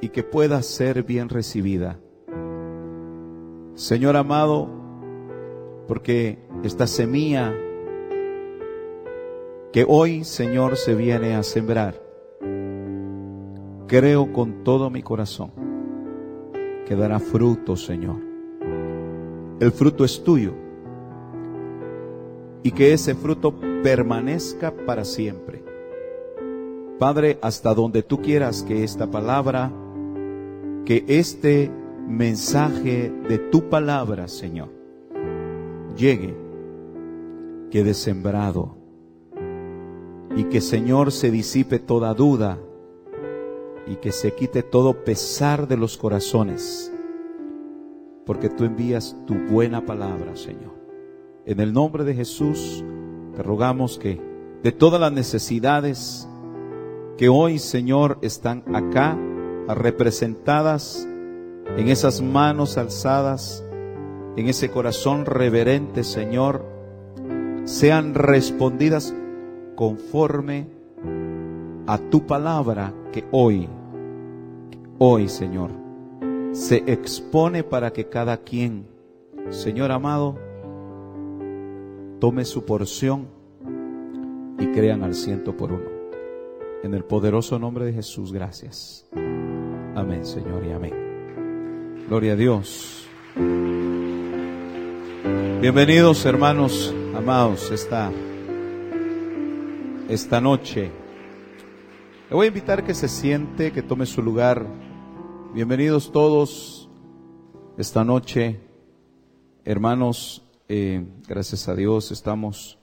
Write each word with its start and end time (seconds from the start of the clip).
Y 0.00 0.10
que 0.10 0.22
pueda 0.22 0.62
ser 0.62 1.02
bien 1.02 1.28
recibida. 1.28 1.98
Señor 3.74 4.16
amado, 4.16 4.68
porque 5.86 6.38
esta 6.62 6.86
semilla 6.86 7.54
que 9.72 9.84
hoy, 9.86 10.24
Señor, 10.24 10.76
se 10.76 10.94
viene 10.94 11.34
a 11.34 11.42
sembrar, 11.42 12.02
creo 13.86 14.32
con 14.32 14.64
todo 14.64 14.90
mi 14.90 15.02
corazón 15.02 15.52
que 16.86 16.96
dará 16.96 17.20
fruto, 17.20 17.76
Señor. 17.76 18.16
El 19.60 19.72
fruto 19.72 20.04
es 20.04 20.22
tuyo 20.24 20.54
y 22.62 22.70
que 22.72 22.92
ese 22.92 23.14
fruto 23.14 23.54
permanezca 23.82 24.74
para 24.86 25.04
siempre. 25.04 25.62
Padre, 26.98 27.38
hasta 27.42 27.74
donde 27.74 28.02
tú 28.02 28.20
quieras 28.20 28.62
que 28.62 28.82
esta 28.84 29.08
palabra 29.10 29.70
que 30.88 31.04
este 31.06 31.70
mensaje 32.08 33.12
de 33.28 33.36
tu 33.36 33.68
palabra, 33.68 34.26
Señor, 34.26 34.70
llegue, 35.94 36.34
quede 37.70 37.92
sembrado 37.92 38.74
y 40.34 40.44
que, 40.44 40.62
Señor, 40.62 41.12
se 41.12 41.30
disipe 41.30 41.78
toda 41.78 42.14
duda 42.14 42.58
y 43.86 43.96
que 43.96 44.12
se 44.12 44.32
quite 44.32 44.62
todo 44.62 45.04
pesar 45.04 45.68
de 45.68 45.76
los 45.76 45.98
corazones, 45.98 46.90
porque 48.24 48.48
tú 48.48 48.64
envías 48.64 49.14
tu 49.26 49.34
buena 49.34 49.84
palabra, 49.84 50.36
Señor. 50.36 50.72
En 51.44 51.60
el 51.60 51.74
nombre 51.74 52.02
de 52.04 52.14
Jesús, 52.14 52.82
te 53.36 53.42
rogamos 53.42 53.98
que 53.98 54.18
de 54.62 54.72
todas 54.72 54.98
las 54.98 55.12
necesidades 55.12 56.26
que 57.18 57.28
hoy, 57.28 57.58
Señor, 57.58 58.16
están 58.22 58.64
acá, 58.74 59.18
representadas 59.74 61.06
en 61.76 61.88
esas 61.88 62.22
manos 62.22 62.78
alzadas, 62.78 63.64
en 64.36 64.48
ese 64.48 64.70
corazón 64.70 65.26
reverente, 65.26 66.04
Señor, 66.04 66.64
sean 67.64 68.14
respondidas 68.14 69.14
conforme 69.74 70.66
a 71.86 71.98
tu 71.98 72.26
palabra 72.26 72.94
que 73.12 73.24
hoy, 73.30 73.68
hoy, 74.98 75.28
Señor, 75.28 75.70
se 76.52 76.76
expone 76.86 77.62
para 77.62 77.92
que 77.92 78.08
cada 78.08 78.38
quien, 78.38 78.86
Señor 79.50 79.92
amado, 79.92 80.36
tome 82.18 82.44
su 82.44 82.64
porción 82.64 83.28
y 84.58 84.66
crean 84.68 85.04
al 85.04 85.14
ciento 85.14 85.56
por 85.56 85.72
uno. 85.72 85.98
En 86.82 86.94
el 86.94 87.04
poderoso 87.04 87.58
nombre 87.58 87.84
de 87.84 87.92
Jesús, 87.92 88.32
gracias. 88.32 89.06
Amén, 89.98 90.24
Señor, 90.24 90.64
y 90.64 90.70
amén. 90.70 92.04
Gloria 92.06 92.34
a 92.34 92.36
Dios. 92.36 93.04
Bienvenidos, 95.60 96.24
hermanos 96.24 96.94
amados, 97.16 97.72
esta, 97.72 98.12
esta 100.08 100.40
noche. 100.40 100.92
Le 102.30 102.36
voy 102.36 102.44
a 102.44 102.48
invitar 102.48 102.84
que 102.84 102.94
se 102.94 103.08
siente, 103.08 103.72
que 103.72 103.82
tome 103.82 104.06
su 104.06 104.22
lugar. 104.22 104.64
Bienvenidos 105.52 106.12
todos 106.12 106.88
esta 107.76 108.04
noche. 108.04 108.60
Hermanos, 109.64 110.44
eh, 110.68 111.04
gracias 111.26 111.66
a 111.66 111.74
Dios 111.74 112.12
estamos 112.12 112.78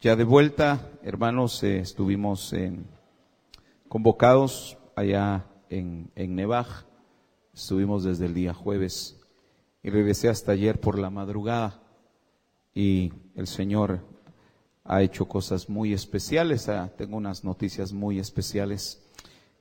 ya 0.00 0.16
de 0.16 0.24
vuelta. 0.24 0.92
Hermanos, 1.02 1.62
eh, 1.62 1.80
estuvimos 1.80 2.54
convocados 3.86 4.78
allá 4.96 5.44
en, 5.70 6.10
en 6.14 6.34
Nevaj. 6.34 6.84
Estuvimos 7.54 8.04
desde 8.04 8.26
el 8.26 8.34
día 8.34 8.52
jueves 8.52 9.18
y 9.82 9.88
regresé 9.88 10.28
hasta 10.28 10.52
ayer 10.52 10.78
por 10.78 10.98
la 10.98 11.08
madrugada. 11.08 11.82
Y 12.74 13.12
el 13.34 13.46
Señor 13.46 14.00
ha 14.84 15.02
hecho 15.02 15.26
cosas 15.26 15.68
muy 15.68 15.94
especiales. 15.94 16.68
Ah, 16.68 16.92
tengo 16.96 17.16
unas 17.16 17.44
noticias 17.44 17.92
muy 17.92 18.18
especiales 18.18 19.02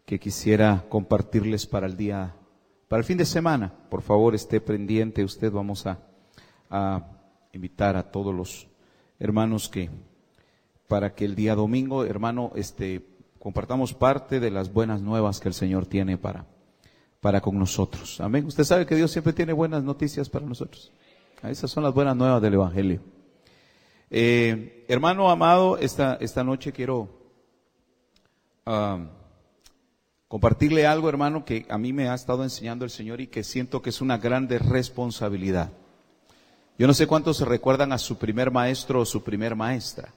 que 0.06 0.20
quisiera 0.20 0.86
compartirles 0.90 1.66
para 1.66 1.88
el 1.88 1.96
día, 1.96 2.36
para 2.88 3.00
el 3.00 3.06
fin 3.06 3.18
de 3.18 3.26
semana. 3.26 3.74
Por 3.90 4.02
favor, 4.02 4.36
esté 4.36 4.60
pendiente 4.60 5.24
usted. 5.24 5.52
Vamos 5.52 5.86
a, 5.86 6.00
a 6.70 7.08
invitar 7.54 7.96
a 7.96 8.12
todos 8.12 8.34
los 8.34 8.68
hermanos 9.20 9.70
que 9.70 9.90
para 10.88 11.14
que 11.14 11.26
el 11.26 11.36
día 11.36 11.54
domingo, 11.54 12.04
hermano, 12.04 12.52
este 12.56 13.19
compartamos 13.40 13.94
parte 13.94 14.40
de 14.40 14.52
las 14.52 14.72
buenas 14.72 15.02
nuevas 15.02 15.40
que 15.40 15.48
el 15.48 15.54
Señor 15.54 15.86
tiene 15.86 16.18
para, 16.18 16.46
para 17.22 17.42
con 17.42 17.58
nosotros. 17.58 18.20
Amén. 18.22 18.46
Usted 18.46 18.64
sabe 18.64 18.86
que 18.86 18.96
Dios 18.96 19.12
siempre 19.12 19.34
tiene 19.34 19.54
buenas 19.54 19.84
noticias 19.84 20.30
para 20.30 20.46
nosotros. 20.46 20.92
Esas 21.44 21.72
son 21.72 21.84
las 21.84 21.94
buenas 21.94 22.16
nuevas 22.16 22.42
del 22.42 22.56
Evangelio. 22.56 23.02
Eh, 24.12 24.86
hermano 24.90 25.30
amado, 25.30 25.78
esta, 25.78 26.16
esta 26.16 26.44
noche 26.44 26.72
quiero 26.72 27.18
compartirle 30.28 30.86
algo, 30.86 31.10
hermano, 31.10 31.44
que 31.44 31.66
a 31.70 31.78
mí 31.80 31.92
me 31.92 32.08
ha 32.08 32.14
estado 32.14 32.44
enseñando 32.44 32.86
el 32.86 32.92
Señor 32.92 33.20
y 33.20 33.28
que 33.28 33.44
siento 33.44 33.82
que 33.82 33.90
es 33.90 34.00
una 34.00 34.20
grande 34.20 34.60
responsabilidad. 34.60 35.72
Yo 36.78 36.86
no 36.86 36.94
sé 36.94 37.08
cuántos 37.08 37.38
se 37.38 37.46
recuerdan 37.46 37.92
a 37.94 37.98
su 37.98 38.18
primer 38.18 38.52
maestro 38.52 39.02
o 39.02 39.06
su 39.06 39.24
primer 39.24 39.56
maestra. 39.56 40.14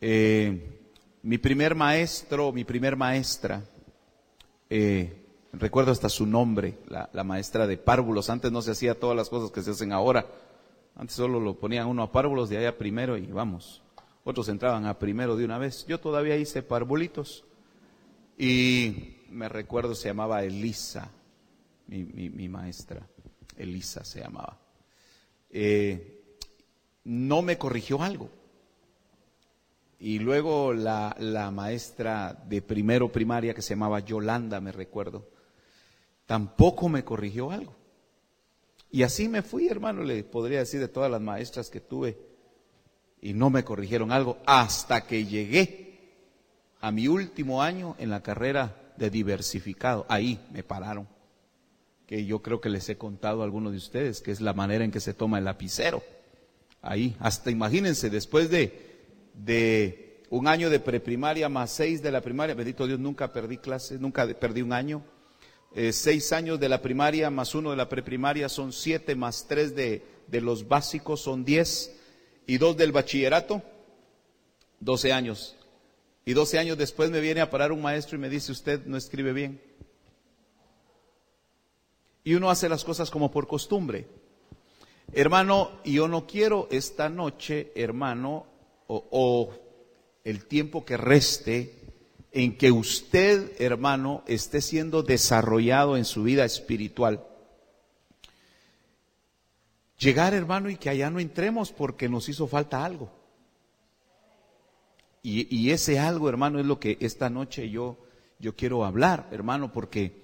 Eh, 0.00 0.79
mi 1.22 1.38
primer 1.38 1.74
maestro, 1.74 2.52
mi 2.52 2.64
primer 2.64 2.96
maestra, 2.96 3.62
eh, 4.68 5.24
recuerdo 5.52 5.92
hasta 5.92 6.08
su 6.08 6.26
nombre, 6.26 6.78
la, 6.88 7.24
maestra 7.24 7.66
de 7.66 7.76
párvulos. 7.76 8.30
Antes 8.30 8.50
no 8.52 8.62
se 8.62 8.70
hacía 8.70 8.98
todas 8.98 9.16
las 9.16 9.28
cosas 9.28 9.50
que 9.50 9.62
se 9.62 9.72
hacen 9.72 9.92
ahora. 9.92 10.26
Antes 10.96 11.16
solo 11.16 11.40
lo 11.40 11.58
ponían 11.58 11.86
uno 11.86 12.02
a 12.02 12.12
párvulos, 12.12 12.48
de 12.48 12.58
allá 12.58 12.78
primero 12.78 13.16
y 13.16 13.26
vamos. 13.26 13.82
Otros 14.24 14.48
entraban 14.48 14.86
a 14.86 14.98
primero 14.98 15.36
de 15.36 15.44
una 15.44 15.58
vez. 15.58 15.86
Yo 15.86 15.98
todavía 15.98 16.36
hice 16.36 16.62
parvulitos. 16.62 17.44
Y 18.38 19.16
me 19.28 19.48
recuerdo 19.48 19.94
se 19.94 20.08
llamaba 20.08 20.42
Elisa, 20.42 21.10
mi, 21.86 22.48
maestra. 22.48 23.06
Elisa 23.56 24.04
se 24.04 24.20
llamaba. 24.20 24.58
Eh, 25.50 26.22
no 27.04 27.42
me 27.42 27.58
corrigió 27.58 28.02
algo. 28.02 28.30
Y 30.00 30.18
luego 30.18 30.72
la, 30.72 31.14
la, 31.18 31.50
maestra 31.50 32.32
de 32.48 32.62
primero 32.62 33.12
primaria 33.12 33.52
que 33.52 33.60
se 33.60 33.74
llamaba 33.74 34.00
Yolanda, 34.00 34.58
me 34.58 34.72
recuerdo, 34.72 35.28
tampoco 36.24 36.88
me 36.88 37.04
corrigió 37.04 37.50
algo. 37.50 37.76
Y 38.90 39.02
así 39.02 39.28
me 39.28 39.42
fui, 39.42 39.68
hermano, 39.68 40.02
le 40.02 40.24
podría 40.24 40.60
decir 40.60 40.80
de 40.80 40.88
todas 40.88 41.10
las 41.10 41.20
maestras 41.20 41.68
que 41.68 41.80
tuve, 41.80 42.18
y 43.20 43.34
no 43.34 43.50
me 43.50 43.62
corrigieron 43.62 44.10
algo 44.10 44.38
hasta 44.46 45.06
que 45.06 45.26
llegué 45.26 46.00
a 46.80 46.90
mi 46.90 47.06
último 47.06 47.62
año 47.62 47.94
en 47.98 48.08
la 48.08 48.22
carrera 48.22 48.94
de 48.96 49.10
diversificado. 49.10 50.06
Ahí 50.08 50.40
me 50.50 50.62
pararon, 50.62 51.06
que 52.06 52.24
yo 52.24 52.40
creo 52.40 52.62
que 52.62 52.70
les 52.70 52.88
he 52.88 52.96
contado 52.96 53.42
a 53.42 53.44
algunos 53.44 53.72
de 53.72 53.78
ustedes, 53.78 54.22
que 54.22 54.30
es 54.30 54.40
la 54.40 54.54
manera 54.54 54.82
en 54.82 54.90
que 54.90 55.00
se 55.00 55.12
toma 55.12 55.38
el 55.38 55.44
lapicero. 55.44 56.02
Ahí, 56.80 57.14
hasta 57.20 57.50
imagínense, 57.50 58.08
después 58.08 58.50
de 58.50 58.89
de 59.34 60.22
un 60.30 60.46
año 60.46 60.70
de 60.70 60.80
preprimaria 60.80 61.48
más 61.48 61.70
seis 61.70 62.02
de 62.02 62.10
la 62.10 62.20
primaria, 62.20 62.54
bendito 62.54 62.86
Dios, 62.86 63.00
nunca 63.00 63.32
perdí 63.32 63.58
clases, 63.58 64.00
nunca 64.00 64.26
perdí 64.38 64.62
un 64.62 64.72
año. 64.72 65.02
Eh, 65.74 65.92
seis 65.92 66.32
años 66.32 66.58
de 66.58 66.68
la 66.68 66.82
primaria 66.82 67.30
más 67.30 67.54
uno 67.54 67.70
de 67.70 67.76
la 67.76 67.88
preprimaria 67.88 68.48
son 68.48 68.72
siete, 68.72 69.14
más 69.14 69.46
tres 69.48 69.74
de, 69.74 70.02
de 70.26 70.40
los 70.40 70.66
básicos 70.66 71.20
son 71.20 71.44
diez, 71.44 71.96
y 72.46 72.58
dos 72.58 72.76
del 72.76 72.90
bachillerato, 72.90 73.62
doce 74.80 75.12
años. 75.12 75.56
Y 76.24 76.32
doce 76.32 76.58
años 76.58 76.76
después 76.76 77.10
me 77.10 77.20
viene 77.20 77.40
a 77.40 77.50
parar 77.50 77.70
un 77.72 77.80
maestro 77.82 78.16
y 78.16 78.20
me 78.20 78.28
dice, 78.28 78.52
usted 78.52 78.84
no 78.86 78.96
escribe 78.96 79.32
bien. 79.32 79.60
Y 82.24 82.34
uno 82.34 82.50
hace 82.50 82.68
las 82.68 82.84
cosas 82.84 83.10
como 83.10 83.30
por 83.30 83.46
costumbre. 83.46 84.06
Hermano, 85.12 85.80
yo 85.84 86.08
no 86.08 86.26
quiero 86.26 86.68
esta 86.70 87.08
noche, 87.08 87.72
hermano, 87.74 88.46
o, 88.90 89.54
el 90.24 90.46
tiempo 90.46 90.84
que 90.84 90.96
reste 90.96 91.74
en 92.32 92.56
que 92.56 92.72
usted, 92.72 93.52
hermano, 93.60 94.22
esté 94.26 94.60
siendo 94.60 95.02
desarrollado 95.02 95.96
en 95.96 96.04
su 96.04 96.22
vida 96.22 96.44
espiritual. 96.44 97.26
Llegar, 99.98 100.34
hermano, 100.34 100.70
y 100.70 100.76
que 100.76 100.90
allá 100.90 101.10
no 101.10 101.20
entremos 101.20 101.72
porque 101.72 102.08
nos 102.08 102.28
hizo 102.28 102.46
falta 102.46 102.84
algo. 102.84 103.10
Y, 105.22 105.70
ese 105.70 105.98
algo, 105.98 106.28
hermano, 106.28 106.60
es 106.60 106.66
lo 106.66 106.80
que 106.80 106.96
esta 107.00 107.28
noche 107.28 107.68
yo, 107.68 107.98
yo 108.38 108.56
quiero 108.56 108.84
hablar, 108.86 109.28
hermano, 109.30 109.70
porque 109.70 110.19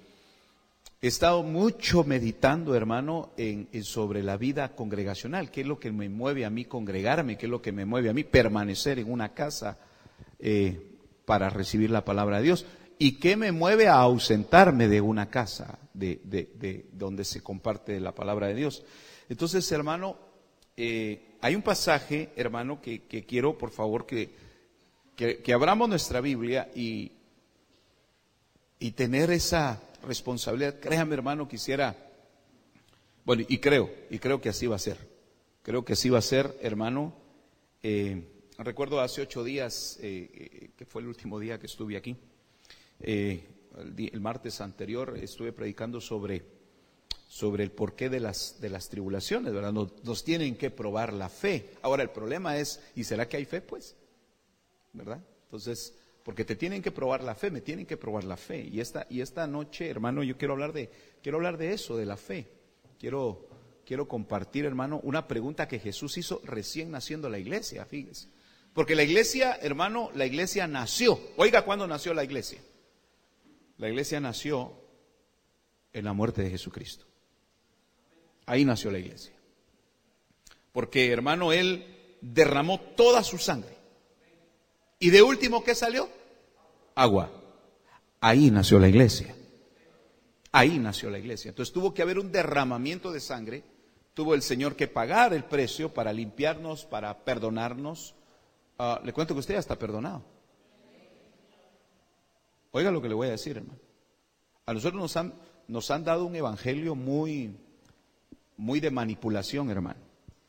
he 1.00 1.08
estado 1.08 1.42
mucho 1.42 2.04
meditando, 2.04 2.74
hermano, 2.74 3.30
en, 3.36 3.68
sobre 3.84 4.22
la 4.22 4.36
vida 4.36 4.74
congregacional, 4.74 5.50
qué 5.50 5.60
es 5.60 5.66
lo 5.66 5.78
que 5.78 5.92
me 5.92 6.08
mueve 6.08 6.44
a 6.44 6.50
mí 6.50 6.64
congregarme, 6.64 7.36
qué 7.36 7.46
es 7.46 7.50
lo 7.50 7.60
que 7.60 7.72
me 7.72 7.84
mueve 7.84 8.08
a 8.08 8.14
mí 8.14 8.24
permanecer 8.24 8.98
en 8.98 9.10
una 9.10 9.34
casa 9.34 9.78
eh, 10.38 10.96
para 11.24 11.50
recibir 11.50 11.90
la 11.90 12.04
palabra 12.04 12.38
de 12.38 12.44
Dios 12.44 12.66
y 12.98 13.18
qué 13.18 13.36
me 13.36 13.52
mueve 13.52 13.88
a 13.88 13.96
ausentarme 13.96 14.88
de 14.88 15.02
una 15.02 15.28
casa 15.28 15.78
de, 15.92 16.20
de, 16.24 16.86
donde 16.92 17.24
se 17.24 17.42
comparte 17.42 18.00
la 18.00 18.14
palabra 18.14 18.46
de 18.46 18.54
Dios. 18.54 18.82
Entonces, 19.28 19.70
hermano, 19.72 20.16
eh, 20.78 21.36
hay 21.42 21.54
un 21.54 21.62
pasaje, 21.62 22.30
hermano, 22.36 22.80
que, 22.80 23.02
quiero, 23.28 23.58
por 23.58 23.70
favor, 23.70 24.06
que, 24.06 24.34
abramos 25.52 25.90
nuestra 25.90 26.22
Biblia 26.22 26.70
y 26.74 27.12
tener 28.94 29.30
esa 29.30 29.82
responsabilidad. 30.06 30.80
Créame, 30.80 31.14
hermano, 31.14 31.46
quisiera, 31.46 31.96
bueno, 33.24 33.44
y 33.46 33.58
creo, 33.58 33.90
y 34.10 34.18
creo 34.18 34.40
que 34.40 34.48
así 34.48 34.66
va 34.66 34.76
a 34.76 34.80
ser. 34.80 34.96
Creo 35.62 35.84
que 35.84 35.94
así 35.94 36.08
va 36.08 36.18
a 36.18 36.22
ser, 36.22 36.56
hermano. 36.62 37.14
Eh, 37.82 38.22
recuerdo 38.58 39.00
hace 39.00 39.22
ocho 39.22 39.44
días, 39.44 39.98
eh, 40.00 40.30
eh, 40.32 40.70
que 40.76 40.86
fue 40.86 41.02
el 41.02 41.08
último 41.08 41.38
día 41.38 41.58
que 41.58 41.66
estuve 41.66 41.96
aquí, 41.96 42.16
el, 43.00 43.42
el, 43.98 44.20
martes 44.20 44.62
anterior 44.62 45.18
estuve 45.20 45.52
predicando 45.52 46.00
sobre 46.00 46.56
sobre 47.28 47.64
el 47.64 47.70
porqué 47.70 48.08
de 48.08 48.20
las, 48.20 48.60
de 48.60 48.70
las 48.70 48.88
tribulaciones, 48.88 49.52
¿verdad? 49.52 49.72
Nos, 49.72 50.24
tienen 50.24 50.56
que 50.56 50.70
probar 50.70 51.12
la 51.12 51.28
fe. 51.28 51.70
Ahora, 51.82 52.02
el 52.02 52.10
problema 52.10 52.56
es, 52.56 52.80
¿y 52.94 53.04
será 53.04 53.28
que 53.28 53.36
hay 53.36 53.44
fe? 53.44 53.60
Pues, 53.60 53.96
¿verdad? 54.92 55.20
Entonces, 55.44 55.95
porque 56.26 56.44
te 56.44 56.56
tienen 56.56 56.82
que 56.82 56.90
probar 56.90 57.22
la 57.22 57.36
fe, 57.36 57.52
me 57.52 57.60
tienen 57.60 57.86
que 57.86 57.96
probar 57.96 58.24
la 58.24 58.36
fe. 58.36 58.68
Y 58.68 58.80
esta, 58.80 59.06
y 59.08 59.20
esta 59.20 59.46
noche, 59.46 59.88
hermano, 59.88 60.24
yo 60.24 60.36
quiero 60.36 60.54
hablar 60.54 60.72
de, 60.72 60.90
quiero 61.22 61.38
hablar 61.38 61.56
de 61.56 61.72
eso, 61.72 61.96
de 61.96 62.04
la 62.04 62.16
fe. 62.16 62.48
Quiero, 62.98 63.46
quiero 63.84 64.08
compartir, 64.08 64.64
hermano, 64.64 64.98
una 65.04 65.28
pregunta 65.28 65.68
que 65.68 65.78
Jesús 65.78 66.18
hizo 66.18 66.40
recién 66.42 66.90
naciendo 66.90 67.28
la 67.28 67.38
iglesia, 67.38 67.86
fíjese. 67.86 68.26
Porque 68.74 68.96
la 68.96 69.04
iglesia, 69.04 69.56
hermano, 69.62 70.10
la 70.16 70.26
iglesia 70.26 70.66
nació. 70.66 71.20
Oiga, 71.36 71.64
¿cuándo 71.64 71.86
nació 71.86 72.12
la 72.12 72.24
iglesia? 72.24 72.58
La 73.78 73.88
iglesia 73.88 74.18
nació 74.18 74.72
en 75.92 76.06
la 76.06 76.12
muerte 76.12 76.42
de 76.42 76.50
Jesucristo. 76.50 77.04
Ahí 78.46 78.64
nació 78.64 78.90
la 78.90 78.98
iglesia. 78.98 79.32
Porque, 80.72 81.12
hermano, 81.12 81.52
Él 81.52 82.18
derramó 82.20 82.80
toda 82.80 83.22
su 83.22 83.38
sangre. 83.38 83.75
Y 84.98 85.10
de 85.10 85.22
último, 85.22 85.62
¿qué 85.62 85.74
salió? 85.74 86.08
Agua. 86.94 87.30
Ahí 88.20 88.50
nació 88.50 88.78
la 88.78 88.88
iglesia. 88.88 89.34
Ahí 90.52 90.78
nació 90.78 91.10
la 91.10 91.18
iglesia. 91.18 91.50
Entonces 91.50 91.72
tuvo 91.72 91.92
que 91.92 92.02
haber 92.02 92.18
un 92.18 92.32
derramamiento 92.32 93.12
de 93.12 93.20
sangre. 93.20 93.62
Tuvo 94.14 94.34
el 94.34 94.42
Señor 94.42 94.76
que 94.76 94.88
pagar 94.88 95.34
el 95.34 95.44
precio 95.44 95.92
para 95.92 96.12
limpiarnos, 96.12 96.86
para 96.86 97.24
perdonarnos. 97.24 98.14
Ah, 98.78 99.00
le 99.04 99.12
cuento 99.12 99.34
que 99.34 99.40
usted 99.40 99.54
ya 99.54 99.60
está 99.60 99.78
perdonado. 99.78 100.22
Oiga 102.70 102.90
lo 102.90 103.00
que 103.00 103.08
le 103.08 103.14
voy 103.14 103.28
a 103.28 103.32
decir, 103.32 103.56
hermano. 103.56 103.78
A 104.66 104.74
nosotros 104.74 105.00
nos 105.00 105.16
han, 105.16 105.34
nos 105.68 105.90
han 105.90 106.04
dado 106.04 106.26
un 106.26 106.36
evangelio 106.36 106.94
muy, 106.94 107.56
muy 108.56 108.80
de 108.80 108.90
manipulación, 108.90 109.70
hermano. 109.70 110.00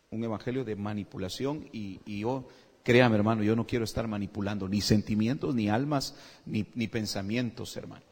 Un 0.10 0.24
evangelio 0.24 0.64
de 0.64 0.76
manipulación 0.76 1.70
y, 1.72 2.20
yo, 2.20 2.48
créame, 2.88 3.18
hermano, 3.18 3.44
yo 3.44 3.54
no 3.54 3.68
quiero 3.68 3.84
estar 3.84 4.08
manipulando 4.08 4.70
ni 4.70 4.80
sentimientos, 4.80 5.54
ni 5.54 5.68
almas, 5.68 6.16
ni, 6.46 6.66
ni 6.74 6.88
pensamientos, 6.88 7.76
hermano. 7.76 8.06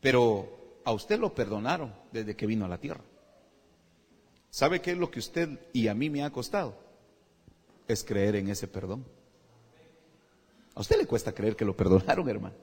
Pero 0.00 0.80
a 0.86 0.92
usted 0.92 1.20
lo 1.20 1.34
perdonaron 1.34 1.92
desde 2.12 2.34
que 2.34 2.46
vino 2.46 2.64
a 2.64 2.68
la 2.68 2.78
tierra. 2.78 3.02
¿Sabe 4.48 4.80
qué 4.80 4.92
es 4.92 4.96
lo 4.96 5.10
que 5.10 5.18
usted 5.18 5.60
y 5.74 5.88
a 5.88 5.94
mí 5.94 6.08
me 6.08 6.24
ha 6.24 6.30
costado? 6.30 6.78
Es 7.86 8.02
creer 8.04 8.36
en 8.36 8.48
ese 8.48 8.66
perdón. 8.66 9.04
A 10.74 10.80
usted 10.80 10.96
le 10.96 11.06
cuesta 11.06 11.34
creer 11.34 11.54
que 11.54 11.66
lo 11.66 11.76
perdonaron, 11.76 12.26
hermano. 12.26 12.54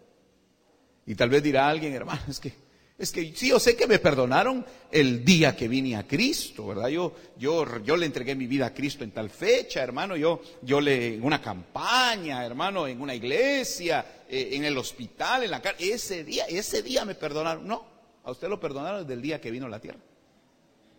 Y 1.05 1.13
tal 1.13 1.29
vez 1.29 1.43
dirá 1.43 1.67
alguien, 1.67 1.93
hermano, 1.93 2.21
es 2.27 2.39
que 2.39 2.51
es 2.97 3.11
que 3.11 3.33
sí, 3.35 3.49
yo 3.49 3.59
sé 3.59 3.75
que 3.75 3.87
me 3.87 3.97
perdonaron 3.97 4.63
el 4.91 5.25
día 5.25 5.55
que 5.55 5.67
vine 5.67 5.95
a 5.95 6.07
Cristo, 6.07 6.67
¿verdad? 6.67 6.89
Yo, 6.89 7.13
yo, 7.37 7.65
yo 7.83 7.97
le 7.97 8.05
entregué 8.05 8.35
mi 8.35 8.45
vida 8.45 8.67
a 8.67 8.73
Cristo 8.73 9.03
en 9.03 9.11
tal 9.11 9.31
fecha, 9.31 9.81
hermano. 9.81 10.15
Yo, 10.15 10.41
yo 10.61 10.79
le, 10.79 11.15
en 11.15 11.23
una 11.23 11.41
campaña, 11.41 12.45
hermano, 12.45 12.87
en 12.87 13.01
una 13.01 13.15
iglesia, 13.15 14.23
eh, 14.29 14.49
en 14.53 14.63
el 14.63 14.77
hospital, 14.77 15.43
en 15.43 15.51
la 15.51 15.61
casa. 15.61 15.75
Ese 15.79 16.23
día, 16.23 16.45
ese 16.45 16.83
día 16.83 17.03
me 17.03 17.15
perdonaron. 17.15 17.67
No, 17.67 17.83
a 18.23 18.31
usted 18.31 18.47
lo 18.47 18.59
perdonaron 18.59 19.01
desde 19.01 19.13
el 19.15 19.21
día 19.21 19.41
que 19.41 19.49
vino 19.49 19.65
a 19.65 19.69
la 19.69 19.79
tierra. 19.79 19.99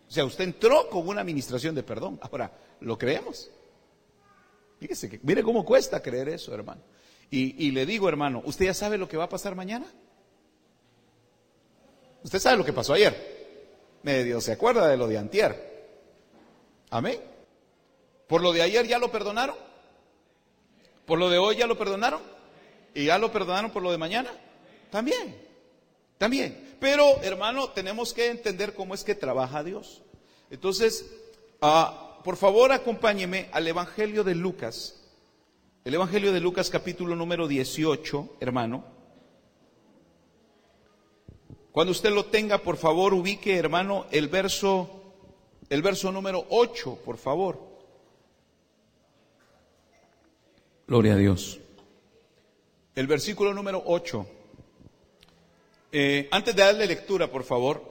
O 0.07 0.11
sea, 0.11 0.25
usted 0.25 0.43
entró 0.43 0.89
con 0.89 1.07
una 1.07 1.21
administración 1.21 1.73
de 1.75 1.83
perdón. 1.83 2.19
Ahora, 2.21 2.51
¿lo 2.81 2.97
creemos? 2.97 3.49
Fíjese 4.81 5.09
que, 5.09 5.19
mire 5.23 5.41
cómo 5.43 5.63
cuesta 5.63 6.01
creer 6.01 6.27
eso, 6.27 6.53
hermano. 6.53 6.81
Y, 7.31 7.65
y 7.65 7.71
le 7.71 7.85
digo, 7.85 8.09
hermano, 8.09 8.43
¿usted 8.45 8.65
ya 8.65 8.73
sabe 8.73 8.97
lo 8.97 9.07
que 9.07 9.17
va 9.17 9.23
a 9.23 9.29
pasar 9.29 9.55
mañana? 9.55 9.87
Usted 12.25 12.39
sabe 12.39 12.57
lo 12.57 12.65
que 12.65 12.73
pasó 12.73 12.93
ayer. 12.93 13.99
Medio 14.01 14.41
se 14.41 14.51
acuerda 14.51 14.87
de 14.87 14.97
lo 14.97 15.07
de 15.07 15.19
antier. 15.19 15.99
Amén. 16.89 17.19
¿Por 18.25 18.41
lo 18.41 18.51
de 18.51 18.63
ayer 18.63 18.87
ya 18.87 18.97
lo 18.97 19.11
perdonaron? 19.11 19.55
¿Por 21.05 21.19
lo 21.19 21.29
de 21.29 21.37
hoy 21.37 21.57
ya 21.57 21.67
lo 21.67 21.77
perdonaron? 21.77 22.23
¿Y 22.95 23.05
ya 23.05 23.19
lo 23.19 23.31
perdonaron 23.31 23.69
por 23.69 23.83
lo 23.83 23.91
de 23.91 23.99
mañana? 23.99 24.31
También. 24.89 25.39
También. 26.17 26.77
Pero, 26.79 27.21
hermano, 27.21 27.69
tenemos 27.69 28.11
que 28.11 28.31
entender 28.31 28.73
cómo 28.73 28.95
es 28.95 29.03
que 29.03 29.13
trabaja 29.13 29.63
Dios. 29.63 30.01
Entonces, 30.49 31.05
ah, 31.61 32.21
por 32.23 32.37
favor, 32.37 32.71
acompáñeme 32.71 33.49
al 33.51 33.67
Evangelio 33.67 34.23
de 34.23 34.33
Lucas. 34.33 34.95
El 35.83 35.93
Evangelio 35.93 36.31
de 36.31 36.39
Lucas 36.39 36.71
capítulo 36.71 37.15
número 37.15 37.47
18, 37.47 38.37
hermano. 38.39 38.94
Cuando 41.75 41.91
usted 41.91 42.11
lo 42.11 42.27
tenga, 42.27 42.59
por 42.59 42.77
favor, 42.77 43.13
ubique, 43.13 43.57
hermano, 43.57 44.05
el 44.09 44.29
verso, 44.29 44.89
el 45.69 45.81
verso 45.81 46.09
número 46.09 46.45
8, 46.49 46.99
por 47.03 47.17
favor. 47.17 47.59
Gloria 50.87 51.15
a 51.15 51.17
Dios. 51.17 51.59
El 52.95 53.07
versículo 53.07 53.53
número 53.53 53.83
8. 53.87 54.25
Eh, 55.91 56.29
antes 56.31 56.55
de 56.55 56.63
darle 56.63 56.87
lectura, 56.87 57.29
por 57.29 57.43
favor, 57.43 57.89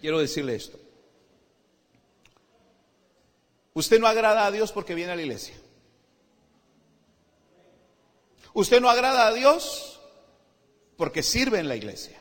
quiero 0.00 0.18
decirle 0.18 0.54
esto. 0.54 0.78
Usted 3.74 4.00
no 4.00 4.06
agrada 4.06 4.46
a 4.46 4.50
Dios 4.50 4.72
porque 4.72 4.94
viene 4.94 5.12
a 5.12 5.16
la 5.16 5.20
iglesia. 5.20 5.56
Usted 8.54 8.80
no 8.80 8.88
agrada 8.88 9.26
a 9.26 9.34
Dios 9.34 10.00
porque 10.96 11.22
sirve 11.22 11.58
en 11.58 11.68
la 11.68 11.76
iglesia. 11.76 12.15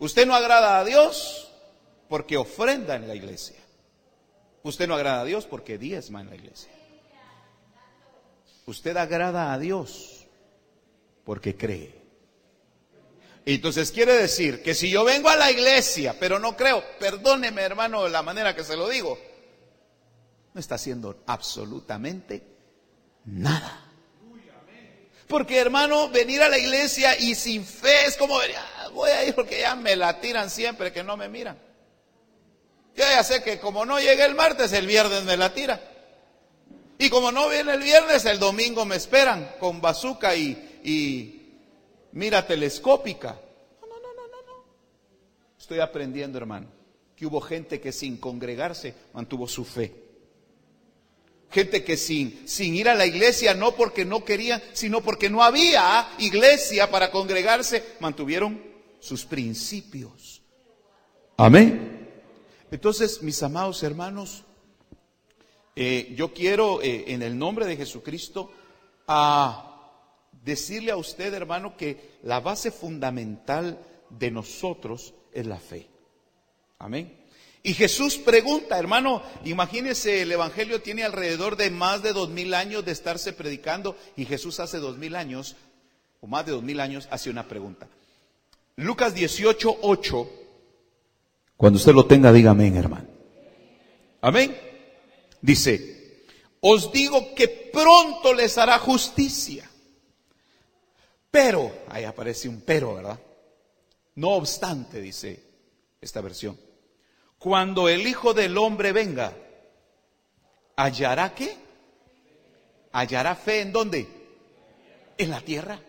Usted 0.00 0.26
no 0.26 0.34
agrada 0.34 0.78
a 0.78 0.84
Dios 0.84 1.52
porque 2.08 2.36
ofrenda 2.36 2.96
en 2.96 3.06
la 3.06 3.14
iglesia. 3.14 3.60
Usted 4.62 4.88
no 4.88 4.94
agrada 4.94 5.20
a 5.20 5.24
Dios 5.24 5.46
porque 5.46 5.78
diezma 5.78 6.22
en 6.22 6.30
la 6.30 6.36
iglesia. 6.36 6.72
Usted 8.66 8.96
agrada 8.96 9.52
a 9.52 9.58
Dios 9.58 10.26
porque 11.24 11.56
cree. 11.56 12.00
Entonces 13.44 13.92
quiere 13.92 14.14
decir 14.14 14.62
que 14.62 14.74
si 14.74 14.90
yo 14.90 15.04
vengo 15.04 15.28
a 15.28 15.36
la 15.36 15.50
iglesia, 15.50 16.16
pero 16.18 16.38
no 16.38 16.56
creo, 16.56 16.82
perdóneme 16.98 17.62
hermano 17.62 18.04
de 18.04 18.10
la 18.10 18.22
manera 18.22 18.54
que 18.54 18.64
se 18.64 18.76
lo 18.76 18.88
digo, 18.88 19.18
no 20.54 20.60
está 20.60 20.76
haciendo 20.76 21.22
absolutamente 21.26 22.42
nada. 23.26 23.86
Porque 25.26 25.58
hermano, 25.58 26.08
venir 26.08 26.42
a 26.42 26.48
la 26.48 26.58
iglesia 26.58 27.18
y 27.18 27.34
sin 27.34 27.64
fe 27.64 28.06
es 28.06 28.16
como, 28.16 28.40
voy 28.92 29.10
a 29.10 29.24
ir 29.24 29.34
porque 29.34 29.60
ya 29.60 29.74
me 29.74 29.96
la 29.96 30.20
tiran 30.20 30.50
siempre 30.50 30.92
que 30.92 31.02
no 31.02 31.16
me 31.16 31.28
miran. 31.28 31.58
Yo 32.96 33.04
ya 33.04 33.22
sé 33.22 33.42
que 33.42 33.58
como 33.58 33.84
no 33.84 33.98
llegué 33.98 34.24
el 34.24 34.34
martes, 34.34 34.72
el 34.72 34.86
viernes 34.86 35.24
me 35.24 35.36
la 35.36 35.54
tira. 35.54 35.80
Y 36.98 37.08
como 37.08 37.32
no 37.32 37.48
viene 37.48 37.72
el 37.72 37.82
viernes, 37.82 38.24
el 38.26 38.38
domingo 38.38 38.84
me 38.84 38.96
esperan 38.96 39.56
con 39.58 39.80
bazooka 39.80 40.36
y, 40.36 40.80
y 40.84 41.56
mira 42.12 42.46
telescópica. 42.46 43.40
No, 43.80 43.88
no, 43.88 44.14
no, 44.14 44.28
no, 44.28 44.42
no. 44.46 44.64
Estoy 45.58 45.80
aprendiendo, 45.80 46.36
hermano, 46.36 46.66
que 47.16 47.24
hubo 47.24 47.40
gente 47.40 47.80
que 47.80 47.92
sin 47.92 48.18
congregarse 48.18 48.94
mantuvo 49.14 49.48
su 49.48 49.64
fe. 49.64 49.94
Gente 51.50 51.82
que 51.82 51.96
sin, 51.96 52.46
sin 52.46 52.74
ir 52.74 52.88
a 52.88 52.94
la 52.94 53.06
iglesia, 53.06 53.54
no 53.54 53.72
porque 53.72 54.04
no 54.04 54.24
querían, 54.24 54.62
sino 54.72 55.00
porque 55.00 55.30
no 55.30 55.42
había 55.42 56.06
iglesia 56.18 56.90
para 56.90 57.10
congregarse, 57.10 57.82
mantuvieron 57.98 58.69
sus 59.00 59.24
principios. 59.24 60.42
Amén. 61.36 62.08
Entonces, 62.70 63.22
mis 63.22 63.42
amados 63.42 63.82
hermanos, 63.82 64.44
eh, 65.74 66.14
yo 66.16 66.32
quiero 66.32 66.82
eh, 66.82 67.06
en 67.08 67.22
el 67.22 67.36
nombre 67.38 67.66
de 67.66 67.76
Jesucristo 67.76 68.52
a 69.08 69.66
decirle 70.44 70.92
a 70.92 70.96
usted, 70.96 71.34
hermano, 71.34 71.76
que 71.76 72.18
la 72.22 72.40
base 72.40 72.70
fundamental 72.70 73.78
de 74.10 74.30
nosotros 74.30 75.14
es 75.32 75.46
la 75.46 75.58
fe. 75.58 75.88
Amén. 76.78 77.16
Y 77.62 77.74
Jesús 77.74 78.16
pregunta, 78.16 78.78
hermano, 78.78 79.22
imagínese, 79.44 80.22
el 80.22 80.32
Evangelio 80.32 80.80
tiene 80.80 81.04
alrededor 81.04 81.56
de 81.56 81.70
más 81.70 82.02
de 82.02 82.12
dos 82.12 82.30
mil 82.30 82.54
años 82.54 82.84
de 82.84 82.92
estarse 82.92 83.32
predicando 83.32 83.96
y 84.16 84.24
Jesús 84.24 84.60
hace 84.60 84.78
dos 84.78 84.96
mil 84.96 85.14
años, 85.14 85.56
o 86.20 86.26
más 86.26 86.46
de 86.46 86.52
dos 86.52 86.62
mil 86.62 86.80
años, 86.80 87.06
hace 87.10 87.28
una 87.28 87.48
pregunta. 87.48 87.88
Lucas 88.80 89.14
18, 89.14 89.78
8. 89.82 90.30
Cuando 91.56 91.78
usted 91.78 91.92
lo 91.92 92.06
tenga, 92.06 92.32
dígame, 92.32 92.68
hermano. 92.76 93.06
Amén. 94.20 94.56
Dice, 95.40 96.24
os 96.60 96.92
digo 96.92 97.34
que 97.34 97.48
pronto 97.48 98.34
les 98.34 98.58
hará 98.58 98.78
justicia. 98.78 99.68
Pero, 101.30 101.72
ahí 101.88 102.04
aparece 102.04 102.48
un 102.48 102.60
pero, 102.62 102.94
¿verdad? 102.94 103.18
No 104.16 104.30
obstante, 104.30 105.00
dice 105.00 105.42
esta 106.00 106.20
versión 106.20 106.58
cuando 107.40 107.88
el 107.88 108.06
Hijo 108.06 108.34
del 108.34 108.58
Hombre 108.58 108.92
venga, 108.92 109.32
¿hallará 110.76 111.34
qué? 111.34 111.56
¿Hallará 112.92 113.34
fe 113.34 113.62
en 113.62 113.72
dónde? 113.72 114.06
En 115.16 115.30
la 115.30 115.40
tierra. 115.40 115.80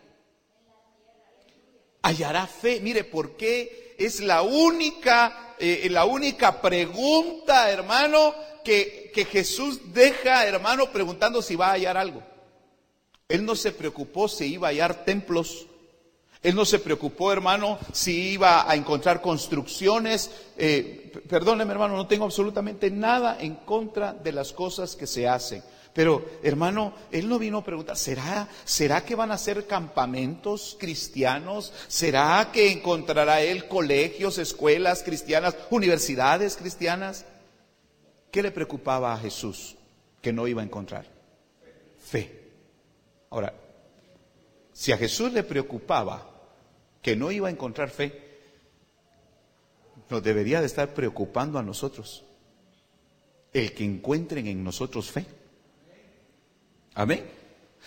¿Hallará 2.02 2.48
fe? 2.48 2.80
Mire, 2.82 3.04
¿por 3.04 3.36
qué 3.38 3.96
es 3.98 4.20
la 4.20 4.42
única, 4.42 5.56
eh, 5.60 5.88
la 5.92 6.06
única 6.06 6.62
pregunta, 6.62 7.70
hermano, 7.70 8.34
que, 8.64 9.12
que 9.14 9.26
Jesús 9.26 9.94
deja, 9.94 10.46
hermano, 10.46 10.92
preguntando 10.92 11.42
si 11.42 11.56
va 11.56 11.68
a 11.68 11.74
hallar 11.74 11.98
algo? 11.98 12.24
Él 13.28 13.46
no 13.46 13.56
se 13.56 13.72
preocupó 13.72 14.28
si 14.28 14.46
iba 14.46 14.68
a 14.68 14.72
hallar 14.72 15.06
templos, 15.06 15.68
él 16.44 16.56
no 16.56 16.66
se 16.66 16.80
preocupó, 16.80 17.32
hermano, 17.32 17.78
si 17.92 18.32
iba 18.32 18.70
a 18.70 18.76
encontrar 18.76 19.22
construcciones. 19.22 20.32
Eh, 20.58 21.12
perdóneme, 21.30 21.72
hermano, 21.72 21.96
no 21.96 22.08
tengo 22.08 22.26
absolutamente 22.26 22.90
nada 22.90 23.38
en 23.40 23.56
contra 23.56 24.14
de 24.14 24.32
las 24.32 24.52
cosas 24.52 24.96
que 24.96 25.06
se 25.06 25.28
hacen. 25.28 25.64
Pero, 25.94 26.26
hermano, 26.42 26.94
él 27.12 27.28
no 27.28 27.38
vino 27.38 27.58
a 27.58 27.64
preguntar, 27.64 27.98
¿será, 27.98 28.48
¿será 28.64 29.04
que 29.04 29.16
van 29.16 29.32
a 29.32 29.38
ser 29.38 29.68
campamentos 29.68 30.78
cristianos? 30.80 31.74
¿Será 31.90 32.50
que 32.54 32.72
encontrará 32.72 33.42
él 33.42 33.68
colegios, 33.68 34.38
escuelas 34.38 35.04
cristianas, 35.04 35.56
universidades 35.70 36.56
cristianas? 36.56 37.26
¿Qué 38.32 38.42
le 38.42 38.52
preocupaba 38.52 39.14
a 39.14 39.18
Jesús 39.18 39.76
que 40.22 40.32
no 40.32 40.48
iba 40.48 40.62
a 40.62 40.66
encontrar? 40.66 41.06
Fe. 42.00 42.40
Ahora, 43.30 43.54
si 44.72 44.94
a 44.94 44.98
Jesús 44.98 45.34
le 45.34 45.44
preocupaba 45.44 46.30
que 47.02 47.18
no 47.18 47.32
iba 47.32 47.50
a 47.50 47.52
encontrar 47.52 47.90
fe, 47.90 48.30
nos 50.10 50.24
debería 50.24 50.62
de 50.62 50.68
estar 50.68 50.94
preocupando 50.94 51.60
a 51.60 51.64
nosotros 51.64 52.24
el 53.54 53.74
que 53.74 53.84
encuentren 53.84 54.48
en 54.48 54.64
nosotros 54.64 55.12
fe. 55.12 55.26
Amén. 56.94 57.24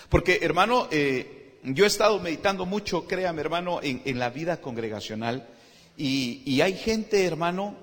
Porque, 0.09 0.41
hermano, 0.43 0.89
eh, 0.91 1.59
yo 1.63 1.85
he 1.85 1.89
estado 1.89 2.19
meditando 2.21 2.67
mucho, 2.67 3.07
créame, 3.07 3.41
hermano, 3.41 3.81
en, 3.83 4.19
la 4.19 4.31
vida 4.31 4.61
congregacional 4.61 5.49
y, 5.97 6.43
y 6.45 6.61
hay 6.61 6.75
gente, 6.75 7.25
hermano, 7.25 7.77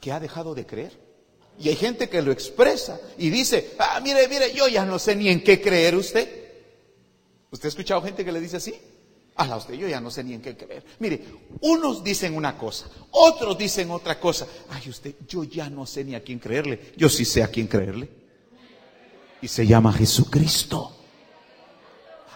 que 0.00 0.12
ha 0.12 0.20
dejado 0.20 0.54
de 0.54 0.66
creer. 0.66 0.92
Y 1.58 1.68
hay 1.68 1.76
gente 1.76 2.08
que 2.08 2.20
lo 2.20 2.32
expresa 2.32 3.00
y 3.16 3.30
dice, 3.30 3.74
ah, 3.78 4.00
mire, 4.02 4.26
mire, 4.28 4.52
yo 4.52 4.66
ya 4.68 4.84
no 4.84 4.98
sé 4.98 5.14
ni 5.14 5.28
en 5.28 5.42
qué 5.42 5.60
creer 5.60 5.94
usted. 5.94 6.28
¿Usted 7.50 7.66
ha 7.66 7.68
escuchado 7.68 8.02
gente 8.02 8.24
que 8.24 8.32
le 8.32 8.40
dice 8.40 8.56
así? 8.56 8.74
A 9.36 9.56
usted, 9.56 9.74
yo 9.74 9.88
ya 9.88 10.00
no 10.00 10.10
sé 10.10 10.22
ni 10.22 10.34
en 10.34 10.42
qué 10.42 10.56
creer. 10.56 10.84
Mire, 11.00 11.24
unos 11.60 12.04
dicen 12.04 12.36
una 12.36 12.56
cosa, 12.56 12.88
otros 13.10 13.58
dicen 13.58 13.90
otra 13.90 14.18
cosa. 14.20 14.46
Ay, 14.70 14.88
usted, 14.88 15.14
yo 15.28 15.42
ya 15.42 15.68
no 15.68 15.86
sé 15.86 16.04
ni 16.04 16.14
a 16.14 16.22
quién 16.22 16.38
creerle. 16.38 16.92
Yo 16.96 17.08
sí 17.08 17.24
sé 17.24 17.42
a 17.42 17.48
quién 17.48 17.66
creerle. 17.66 18.08
Y 19.44 19.48
se 19.48 19.66
llama 19.66 19.92
Jesucristo. 19.92 20.90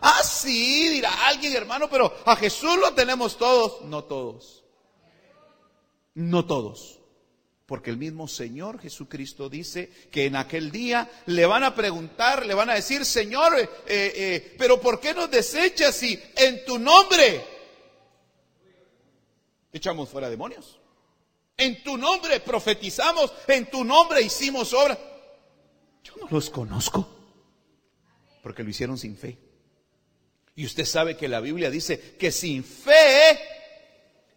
Ah, 0.02 0.22
sí, 0.22 0.90
dirá 0.90 1.26
alguien, 1.26 1.56
hermano, 1.56 1.88
pero 1.88 2.14
a 2.26 2.36
Jesús 2.36 2.76
lo 2.76 2.92
tenemos 2.92 3.38
todos. 3.38 3.80
No 3.86 4.04
todos. 4.04 4.62
No 6.12 6.44
todos. 6.44 6.98
Porque 7.64 7.88
el 7.88 7.96
mismo 7.96 8.28
Señor 8.28 8.78
Jesucristo 8.78 9.48
dice 9.48 9.90
que 10.10 10.26
en 10.26 10.36
aquel 10.36 10.70
día 10.70 11.10
le 11.24 11.46
van 11.46 11.64
a 11.64 11.74
preguntar, 11.74 12.44
le 12.44 12.52
van 12.52 12.68
a 12.68 12.74
decir, 12.74 13.06
Señor, 13.06 13.58
eh, 13.58 13.68
eh, 13.86 14.54
pero 14.58 14.78
¿por 14.78 15.00
qué 15.00 15.14
nos 15.14 15.30
desechas 15.30 15.94
si 15.96 16.22
en 16.36 16.62
tu 16.66 16.78
nombre 16.78 17.42
echamos 19.72 20.10
fuera 20.10 20.28
demonios? 20.28 20.78
En 21.56 21.82
tu 21.82 21.96
nombre 21.96 22.40
profetizamos, 22.40 23.32
en 23.46 23.70
tu 23.70 23.82
nombre 23.82 24.20
hicimos 24.20 24.74
obras. 24.74 24.98
Yo 26.08 26.14
no 26.22 26.28
los 26.30 26.48
conozco, 26.48 27.06
porque 28.42 28.62
lo 28.62 28.70
hicieron 28.70 28.96
sin 28.96 29.16
fe. 29.16 29.38
Y 30.56 30.64
usted 30.64 30.86
sabe 30.86 31.16
que 31.16 31.28
la 31.28 31.40
Biblia 31.40 31.70
dice 31.70 32.16
que 32.16 32.32
sin 32.32 32.64
fe 32.64 33.38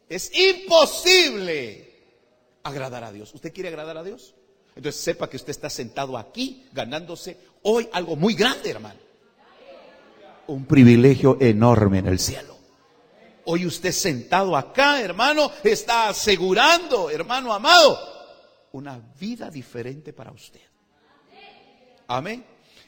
es 0.09 0.31
imposible 0.37 1.89
agradar 2.63 3.05
a 3.05 3.11
Dios. 3.11 3.33
¿Usted 3.33 3.53
quiere 3.53 3.69
agradar 3.69 3.97
a 3.97 4.03
Dios? 4.03 4.35
Entonces 4.75 5.01
sepa 5.01 5.29
que 5.29 5.37
usted 5.37 5.51
está 5.51 5.69
sentado 5.69 6.17
aquí 6.17 6.67
ganándose 6.73 7.37
hoy 7.63 7.89
algo 7.93 8.15
muy 8.15 8.33
grande, 8.33 8.69
hermano. 8.69 8.99
Un 10.47 10.65
privilegio 10.65 11.37
enorme 11.39 11.99
en 11.99 12.07
el 12.07 12.19
cielo. 12.19 12.57
Hoy 13.45 13.65
usted 13.65 13.91
sentado 13.91 14.55
acá, 14.55 15.01
hermano, 15.01 15.51
está 15.63 16.09
asegurando, 16.09 17.09
hermano 17.09 17.53
amado, 17.53 17.97
una 18.73 18.99
vida 19.19 19.49
diferente 19.49 20.13
para 20.13 20.31
usted. 20.31 20.70
Amén. 22.11 22.43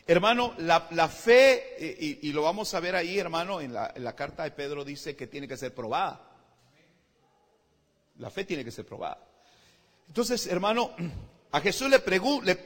Hermano, 0.06 0.54
la, 0.58 1.08
fe, 1.08 1.76
eh, 1.80 2.20
y, 2.24 2.34
lo 2.34 2.42
vamos 2.42 2.74
a 2.74 2.82
ver 2.82 2.94
ahí, 2.94 3.18
hermano, 3.18 3.62
en 3.62 3.74
la, 3.74 3.94
en 3.96 4.04
la 4.04 4.14
carta 4.18 4.44
de 4.44 4.52
Pedro 4.52 4.84
dice 4.84 5.16
que 5.16 5.28
tiene 5.28 5.48
que 5.48 5.56
ser 5.56 5.74
probada. 5.74 6.30
La 8.18 8.30
fe 8.30 8.44
tiene 8.44 8.66
que 8.66 8.72
ser 8.72 8.86
probada. 8.86 9.26
Entonces, 10.10 10.46
hermano, 10.48 10.92
a 11.52 11.62
Jesús 11.62 11.90
le, 11.90 12.04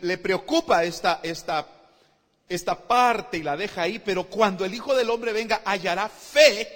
le, 0.02 0.18
preocupa 0.18 0.84
esta, 0.84 1.20
esta, 1.22 1.68
esta 2.50 2.88
parte 2.88 3.38
y 3.38 3.44
la 3.44 3.56
deja 3.56 3.84
ahí, 3.84 4.00
pero 4.00 4.24
cuando 4.24 4.66
el 4.66 4.74
Hijo 4.74 4.96
del 4.96 5.12
Hombre 5.12 5.34
venga, 5.34 5.62
hallará 5.64 6.10
fe. 6.10 6.68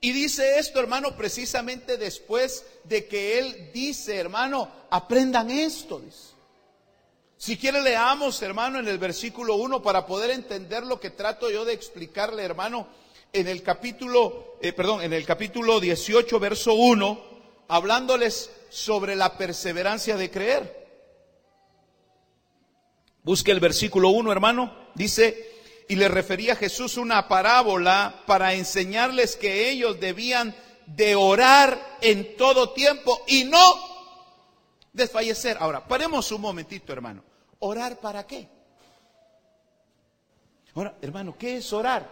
Y 0.00 0.12
dice 0.12 0.58
esto, 0.58 0.80
hermano, 0.80 1.14
precisamente 1.18 1.98
después 1.98 2.64
de 2.84 3.06
que 3.06 3.38
Él 3.38 3.70
dice, 3.74 4.16
hermano, 4.16 4.70
aprendan 4.88 5.50
esto. 5.50 6.00
Si 7.38 7.56
quiere 7.56 7.80
leamos, 7.80 8.42
hermano, 8.42 8.80
en 8.80 8.88
el 8.88 8.98
versículo 8.98 9.54
1 9.54 9.80
para 9.80 10.04
poder 10.06 10.30
entender 10.30 10.84
lo 10.84 10.98
que 10.98 11.10
trato 11.10 11.48
yo 11.48 11.64
de 11.64 11.72
explicarle, 11.72 12.42
hermano, 12.42 12.88
en 13.32 13.46
el 13.46 13.62
capítulo, 13.62 14.56
eh, 14.60 14.72
perdón, 14.72 15.02
en 15.02 15.12
el 15.12 15.24
capítulo 15.24 15.78
18, 15.78 16.40
verso 16.40 16.74
1, 16.74 17.24
hablándoles 17.68 18.50
sobre 18.70 19.14
la 19.14 19.38
perseverancia 19.38 20.16
de 20.16 20.30
creer. 20.32 20.88
Busque 23.22 23.52
el 23.52 23.60
versículo 23.60 24.08
1, 24.08 24.32
hermano. 24.32 24.88
Dice, 24.96 25.84
y 25.88 25.94
le 25.94 26.08
refería 26.08 26.54
a 26.54 26.56
Jesús 26.56 26.96
una 26.96 27.28
parábola 27.28 28.24
para 28.26 28.54
enseñarles 28.54 29.36
que 29.36 29.70
ellos 29.70 30.00
debían 30.00 30.56
de 30.86 31.14
orar 31.14 31.98
en 32.00 32.36
todo 32.36 32.70
tiempo 32.70 33.22
y 33.28 33.44
no 33.44 33.60
desfallecer. 34.92 35.56
Ahora, 35.60 35.86
paremos 35.86 36.32
un 36.32 36.40
momentito, 36.40 36.92
hermano. 36.92 37.27
¿Orar 37.60 37.98
para 37.98 38.26
qué? 38.26 38.48
Ahora, 40.74 40.94
hermano, 41.02 41.36
¿qué 41.36 41.56
es 41.56 41.72
orar? 41.72 42.08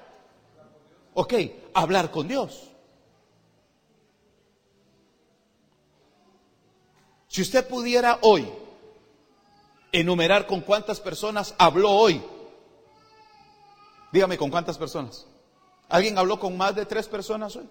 Ok, 1.14 1.34
hablar 1.72 2.10
con 2.10 2.26
Dios. 2.26 2.68
Si 7.28 7.42
usted 7.42 7.68
pudiera 7.68 8.18
hoy 8.22 8.48
enumerar 9.92 10.46
con 10.46 10.62
cuántas 10.62 11.00
personas 11.00 11.54
habló 11.58 11.90
hoy, 11.90 12.22
dígame 14.10 14.36
con 14.36 14.50
cuántas 14.50 14.78
personas. 14.78 15.26
¿Alguien 15.88 16.18
habló 16.18 16.40
con 16.40 16.56
más 16.56 16.74
de 16.74 16.86
tres 16.86 17.06
personas 17.06 17.54
hoy? 17.56 17.68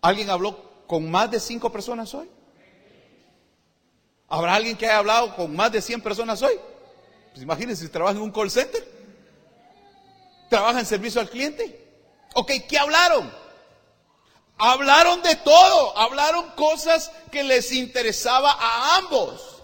¿Alguien 0.00 0.30
habló 0.30 0.56
con 0.86 1.10
más 1.10 1.30
de 1.30 1.40
cinco 1.40 1.70
personas 1.70 2.14
hoy? 2.14 2.28
¿Habrá 4.32 4.54
alguien 4.54 4.78
que 4.78 4.86
haya 4.86 4.96
hablado 4.96 5.36
con 5.36 5.54
más 5.54 5.70
de 5.70 5.82
cien 5.82 6.00
personas 6.00 6.40
hoy? 6.40 6.58
Pues 7.32 7.42
imagínense 7.42 7.84
si 7.84 7.90
trabaja 7.90 8.16
en 8.16 8.22
un 8.22 8.32
call 8.32 8.50
center. 8.50 8.82
Trabaja 10.48 10.80
en 10.80 10.86
servicio 10.86 11.20
al 11.20 11.28
cliente. 11.28 11.86
Ok, 12.34 12.50
¿qué 12.66 12.78
hablaron? 12.78 13.30
Hablaron 14.56 15.22
de 15.22 15.36
todo. 15.36 15.98
Hablaron 15.98 16.48
cosas 16.52 17.12
que 17.30 17.42
les 17.42 17.72
interesaba 17.72 18.56
a 18.58 18.96
ambos. 18.96 19.62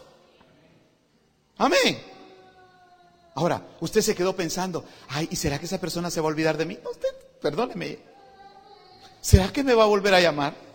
Amén. 1.56 2.04
Ahora, 3.36 3.62
usted 3.80 4.02
se 4.02 4.14
quedó 4.14 4.36
pensando, 4.36 4.84
ay, 5.08 5.28
¿y 5.30 5.36
será 5.36 5.58
que 5.58 5.64
esa 5.64 5.80
persona 5.80 6.10
se 6.10 6.20
va 6.20 6.26
a 6.26 6.28
olvidar 6.28 6.58
de 6.58 6.66
mí? 6.66 6.78
usted, 6.90 7.08
perdóneme. 7.40 8.00
¿Será 9.22 9.50
que 9.50 9.64
me 9.64 9.72
va 9.72 9.84
a 9.84 9.86
volver 9.86 10.12
a 10.12 10.20
llamar? 10.20 10.67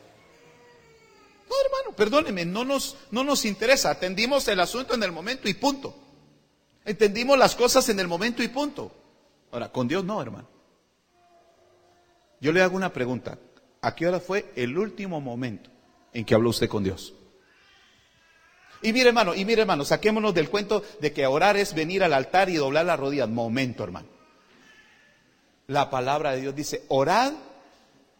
No, 1.53 1.65
hermano, 1.65 1.95
perdóneme, 1.95 2.45
no 2.45 2.65
nos, 2.65 2.97
no 3.11 3.23
nos 3.23 3.45
interesa. 3.45 3.91
Atendimos 3.91 4.47
el 4.47 4.59
asunto 4.59 4.95
en 4.95 5.03
el 5.03 5.11
momento 5.11 5.47
y 5.47 5.53
punto. 5.53 5.95
Entendimos 6.83 7.37
las 7.37 7.55
cosas 7.55 7.87
en 7.89 7.99
el 7.99 8.07
momento 8.07 8.41
y 8.41 8.47
punto. 8.47 8.91
Ahora, 9.51 9.71
con 9.71 9.87
Dios 9.87 10.03
no, 10.03 10.21
hermano. 10.21 10.47
Yo 12.41 12.51
le 12.51 12.61
hago 12.61 12.75
una 12.75 12.91
pregunta. 12.91 13.37
¿A 13.81 13.93
qué 13.93 14.07
hora 14.07 14.19
fue 14.19 14.51
el 14.55 14.77
último 14.77 15.21
momento 15.21 15.69
en 16.13 16.25
que 16.25 16.33
habló 16.33 16.49
usted 16.49 16.67
con 16.67 16.83
Dios? 16.83 17.13
Y 18.81 18.91
mire, 18.91 19.09
hermano, 19.09 19.35
y 19.35 19.45
mire, 19.45 19.61
hermano, 19.61 19.85
saquémonos 19.85 20.33
del 20.33 20.49
cuento 20.49 20.83
de 20.99 21.13
que 21.13 21.27
orar 21.27 21.55
es 21.55 21.75
venir 21.75 22.03
al 22.03 22.13
altar 22.13 22.49
y 22.49 22.55
doblar 22.55 22.85
las 22.85 22.99
rodillas. 22.99 23.29
Momento, 23.29 23.83
hermano. 23.83 24.07
La 25.67 25.89
palabra 25.89 26.31
de 26.31 26.41
Dios 26.41 26.55
dice, 26.55 26.83
orad 26.87 27.33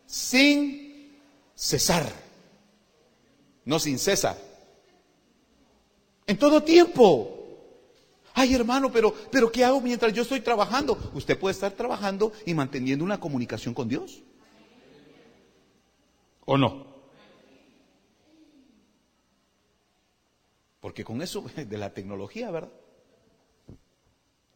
sin 0.06 1.20
cesar. 1.56 2.23
No 3.66 3.80
sin 3.80 4.00
cesar. 4.00 4.38
En 6.28 6.38
todo 6.38 6.64
tiempo. 6.64 7.40
Ay, 8.34 8.54
hermano, 8.56 8.92
pero, 8.92 9.14
pero 9.32 9.52
¿qué 9.52 9.64
hago 9.64 9.80
mientras 9.80 10.12
yo 10.14 10.24
estoy 10.24 10.42
trabajando? 10.42 10.98
Usted 11.14 11.38
puede 11.38 11.54
estar 11.54 11.72
trabajando 11.74 12.32
y 12.46 12.54
manteniendo 12.54 13.06
una 13.06 13.20
comunicación 13.20 13.74
con 13.74 13.88
Dios. 13.88 14.24
¿O 16.46 16.58
no? 16.58 16.88
Porque 20.80 21.04
con 21.04 21.22
eso 21.22 21.46
de 21.56 21.78
la 21.78 21.94
tecnología, 21.94 22.52
¿verdad? 22.52 22.72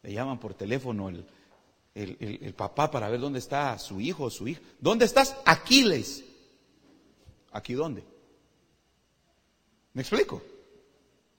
Le 0.02 0.12
llaman 0.12 0.38
por 0.38 0.54
teléfono 0.54 1.08
el, 1.08 1.26
el, 1.94 2.54
papá 2.54 2.90
para 2.90 3.08
ver 3.08 3.20
dónde 3.20 3.38
está 3.38 3.78
su 3.78 4.00
hijo 4.00 4.24
o 4.24 4.30
su 4.30 4.46
hija. 4.48 4.60
¿Dónde 4.80 5.04
estás? 5.04 5.36
Aquiles. 5.44 6.24
¿Aquí 7.50 7.74
dónde? 7.74 8.04
¿Me 9.98 10.02
explico? 10.02 10.40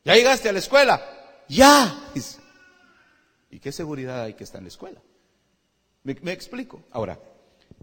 ¿Ya 0.03 0.15
llegaste 0.15 0.49
a 0.49 0.51
la 0.51 0.59
escuela? 0.59 1.01
ya. 1.47 2.11
¿Y 3.49 3.57
qué 3.59 3.71
seguridad 3.71 4.23
hay 4.23 4.33
que 4.33 4.43
estar 4.43 4.59
en 4.59 4.65
la 4.65 4.67
escuela? 4.67 5.01
¿Me, 6.03 6.33
explico? 6.33 6.83
Ahora, 6.91 7.17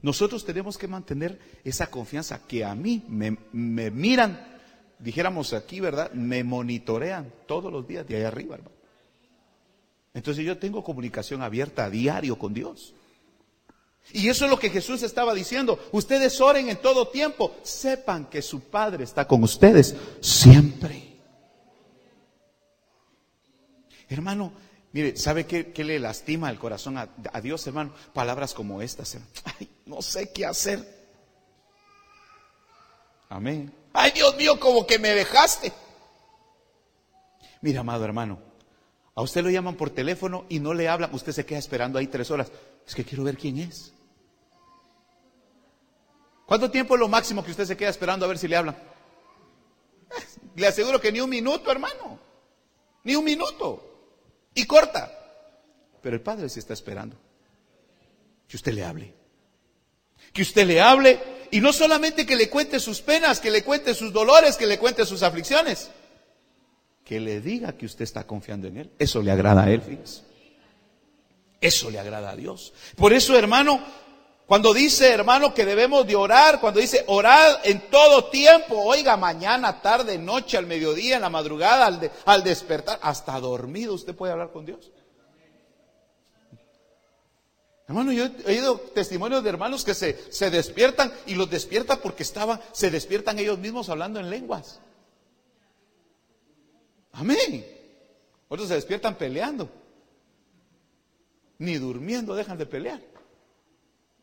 nosotros 0.03 0.45
tenemos 0.45 0.77
que 0.77 0.87
mantener 0.87 1.39
esa 1.65 1.87
confianza 1.87 2.47
que 2.47 2.63
a 2.63 2.75
mí 2.75 3.03
me, 3.09 3.39
me, 3.53 3.91
miran, 3.91 4.39
dijéramos 4.99 5.55
aquí, 5.55 5.81
¿verdad? 5.81 6.13
Me 6.13 6.45
monitorean 6.45 7.33
todos 7.47 7.73
los 7.73 7.89
días 7.89 8.07
de 8.07 8.17
ahí 8.17 8.25
arriba, 8.25 8.57
hermano. 8.57 8.77
Entonces 10.13 10.45
yo 10.45 10.59
tengo 10.59 10.85
comunicación 10.85 11.41
abierta 11.41 11.87
a 11.87 11.91
diario 11.91 12.39
con 12.39 12.53
Dios. 12.53 12.93
Y 14.13 14.29
eso 14.29 14.45
es 14.45 14.51
lo 14.51 14.59
que 14.59 14.71
Jesús 14.71 15.03
estaba 15.03 15.35
diciendo. 15.35 15.79
Ustedes 15.93 16.41
oren 16.41 16.69
en 16.69 16.81
todo 16.81 17.09
tiempo. 17.09 17.57
Sepan 17.63 18.27
que 18.27 18.41
su 18.41 18.61
Padre 18.61 19.05
está 19.05 19.27
con 19.27 19.43
ustedes 19.43 19.95
siempre. 20.21 21.17
Hermano, 24.09 24.53
mire, 24.93 25.17
¿sabe 25.17 25.47
qué, 25.47 25.73
le 25.85 25.99
lastima 25.99 26.51
el 26.51 26.59
corazón 26.59 26.97
a, 26.97 27.41
Dios, 27.41 27.67
hermano? 27.67 27.93
Palabras 28.13 28.55
como 28.55 28.81
estas. 28.81 29.19
Ay, 29.59 29.69
no 29.87 30.01
sé 30.01 30.33
qué 30.33 30.47
hacer. 30.47 30.97
Amén. 33.29 33.73
Ay, 33.93 34.13
Dios 34.13 34.37
mío, 34.37 34.61
como 34.61 34.87
que 34.87 34.99
me 34.99 35.11
dejaste. 35.11 35.73
Mira, 37.61 37.81
amado 37.81 38.05
hermano, 38.05 38.39
a 39.17 39.23
usted 39.23 39.43
lo 39.43 39.51
llaman 39.51 39.75
por 39.75 39.91
teléfono 39.91 40.45
y 40.49 40.61
no 40.61 40.75
le 40.75 40.89
hablan. 40.89 41.13
Usted 41.13 41.33
se 41.33 41.45
queda 41.45 41.59
esperando 41.59 41.99
ahí 41.99 42.07
tres 42.07 42.31
horas. 42.31 42.53
Es 42.87 42.95
que 42.95 43.05
quiero 43.05 43.25
ver 43.25 43.37
quién 43.37 43.59
es. 43.59 43.93
¿Cuánto 46.47 46.71
tiempo 46.71 46.95
es 46.95 47.01
lo 47.01 47.09
máximo 47.09 47.45
que 47.45 47.51
usted 47.51 47.67
se 47.67 47.77
queda 47.77 47.91
esperando 47.91 48.25
a 48.25 48.29
ver 48.29 48.39
si 48.39 48.47
le 48.49 48.57
hablan? 48.57 48.77
Le 50.55 50.67
aseguro 50.67 51.01
que 51.01 51.13
ni 51.13 51.21
un 51.21 51.29
minuto, 51.29 51.71
hermano. 51.71 52.19
Ni 53.05 53.15
un 53.15 53.25
minuto 53.25 53.97
y 54.55 54.65
corta. 54.65 55.13
Pero 56.01 56.17
el 56.17 56.23
Padre 56.23 56.49
se 56.49 56.61
está 56.61 56.73
esperando. 56.73 57.17
Que 58.49 58.57
usted 58.57 58.73
le 58.73 58.85
hable. 58.85 59.13
Que 60.33 60.43
usted 60.43 60.67
le 60.67 60.81
hable 60.81 61.21
y 61.51 61.61
no 61.61 61.73
solamente 61.73 62.27
que 62.27 62.37
le 62.37 62.49
cuente 62.49 62.81
sus 62.81 63.01
penas, 63.01 63.41
que 63.41 63.51
le 63.51 63.65
cuente 63.65 63.95
sus 63.95 64.13
dolores, 64.13 64.57
que 64.57 64.67
le 64.67 64.79
cuente 64.79 65.05
sus 65.05 65.23
aflicciones. 65.23 65.91
Que 67.05 67.21
le 67.21 67.41
diga 67.41 67.77
que 67.77 67.87
usted 67.87 68.05
está 68.05 68.25
confiando 68.25 68.69
en 68.69 68.79
Él. 68.79 68.91
Eso 68.99 69.21
le 69.23 69.31
agrada 69.31 69.65
a 69.65 69.71
Él, 69.71 69.83
fíjese. 69.83 70.23
Eso 71.61 71.91
le 71.91 71.99
agrada 71.99 72.31
a 72.31 72.37
Dios. 72.37 72.73
Por 72.97 73.13
eso, 73.13 73.37
hermano, 73.37 73.81
cuando 74.47 74.73
dice, 74.73 75.11
hermano, 75.11 75.53
que 75.53 75.65
debemos 75.65 76.07
de 76.07 76.15
orar, 76.15 76.61
cuando 76.61 76.79
dice 76.79 77.03
orar 77.09 77.61
en 77.65 77.91
todo 77.91 78.27
tiempo, 78.27 78.81
oiga, 78.81 79.17
mañana, 79.17 79.83
tarde, 79.83 80.19
noche, 80.19 80.57
al 80.57 80.67
mediodía, 80.67 81.17
en 81.17 81.23
la 81.23 81.31
madrugada, 81.31 81.87
al, 81.87 82.11
al 82.25 82.45
despertar, 82.45 82.99
hasta 83.03 83.41
dormido 83.41 83.95
usted 83.95 84.15
puede 84.15 84.33
hablar 84.33 84.53
con 84.53 84.65
Dios. 84.65 84.93
Hermano, 87.89 88.13
yo 88.13 88.27
he 88.27 88.51
oído 88.51 88.79
testimonios 88.79 89.43
de 89.43 89.49
hermanos 89.49 89.85
que 89.85 89.95
se, 89.95 90.33
se 90.33 90.51
despiertan 90.51 91.13
y 91.27 91.35
los 91.35 91.51
despierta 91.51 91.97
porque 91.97 92.23
estaban, 92.23 92.61
se 92.73 92.91
despiertan 92.91 93.39
ellos 93.39 93.59
mismos 93.59 93.89
hablando 93.89 94.21
en 94.21 94.31
lenguas. 94.31 94.81
Amén. 97.13 97.67
Otros 98.49 98.69
se 98.69 98.75
despiertan 98.75 99.17
peleando. 99.17 99.69
Ni 101.59 101.79
durmiendo 101.79 102.35
dejan 102.35 102.59
de 102.59 102.67
pelear. 102.67 103.16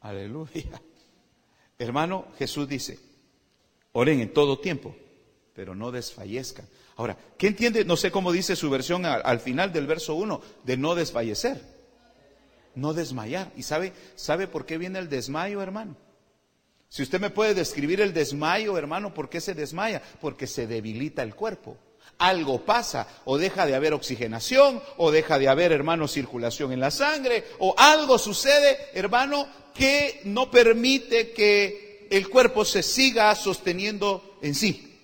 Aleluya. 0.04 0.82
Hermano, 1.80 2.28
Jesús 2.38 2.68
dice, 2.68 3.00
oren 3.94 4.20
en 4.20 4.34
todo 4.34 4.60
tiempo, 4.60 4.96
pero 5.56 5.74
no 5.74 5.92
desfallezcan. 5.92 6.68
Ahora, 6.96 7.18
¿qué 7.38 7.48
entiende? 7.48 7.84
No 7.86 7.98
sé 7.98 8.12
cómo 8.12 8.32
dice 8.32 8.56
su 8.56 8.70
versión 8.70 9.06
al, 9.06 9.40
final 9.40 9.74
del 9.74 9.88
verso 9.88 10.14
1, 10.16 10.42
de 10.64 10.78
no 10.78 10.94
desfallecer, 10.94 11.62
no 12.76 12.94
desmayar. 12.94 13.52
¿Y 13.56 13.64
sabe, 13.64 13.94
sabe 14.16 14.48
por 14.48 14.66
qué 14.66 14.78
viene 14.78 15.00
el 15.00 15.10
desmayo, 15.10 15.62
hermano? 15.62 15.96
Si 16.90 17.02
usted 17.02 17.20
me 17.20 17.32
puede 17.32 17.56
describir 17.56 18.02
el 18.02 18.14
desmayo, 18.14 18.78
hermano, 18.78 19.14
¿por 19.14 19.30
qué 19.30 19.42
se 19.42 19.56
desmaya? 19.56 20.02
Porque 20.22 20.46
se 20.46 20.68
debilita 20.68 21.24
el 21.24 21.34
cuerpo 21.34 21.78
algo 22.18 22.66
pasa, 22.66 23.08
o 23.26 23.38
deja 23.38 23.66
de 23.66 23.76
haber 23.76 23.94
oxigenación, 23.94 24.82
o 24.98 25.12
deja 25.12 25.40
de 25.40 25.48
haber, 25.48 25.72
hermano, 25.72 26.08
circulación 26.08 26.72
en 26.72 26.80
la 26.80 26.92
sangre, 26.92 27.46
o 27.60 27.76
algo 27.78 28.18
sucede, 28.18 28.78
hermano, 28.94 29.48
que 29.74 30.22
no 30.26 30.50
permite 30.52 31.32
que 31.32 32.08
el 32.10 32.30
cuerpo 32.30 32.66
se 32.66 32.84
siga 32.84 33.34
sosteniendo 33.36 34.38
en 34.42 34.56
sí. 34.56 35.00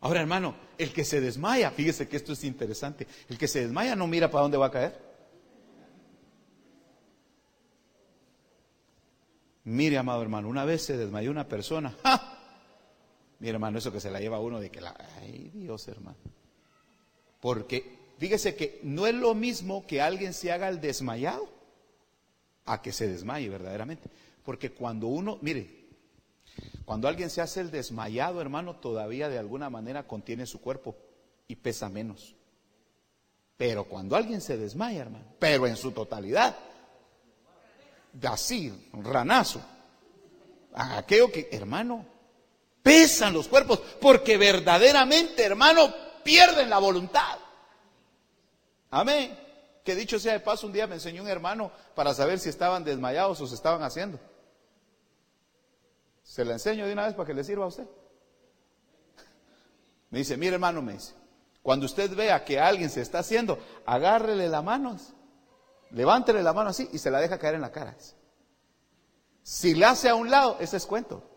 Ahora, 0.00 0.20
hermano, 0.20 0.54
el 0.78 0.92
que 0.92 1.04
se 1.04 1.20
desmaya, 1.20 1.70
fíjese 1.70 2.08
que 2.08 2.16
esto 2.16 2.32
es 2.32 2.44
interesante, 2.44 3.06
el 3.28 3.36
que 3.36 3.48
se 3.48 3.60
desmaya 3.60 3.96
no 3.96 4.06
mira 4.06 4.30
para 4.30 4.42
dónde 4.42 4.56
va 4.56 4.66
a 4.66 4.70
caer. 4.70 5.10
Mire, 9.64 9.98
amado 9.98 10.22
hermano, 10.22 10.48
una 10.48 10.64
vez 10.64 10.84
se 10.84 10.96
desmayó 10.96 11.30
una 11.30 11.46
persona. 11.46 11.94
¡ja! 12.02 12.39
Mi 13.40 13.48
hermano, 13.48 13.78
eso 13.78 13.90
que 13.90 14.00
se 14.00 14.10
la 14.10 14.20
lleva 14.20 14.38
uno 14.38 14.60
de 14.60 14.70
que 14.70 14.80
la... 14.80 14.94
Ay, 15.18 15.50
Dios, 15.54 15.88
hermano. 15.88 16.18
Porque 17.40 17.98
fíjese 18.18 18.54
que 18.54 18.80
no 18.82 19.06
es 19.06 19.14
lo 19.14 19.34
mismo 19.34 19.86
que 19.86 20.02
alguien 20.02 20.34
se 20.34 20.52
haga 20.52 20.68
el 20.68 20.80
desmayado 20.80 21.48
a 22.66 22.82
que 22.82 22.92
se 22.92 23.08
desmaye 23.08 23.48
verdaderamente. 23.48 24.10
Porque 24.44 24.72
cuando 24.72 25.06
uno, 25.06 25.38
mire, 25.40 25.80
cuando 26.84 27.08
alguien 27.08 27.30
se 27.30 27.40
hace 27.40 27.60
el 27.60 27.70
desmayado, 27.70 28.40
hermano, 28.40 28.76
todavía 28.76 29.28
de 29.28 29.38
alguna 29.38 29.70
manera 29.70 30.06
contiene 30.06 30.44
su 30.44 30.60
cuerpo 30.60 30.94
y 31.48 31.56
pesa 31.56 31.88
menos. 31.88 32.34
Pero 33.56 33.84
cuando 33.84 34.16
alguien 34.16 34.40
se 34.40 34.56
desmaya, 34.56 35.02
hermano, 35.02 35.24
pero 35.38 35.66
en 35.66 35.76
su 35.76 35.92
totalidad, 35.92 36.56
así, 38.22 38.72
ranazo, 38.92 39.62
aquello 40.74 41.30
que, 41.30 41.48
hermano, 41.52 42.06
pesan 42.82 43.32
los 43.34 43.48
cuerpos, 43.48 43.80
porque 44.00 44.36
verdaderamente, 44.36 45.44
hermano, 45.44 45.92
pierden 46.22 46.70
la 46.70 46.78
voluntad. 46.78 47.38
Amén. 48.90 49.38
Que 49.84 49.94
dicho 49.94 50.18
sea 50.18 50.34
de 50.34 50.40
paso, 50.40 50.66
un 50.66 50.72
día 50.72 50.86
me 50.86 50.96
enseñó 50.96 51.22
un 51.22 51.28
hermano 51.28 51.72
para 51.94 52.12
saber 52.14 52.38
si 52.38 52.48
estaban 52.48 52.84
desmayados 52.84 53.40
o 53.40 53.46
se 53.46 53.54
estaban 53.54 53.82
haciendo. 53.82 54.18
Se 56.22 56.44
la 56.44 56.52
enseño 56.52 56.86
de 56.86 56.92
una 56.92 57.06
vez 57.06 57.14
para 57.14 57.26
que 57.26 57.34
le 57.34 57.44
sirva 57.44 57.64
a 57.64 57.68
usted. 57.68 57.86
Me 60.10 60.18
dice, 60.18 60.36
mire 60.36 60.54
hermano, 60.54 60.82
me 60.82 60.94
dice, 60.94 61.14
Cuando 61.62 61.86
usted 61.86 62.14
vea 62.14 62.44
que 62.44 62.60
alguien 62.60 62.90
se 62.90 63.00
está 63.00 63.20
haciendo, 63.20 63.58
agárrele 63.86 64.48
la 64.48 64.60
mano, 64.60 64.96
levántele 65.90 66.42
la 66.42 66.52
mano 66.52 66.70
así 66.70 66.88
y 66.92 66.98
se 66.98 67.10
la 67.10 67.20
deja 67.20 67.38
caer 67.38 67.54
en 67.54 67.60
la 67.62 67.72
cara. 67.72 67.96
Si 69.42 69.74
le 69.74 69.86
hace 69.86 70.08
a 70.08 70.14
un 70.14 70.30
lado, 70.30 70.56
ese 70.60 70.76
es 70.76 70.86
cuento. 70.86 71.29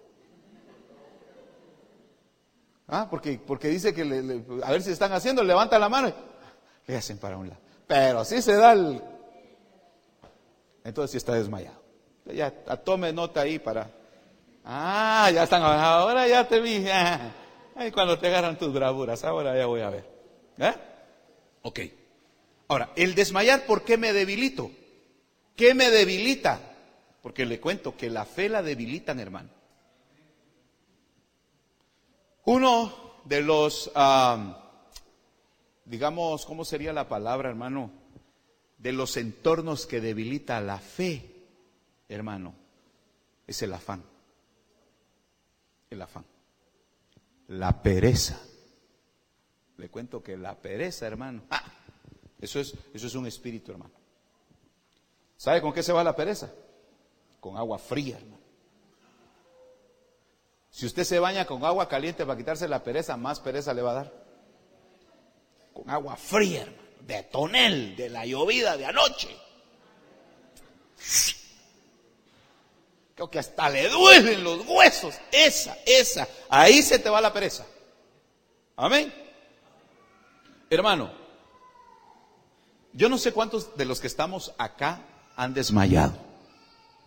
Ah, 2.96 3.08
porque, 3.10 3.40
porque 3.44 3.70
dice 3.70 3.92
que 3.92 4.04
a 4.64 4.72
ver 4.72 4.84
si 4.84 4.92
están 4.92 5.12
haciendo, 5.14 5.44
levanta 5.44 5.80
la 5.80 5.90
mano 5.90 6.10
y 6.10 6.92
le 6.92 6.96
hacen 6.96 7.18
para 7.18 7.38
un 7.38 7.50
lado. 7.50 7.60
Pero 7.88 8.24
si 8.24 8.40
se 8.40 8.56
da 8.56 8.74
el... 8.74 9.02
Entonces 10.84 11.10
sí 11.10 11.18
está 11.18 11.34
desmayado. 11.34 11.82
Ya 12.26 12.52
tome 12.52 13.12
nota 13.12 13.42
ahí 13.42 13.58
para... 13.58 13.90
Ah, 14.64 15.32
ya 15.34 15.42
están, 15.42 15.64
ahora 15.64 16.28
ya 16.28 16.48
te 16.48 16.60
vi. 16.60 16.86
Ay, 17.76 17.92
cuando 17.92 18.20
te 18.20 18.28
agarran 18.28 18.60
tus 18.60 18.72
bravuras, 18.72 19.24
ahora 19.24 19.58
ya 19.58 19.66
voy 19.66 19.82
a 19.82 19.90
ver. 19.90 20.06
¿Eh? 20.60 20.74
Ok. 21.64 21.80
Ahora, 22.68 22.92
el 22.96 23.16
desmayar, 23.16 23.66
¿por 23.66 23.84
qué 23.84 23.98
me 23.98 24.14
debilito? 24.14 24.70
¿Qué 25.56 25.74
me 25.74 25.90
debilita? 25.90 26.60
Porque 27.24 27.48
le 27.48 27.60
cuento 27.60 27.98
que 27.98 28.12
la 28.12 28.26
fe 28.26 28.50
la 28.50 28.62
debilitan, 28.62 29.20
hermano. 29.20 29.50
Uno 32.46 33.22
de 33.24 33.42
los, 33.42 33.92
digamos, 35.86 36.46
¿cómo 36.46 36.66
sería 36.66 36.92
la 36.92 37.08
palabra, 37.08 37.50
hermano? 37.50 37.92
De 38.78 38.92
los 38.92 39.16
entornos 39.16 39.86
que 39.86 40.02
debilita 40.02 40.60
la 40.60 40.78
fe, 40.78 41.46
hermano, 42.10 42.54
es 43.48 43.62
el 43.62 43.74
afán. 43.74 44.04
El 45.90 46.02
afán. 46.02 46.26
La 47.48 47.82
pereza. 47.82 48.42
Le 49.78 49.90
cuento 49.90 50.22
que 50.22 50.38
la 50.38 50.56
pereza, 50.56 51.08
hermano, 51.08 51.44
ah, 51.50 51.64
eso, 52.40 52.60
es, 52.60 52.76
eso 52.94 53.08
es 53.08 53.16
un 53.16 53.26
espíritu, 53.26 53.72
hermano. 53.72 53.94
¿Sabe 55.38 55.62
con 55.62 55.74
qué 55.74 55.82
se 55.82 55.94
va 55.94 56.04
la 56.04 56.16
pereza? 56.16 56.52
Con 57.40 57.58
agua 57.58 57.80
fría, 57.80 58.18
hermano. 58.18 58.43
Si 60.74 60.88
usted 60.88 61.04
se 61.04 61.20
baña 61.20 61.46
con 61.46 61.64
agua 61.64 61.88
caliente 61.88 62.26
para 62.26 62.36
quitarse 62.36 62.68
la 62.68 62.84
pereza, 62.84 63.16
más 63.16 63.40
pereza 63.40 63.76
le 63.76 63.84
va 63.84 63.92
a 63.92 63.94
dar. 63.94 64.14
Con 65.72 65.88
agua 65.88 66.16
fría, 66.16 66.64
hermano, 66.64 66.82
de 67.02 67.24
tonel, 67.24 67.96
de 67.96 68.10
la 68.10 68.26
llovida 68.26 68.76
de 68.76 68.88
anoche. 68.88 69.38
Creo 73.14 73.30
que 73.30 73.38
hasta 73.38 73.70
le 73.70 73.88
duelen 73.88 74.44
los 74.44 74.68
huesos. 74.68 75.14
Esa, 75.32 75.78
esa. 75.86 76.28
Ahí 76.50 76.82
se 76.82 76.98
te 76.98 77.08
va 77.08 77.22
la 77.22 77.32
pereza. 77.32 77.68
Amén. 78.76 79.14
Hermano, 80.72 81.14
yo 82.94 83.10
no 83.10 83.20
sé 83.20 83.32
cuántos 83.32 83.78
de 83.78 83.86
los 83.86 84.00
que 84.00 84.08
estamos 84.08 84.56
acá 84.58 85.06
han 85.36 85.54
desmayado 85.54 86.18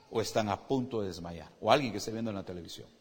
o 0.09 0.21
están 0.21 0.51
a 0.51 0.69
punto 0.69 1.01
de 1.01 1.09
desmayar 1.09 1.51
o 1.61 1.73
alguien 1.73 1.91
que 1.91 1.99
esté 1.99 2.13
viendo 2.13 2.31
en 2.31 2.37
la 2.37 2.45
televisión. 2.45 2.96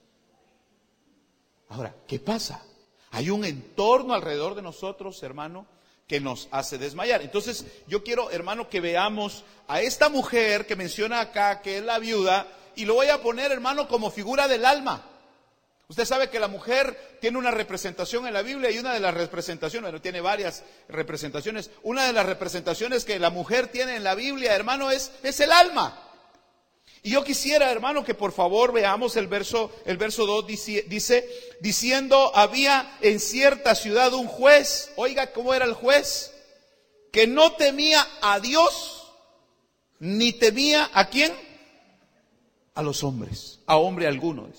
Ahora, 1.70 1.96
¿qué 2.08 2.20
pasa? 2.20 2.64
Hay 3.12 3.30
un 3.30 3.46
entorno 3.46 4.14
alrededor 4.14 4.56
de 4.56 4.62
nosotros, 4.62 5.22
hermano, 5.24 5.66
que 6.08 6.20
nos 6.20 6.48
hace 6.52 6.78
desmayar. 6.78 7.22
Entonces, 7.22 7.66
yo 7.88 8.04
quiero, 8.04 8.30
hermano, 8.32 8.70
que 8.70 8.82
veamos 8.82 9.44
a 9.68 9.82
esta 9.82 10.10
mujer 10.10 10.68
que 10.68 10.76
menciona 10.76 11.20
acá, 11.20 11.62
que 11.62 11.78
es 11.78 11.84
la 11.84 12.00
viuda, 12.00 12.48
y 12.76 12.86
lo 12.86 12.96
voy 12.96 13.08
a 13.08 13.22
poner, 13.22 13.52
hermano, 13.52 13.88
como 13.88 14.12
figura 14.12 14.48
del 14.48 14.66
alma. 14.66 15.04
Usted 15.88 16.06
sabe 16.06 16.30
que 16.30 16.40
la 16.40 16.48
mujer 16.48 17.18
tiene 17.22 17.38
una 17.38 17.52
representación 17.52 18.26
en 18.26 18.34
la 18.34 18.42
Biblia 18.42 18.72
y 18.72 18.80
una 18.80 18.94
de 18.94 19.00
las 19.00 19.14
representaciones, 19.14 19.92
bueno, 19.92 20.02
tiene 20.02 20.20
varias 20.20 20.64
representaciones. 20.90 21.70
Una 21.84 22.08
de 22.08 22.14
las 22.14 22.26
representaciones 22.26 23.06
que 23.06 23.20
la 23.20 23.30
mujer 23.30 23.68
tiene 23.68 23.96
en 23.96 24.04
la 24.04 24.16
Biblia, 24.16 24.56
hermano, 24.56 24.90
es, 24.90 25.12
es 25.22 25.40
el 25.40 25.52
alma. 25.52 26.05
Y 27.06 27.12
yo 27.12 27.24
quisiera, 27.24 27.72
hermano, 27.72 28.04
que 28.04 28.16
por 28.16 28.32
favor 28.32 28.74
veamos 28.74 29.16
el 29.16 29.28
verso, 29.28 29.72
el 29.86 29.96
verso 29.96 30.26
2 30.26 30.48
dice, 30.48 30.86
dice, 30.88 31.30
diciendo, 31.60 32.32
había 32.34 32.98
en 33.00 33.20
cierta 33.20 33.76
ciudad 33.76 34.12
un 34.16 34.26
juez, 34.26 34.92
oiga 34.96 35.32
cómo 35.32 35.54
era 35.54 35.66
el 35.66 35.76
juez, 35.76 36.34
que 37.12 37.28
no 37.28 37.52
temía 37.52 38.04
a 38.24 38.40
Dios, 38.40 39.14
ni 40.00 40.34
temía 40.34 40.90
a 40.96 41.08
quién, 41.10 41.32
a 42.74 42.82
los 42.82 43.04
hombres, 43.04 43.60
a 43.68 43.78
hombre 43.78 44.08
alguno. 44.08 44.50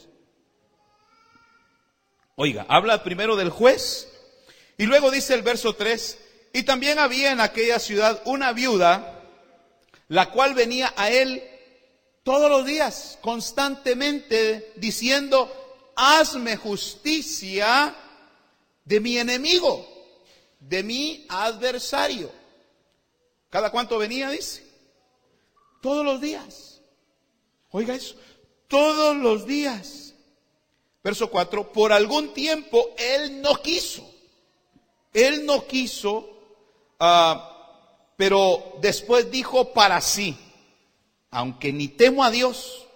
Oiga, 2.37 2.65
habla 2.69 3.03
primero 3.03 3.35
del 3.35 3.51
juez 3.51 4.09
y 4.79 4.87
luego 4.87 5.11
dice 5.11 5.35
el 5.35 5.43
verso 5.43 5.75
3, 5.75 6.19
y 6.53 6.63
también 6.63 7.01
había 7.01 7.33
en 7.33 7.41
aquella 7.41 7.81
ciudad 7.81 8.23
una 8.25 8.53
viuda, 8.53 9.21
la 10.07 10.31
cual 10.31 10.55
venía 10.55 10.95
a 10.97 11.11
él 11.11 11.43
todos 12.27 12.51
los 12.51 12.67
días, 12.67 13.21
constantemente, 13.21 14.73
diciendo, 14.75 15.49
hazme 15.95 16.57
justicia 16.57 17.95
de 18.85 18.99
mi 18.99 19.17
enemigo, 19.17 19.87
de 20.59 20.83
mi 20.83 21.25
adversario. 21.29 22.33
¿Cada 23.49 23.71
cuánto 23.71 23.97
venía? 23.99 24.29
Dice. 24.31 24.67
Todos 25.81 26.05
los 26.05 26.21
días. 26.21 26.81
Oiga 27.71 27.95
eso, 27.95 28.17
todos 28.67 29.15
los 29.15 29.47
días. 29.47 30.13
Verso 31.05 31.31
4, 31.31 31.73
por 31.73 31.93
algún 31.93 32.35
tiempo 32.35 32.93
él 32.99 33.41
no 33.41 33.63
quiso. 33.63 34.05
Él 35.13 35.47
no 35.47 35.65
quiso, 35.69 36.29
ah, 36.99 38.11
pero 38.17 38.79
después 38.81 39.31
dijo 39.31 39.73
para 39.73 40.01
sí, 40.01 40.37
aunque 41.31 41.73
ni 41.73 41.89
temo 41.89 42.25
a 42.25 42.31
Dios, 42.31 42.87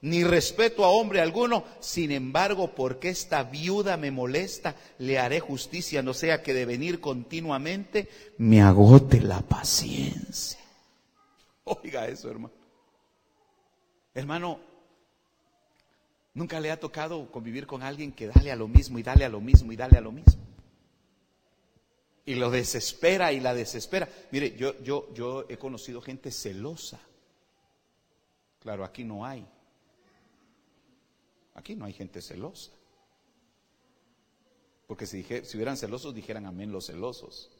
ni 0.00 0.24
respeto 0.24 0.84
a 0.84 0.90
hombre 0.90 1.20
alguno, 1.20 1.64
sin 1.80 2.10
embargo, 2.10 2.74
porque 2.74 3.10
esta 3.10 3.42
viuda 3.44 3.96
me 3.96 4.10
molesta, 4.10 4.76
le 4.98 5.18
haré 5.18 5.40
justicia, 5.40 6.02
no 6.02 6.14
sea 6.14 6.42
que 6.42 6.54
de 6.54 6.64
venir 6.64 7.00
continuamente 7.00 8.08
me 8.38 8.62
agote 8.62 9.20
la 9.20 9.42
paciencia. 9.42 10.58
Oiga 11.64 12.08
eso, 12.08 12.30
hermano. 12.30 12.54
Hermano, 14.14 14.60
Nunca 16.34 16.60
le 16.60 16.70
ha 16.70 16.78
tocado 16.78 17.30
convivir 17.30 17.66
con 17.66 17.82
alguien 17.82 18.12
que 18.12 18.28
dale 18.28 18.52
a 18.52 18.56
lo 18.56 18.68
mismo 18.68 18.98
y 18.98 19.02
dale 19.02 19.24
a 19.24 19.28
lo 19.28 19.40
mismo 19.40 19.72
y 19.72 19.76
dale 19.76 19.98
a 19.98 20.00
lo 20.00 20.12
mismo. 20.12 20.40
Y 22.24 22.36
lo 22.36 22.50
desespera 22.50 23.32
y 23.32 23.40
la 23.40 23.54
desespera. 23.54 24.08
Mire, 24.30 24.56
yo, 24.56 24.80
yo, 24.82 25.12
yo 25.12 25.46
he 25.48 25.56
conocido 25.56 26.00
gente 26.00 26.30
celosa. 26.30 27.00
Claro, 28.60 28.84
aquí 28.84 29.04
no 29.04 29.24
hay. 29.24 29.46
Aquí 31.54 31.74
no 31.74 31.84
hay 31.84 31.92
gente 31.92 32.22
celosa. 32.22 32.70
Porque 34.86 35.06
si, 35.06 35.18
dije, 35.18 35.44
si 35.44 35.56
hubieran 35.56 35.76
celosos, 35.76 36.14
dijeran 36.14 36.46
amén 36.46 36.72
los 36.72 36.86
celosos. 36.86 37.50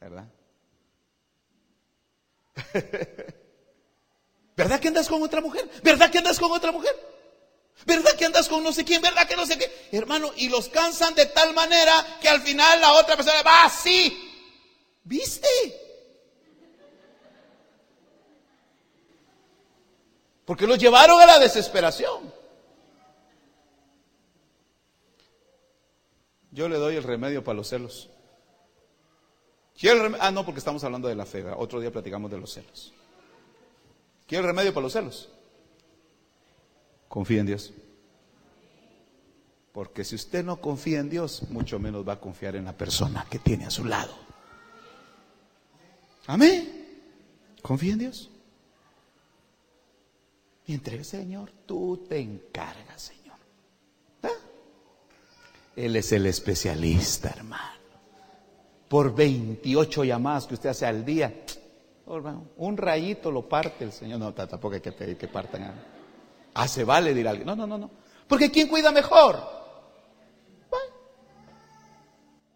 ¿Verdad? 0.00 0.28
¿Verdad 4.56 4.80
que 4.80 4.88
andas 4.88 5.08
con 5.08 5.22
otra 5.22 5.40
mujer? 5.40 5.70
¿Verdad 5.82 6.10
que 6.10 6.18
andas 6.18 6.38
con 6.38 6.52
otra 6.52 6.70
mujer? 6.72 6.94
¿Verdad 7.86 8.14
que 8.16 8.26
andas 8.26 8.48
con 8.48 8.62
no 8.62 8.72
sé 8.72 8.84
quién? 8.84 9.00
¿Verdad 9.00 9.26
que 9.26 9.36
no 9.36 9.46
sé 9.46 9.56
qué? 9.56 9.88
Hermano, 9.92 10.32
y 10.36 10.48
los 10.48 10.68
cansan 10.68 11.14
de 11.14 11.26
tal 11.26 11.54
manera 11.54 12.18
que 12.20 12.28
al 12.28 12.42
final 12.42 12.80
la 12.80 12.92
otra 12.92 13.16
persona 13.16 13.42
va 13.42 13.64
así. 13.64 14.30
¿Viste? 15.04 15.48
Porque 20.50 20.66
los 20.66 20.78
llevaron 20.78 21.20
a 21.20 21.26
la 21.26 21.38
desesperación. 21.38 22.34
Yo 26.50 26.68
le 26.68 26.76
doy 26.76 26.96
el 26.96 27.04
remedio 27.04 27.44
para 27.44 27.54
los 27.54 27.68
celos. 27.68 28.10
ah, 30.18 30.30
no, 30.32 30.44
porque 30.44 30.58
estamos 30.58 30.82
hablando 30.82 31.06
de 31.06 31.14
la 31.14 31.24
fe. 31.24 31.44
Otro 31.56 31.78
día 31.78 31.92
platicamos 31.92 32.32
de 32.32 32.38
los 32.38 32.52
celos. 32.52 32.92
¿Quiere 34.26 34.42
el 34.42 34.48
remedio 34.48 34.74
para 34.74 34.82
los 34.82 34.92
celos? 34.92 35.28
Confía 37.06 37.38
en 37.42 37.46
Dios. 37.46 37.72
Porque 39.70 40.02
si 40.02 40.16
usted 40.16 40.44
no 40.44 40.60
confía 40.60 40.98
en 40.98 41.10
Dios, 41.10 41.44
mucho 41.50 41.78
menos 41.78 42.08
va 42.08 42.14
a 42.14 42.20
confiar 42.20 42.56
en 42.56 42.64
la 42.64 42.76
persona 42.76 43.24
que 43.30 43.38
tiene 43.38 43.66
a 43.66 43.70
su 43.70 43.84
lado. 43.84 44.16
Amén. 46.26 47.02
Confía 47.62 47.92
en 47.92 47.98
Dios. 48.00 48.29
Y 50.70 50.74
entrega, 50.74 51.02
Señor, 51.02 51.50
tú 51.66 52.06
te 52.08 52.20
encargas, 52.20 53.02
Señor. 53.02 53.36
¿Ah? 54.22 54.28
Él 55.74 55.96
es 55.96 56.12
el 56.12 56.26
especialista, 56.26 57.30
hermano. 57.30 57.80
Por 58.86 59.12
28 59.12 60.04
llamadas 60.04 60.46
que 60.46 60.54
usted 60.54 60.68
hace 60.68 60.86
al 60.86 61.04
día, 61.04 61.44
un 62.56 62.76
rayito 62.76 63.32
lo 63.32 63.48
parte 63.48 63.82
el 63.82 63.90
Señor. 63.90 64.20
No, 64.20 64.32
tampoco 64.32 64.74
hay 64.74 64.80
que 64.80 64.92
pedir 64.92 65.16
que 65.16 65.26
partan. 65.26 65.74
Ah, 66.54 66.68
se 66.68 66.84
vale, 66.84 67.14
dirá 67.14 67.30
alguien. 67.30 67.48
No, 67.48 67.56
no, 67.56 67.66
no, 67.66 67.76
no. 67.76 67.90
Porque 68.28 68.52
¿quién 68.52 68.68
cuida 68.68 68.92
mejor? 68.92 69.40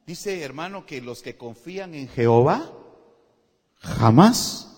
Dice, 0.07 0.41
hermano, 0.41 0.87
que 0.87 1.01
los 1.01 1.21
que 1.21 1.37
confían 1.37 1.97
en 1.97 2.07
Jehová 2.07 2.71
jamás 3.81 4.74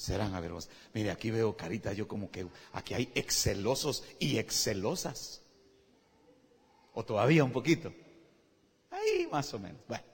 serán 0.00 0.34
avergonzados. 0.34 0.74
Mire, 0.94 1.10
aquí 1.10 1.30
veo 1.30 1.54
caritas, 1.54 1.94
yo 1.94 2.08
como 2.08 2.30
que 2.30 2.46
aquí 2.72 2.94
hay 2.94 3.12
excelosos 3.14 4.02
y 4.18 4.38
excelosas. 4.38 5.42
O 6.94 7.04
todavía 7.04 7.44
un 7.44 7.52
poquito. 7.52 7.92
Ahí 8.90 9.28
más 9.30 9.52
o 9.52 9.58
menos. 9.58 9.82
Bueno, 9.86 10.04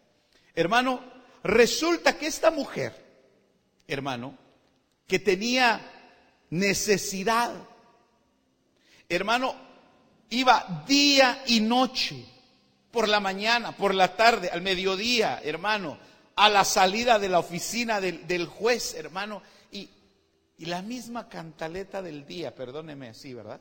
hermano, 0.57 1.01
resulta 1.45 2.19
que 2.19 2.27
esta 2.27 2.51
mujer, 2.51 2.93
hermano, 3.87 4.37
que 5.07 5.21
tenía 5.21 5.81
necesidad, 6.51 7.55
hermano, 9.09 9.55
iba 10.31 10.85
día 10.89 11.45
y 11.47 11.61
noche, 11.61 12.27
por 12.91 13.09
la 13.09 13.21
mañana, 13.21 13.71
por 13.77 13.95
la 13.95 14.17
tarde, 14.17 14.51
al 14.51 14.63
mediodía, 14.63 15.41
hermano, 15.45 15.97
a 16.37 16.51
la 16.51 16.65
salida 16.65 17.19
de 17.19 17.31
la 17.31 17.39
oficina 17.39 18.01
del, 18.01 18.47
juez, 18.47 18.95
hermano, 18.95 19.43
y, 19.73 19.91
la 20.59 20.83
misma 20.83 21.29
cantaleta 21.29 22.01
del 22.03 22.27
día, 22.27 22.55
perdóneme 22.55 23.09
así, 23.09 23.35
¿verdad? 23.35 23.61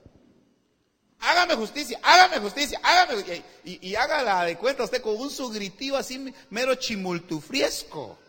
Hágame 1.20 1.56
justicia, 1.56 2.00
hágame 2.04 2.40
justicia, 2.40 2.80
hágame 2.84 3.44
y, 3.64 3.90
y, 3.90 3.96
hágala 3.96 4.44
de 4.44 4.58
cuenta 4.58 4.84
usted 4.84 5.02
con 5.02 5.18
un 5.18 5.30
sugritito 5.30 5.98
así 5.98 6.34
mero 6.50 6.76
chimultufriesco. 6.76 8.20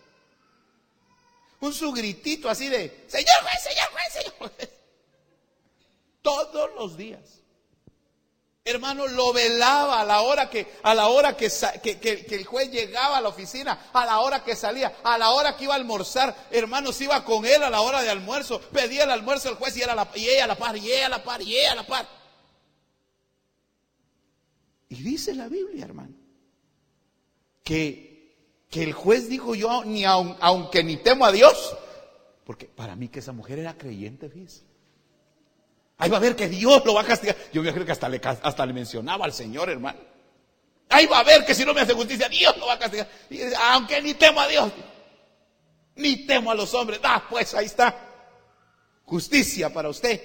Un 1.61 1.73
sugritito 1.73 2.49
así 2.49 2.69
de, 2.69 3.05
señor 3.09 3.37
juez, 3.43 3.63
señor 3.63 3.89
juez, 3.93 4.13
señor 4.13 4.35
juez. 4.39 4.71
Todos 6.23 6.71
los 6.77 6.97
días. 6.97 7.41
Hermano, 8.69 9.07
lo 9.07 9.33
velaba 9.33 10.01
a 10.01 10.05
la 10.05 10.23
hora 10.23 10.51
que, 10.51 10.67
a 10.83 10.93
la 10.93 11.07
hora 11.07 11.37
que, 11.37 11.49
que, 11.81 12.27
el 12.35 12.45
juez 12.45 12.69
llegaba 12.69 13.19
a 13.19 13.21
la 13.21 13.29
oficina, 13.29 13.91
a 13.93 14.05
la 14.05 14.19
hora 14.19 14.43
que 14.43 14.57
salía, 14.57 14.97
a 15.05 15.17
la 15.17 15.31
hora 15.31 15.57
que 15.57 15.63
iba 15.63 15.75
a 15.75 15.77
almorzar. 15.77 16.35
Hermano, 16.51 16.93
se 16.93 17.05
iba 17.05 17.25
con 17.25 17.47
él 17.47 17.63
a 17.63 17.71
la 17.71 17.81
hora 17.81 18.03
de 18.03 18.11
almuerzo, 18.11 18.61
pedía 18.61 19.05
el 19.05 19.11
almuerzo 19.13 19.51
al 19.51 19.55
juez 19.55 19.77
y, 19.77 19.83
era 19.83 19.95
la, 19.95 20.09
y 20.17 20.29
ella 20.29 20.45
a 20.45 20.49
la 20.49 20.59
par, 20.59 20.77
y 20.77 20.91
ella 20.91 21.07
a 21.07 21.11
la 21.11 21.23
par, 21.23 21.41
y 21.43 21.57
ella 21.57 21.73
a 21.73 21.75
la 21.77 21.87
par. 21.87 22.09
Y 24.89 24.97
dice 24.97 25.33
la 25.37 25.47
Biblia, 25.47 25.85
hermano, 25.85 26.17
que, 27.63 28.35
que 28.69 28.83
el 28.83 28.95
juez 28.95 29.29
dijo 29.29 29.55
yo, 29.55 29.85
ni 29.85 30.05
aunque 30.05 30.83
ni 30.83 30.97
temo 30.97 31.25
a 31.25 31.31
Dios, 31.31 31.77
porque 32.45 32.67
para 32.67 32.97
mí 32.97 33.11
que 33.11 33.21
esa 33.21 33.31
mujer 33.31 33.61
era 33.61 33.79
creyente, 33.79 34.29
fíjese. 34.29 34.66
Ahí 35.99 36.11
va 36.11 36.19
a 36.19 36.21
ver 36.21 36.37
que 36.37 36.49
Dios 36.49 36.85
lo 36.85 36.95
va 36.95 37.01
a 37.03 37.05
castigar. 37.05 37.37
Yo 37.53 37.63
me 37.63 37.73
creo 37.73 37.87
que 37.87 37.93
hasta 37.93 38.09
le, 38.09 38.21
hasta 38.23 38.67
le 38.67 38.73
mencionaba 38.73 39.25
al 39.25 39.33
Señor, 39.33 39.71
hermano. 39.71 39.99
Ahí 40.91 41.07
va 41.07 41.21
a 41.21 41.25
ver 41.25 41.45
que 41.45 41.55
si 41.55 41.65
no 41.65 41.73
me 41.73 41.81
hace 41.81 41.95
justicia, 41.95 42.29
Dios 42.29 42.57
lo 42.59 42.67
va 42.67 42.75
a 42.75 42.79
castigar. 42.79 43.09
aunque 43.71 44.01
ni 44.03 44.15
temo 44.15 44.41
a 44.41 44.49
Dios, 44.49 44.73
ni 45.97 46.27
temo 46.27 46.51
a 46.51 46.55
los 46.55 46.73
hombres. 46.75 47.01
Ah, 47.03 47.25
pues 47.29 47.55
ahí 47.55 47.67
está. 47.67 47.95
Justicia 49.05 49.73
para 49.73 49.89
usted. 49.89 50.21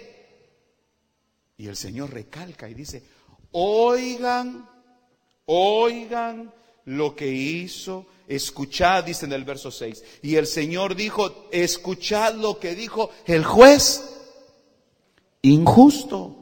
Y 1.57 1.67
el 1.67 1.77
Señor 1.77 2.11
recalca 2.11 2.67
y 2.67 2.73
dice, 2.73 3.03
oigan, 3.51 4.67
oigan 5.45 6.53
lo 6.85 7.15
que 7.15 7.27
hizo, 7.27 8.07
escuchad, 8.27 9.05
dice 9.05 9.25
en 9.25 9.33
el 9.33 9.45
verso 9.45 9.71
6. 9.71 10.03
Y 10.23 10.35
el 10.35 10.47
Señor 10.47 10.95
dijo, 10.95 11.47
escuchad 11.51 12.33
lo 12.33 12.59
que 12.59 12.75
dijo 12.75 13.11
el 13.25 13.45
juez 13.45 14.20
injusto. 15.41 16.37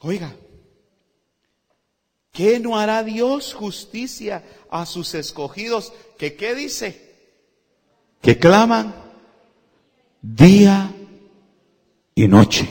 Oiga, 0.00 0.34
¿qué 2.32 2.60
no 2.60 2.78
hará 2.78 3.02
Dios 3.02 3.54
justicia 3.54 4.44
a 4.70 4.86
sus 4.86 5.14
escogidos? 5.14 5.92
¿Que 6.18 6.36
qué 6.36 6.54
dice? 6.54 7.06
Que 8.20 8.38
claman 8.38 8.94
día 10.22 10.92
y 12.14 12.28
noche. 12.28 12.68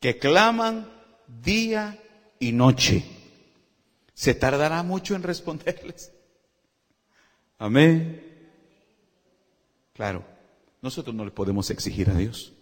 Que 0.00 0.18
claman 0.18 0.90
día 1.42 1.98
y 2.38 2.52
noche. 2.52 3.04
¿Se 4.12 4.34
tardará 4.34 4.82
mucho 4.82 5.14
en 5.14 5.22
responderles? 5.22 6.12
Amén. 7.58 8.22
Claro. 9.94 10.33
Nosotros 10.84 11.16
no 11.16 11.24
le 11.24 11.30
podemos 11.30 11.70
exigir 11.70 12.10
a 12.10 12.14
Dios. 12.14 12.52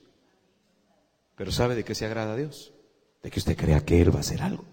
Pero 1.34 1.50
¿sabe 1.50 1.74
de 1.74 1.82
qué 1.82 1.92
se 1.96 2.06
agrada 2.06 2.34
a 2.34 2.36
Dios? 2.36 2.72
De 3.20 3.32
que 3.32 3.40
usted 3.40 3.56
crea 3.56 3.84
que 3.84 4.00
Él 4.00 4.14
va 4.14 4.18
a 4.18 4.20
hacer 4.20 4.42
algo. 4.42 4.64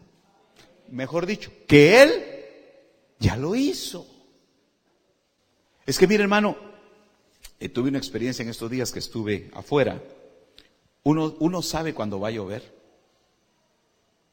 Mejor 0.90 1.26
dicho, 1.26 1.52
que 1.68 2.00
Él 2.00 2.12
ya 3.18 3.38
lo 3.38 3.56
hizo. 3.56 4.06
Es 5.88 5.98
que 5.98 6.06
mire 6.06 6.22
hermano, 6.22 6.58
eh, 7.60 7.70
tuve 7.70 7.90
una 7.90 7.98
experiencia 7.98 8.44
en 8.44 8.50
estos 8.50 8.70
días 8.70 8.92
que 8.92 9.00
estuve 9.00 9.50
afuera. 9.56 10.00
Uno, 11.02 11.36
uno 11.40 11.64
sabe 11.64 11.96
cuando 11.96 12.20
va 12.20 12.28
a 12.28 12.32
llover. 12.32 12.72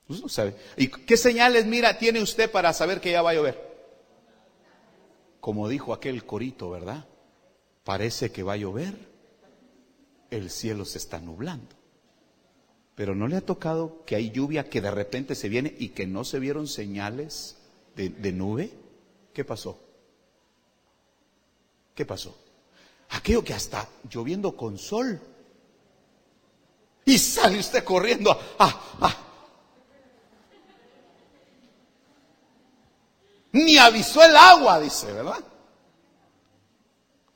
Uno 0.09 0.29
sabe. 0.29 0.57
¿Y 0.77 0.89
qué 0.89 1.17
señales, 1.17 1.65
mira, 1.65 1.97
tiene 1.97 2.21
usted 2.21 2.51
para 2.51 2.75
saber 2.75 3.01
que 3.01 3.13
ya 3.13 3.23
va 3.23 3.31
a 3.31 3.35
llover? 3.35 3.67
Como 5.41 5.71
dijo 5.71 5.95
aquel 5.95 6.27
corito, 6.27 6.69
¿verdad? 6.69 7.07
Parece 7.87 8.33
que 8.33 8.43
va 8.43 8.55
a 8.55 8.57
llover, 8.57 8.99
el 10.33 10.51
cielo 10.51 10.85
se 10.85 10.99
está 10.99 11.21
nublando. 11.21 11.77
Pero 12.97 13.15
¿no 13.15 13.29
le 13.29 13.37
ha 13.37 13.47
tocado 13.47 14.03
que 14.05 14.17
hay 14.17 14.33
lluvia 14.33 14.69
que 14.69 14.81
de 14.81 14.91
repente 14.91 15.37
se 15.37 15.49
viene 15.49 15.73
y 15.79 15.91
que 15.91 16.05
no 16.05 16.25
se 16.25 16.41
vieron 16.41 16.67
señales 16.67 17.59
de, 17.95 18.33
nube? 18.33 18.73
¿Qué 19.33 19.45
pasó? 19.45 19.79
¿Qué 21.95 22.05
pasó? 22.05 22.37
Aquello 23.11 23.45
que 23.45 23.55
hasta 23.55 23.89
lloviendo 24.11 24.57
con 24.57 24.79
sol. 24.79 25.21
Y 27.05 27.17
sale 27.19 27.61
usted 27.61 27.85
corriendo 27.85 28.37
Ni 33.53 33.79
avisó 33.79 34.25
el 34.25 34.37
agua, 34.37 34.81
dice, 34.81 35.13
¿verdad? 35.13 35.39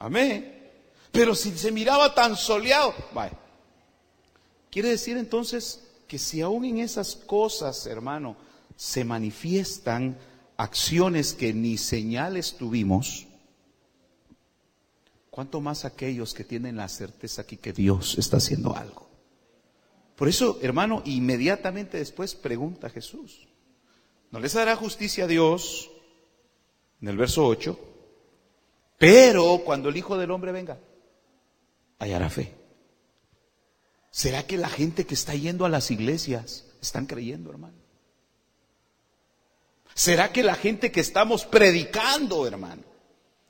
Amén. 0.00 0.72
Pero 1.12 1.34
si 1.34 1.56
se 1.56 1.70
miraba 1.70 2.14
tan 2.14 2.36
soleado, 2.36 2.94
vaya. 3.14 3.38
Quiere 4.70 4.88
decir 4.88 5.16
entonces 5.16 5.84
que 6.08 6.18
si 6.18 6.40
aún 6.40 6.64
en 6.64 6.78
esas 6.78 7.14
cosas, 7.14 7.86
hermano, 7.86 8.36
se 8.76 9.04
manifiestan 9.04 10.16
acciones 10.56 11.34
que 11.34 11.52
ni 11.52 11.76
señales 11.76 12.56
tuvimos, 12.56 13.26
¿cuánto 15.30 15.60
más 15.60 15.84
aquellos 15.84 16.34
que 16.34 16.44
tienen 16.44 16.76
la 16.76 16.88
certeza 16.88 17.42
aquí 17.42 17.56
que 17.56 17.72
Dios 17.72 18.16
está 18.18 18.38
haciendo 18.38 18.74
algo? 18.74 19.08
Por 20.16 20.28
eso, 20.28 20.58
hermano, 20.62 21.02
inmediatamente 21.04 21.98
después 21.98 22.34
pregunta 22.34 22.90
Jesús, 22.90 23.48
¿no 24.30 24.38
les 24.38 24.54
hará 24.56 24.76
justicia 24.76 25.24
a 25.24 25.28
Dios? 25.28 25.90
En 27.00 27.08
el 27.08 27.16
verso 27.16 27.46
8, 27.46 27.89
pero 29.00 29.62
cuando 29.64 29.88
el 29.88 29.96
Hijo 29.96 30.18
del 30.18 30.30
Hombre 30.30 30.52
venga, 30.52 30.78
hallará 31.98 32.28
fe. 32.28 32.54
¿Será 34.10 34.46
que 34.46 34.58
la 34.58 34.68
gente 34.68 35.06
que 35.06 35.14
está 35.14 35.34
yendo 35.34 35.64
a 35.64 35.70
las 35.70 35.90
iglesias 35.90 36.66
están 36.82 37.06
creyendo, 37.06 37.48
hermano? 37.48 37.78
¿Será 39.94 40.30
que 40.32 40.42
la 40.42 40.54
gente 40.54 40.92
que 40.92 41.00
estamos 41.00 41.46
predicando, 41.46 42.46
hermano, 42.46 42.82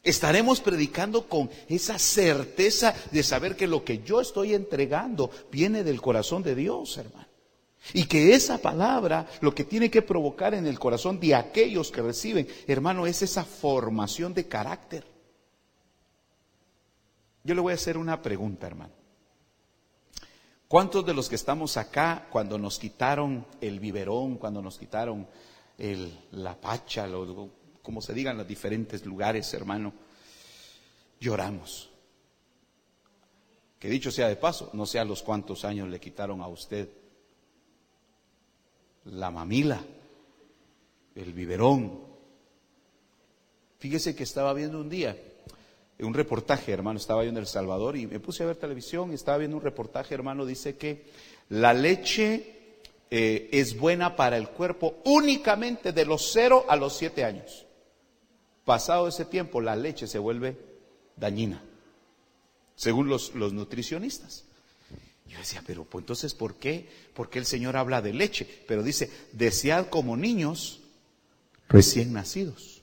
estaremos 0.05 0.61
predicando 0.61 1.27
con 1.27 1.51
esa 1.69 1.99
certeza 1.99 2.95
de 3.11 3.25
saber 3.25 3.57
que 3.57 3.67
lo 3.67 3.85
que 3.85 4.05
yo 4.05 4.21
estoy 4.21 4.55
entregando 4.55 5.33
viene 5.51 5.83
del 5.83 6.01
corazón 6.01 6.45
de 6.45 6.55
Dios, 6.55 6.97
hermano? 6.97 7.27
Y 7.93 8.05
que 8.05 8.35
esa 8.35 8.59
palabra 8.59 9.27
lo 9.41 9.53
que 9.53 9.65
tiene 9.65 9.91
que 9.91 10.03
provocar 10.03 10.55
en 10.55 10.69
el 10.69 10.79
corazón 10.79 11.19
de 11.19 11.35
aquellos 11.35 11.91
que 11.91 12.03
reciben, 12.03 12.47
hermano, 12.69 13.09
es 13.09 13.23
esa 13.23 13.45
formación 13.45 14.33
de 14.33 14.47
carácter. 14.47 15.10
Yo 17.51 17.57
le 17.57 17.63
voy 17.63 17.73
a 17.73 17.75
hacer 17.75 17.99
una 17.99 18.23
pregunta, 18.23 18.69
hermano. 18.69 18.93
¿Cuántos 20.69 21.05
de 21.05 21.13
los 21.13 21.29
que 21.29 21.35
estamos 21.35 21.77
acá, 21.77 22.29
cuando 22.31 22.57
nos 22.59 22.79
quitaron 22.79 23.45
el 23.61 23.81
biberón, 23.81 24.37
cuando 24.37 24.63
nos 24.63 24.79
quitaron 24.79 25.27
la 26.31 26.61
pacha, 26.61 27.09
como 27.83 28.01
se 28.01 28.15
diga 28.15 28.31
en 28.31 28.37
los 28.39 28.47
diferentes 28.47 29.05
lugares, 29.05 29.53
hermano, 29.53 29.93
lloramos? 31.19 31.91
Que 33.81 33.89
dicho 33.89 34.13
sea 34.13 34.29
de 34.29 34.37
paso, 34.37 34.71
no 34.73 34.87
sé 34.87 35.01
a 35.01 35.05
los 35.05 35.21
cuántos 35.21 35.65
años 35.65 35.89
le 35.89 35.99
quitaron 35.99 36.43
a 36.43 36.47
usted 36.47 36.89
la 39.07 39.33
mamila, 39.33 39.85
el 41.17 41.33
biberón. 41.33 42.01
Fíjese 43.81 44.15
que 44.15 44.23
estaba 44.23 44.55
viendo 44.55 44.81
un 44.81 44.89
día 44.89 45.30
un 46.03 46.15
reportaje, 46.15 46.73
hermano, 46.73 46.99
estaba 46.99 47.25
yo 47.25 47.31
en 47.31 47.37
El 47.37 47.47
Salvador 47.47 47.97
y 47.97 48.07
me 48.07 48.21
puse 48.21 48.43
a 48.43 48.47
ver 48.47 48.57
televisión 48.57 49.13
estaba 49.13 49.39
viendo 49.39 49.57
un 49.57 49.63
reportaje, 49.63 50.15
hermano, 50.15 50.47
dice 50.47 50.77
que 50.77 51.05
la 51.49 51.75
leche 51.75 52.61
eh, 53.11 53.49
es 53.53 53.77
buena 53.79 54.17
para 54.17 54.37
el 54.37 54.49
cuerpo 54.49 55.01
únicamente 55.05 55.93
de 55.93 56.05
los 56.05 56.31
0 56.33 56.67
a 56.69 56.77
los 56.77 56.97
7 56.97 57.25
años. 57.25 57.67
Pasado 58.65 59.09
ese 59.09 59.25
tiempo, 59.25 59.61
la 59.61 59.77
leche 59.77 60.07
se 60.07 60.19
vuelve 60.19 60.57
dañina, 61.17 61.63
según 62.77 63.09
los, 63.09 63.35
los 63.35 63.53
nutricionistas. 63.53 64.45
Yo 65.29 65.39
decía, 65.39 65.63
pero 65.67 65.85
pues, 65.85 66.03
entonces, 66.03 66.35
¿por 66.35 66.57
qué? 66.57 66.89
¿Por 67.15 67.31
qué 67.31 67.39
el 67.39 67.47
Señor 67.47 67.77
habla 67.77 68.03
de 68.03 68.13
leche? 68.13 68.47
Pero 68.67 68.83
dice, 68.83 69.11
desead 69.33 69.89
como 69.89 70.17
niños 70.17 70.81
recién 71.69 72.13
nacidos. 72.13 72.80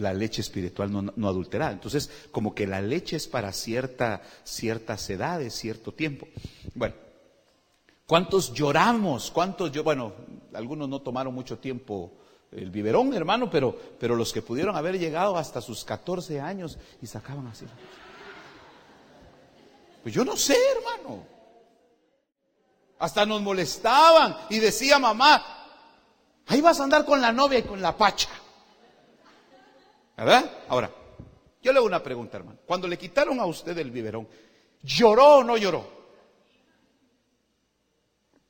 La 0.00 0.12
leche 0.12 0.40
espiritual 0.40 0.90
no, 0.90 1.02
no, 1.14 1.28
adulterada. 1.28 1.72
Entonces, 1.72 2.10
como 2.32 2.54
que 2.54 2.66
la 2.66 2.80
leche 2.80 3.16
es 3.16 3.28
para 3.28 3.52
cierta, 3.52 4.22
ciertas 4.44 5.08
edades, 5.10 5.54
cierto 5.54 5.92
tiempo. 5.92 6.26
Bueno, 6.74 6.94
¿cuántos 8.06 8.52
lloramos? 8.52 9.30
¿Cuántos 9.30 9.70
yo? 9.72 9.84
Bueno, 9.84 10.12
algunos 10.54 10.88
no 10.88 11.00
tomaron 11.00 11.34
mucho 11.34 11.58
tiempo 11.58 12.12
el 12.52 12.70
biberón, 12.70 13.14
hermano, 13.14 13.48
pero, 13.48 13.76
pero 13.98 14.16
los 14.16 14.32
que 14.32 14.42
pudieron 14.42 14.76
haber 14.76 14.98
llegado 14.98 15.36
hasta 15.36 15.60
sus 15.60 15.84
14 15.84 16.40
años 16.40 16.78
y 17.00 17.06
sacaban 17.06 17.46
así. 17.46 17.66
Pues 20.02 20.14
yo 20.14 20.24
no 20.24 20.36
sé, 20.36 20.56
hermano. 20.76 21.24
Hasta 22.98 23.24
nos 23.24 23.40
molestaban 23.40 24.36
y 24.50 24.58
decía 24.58 24.98
mamá, 24.98 25.42
ahí 26.46 26.60
vas 26.60 26.80
a 26.80 26.84
andar 26.84 27.04
con 27.04 27.20
la 27.20 27.32
novia 27.32 27.60
y 27.60 27.62
con 27.62 27.80
la 27.80 27.96
pacha. 27.96 28.28
Ahora, 30.68 30.90
yo 31.62 31.72
le 31.72 31.78
hago 31.78 31.86
una 31.86 32.02
pregunta, 32.02 32.36
hermano. 32.36 32.58
Cuando 32.66 32.86
le 32.86 32.98
quitaron 32.98 33.40
a 33.40 33.46
usted 33.46 33.76
el 33.78 33.90
biberón, 33.90 34.28
¿lloró 34.82 35.38
o 35.38 35.44
no 35.44 35.56
lloró? 35.56 36.00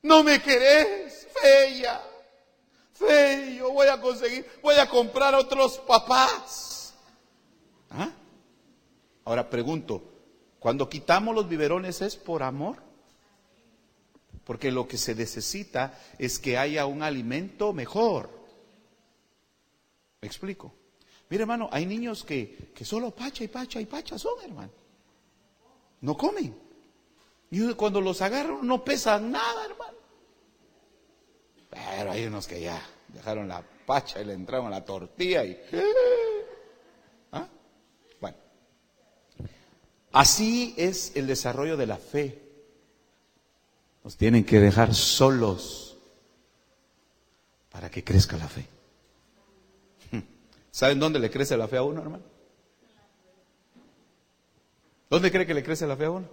No 0.03 0.25
me 0.25 0.43
querés, 0.43 1.29
fea. 1.41 2.03
Feo, 2.93 3.73
voy 3.73 3.87
a 3.87 4.01
conseguir, 4.01 4.45
voy 4.63 4.75
a 4.75 4.89
comprar 4.89 5.35
otros 5.35 5.79
papás. 5.79 6.95
¿Ah? 7.91 8.11
Ahora 9.25 9.49
pregunto, 9.49 10.03
cuando 10.59 10.89
quitamos 10.89 11.35
los 11.35 11.49
biberones 11.49 12.03
es 12.03 12.17
por 12.17 12.43
amor. 12.43 12.83
Porque 14.45 14.73
lo 14.73 14.89
que 14.89 14.99
se 14.99 15.15
necesita 15.15 15.97
es 16.19 16.41
que 16.41 16.59
haya 16.59 16.87
un 16.87 17.03
alimento 17.03 17.73
mejor. 17.73 18.29
¿Me 20.21 20.27
explico? 20.27 20.75
Mire, 21.31 21.43
hermano, 21.43 21.69
hay 21.71 21.87
niños 21.87 22.25
que, 22.25 22.73
que 22.75 22.85
solo 22.85 23.13
pacha 23.13 23.45
y 23.45 23.49
pacha 23.49 23.81
y 23.81 23.87
pacha 23.87 24.19
son, 24.19 24.35
hermano. 24.43 24.73
No 26.01 26.17
comen. 26.17 26.55
Y 27.51 27.73
cuando 27.75 28.01
los 28.01 28.21
agarran 28.21 28.67
no 28.67 28.85
pesan 28.85 29.31
nada, 29.31 29.65
hermano. 29.65 29.97
Pero 31.71 32.11
hay 32.11 32.27
unos 32.27 32.49
que 32.49 32.61
ya 32.61 32.81
dejaron 33.09 33.47
la 33.47 33.63
pacha 33.87 34.21
y 34.21 34.25
le 34.25 34.35
entraron 34.35 34.67
a 34.67 34.71
la 34.71 34.85
tortilla 34.85 35.45
y... 35.45 35.57
¿Ah? 37.33 37.47
Bueno, 38.21 38.37
así 40.11 40.75
es 40.77 41.13
el 41.15 41.29
desarrollo 41.29 41.77
de 41.77 41.87
la 41.87 41.97
fe. 41.97 42.43
Nos 44.03 44.17
tienen 44.17 44.45
que 44.45 44.59
dejar 44.59 44.95
solos 44.95 45.97
para 47.71 47.89
que 47.89 48.03
crezca 48.03 48.37
la 48.37 48.49
fe. 48.49 48.80
¿Saben 50.71 50.99
dónde 51.01 51.19
le 51.19 51.31
crece 51.31 51.57
la 51.57 51.69
fe 51.69 51.77
a 51.77 51.83
uno, 51.83 52.01
hermano? 52.01 52.25
¿Dónde 55.09 55.33
cree 55.33 55.47
que 55.47 55.55
le 55.55 55.65
crece 55.65 55.87
la 55.87 55.97
fe 55.97 56.05
a 56.05 56.11
uno? 56.11 56.29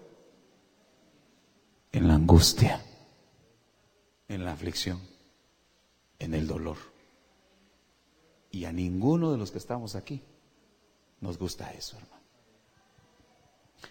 En 1.92 2.08
la 2.08 2.14
angustia, 2.14 2.84
en 4.28 4.46
la 4.46 4.52
aflicción, 4.52 5.02
en 6.20 6.34
el 6.36 6.46
dolor. 6.46 6.78
Y 8.52 8.66
a 8.66 8.72
ninguno 8.72 9.32
de 9.32 9.38
los 9.38 9.52
que 9.52 9.58
estamos 9.58 9.96
aquí 9.96 10.22
nos 11.22 11.40
gusta 11.40 11.72
eso, 11.74 11.98
hermano. 11.98 12.18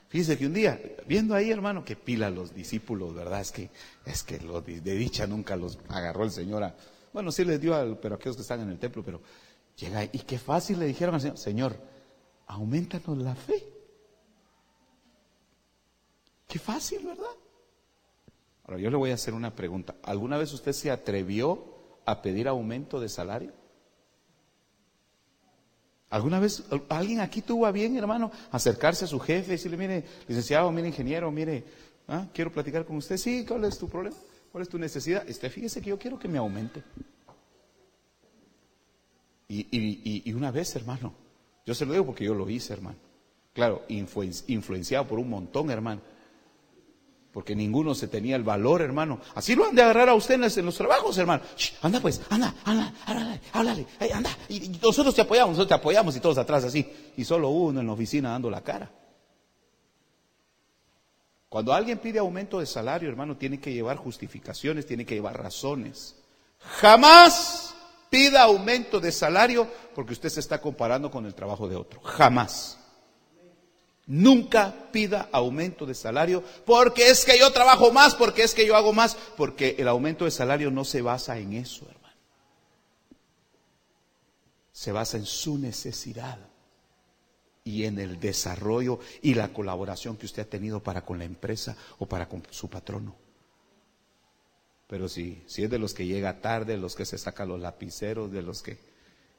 Fíjese 0.09 0.39
que 0.39 0.47
un 0.47 0.55
día, 0.55 0.81
viendo 1.07 1.35
ahí, 1.35 1.51
hermano, 1.51 1.85
que 1.85 1.97
pila 1.97 2.31
los 2.31 2.55
discípulos, 2.55 3.15
¿verdad? 3.15 3.41
Es 3.41 3.51
que, 3.51 3.71
es 4.05 4.23
que 4.23 4.39
de 4.39 4.95
dicha 4.95 5.27
nunca 5.27 5.57
los 5.57 5.79
agarró 5.89 6.25
el 6.25 6.31
Señor 6.31 6.73
bueno, 7.17 7.33
sí 7.33 7.47
les 7.47 7.59
dio 7.59 7.75
a, 7.75 7.99
pero 7.99 8.17
aquellos 8.17 8.37
que 8.37 8.43
están 8.43 8.61
en 8.61 8.69
el 8.69 8.79
templo, 8.79 9.03
pero 9.03 9.23
llega 9.77 10.05
y 10.05 10.19
qué 10.21 10.39
fácil 10.39 10.79
le 10.79 10.87
dijeron 10.87 11.15
al 11.15 11.21
Señor, 11.21 11.39
Señor, 11.39 11.77
aumentanos 12.47 13.19
la 13.19 13.35
fe. 13.35 13.63
Qué 16.49 16.59
fácil, 16.59 17.05
¿verdad? 17.05 17.25
Ahora 18.65 18.79
yo 18.81 18.91
le 18.91 18.97
voy 18.97 19.11
a 19.11 19.15
hacer 19.15 19.35
una 19.35 19.55
pregunta. 19.55 19.97
¿Alguna 20.03 20.39
vez 20.39 20.53
usted 20.53 20.73
se 20.73 20.91
atrevió 20.91 21.77
a 22.05 22.23
pedir 22.23 22.49
aumento 22.49 23.01
de 23.01 23.09
salario? 23.09 23.53
¿Alguna 26.09 26.39
vez 26.39 26.65
alguien 26.89 27.21
aquí 27.21 27.43
tuvo 27.43 27.67
a 27.67 27.73
bien, 27.73 27.97
hermano, 27.97 28.31
acercarse 28.53 29.05
a 29.05 29.09
su 29.09 29.19
jefe 29.19 29.49
y 29.49 29.53
decirle, 29.53 29.77
mire, 29.77 30.05
licenciado, 30.29 30.71
mire, 30.71 30.89
ingeniero, 30.89 31.31
mire, 31.31 31.65
¿ah? 32.07 32.27
quiero 32.33 32.53
platicar 32.53 32.85
con 32.85 32.97
usted? 32.97 33.17
Sí, 33.17 33.45
¿cuál 33.47 33.65
es 33.65 33.77
tu 33.77 33.89
problema? 33.89 34.17
¿Cuál 34.53 34.63
es 34.63 34.69
tu 34.69 34.79
necesidad? 34.79 35.29
Este, 35.29 35.51
fíjese 35.51 35.81
que 35.81 35.91
yo 35.91 35.99
quiero 35.99 36.19
que 36.19 36.29
me 36.29 36.39
aumente. 36.39 36.83
Y, 39.49 40.33
una 40.33 40.51
vez, 40.51 40.75
hermano, 40.77 41.15
yo 41.65 41.75
se 41.75 41.87
lo 41.87 41.93
digo 41.93 42.07
porque 42.07 42.25
yo 42.25 42.35
lo 42.35 42.49
hice, 42.49 42.73
hermano. 42.73 42.99
Claro, 43.53 43.83
influenciado 43.89 45.07
por 45.07 45.19
un 45.19 45.31
montón, 45.31 45.71
hermano 45.71 46.01
porque 47.37 47.55
ninguno 47.55 47.95
se 47.95 48.09
tenía 48.09 48.35
el 48.35 48.45
valor, 48.45 48.81
hermano. 48.81 49.21
Así 49.35 49.55
lo 49.55 49.67
han 49.67 49.75
de 49.75 49.83
agarrar 49.83 50.09
a 50.09 50.15
ustedes 50.15 50.57
en 50.57 50.65
los 50.65 50.75
trabajos, 50.75 51.19
hermano. 51.19 51.43
anda 51.83 52.01
pues, 52.01 52.19
anda, 52.31 52.55
anda, 52.65 52.95
háblale, 53.05 53.41
háblale, 53.53 53.87
anda. 54.15 54.31
Y, 54.49 54.71
nosotros 54.83 55.15
te 55.15 55.21
apoyamos, 55.21 55.51
nosotros 55.51 55.69
te 55.69 55.75
apoyamos 55.75 56.17
y 56.17 56.21
todos 56.21 56.39
atrás 56.39 56.65
así. 56.65 56.91
Y 57.15 57.27
solo 57.27 57.51
uno 57.51 57.81
en 57.81 57.89
la 57.89 57.93
oficina 57.93 58.31
dando 58.31 58.49
la 58.49 58.63
cara. 58.63 58.91
Cuando 61.51 61.75
alguien 61.75 61.99
pide 61.99 62.21
aumento 62.21 62.59
de 62.59 62.65
salario, 62.65 63.11
hermano, 63.11 63.37
tiene 63.37 63.61
que 63.61 63.71
llevar 63.71 63.99
justificaciones, 63.99 64.87
tiene 64.87 65.05
que 65.05 65.17
llevar 65.17 65.39
razones. 65.39 66.17
Jamás 66.81 67.76
pida 68.11 68.43
aumento 68.43 69.01
de 69.01 69.13
salario 69.13 69.69
porque 69.95 70.13
usted 70.13 70.29
se 70.29 70.41
está 70.41 70.61
comparando 70.61 71.11
con 71.11 71.27
el 71.27 71.35
trabajo 71.35 71.69
de 71.69 71.77
otro. 71.77 72.01
Jamás. 72.03 72.79
Nunca 74.07 74.73
pida 74.93 75.29
aumento 75.33 75.85
de 75.85 75.95
salario 75.95 76.43
porque 76.65 77.09
es 77.09 77.25
que 77.25 77.39
yo 77.39 77.53
trabajo 77.53 77.91
más, 77.91 78.15
porque 78.15 78.45
es 78.45 78.55
que 78.55 78.67
yo 78.67 78.77
hago 78.77 78.93
más, 78.93 79.17
porque 79.37 79.75
el 79.79 79.89
aumento 79.89 80.25
de 80.25 80.31
salario 80.31 80.71
no 80.71 80.85
se 80.85 81.03
basa 81.03 81.39
en 81.39 81.55
eso, 81.55 81.87
hermano. 81.91 82.15
Se 84.73 84.93
basa 84.93 85.17
en 85.17 85.27
su 85.27 85.59
necesidad 85.59 86.39
y 87.65 87.85
en 87.85 87.99
el 87.99 88.21
desarrollo 88.21 89.01
y 89.23 89.35
la 89.35 89.53
colaboración 89.53 90.17
que 90.17 90.27
usted 90.27 90.43
ha 90.43 90.51
tenido 90.51 90.81
para 90.81 91.05
con 91.05 91.19
la 91.19 91.25
empresa 91.25 91.77
o 91.99 92.07
para 92.07 92.29
con 92.29 92.45
su 92.51 92.71
patrono. 92.71 93.26
Pero 94.87 95.09
si, 95.09 95.43
si 95.47 95.65
es 95.65 95.71
de 95.71 95.79
los 95.79 95.95
que 95.95 96.07
llega 96.07 96.41
tarde, 96.41 96.77
los 96.77 96.95
que 96.95 97.05
se 97.05 97.19
saca 97.19 97.45
los 97.45 97.61
lapiceros, 97.61 98.31
de 98.31 98.43
los 98.43 98.63
que 98.63 98.79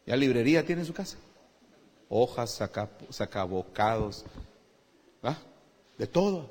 ya 0.06 0.16
librería 0.16 0.66
tiene 0.66 0.82
en 0.82 0.88
su 0.88 0.94
casa, 0.94 1.18
hojas, 2.10 2.56
saca, 2.56 2.90
saca 3.10 3.44
bocados, 3.44 4.26
¿Ah? 5.24 5.38
De 5.98 6.08
todo. 6.08 6.50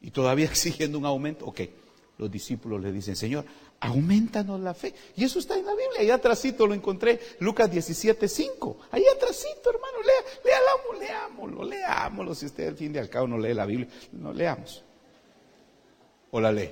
Y 0.00 0.10
todavía 0.10 0.46
exigiendo 0.50 0.98
un 0.98 1.06
aumento. 1.06 1.46
Ok, 1.46 1.60
los 2.18 2.30
discípulos 2.30 2.80
le 2.80 2.92
dicen, 2.92 3.16
Señor, 3.16 3.44
aumentanos 3.80 4.60
la 4.60 4.74
fe. 4.74 4.94
Y 5.16 5.24
eso 5.24 5.38
está 5.38 5.56
en 5.56 5.66
la 5.66 5.72
Biblia. 5.72 6.00
Ahí 6.00 6.10
atrásito 6.10 6.66
lo 6.66 6.74
encontré, 6.74 7.20
Lucas 7.40 7.70
17, 7.70 8.28
5. 8.28 8.76
Ahí 8.90 9.04
atrásito, 9.14 9.70
hermano, 9.70 9.98
lea, 10.02 10.60
leámoslo, 10.98 11.64
leámoslo. 11.64 12.34
Si 12.34 12.46
usted 12.46 12.68
al 12.68 12.76
fin 12.76 12.92
de 12.92 13.00
al 13.00 13.08
cabo 13.08 13.26
no 13.26 13.38
lee 13.38 13.54
la 13.54 13.66
Biblia, 13.66 13.88
no 14.12 14.32
leamos. 14.32 14.84
¿O 16.30 16.40
la 16.40 16.52
lee? 16.52 16.70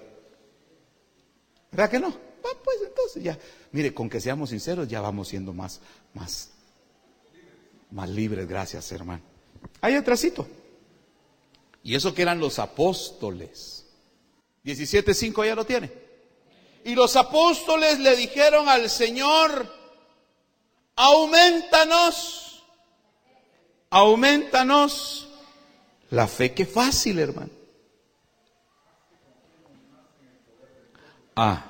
¿Verdad 1.70 1.90
que 1.90 2.00
no? 2.00 2.28
pues 2.64 2.78
entonces 2.86 3.22
ya, 3.22 3.38
mire, 3.72 3.94
con 3.94 4.08
que 4.08 4.20
seamos 4.20 4.50
sinceros, 4.50 4.88
ya 4.88 5.00
vamos 5.00 5.28
siendo 5.28 5.52
más, 5.52 5.80
más, 6.14 6.50
más 7.90 8.08
libres. 8.08 8.46
Gracias, 8.48 8.90
hermano. 8.92 9.22
Ahí 9.80 9.94
atrásito. 9.94 10.46
Y 11.82 11.94
eso 11.94 12.14
que 12.14 12.22
eran 12.22 12.40
los 12.40 12.58
apóstoles. 12.58 13.86
17.5 14.64 15.46
ya 15.46 15.54
lo 15.54 15.64
tiene. 15.64 15.92
Y 16.84 16.94
los 16.94 17.16
apóstoles 17.16 17.98
le 17.98 18.16
dijeron 18.16 18.68
al 18.68 18.88
Señor, 18.90 19.72
aumentanos, 20.96 22.64
aumentanos 23.90 25.28
la 26.10 26.26
fe. 26.26 26.52
Qué 26.52 26.66
fácil, 26.66 27.18
hermano. 27.18 27.57
Ah, 31.40 31.64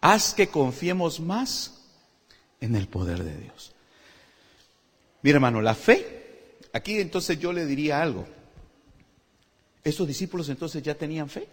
haz 0.00 0.32
que 0.32 0.48
confiemos 0.48 1.20
más 1.20 1.84
en 2.60 2.74
el 2.74 2.88
poder 2.88 3.22
de 3.22 3.36
Dios. 3.36 3.72
Mira, 5.22 5.36
hermano, 5.36 5.60
la 5.60 5.74
fe 5.74 6.18
Aquí 6.72 7.00
entonces 7.00 7.38
yo 7.38 7.52
le 7.52 7.66
diría 7.66 8.02
algo. 8.02 8.26
¿Estos 9.82 10.06
discípulos 10.06 10.48
entonces 10.48 10.82
ya 10.82 10.94
tenían 10.94 11.28
fe? 11.28 11.48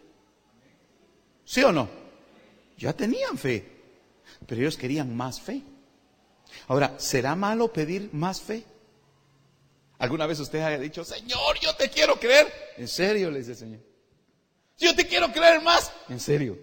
¿Sí 1.46 1.64
o 1.64 1.72
no? 1.72 1.88
Ya 2.78 2.92
tenían 2.94 3.38
fe, 3.38 3.66
pero 4.46 4.62
ellos 4.62 4.78
querían 4.78 5.16
más 5.16 5.40
fe. 5.40 5.62
Ahora, 6.68 6.96
¿será 7.00 7.36
malo 7.36 7.72
pedir 7.72 8.10
más 8.14 8.42
fe? 8.42 8.66
¿Alguna 9.98 10.26
vez 10.26 10.40
usted 10.40 10.62
haya 10.62 10.80
dicho, 10.80 11.06
Señor, 11.06 11.60
yo 11.62 11.74
te 11.76 11.90
quiero 11.90 12.20
creer? 12.20 12.52
¿En 12.78 12.88
serio? 12.88 13.32
Le 13.32 13.40
dice 13.40 13.52
el 13.52 13.58
Señor. 13.58 13.80
Yo 14.78 14.94
te 14.94 15.08
quiero 15.08 15.32
creer 15.32 15.62
más. 15.62 15.92
¿En 16.10 16.20
serio? 16.20 16.60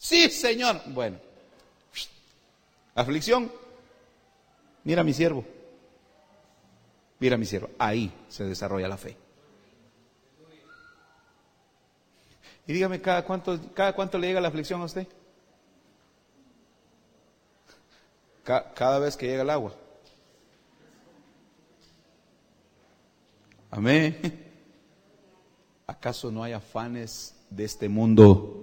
Sí, 0.00 0.30
Señor. 0.30 0.80
Bueno. 0.86 1.18
Aflicción. 2.94 3.52
Mira 4.82 5.02
a 5.02 5.04
mi 5.04 5.12
siervo. 5.12 5.44
Mira 7.18 7.34
a 7.34 7.38
mi 7.38 7.44
siervo. 7.44 7.68
Ahí 7.78 8.10
se 8.30 8.44
desarrolla 8.44 8.88
la 8.88 8.96
fe. 8.96 9.14
Y 12.66 12.72
dígame, 12.72 13.02
¿cada 13.02 13.24
cuánto, 13.24 13.60
cada 13.74 13.92
cuánto 13.92 14.16
le 14.16 14.28
llega 14.28 14.40
la 14.40 14.48
aflicción 14.48 14.80
a 14.80 14.84
usted? 14.84 15.06
cada 18.74 18.98
vez 18.98 19.16
que 19.16 19.26
llega 19.26 19.42
el 19.42 19.50
agua. 19.50 19.72
Amén. 23.70 24.18
¿Acaso 25.86 26.32
no 26.32 26.42
hay 26.42 26.52
afanes 26.52 27.36
de 27.50 27.64
este 27.64 27.88
mundo 27.88 28.59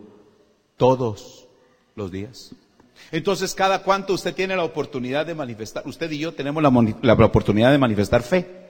todos 0.77 1.47
los 1.95 2.11
días? 2.11 2.55
Entonces, 3.11 3.53
¿cada 3.53 3.83
cuánto 3.83 4.13
usted 4.13 4.33
tiene 4.33 4.55
la 4.55 4.63
oportunidad 4.63 5.25
de 5.25 5.35
manifestar? 5.35 5.87
Usted 5.87 6.11
y 6.11 6.19
yo 6.19 6.33
tenemos 6.33 6.61
la, 6.61 7.13
oportunidad 7.25 7.71
de 7.71 7.77
manifestar 7.77 8.21
fe. 8.21 8.69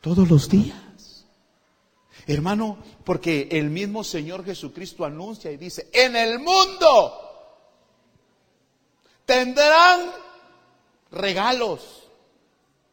Todos 0.00 0.28
los 0.28 0.48
días. 0.48 1.26
Hermano, 2.26 2.78
porque 3.04 3.48
el 3.50 3.70
mismo 3.70 4.04
Señor 4.04 4.44
Jesucristo 4.44 5.04
anuncia 5.04 5.50
y 5.50 5.56
dice, 5.56 5.88
en 5.92 6.16
el 6.16 6.38
mundo 6.38 7.12
tendrán 9.24 10.10
regalos. 11.12 12.08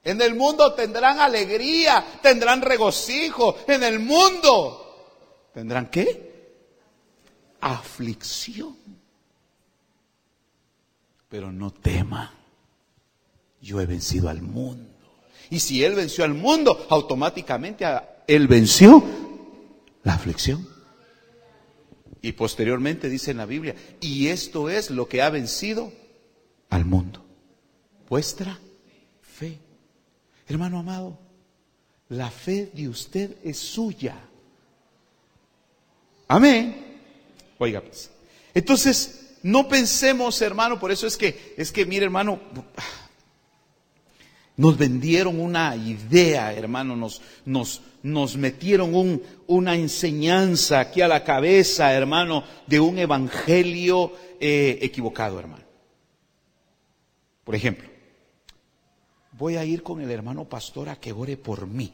En 0.04 0.22
el 0.22 0.36
mundo 0.36 0.74
tendrán 0.74 1.20
alegría, 1.20 2.20
tendrán 2.22 2.62
regocijo. 2.62 3.58
En 3.68 3.84
el 3.84 4.00
mundo 4.00 5.50
tendrán 5.54 5.88
qué? 5.88 6.28
Aflicción. 7.62 8.76
Pero 11.30 11.52
no 11.52 11.72
tema. 11.72 12.34
Yo 13.62 13.82
he 13.82 13.86
vencido 13.86 14.30
al 14.30 14.42
mundo. 14.42 14.90
Y 15.50 15.60
si 15.60 15.84
Él 15.84 15.96
venció 15.96 16.24
al 16.24 16.34
mundo, 16.34 16.88
automáticamente 16.90 17.86
Él 18.28 18.48
venció 18.48 19.04
la 20.04 20.14
aflicción. 20.14 20.68
Y 22.22 22.34
posteriormente 22.34 23.10
dice 23.10 23.32
en 23.32 23.38
la 23.38 23.46
Biblia, 23.46 23.76
y 24.02 24.28
esto 24.28 24.70
es 24.70 24.90
lo 24.90 25.08
que 25.08 25.22
ha 25.22 25.30
vencido 25.30 25.92
al 26.70 26.86
mundo. 26.86 27.24
Vuestra 28.10 28.60
fe. 29.22 29.60
Hermano 30.48 30.80
amado, 30.80 31.20
la 32.10 32.32
fe 32.32 32.72
de 32.74 32.88
usted 32.88 33.38
es 33.44 33.58
suya. 33.58 34.18
Amén. 36.28 36.87
Oiga, 37.58 37.82
pues. 37.82 38.12
Entonces, 38.54 39.38
no 39.44 39.68
pensemos, 39.68 40.42
hermano, 40.42 40.80
por 40.80 40.92
eso 40.92 41.08
es 41.08 41.18
que, 41.18 41.54
es 41.58 41.72
que, 41.72 41.86
mire, 41.86 42.06
hermano, 42.06 42.40
nos 44.58 44.78
vendieron 44.78 45.40
una 45.40 45.76
idea, 45.76 46.54
hermano, 46.54 46.96
nos, 46.96 47.22
nos, 47.46 48.36
metieron 48.36 48.96
un, 48.96 49.22
una 49.46 49.76
enseñanza 49.76 50.80
aquí 50.80 51.02
a 51.02 51.08
la 51.08 51.24
cabeza, 51.24 51.94
hermano, 51.94 52.44
de 52.66 52.80
un 52.80 52.98
evangelio 52.98 54.14
eh, 54.40 54.80
equivocado, 54.82 55.40
hermano. 55.40 55.64
Por 57.44 57.56
ejemplo, 57.56 57.88
voy 59.34 59.56
a 59.56 59.64
ir 59.64 59.84
con 59.84 60.02
el 60.02 60.10
hermano 60.12 60.46
pastor 60.46 60.90
a 60.90 61.00
que 61.00 61.14
ore 61.14 61.38
por 61.38 61.68
mí. 61.68 61.94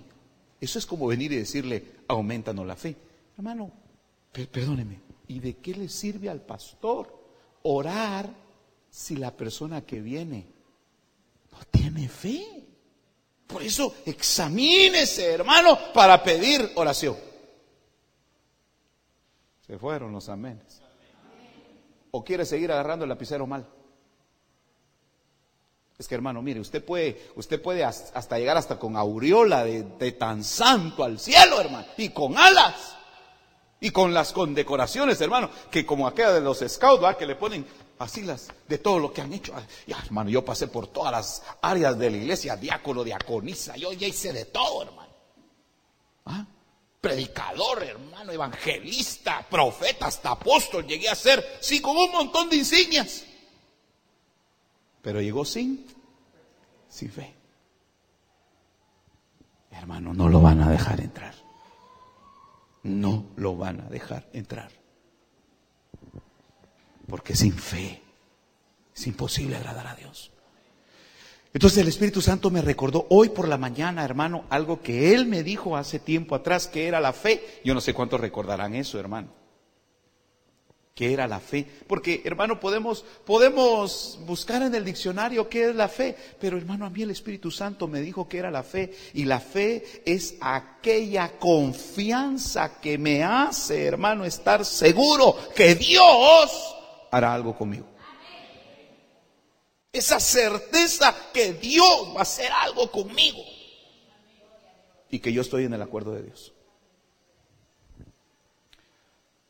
Eso 0.59 0.79
es 0.79 0.85
como 0.85 1.07
venir 1.07 1.33
y 1.33 1.37
decirle, 1.37 1.83
aumentanos 2.07 2.65
la 2.65 2.77
fe. 2.77 2.95
Hermano, 3.37 3.69
perdóneme, 4.31 4.99
¿y 5.33 5.39
de 5.39 5.57
qué 5.57 5.73
le 5.73 5.89
sirve 5.89 6.29
al 6.29 6.41
pastor 6.41 7.11
orar 7.63 8.29
si 8.89 9.15
la 9.15 9.35
persona 9.35 9.83
que 9.83 9.99
viene 9.99 10.45
no 11.51 11.57
tiene 11.71 12.07
fe? 12.07 12.63
Por 13.47 13.63
eso 13.63 13.95
examínese, 14.05 15.25
hermano, 15.33 15.91
para 15.91 16.21
pedir 16.21 16.71
oración. 16.75 17.17
Se 19.65 19.79
fueron 19.79 20.11
los 20.11 20.29
amenes. 20.29 20.81
¿O 22.11 22.23
quiere 22.23 22.45
seguir 22.45 22.71
agarrando 22.71 23.05
el 23.05 23.09
lapicero 23.09 23.47
mal? 23.47 23.67
Es 25.97 26.07
que 26.07 26.13
hermano, 26.13 26.43
mire, 26.43 26.59
usted 26.59 26.83
puede, 26.85 27.31
usted 27.35 27.59
puede 27.59 27.83
hasta 27.83 28.37
llegar 28.37 28.57
hasta 28.57 28.77
con 28.77 28.95
aureola 28.95 29.63
de, 29.63 30.11
tan 30.11 30.43
santo 30.43 31.03
al 31.03 31.17
cielo, 31.17 31.59
hermano, 31.59 31.87
y 31.97 32.09
con 32.09 32.37
alas, 32.37 32.97
y 33.83 33.91
con 33.91 34.13
las 34.13 34.31
condecoraciones, 34.31 35.19
hermano, 35.19 35.49
que 35.69 35.85
como 35.85 36.07
aquella 36.07 36.31
de 36.31 36.39
los 36.39 36.63
scouts, 36.65 37.17
que 37.17 37.25
le 37.25 37.35
ponen 37.35 37.65
así 37.99 38.21
las 38.21 38.47
de 38.65 38.77
todo 38.77 38.97
lo 38.97 39.11
que 39.11 39.19
han 39.19 39.33
hecho. 39.33 39.53
Hermano, 39.85 40.29
yo 40.29 40.45
pasé 40.45 40.69
por 40.69 40.87
todas 40.87 41.11
las 41.11 41.43
áreas 41.61 41.99
de 41.99 42.09
la 42.09 42.15
iglesia, 42.15 42.55
diácono, 42.55 43.03
diaconisa, 43.03 43.75
yo 43.75 43.91
ya 43.91 44.07
hice 44.07 44.31
de 44.31 44.45
todo, 44.45 44.83
hermano. 44.83 45.13
¿Ah? 46.27 46.45
Predicador, 47.01 47.83
hermano, 47.83 48.31
evangelista, 48.31 49.45
profeta, 49.49 50.05
hasta 50.05 50.31
apóstol 50.31 50.87
llegué 50.87 51.09
a 51.09 51.15
ser, 51.15 51.45
sí, 51.59 51.81
con 51.81 51.97
un 51.97 52.09
montón 52.09 52.49
de 52.49 52.55
insignias. 52.55 53.25
Pero 55.01 55.19
llegó 55.19 55.43
sin, 55.43 55.85
sin 56.87 57.11
fe. 57.11 57.35
Hermano, 59.71 60.13
no 60.13 60.29
lo 60.29 60.39
van 60.39 60.61
a 60.61 60.69
dejar 60.69 61.01
entrar. 61.01 61.42
No 62.83 63.25
lo 63.35 63.55
van 63.55 63.81
a 63.81 63.89
dejar 63.89 64.27
entrar. 64.33 64.69
Porque 67.07 67.35
sin 67.35 67.53
fe 67.53 68.01
es 68.95 69.07
imposible 69.07 69.55
agradar 69.55 69.87
a 69.87 69.95
Dios. 69.95 70.31
Entonces 71.53 71.79
el 71.79 71.87
Espíritu 71.87 72.21
Santo 72.21 72.49
me 72.49 72.61
recordó 72.61 73.05
hoy 73.09 73.29
por 73.29 73.47
la 73.47 73.57
mañana, 73.57 74.03
hermano, 74.03 74.45
algo 74.49 74.81
que 74.81 75.13
Él 75.13 75.25
me 75.25 75.43
dijo 75.43 75.77
hace 75.77 75.99
tiempo 75.99 76.35
atrás, 76.35 76.67
que 76.67 76.87
era 76.87 76.99
la 76.99 77.13
fe. 77.13 77.61
Yo 77.63 77.73
no 77.73 77.81
sé 77.81 77.93
cuántos 77.93 78.19
recordarán 78.19 78.73
eso, 78.73 78.99
hermano 78.99 79.42
que 80.95 81.11
era 81.11 81.27
la 81.27 81.39
fe. 81.39 81.67
Porque, 81.87 82.21
hermano, 82.23 82.59
podemos, 82.59 83.03
podemos 83.25 84.19
buscar 84.25 84.61
en 84.61 84.75
el 84.75 84.85
diccionario 84.85 85.49
qué 85.49 85.69
es 85.69 85.75
la 85.75 85.87
fe, 85.87 86.15
pero 86.39 86.57
hermano, 86.57 86.85
a 86.85 86.89
mí 86.89 87.01
el 87.01 87.11
Espíritu 87.11 87.49
Santo 87.49 87.87
me 87.87 88.01
dijo 88.01 88.27
que 88.27 88.37
era 88.37 88.51
la 88.51 88.63
fe. 88.63 88.93
Y 89.13 89.25
la 89.25 89.39
fe 89.39 90.03
es 90.05 90.35
aquella 90.39 91.37
confianza 91.39 92.79
que 92.79 92.97
me 92.97 93.23
hace, 93.23 93.85
hermano, 93.85 94.25
estar 94.25 94.63
seguro 94.65 95.35
que 95.55 95.75
Dios 95.75 96.51
hará 97.11 97.33
algo 97.33 97.55
conmigo. 97.55 97.87
Esa 99.91 100.19
certeza 100.19 101.15
que 101.31 101.53
Dios 101.53 102.13
va 102.15 102.19
a 102.19 102.23
hacer 102.23 102.51
algo 102.51 102.89
conmigo. 102.91 103.39
Y 105.09 105.19
que 105.19 105.31
yo 105.31 105.41
estoy 105.41 105.65
en 105.65 105.73
el 105.73 105.81
acuerdo 105.83 106.13
de 106.13 106.23
Dios. 106.23 106.53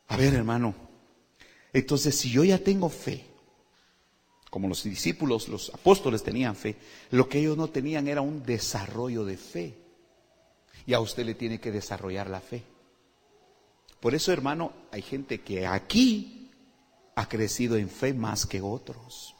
A 0.09 0.17
ver, 0.17 0.33
hermano, 0.33 0.75
entonces, 1.73 2.15
si 2.15 2.29
yo 2.29 2.43
ya 2.43 2.59
tengo 2.59 2.87
fe, 2.87 3.25
como 4.51 4.67
los 4.67 4.83
discípulos, 4.83 5.47
los 5.47 5.73
apóstoles 5.73 6.21
tenían 6.21 6.55
fe, 6.55 6.75
lo 7.09 7.27
que 7.27 7.39
ellos 7.39 7.57
no 7.57 7.69
tenían 7.69 8.07
era 8.07 8.21
un 8.21 8.43
desarrollo 8.43 9.25
de 9.25 9.37
fe. 9.37 9.77
Y 10.85 10.93
a 10.93 10.99
usted 10.99 11.25
le 11.25 11.33
tiene 11.33 11.59
que 11.59 11.71
desarrollar 11.71 12.29
la 12.29 12.39
fe. 12.39 12.61
Por 13.99 14.13
eso, 14.13 14.31
hermano, 14.31 14.73
hay 14.91 15.01
gente 15.01 15.41
que 15.41 15.65
aquí 15.65 16.51
ha 17.15 17.27
crecido 17.27 17.77
en 17.77 17.89
fe 17.89 18.13
más 18.13 18.45
que 18.45 18.61
otros. 18.61 19.33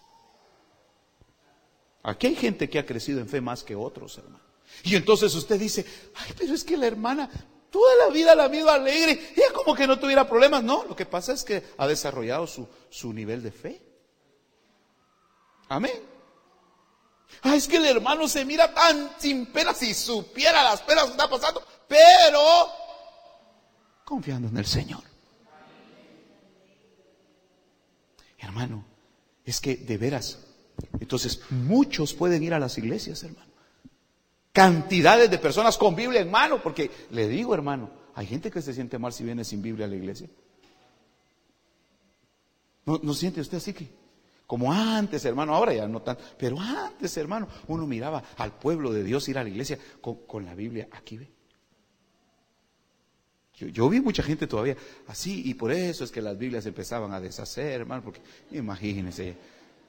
Aquí 2.02 2.28
hay 2.28 2.36
gente 2.36 2.70
que 2.70 2.80
ha 2.80 2.86
crecido 2.86 3.20
en 3.20 3.28
fe 3.28 3.42
más 3.42 3.64
que 3.64 3.76
otros, 3.76 4.18
hermano. 4.18 4.44
Y 4.84 4.96
entonces 4.96 5.36
usted 5.36 5.60
dice, 5.60 5.86
ay, 6.16 6.32
pero 6.38 6.56
es 6.56 6.64
que 6.64 6.78
la 6.78 6.88
hermana 6.88 7.30
Toda 7.74 7.96
la 7.96 8.10
vida 8.10 8.36
la 8.36 8.44
ha 8.44 8.48
vivido 8.50 8.70
alegre. 8.70 9.34
Ella 9.36 9.52
como 9.52 9.74
que 9.74 9.88
no 9.88 9.98
tuviera 9.98 10.30
problemas. 10.30 10.64
No, 10.64 10.84
lo 10.84 10.96
que 10.96 11.08
pasa 11.08 11.34
es 11.34 11.44
que 11.44 11.64
ha 11.76 11.88
desarrollado 11.88 12.46
su, 12.46 12.70
su 12.92 13.12
nivel 13.12 13.42
de 13.42 13.52
fe. 13.52 13.82
Amén. 15.70 16.00
Ah, 17.42 17.56
es 17.56 17.68
que 17.68 17.78
el 17.78 17.86
hermano 17.86 18.28
se 18.28 18.46
mira 18.46 18.72
tan 18.76 19.10
sin 19.18 19.48
penas 19.48 19.78
si 19.78 19.96
supiera 19.96 20.62
las 20.62 20.84
penas 20.84 21.06
que 21.06 21.12
está 21.12 21.28
pasando, 21.28 21.66
pero 21.88 22.40
confiando 24.06 24.50
en 24.50 24.58
el 24.58 24.68
Señor. 24.68 25.02
Hermano, 28.38 28.86
es 29.46 29.60
que 29.60 29.78
de 29.78 29.98
veras, 29.98 30.38
entonces 31.00 31.40
muchos 31.50 32.14
pueden 32.14 32.44
ir 32.44 32.54
a 32.54 32.60
las 32.60 32.78
iglesias, 32.78 33.24
hermano 33.24 33.43
cantidades 34.54 35.32
de 35.32 35.40
personas 35.40 35.78
con 35.78 35.96
Biblia 35.96 36.22
en 36.22 36.32
mano, 36.32 36.62
porque 36.62 36.90
le 37.10 37.28
digo, 37.28 37.54
hermano, 37.54 37.90
hay 38.14 38.28
gente 38.28 38.52
que 38.52 38.62
se 38.62 38.74
siente 38.74 39.00
mal 39.00 39.12
si 39.12 39.24
viene 39.24 39.44
sin 39.44 39.62
Biblia 39.62 39.88
a 39.88 39.90
la 39.90 39.96
iglesia. 39.96 40.30
¿No, 42.86 43.14
siente 43.14 43.42
usted 43.42 43.58
así 43.58 43.74
que? 43.74 43.90
Como 44.46 44.72
antes, 44.72 45.26
hermano, 45.26 45.56
ahora 45.56 45.74
ya 45.74 45.88
no 45.88 46.02
tan, 46.02 46.18
pero 46.38 46.60
antes, 46.60 47.18
hermano, 47.18 47.48
uno 47.68 47.88
miraba 47.88 48.24
al 48.38 48.52
pueblo 48.52 48.92
de 48.92 49.04
Dios 49.04 49.28
ir 49.28 49.38
a 49.38 49.44
la 49.44 49.50
iglesia 49.50 49.80
con, 50.02 50.46
la 50.46 50.54
Biblia. 50.54 50.88
Aquí 50.92 51.18
ve. 51.18 51.32
Yo, 53.56 53.90
vi 53.90 54.02
mucha 54.02 54.22
gente 54.22 54.46
todavía 54.46 54.76
así, 55.08 55.44
y 55.46 55.54
por 55.54 55.72
eso 55.72 56.04
es 56.04 56.12
que 56.12 56.22
las 56.22 56.38
Biblias 56.38 56.66
empezaban 56.66 57.14
a 57.14 57.22
deshacer, 57.22 57.82
hermano, 57.82 58.04
porque 58.04 58.22
imagínense, 58.52 59.36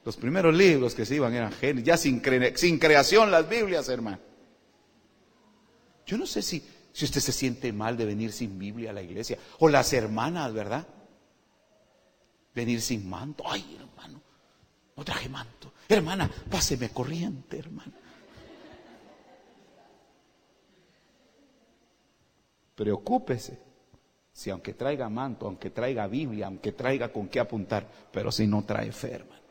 los 0.04 0.16
primeros 0.16 0.54
libros 0.54 0.94
que 0.94 1.04
se 1.04 1.16
iban 1.16 1.34
eran 1.34 1.52
genios, 1.52 1.84
ya 1.84 1.96
sin, 1.96 2.22
sin 2.54 2.78
creación 2.78 3.30
las 3.30 3.46
Biblias, 3.48 3.88
hermano. 3.88 4.33
Yo 6.06 6.18
no 6.18 6.26
sé 6.26 6.42
si, 6.42 6.62
si 6.92 7.04
usted 7.04 7.20
se 7.20 7.32
siente 7.32 7.72
mal 7.72 7.96
de 7.96 8.04
venir 8.04 8.32
sin 8.32 8.58
Biblia 8.58 8.90
a 8.90 8.92
la 8.92 9.02
iglesia, 9.02 9.38
o 9.58 9.68
las 9.68 9.92
hermanas, 9.92 10.52
¿verdad? 10.52 10.86
Venir 12.54 12.80
sin 12.80 13.08
manto. 13.08 13.44
Ay, 13.46 13.76
hermano, 13.78 14.20
no 14.96 15.04
traje 15.04 15.28
manto. 15.28 15.72
Hermana, 15.88 16.30
páseme 16.50 16.90
corriente, 16.90 17.58
hermano. 17.58 17.92
Preocúpese 22.74 23.58
si 24.32 24.50
aunque 24.50 24.74
traiga 24.74 25.08
manto, 25.08 25.46
aunque 25.46 25.70
traiga 25.70 26.08
Biblia, 26.08 26.46
aunque 26.46 26.72
traiga 26.72 27.12
con 27.12 27.28
qué 27.28 27.38
apuntar, 27.38 27.88
pero 28.10 28.32
si 28.32 28.46
no 28.46 28.64
trae 28.64 28.90
fe, 28.90 29.12
hermano. 29.12 29.43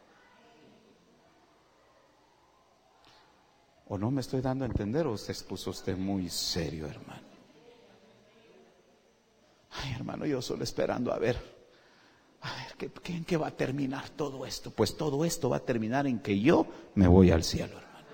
¿O 3.94 3.98
no 4.00 4.10
me 4.10 4.22
estoy 4.22 4.42
dando 4.42 4.66
a 4.66 4.68
entender 4.68 5.06
o 5.06 5.16
se 5.16 5.36
puso 5.44 5.70
usted 5.70 5.96
muy 5.96 6.28
serio, 6.28 6.88
hermano? 6.88 7.22
Ay, 9.70 9.94
hermano, 9.94 10.26
yo 10.26 10.42
solo 10.42 10.64
esperando 10.64 11.14
a 11.14 11.20
ver, 11.20 11.38
a 12.42 12.56
ver, 12.56 12.74
¿qué, 12.76 12.90
qué, 12.90 13.14
¿en 13.16 13.24
qué 13.24 13.38
va 13.38 13.50
a 13.50 13.52
terminar 13.52 14.10
todo 14.10 14.48
esto? 14.48 14.72
Pues 14.72 14.98
todo 14.98 15.24
esto 15.26 15.48
va 15.48 15.58
a 15.58 15.60
terminar 15.60 16.08
en 16.08 16.18
que 16.22 16.40
yo 16.40 16.66
me 16.96 17.08
voy 17.08 17.30
al 17.30 17.44
cielo, 17.44 17.78
hermano. 17.78 18.08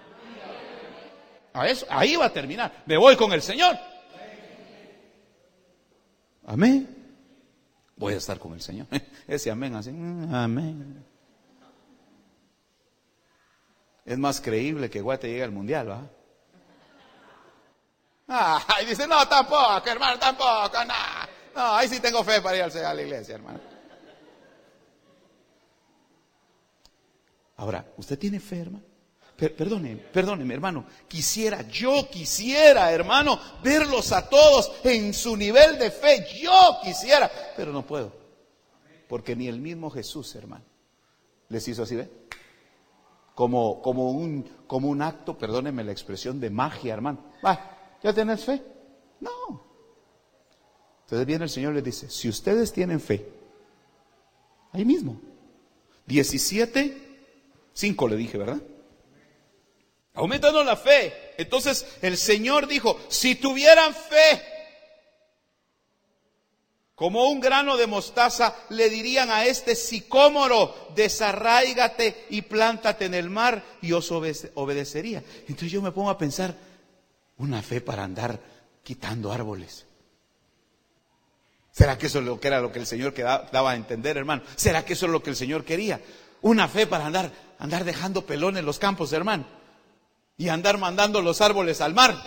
A 1.53 1.69
eso, 1.69 1.86
ahí 1.89 2.17
va 2.17 2.25
a 2.25 2.34
terminar. 2.34 2.84
Me 2.86 2.97
voy 2.97 3.15
con 3.15 3.32
el 3.32 3.41
Señor. 3.41 3.77
Amén. 6.45 6.89
Voy 7.95 8.15
a 8.15 8.17
estar 8.17 8.38
con 8.38 8.51
el 8.51 8.59
Señor. 8.59 8.88
Ese 9.30 9.49
amén 9.49 9.75
así. 9.75 9.91
mm, 9.91 10.36
Amén. 10.36 11.05
Es 14.10 14.18
más 14.18 14.41
creíble 14.41 14.89
que 14.89 15.01
Guate 15.01 15.28
llegue 15.28 15.43
al 15.43 15.51
mundial, 15.51 15.88
¿va? 15.91 16.01
Ah, 18.28 18.60
y 18.82 18.86
dice, 18.88 19.05
no, 19.05 19.28
tampoco, 19.28 19.88
hermano, 19.88 20.18
tampoco, 20.18 20.84
no. 20.84 20.93
No, 21.55 21.76
ahí 21.76 21.88
sí 21.88 21.99
tengo 21.99 22.24
fe 22.24 22.41
para 22.41 22.57
ir 22.57 22.64
a 22.64 22.93
la 22.95 23.01
iglesia, 23.03 23.36
hermano. 23.36 23.60
Ahora, 27.57 27.86
¿usted 27.97 28.18
tiene 28.18 28.39
fe, 28.39 28.62
hermano? 28.62 28.84
Per- 29.36 29.55
perdone, 29.55 29.95
perdóneme, 29.95 30.55
hermano. 30.55 30.86
Quisiera, 31.07 31.62
yo 31.68 32.10
quisiera, 32.10 32.91
hermano, 32.91 33.39
verlos 33.62 34.12
a 34.12 34.28
todos 34.28 34.72
en 34.86 35.14
su 35.14 35.38
nivel 35.38 35.78
de 35.78 35.91
fe. 35.91 36.26
Yo 36.41 36.80
quisiera, 36.84 37.30
pero 37.55 37.72
no 37.72 37.86
puedo. 37.86 38.12
Porque 39.07 39.36
ni 39.36 39.47
el 39.47 39.60
mismo 39.60 39.91
Jesús, 39.91 40.34
hermano, 40.34 40.66
les 41.49 41.68
hizo 41.68 41.84
así, 41.84 41.95
¿ve? 41.95 42.10
Como, 43.39 43.81
como, 43.81 44.11
un, 44.11 44.43
como 44.67 44.89
un 44.89 45.01
acto, 45.01 45.37
perdóneme 45.37 45.85
la 45.85 45.93
expresión, 45.93 46.41
de 46.41 46.49
magia, 46.49 46.93
hermano. 46.93 47.23
Va, 47.41 47.95
¿ya 48.03 48.11
tenés 48.11 48.43
fe? 48.43 48.61
No. 49.21 49.63
Entonces 51.03 51.25
viene 51.25 51.45
el 51.45 51.49
Señor 51.49 51.71
y 51.71 51.75
les 51.75 51.85
dice, 51.85 52.09
si 52.09 52.27
ustedes 52.27 52.73
tienen 52.73 52.99
fe, 52.99 53.25
ahí 54.73 54.83
mismo, 54.83 55.21
17, 56.05 57.29
5 57.71 58.07
le 58.09 58.17
dije, 58.17 58.37
¿verdad? 58.37 58.61
Aumentanos 60.15 60.65
la 60.65 60.75
fe. 60.75 61.13
Entonces 61.37 61.87
el 62.01 62.17
Señor 62.17 62.67
dijo, 62.67 62.99
si 63.07 63.35
tuvieran 63.35 63.93
fe, 63.93 64.43
como 67.00 67.30
un 67.30 67.39
grano 67.39 67.78
de 67.78 67.88
mostaza, 67.88 68.54
le 68.72 68.89
dirían 68.89 69.32
a 69.32 69.45
este 69.45 69.74
sicómoro, 69.74 70.89
desarráigate 70.95 72.26
y 72.30 72.41
plántate 72.41 73.06
en 73.06 73.14
el 73.14 73.30
mar 73.30 73.64
y 73.82 73.93
os 73.93 74.12
obede- 74.12 74.52
obedecería. 74.56 75.24
Entonces 75.47 75.72
yo 75.72 75.82
me 75.82 75.93
pongo 75.93 76.10
a 76.10 76.18
pensar, 76.18 76.54
una 77.38 77.62
fe 77.62 77.80
para 77.80 78.04
andar 78.04 78.38
quitando 78.84 79.32
árboles. 79.32 79.86
¿Será 81.72 81.97
que 81.97 82.08
eso 82.08 82.20
es 82.20 82.26
lo 82.26 82.38
era 82.43 82.60
lo 82.60 82.74
que 82.74 82.80
el 82.80 82.86
Señor 82.86 83.14
daba 83.16 83.72
a 83.72 83.76
entender, 83.76 84.18
hermano? 84.18 84.41
¿Será 84.58 84.84
que 84.84 84.91
eso 84.91 85.06
es 85.06 85.12
lo 85.14 85.24
que 85.24 85.30
el 85.30 85.38
Señor 85.38 85.64
quería? 85.64 86.02
Una 86.41 86.68
fe 86.68 86.86
para 86.86 87.06
andar, 87.06 87.32
andar 87.60 87.86
dejando 87.86 88.26
pelón 88.26 88.58
en 88.58 88.66
los 88.66 88.78
campos, 88.78 89.14
hermano. 89.14 89.45
Y 90.38 90.50
andar 90.50 90.78
mandando 90.78 91.22
los 91.22 91.39
árboles 91.39 91.80
al 91.80 91.93
mar. 91.93 92.22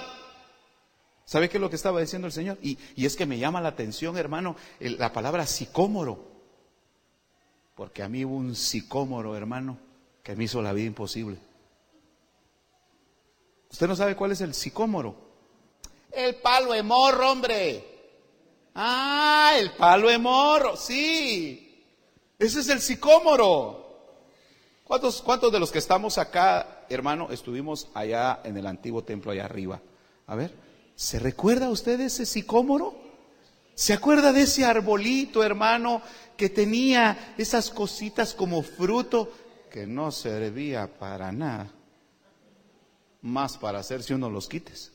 ¿Sabe 1.33 1.49
qué 1.49 1.57
es 1.57 1.63
lo 1.63 1.71
que 1.71 1.77
estaba 1.77 1.99
diciendo 1.99 2.27
el 2.27 2.33
Señor? 2.35 2.59
Y, 2.61 2.77
es 2.95 3.17
que 3.17 3.25
me 3.25 3.39
llama 3.39 3.63
la 3.63 3.71
atención, 3.71 4.19
hermano, 4.19 4.55
la 4.81 5.15
palabra 5.15 5.47
sicómoro. 5.47 6.23
Porque 7.75 8.03
a 8.03 8.09
mí 8.11 8.23
hubo 8.23 8.37
un 8.37 8.55
sicómoro, 8.55 9.35
hermano, 9.35 9.79
que 10.23 10.37
me 10.37 10.45
hizo 10.45 10.61
la 10.61 10.75
vida 10.75 10.89
imposible. 10.89 11.39
¿Usted 13.71 13.89
no 13.89 13.97
sabe 13.97 14.15
cuál 14.15 14.33
es 14.33 14.43
el 14.43 14.53
sicómoro? 14.53 15.17
El 16.11 16.35
palo 16.35 16.75
de 16.75 16.83
morro, 16.83 17.33
hombre. 17.33 17.83
Ah, 18.75 19.55
el 19.57 19.71
palo 19.73 20.11
de 20.11 20.19
morro, 20.19 20.77
sí. 20.77 21.83
Ese 22.39 22.61
es 22.61 22.69
el 22.69 22.83
sicómoro. 22.83 24.21
¿Cuántos, 24.85 25.23
¿Cuántos 25.23 25.51
de 25.51 25.61
los 25.61 25.73
que 25.73 25.79
estamos 25.79 26.19
acá, 26.19 26.85
hermano, 26.91 27.31
estuvimos 27.31 27.89
allá 27.95 28.43
en 28.45 28.59
el 28.59 28.67
antiguo 28.67 29.03
templo 29.03 29.33
allá 29.33 29.47
arriba? 29.47 29.81
A 30.27 30.35
ver, 30.35 30.62
¿se 31.03 31.19
recuerda 31.19 31.69
usted 31.69 31.99
de 31.99 32.05
ese 32.05 32.25
sicómoro? 32.25 32.95
¿Se 33.75 33.93
acuerda 33.93 34.33
de 34.33 34.43
ese 34.43 34.65
arbolito, 34.65 35.43
hermano, 35.43 36.01
que 36.37 36.49
tenía 36.49 37.35
esas 37.37 37.71
cositas 37.71 38.35
como 38.35 38.63
fruto 38.63 39.33
que 39.69 39.85
no 39.85 40.13
servía 40.13 40.87
para 40.87 41.33
nada? 41.33 41.73
Más 43.21 43.59
para 43.59 43.81
hacerse 43.81 44.15
uno 44.15 44.31
los 44.31 44.49
quites. 44.49 44.93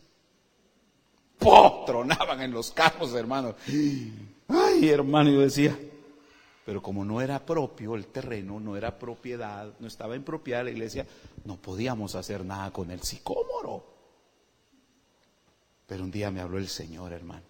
¡Po! 1.39 1.83
Tronaban 1.85 2.41
en 2.41 2.51
los 2.51 2.71
carros, 2.71 3.13
hermano. 3.13 3.55
Ay, 4.47 4.87
hermano, 4.87 5.29
yo 5.29 5.41
decía, 5.41 5.77
pero 6.65 6.81
como 6.81 7.03
no 7.03 7.19
era 7.19 7.45
propio 7.45 7.95
el 7.95 8.07
terreno, 8.07 8.61
no 8.61 8.77
era 8.77 8.97
propiedad, 8.97 9.73
no 9.77 9.87
estaba 9.87 10.15
en 10.15 10.23
propiedad 10.23 10.63
la 10.63 10.71
iglesia, 10.71 11.05
no 11.43 11.57
podíamos 11.57 12.15
hacer 12.15 12.45
nada 12.45 12.71
con 12.71 12.91
el 12.91 13.01
sicómoro. 13.01 13.96
Pero 15.87 16.03
un 16.03 16.11
día 16.11 16.29
me 16.29 16.41
habló 16.41 16.59
el 16.59 16.67
Señor, 16.67 17.13
hermano, 17.13 17.45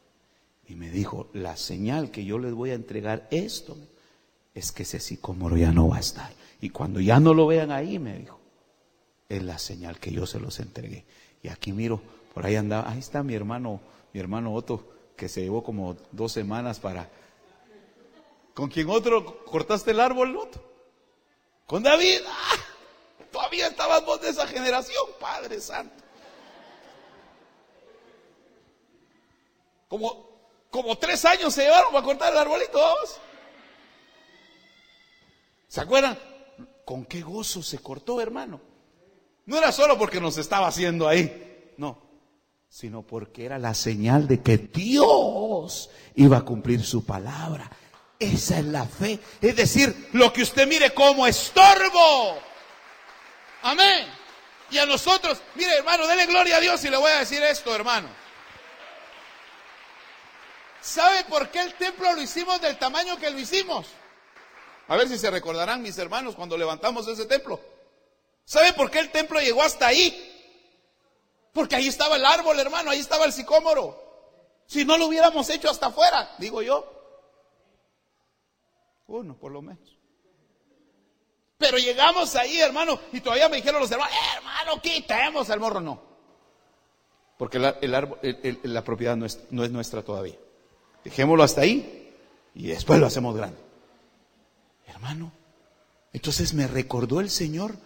y 0.68 0.76
me 0.76 0.90
dijo, 0.90 1.30
la 1.34 1.58
señal 1.58 2.12
que 2.12 2.24
yo 2.24 2.40
les 2.40 2.54
voy 2.54 2.72
a 2.72 2.76
entregar 2.76 3.28
esto 3.32 3.76
es 4.54 4.72
que 4.72 4.84
ese 4.84 5.00
sicómoro 5.00 5.58
ya 5.58 5.72
no 5.72 5.90
va 5.90 5.98
a 5.98 6.02
estar. 6.02 6.32
Y 6.62 6.70
cuando 6.70 7.00
ya 7.00 7.20
no 7.20 7.34
lo 7.34 7.48
vean 7.48 7.72
ahí, 7.72 8.00
me 8.00 8.18
dijo, 8.18 8.40
es 9.28 9.44
la 9.44 9.60
señal 9.60 10.00
que 10.00 10.12
yo 10.12 10.26
se 10.26 10.40
los 10.40 10.60
entregué. 10.60 11.06
Y 11.44 11.50
aquí 11.50 11.74
miro, 11.74 12.02
por 12.34 12.46
ahí 12.46 12.56
andaba, 12.56 12.90
ahí 12.90 13.00
está 13.00 13.24
mi 13.24 13.34
hermano, 13.34 13.82
mi 14.14 14.20
hermano 14.20 14.54
Otto, 14.54 14.88
que 15.16 15.30
se 15.30 15.42
llevó 15.42 15.64
como 15.64 15.98
dos 16.12 16.32
semanas 16.32 16.80
para 16.80 17.10
¿Con 18.58 18.70
quién 18.70 18.90
otro 18.90 19.44
cortaste 19.46 19.92
el 19.92 20.00
árbol, 20.00 20.36
Otto? 20.36 20.60
Con 21.68 21.84
David. 21.84 22.22
¡Ah! 22.28 22.56
Todavía 23.32 23.68
estabas 23.68 24.04
vos 24.04 24.20
de 24.20 24.30
esa 24.30 24.48
generación, 24.48 25.06
Padre 25.20 25.62
Santo. 25.62 25.97
Como, 29.88 30.68
como 30.70 30.98
tres 30.98 31.24
años 31.26 31.54
se 31.54 31.64
llevaron 31.64 31.92
para 31.92 32.04
cortar 32.04 32.32
el 32.32 32.40
arbolito. 32.40 32.80
¿Se 35.68 35.82
acuerdan? 35.82 36.18
¿Con 36.86 37.06
qué 37.06 37.22
gozo 37.22 37.62
se 37.62 37.80
cortó, 37.80 38.22
hermano? 38.22 38.62
No 39.46 39.58
era 39.58 39.72
solo 39.72 39.98
porque 39.98 40.20
nos 40.20 40.38
estaba 40.38 40.68
haciendo 40.68 41.08
ahí, 41.08 41.74
no, 41.78 42.02
sino 42.70 43.02
porque 43.02 43.46
era 43.46 43.58
la 43.58 43.74
señal 43.74 44.28
de 44.28 44.42
que 44.42 44.58
Dios 44.58 45.90
iba 46.16 46.38
a 46.38 46.46
cumplir 46.46 46.84
su 46.84 47.06
palabra. 47.06 47.70
Esa 48.20 48.60
es 48.60 48.66
la 48.66 48.86
fe. 48.86 49.20
Es 49.42 49.56
decir, 49.56 50.10
lo 50.14 50.34
que 50.34 50.42
usted 50.42 50.68
mire 50.68 50.94
como 50.94 51.28
estorbo. 51.28 52.38
Amén. 53.62 54.08
Y 54.70 54.78
a 54.80 54.86
nosotros, 54.86 55.42
mire 55.56 55.78
hermano, 55.78 56.08
dele 56.08 56.26
gloria 56.26 56.58
a 56.58 56.60
Dios 56.60 56.84
y 56.84 56.90
le 56.90 56.98
voy 56.98 57.12
a 57.12 57.20
decir 57.20 57.42
esto, 57.44 57.74
hermano. 57.74 58.10
¿Sabe 60.82 61.24
por 61.26 61.50
qué 61.50 61.62
el 61.62 61.74
templo 61.76 62.14
lo 62.14 62.22
hicimos 62.22 62.62
del 62.62 62.78
tamaño 62.78 63.18
que 63.18 63.30
lo 63.30 63.40
hicimos? 63.40 63.88
A 64.88 64.96
ver 64.96 65.08
si 65.10 65.18
se 65.18 65.30
recordarán 65.30 65.82
mis 65.82 65.98
hermanos 65.98 66.36
cuando 66.36 66.58
levantamos 66.58 67.08
ese 67.08 67.26
templo. 67.26 67.60
¿Sabe 68.46 68.74
por 68.74 68.90
qué 68.90 69.00
el 69.00 69.12
templo 69.12 69.40
llegó 69.42 69.62
hasta 69.62 69.88
ahí? 69.88 70.34
Porque 71.52 71.76
ahí 71.76 71.88
estaba 71.88 72.16
el 72.16 72.26
árbol, 72.26 72.60
hermano, 72.60 72.92
ahí 72.92 73.00
estaba 73.00 73.26
el 73.26 73.34
sicómoro. 73.34 74.04
Si 74.66 74.86
no 74.86 74.98
lo 74.98 75.08
hubiéramos 75.08 75.50
hecho 75.50 75.70
hasta 75.70 75.88
afuera, 75.88 76.36
digo 76.38 76.62
yo. 76.62 76.94
Uno, 79.08 79.38
por 79.38 79.52
lo 79.52 79.62
menos. 79.62 79.98
Pero 81.58 81.78
llegamos 81.78 82.36
ahí, 82.36 82.60
hermano, 82.60 83.00
y 83.12 83.20
todavía 83.20 83.50
me 83.50 83.58
dijeron 83.58 83.82
los 83.82 83.92
hermanos, 83.92 84.14
eh, 84.14 84.38
hermano, 84.38 84.82
quitemos 84.82 85.50
el 85.50 85.60
morro. 85.60 85.82
No. 85.82 86.02
Porque 87.38 87.60
la 87.60 88.84
propiedad 88.84 89.16
no 89.16 89.26
es, 89.26 89.40
no 89.50 89.64
es 89.64 89.72
nuestra 89.72 90.04
todavía. 90.04 90.38
Dejémoslo 91.08 91.42
hasta 91.42 91.62
ahí 91.62 92.12
y 92.54 92.68
después 92.68 93.00
lo 93.00 93.06
hacemos 93.06 93.34
grande. 93.34 93.58
Hermano, 94.88 95.32
entonces 96.12 96.54
me 96.54 96.68
recordó 96.68 97.22
el 97.22 97.30
Señor 97.30 97.78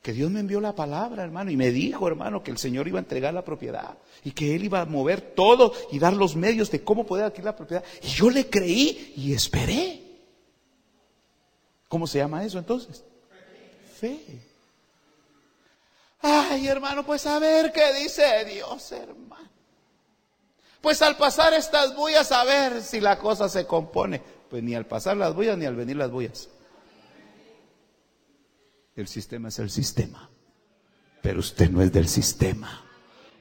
que 0.00 0.12
Dios 0.12 0.30
me 0.30 0.38
envió 0.38 0.60
la 0.60 0.76
palabra, 0.76 1.24
hermano, 1.24 1.50
y 1.50 1.56
me 1.56 1.72
dijo, 1.72 2.06
hermano, 2.06 2.44
que 2.44 2.52
el 2.52 2.58
Señor 2.58 2.86
iba 2.86 3.00
a 3.00 3.02
entregar 3.02 3.34
la 3.34 3.44
propiedad 3.44 3.98
y 4.22 4.30
que 4.30 4.54
Él 4.54 4.62
iba 4.62 4.80
a 4.80 4.84
mover 4.84 5.34
todo 5.34 5.72
y 5.90 5.98
dar 5.98 6.12
los 6.12 6.36
medios 6.36 6.70
de 6.70 6.84
cómo 6.84 7.04
poder 7.04 7.24
adquirir 7.24 7.46
la 7.46 7.56
propiedad. 7.56 7.82
Y 8.00 8.06
yo 8.06 8.30
le 8.30 8.48
creí 8.48 9.12
y 9.16 9.34
esperé. 9.34 10.00
¿Cómo 11.88 12.06
se 12.06 12.18
llama 12.18 12.44
eso 12.44 12.60
entonces? 12.60 13.02
Fe. 13.98 14.20
Ay, 16.20 16.68
hermano, 16.68 17.04
pues 17.04 17.26
a 17.26 17.40
ver 17.40 17.72
qué 17.72 17.92
dice 17.94 18.44
Dios, 18.44 18.92
hermano. 18.92 19.50
Pues 20.82 21.00
al 21.00 21.16
pasar 21.16 21.54
estas 21.54 21.94
bullas, 21.94 22.32
a 22.32 22.44
ver 22.44 22.82
si 22.82 23.00
la 23.00 23.18
cosa 23.18 23.48
se 23.48 23.66
compone. 23.66 24.20
Pues 24.50 24.62
ni 24.62 24.74
al 24.74 24.84
pasar 24.84 25.16
las 25.16 25.34
bullas 25.34 25.56
ni 25.56 25.64
al 25.64 25.76
venir 25.76 25.96
las 25.96 26.10
bullas. 26.10 26.48
El 28.94 29.08
sistema 29.08 29.48
es 29.48 29.58
el 29.58 29.70
sistema, 29.70 30.28
pero 31.22 31.40
usted 31.40 31.70
no 31.70 31.80
es 31.80 31.90
del 31.92 32.08
sistema. 32.08 32.84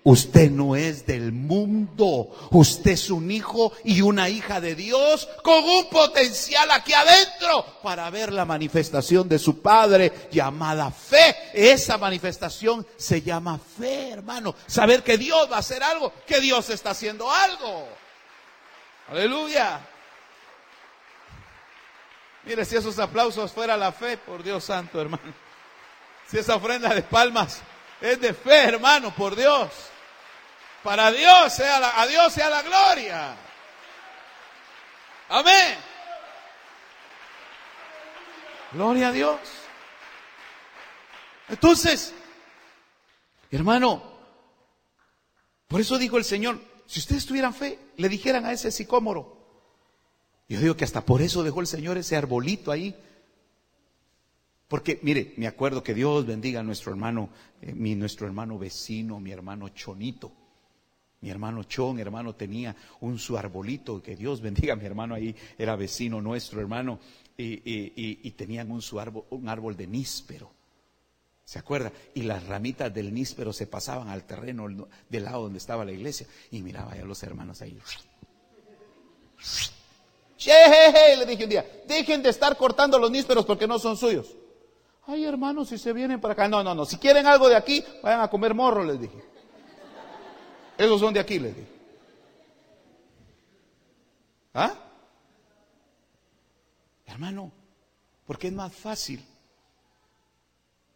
Usted 0.04 0.50
no 0.50 0.76
es 0.76 1.06
del 1.06 1.32
mundo. 1.32 2.30
Usted 2.50 2.92
es 2.92 3.12
un 3.12 3.30
hijo 3.30 3.72
y 3.84 4.02
una 4.02 4.30
hija 4.30 4.60
de 4.60 4.74
Dios 4.74 5.30
con 5.44 5.64
un 5.64 5.90
potencial 5.90 6.72
aquí 6.72 6.92
adentro 6.92 7.64
para 7.84 8.10
ver 8.10 8.34
la 8.34 8.44
manifestación 8.44 9.30
de 9.30 9.38
su 9.38 9.62
Padre 9.62 10.28
llamada 10.32 10.90
fe. 10.90 11.36
Esa 11.54 12.00
manifestación 12.00 12.86
se 12.98 13.22
llama 13.22 13.60
fe, 13.60 14.10
hermano. 14.10 14.56
Saber 14.66 15.04
que 15.04 15.20
Dios 15.20 15.48
va 15.52 15.58
a 15.58 15.60
hacer 15.60 15.84
algo, 15.84 16.12
que 16.26 16.40
Dios 16.40 16.72
está 16.72 16.92
haciendo 16.92 17.30
algo. 17.30 17.88
Aleluya. 19.10 19.82
Mire, 22.44 22.66
si 22.66 22.76
esos 22.76 22.98
aplausos 22.98 23.52
fuera 23.52 23.78
la 23.78 23.92
fe, 23.92 24.18
por 24.18 24.42
Dios 24.42 24.64
santo, 24.64 25.00
hermano. 25.00 25.32
Si 26.28 26.40
esa 26.40 26.56
ofrenda 26.56 26.92
de 26.92 27.04
palmas 27.04 27.62
es 28.00 28.20
de 28.20 28.34
fe, 28.34 28.64
hermano, 28.64 29.14
por 29.14 29.36
Dios. 29.36 29.91
Para 30.84 31.12
Dios 31.12 31.54
sea 31.54 31.80
la, 31.80 32.02
a 32.02 32.08
Dios 32.08 32.34
sea 32.34 32.50
la 32.50 32.62
gloria. 32.62 33.36
Amén. 35.30 35.78
Gloria 38.72 39.10
a 39.10 39.12
Dios. 39.12 39.40
Entonces, 41.50 42.14
hermano, 43.52 44.02
por 45.68 45.82
eso 45.82 45.98
dijo 45.98 46.18
el 46.18 46.24
Señor, 46.24 46.60
si 46.88 47.00
ustedes 47.00 47.26
tuvieran 47.26 47.54
fe, 47.54 47.80
le 47.98 48.10
dijeran 48.10 48.46
a 48.46 48.54
ese 48.54 48.72
sicómoro. 48.72 49.38
Yo 50.50 50.60
digo 50.60 50.76
que 50.76 50.84
hasta 50.84 51.06
por 51.06 51.22
eso 51.22 51.44
dejó 51.44 51.62
el 51.62 51.68
Señor 51.68 51.98
ese 51.98 52.18
arbolito 52.18 52.72
ahí. 52.72 52.96
Porque, 54.68 55.00
mire, 55.02 55.34
me 55.38 55.48
acuerdo 55.48 55.84
que 55.84 55.94
Dios 55.94 56.26
bendiga 56.26 56.62
a 56.62 56.64
nuestro 56.64 56.92
hermano, 56.92 57.30
eh, 57.62 57.74
mi, 57.74 57.96
nuestro 57.96 58.26
hermano 58.26 58.58
vecino, 58.58 59.20
mi 59.20 59.32
hermano 59.32 59.70
Chonito. 59.70 60.32
Mi 61.22 61.30
hermano 61.30 61.64
Chon, 61.64 62.00
hermano, 62.00 62.34
tenía 62.34 62.76
un 63.02 63.20
su 63.20 63.38
arbolito, 63.38 64.02
que 64.02 64.16
Dios 64.16 64.42
bendiga, 64.48 64.76
mi 64.76 64.86
hermano 64.86 65.16
ahí 65.16 65.36
era 65.58 65.76
vecino 65.76 66.20
nuestro, 66.20 66.60
hermano, 66.60 67.00
y, 67.38 68.32
tenían 68.32 68.72
un 68.72 68.82
su 68.82 69.00
árbol, 69.00 69.26
un 69.30 69.48
árbol 69.48 69.76
de 69.78 69.88
níspero. 69.88 70.52
¿Se 71.44 71.60
acuerda? 71.60 71.92
Y 72.14 72.24
las 72.24 72.46
ramitas 72.48 72.94
del 72.94 73.14
níspero 73.14 73.52
se 73.52 73.68
pasaban 73.68 74.10
al 74.10 74.24
terreno 74.24 74.68
del 75.10 75.24
lado 75.24 75.44
donde 75.44 75.58
estaba 75.58 75.84
la 75.84 75.92
iglesia. 75.92 76.26
Y 76.52 76.62
miraba 76.62 76.94
a 76.94 76.98
los 76.98 77.22
hermanos 77.24 77.62
ahí. 77.62 77.78
le 81.18 81.26
dije 81.26 81.44
un 81.44 81.50
día, 81.50 81.66
dejen 81.88 82.24
de 82.24 82.30
estar 82.30 82.56
cortando 82.56 82.98
los 82.98 83.12
nísperos 83.12 83.46
porque 83.46 83.68
no 83.68 83.80
son 83.80 83.98
suyos. 83.98 84.28
Ay, 85.08 85.26
hermanos, 85.26 85.70
si 85.70 85.78
se 85.78 85.92
vienen 85.94 86.22
para 86.22 86.34
acá. 86.34 86.48
No, 86.48 86.64
no, 86.64 86.74
no. 86.74 86.86
Si 86.86 86.98
quieren 86.98 87.26
algo 87.28 87.50
de 87.50 87.56
aquí, 87.56 87.84
vayan 88.02 88.22
a 88.22 88.30
comer 88.30 88.54
morro, 88.54 88.84
les 88.84 89.02
dije. 89.02 89.31
Esos 90.82 91.00
son 91.00 91.14
de 91.14 91.20
aquí, 91.20 91.38
les 91.38 91.56
dije. 91.56 91.68
¿Ah? 94.52 94.74
Hermano, 97.06 97.52
porque 98.26 98.48
es 98.48 98.54
más 98.54 98.74
fácil 98.74 99.24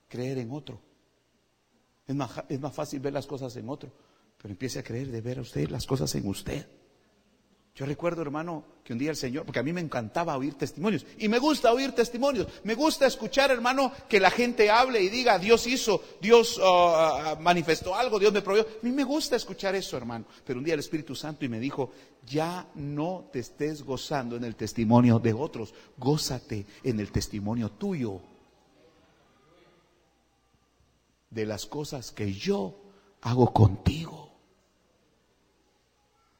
creer 0.07 0.39
en 0.39 0.51
otro. 0.51 0.81
Es 2.07 2.15
más, 2.15 2.31
es 2.49 2.59
más 2.59 2.73
fácil 2.73 2.99
ver 2.99 3.13
las 3.13 3.27
cosas 3.27 3.55
en 3.57 3.69
otro. 3.69 3.91
Pero 4.37 4.51
empiece 4.51 4.79
a 4.79 4.83
creer 4.83 5.11
de 5.11 5.21
ver 5.21 5.37
a 5.37 5.41
usted 5.41 5.69
las 5.69 5.85
cosas 5.85 6.15
en 6.15 6.27
usted. 6.27 6.67
Yo 7.75 7.85
recuerdo, 7.85 8.21
hermano, 8.21 8.63
que 8.85 8.93
un 8.93 8.99
día 8.99 9.09
el 9.09 9.17
Señor, 9.17 9.43
porque 9.43 9.59
a 9.59 9.63
mí 9.63 9.73
me 9.73 9.81
encantaba 9.81 10.37
oír 10.37 10.53
testimonios, 10.53 11.05
y 11.17 11.27
me 11.27 11.39
gusta 11.39 11.73
oír 11.73 11.91
testimonios, 11.91 12.47
me 12.63 12.73
gusta 12.73 13.05
escuchar, 13.05 13.51
hermano, 13.51 13.91
que 14.07 14.21
la 14.21 14.31
gente 14.31 14.69
hable 14.69 15.01
y 15.01 15.09
diga, 15.09 15.37
Dios 15.39 15.67
hizo, 15.67 16.01
Dios 16.21 16.57
uh, 16.57 16.61
uh, 16.61 17.41
manifestó 17.41 17.93
algo, 17.93 18.17
Dios 18.17 18.31
me 18.31 18.41
proveyó. 18.41 18.65
A 18.65 18.85
mí 18.85 18.91
me 18.91 19.03
gusta 19.03 19.35
escuchar 19.35 19.75
eso, 19.75 19.97
hermano. 19.97 20.23
Pero 20.45 20.59
un 20.59 20.63
día 20.63 20.73
el 20.73 20.79
Espíritu 20.79 21.15
Santo 21.15 21.43
y 21.43 21.49
me 21.49 21.59
dijo, 21.59 21.91
ya 22.25 22.65
no 22.75 23.27
te 23.33 23.39
estés 23.39 23.83
gozando 23.83 24.37
en 24.37 24.45
el 24.45 24.55
testimonio 24.55 25.19
de 25.19 25.33
otros, 25.33 25.73
gózate 25.97 26.65
en 26.81 27.01
el 27.01 27.11
testimonio 27.11 27.71
tuyo. 27.71 28.21
De 31.29 31.45
las 31.45 31.65
cosas 31.65 32.11
que 32.11 32.31
yo 32.31 32.73
hago 33.19 33.51
contigo. 33.51 34.24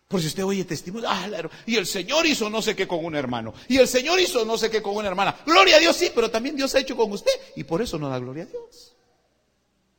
Por 0.08 0.22
si 0.22 0.28
usted 0.28 0.43
oye 0.43 0.64
testimonio, 0.66 1.10
ah, 1.10 1.28
y 1.66 1.76
el 1.76 1.88
Señor 1.88 2.28
hizo 2.28 2.47
no 2.49 2.62
sé 2.62 2.76
qué 2.76 2.88
con 2.88 3.03
un 3.03 3.16
hermano, 3.16 3.53
y 3.68 3.78
el 3.78 3.88
Señor 3.88 4.20
hizo 4.20 4.45
no 4.45 4.58
sé 4.58 4.70
qué 4.70 4.82
con 4.82 4.95
una 4.95 5.08
hermana. 5.08 5.36
Gloria 5.45 5.78
a 5.78 5.80
Dios, 5.80 5.95
sí, 5.95 6.12
pero 6.14 6.30
también 6.30 6.56
Dios 6.56 6.76
ha 6.76 6.80
hecho 6.80 6.95
con 6.95 7.12
usted, 7.12 7.32
y 7.56 7.64
por 7.64 7.82
eso 7.82 7.97
no 7.97 8.08
da 8.08 8.20
gloria 8.20 8.43
a 8.43 8.45
Dios. 8.45 8.95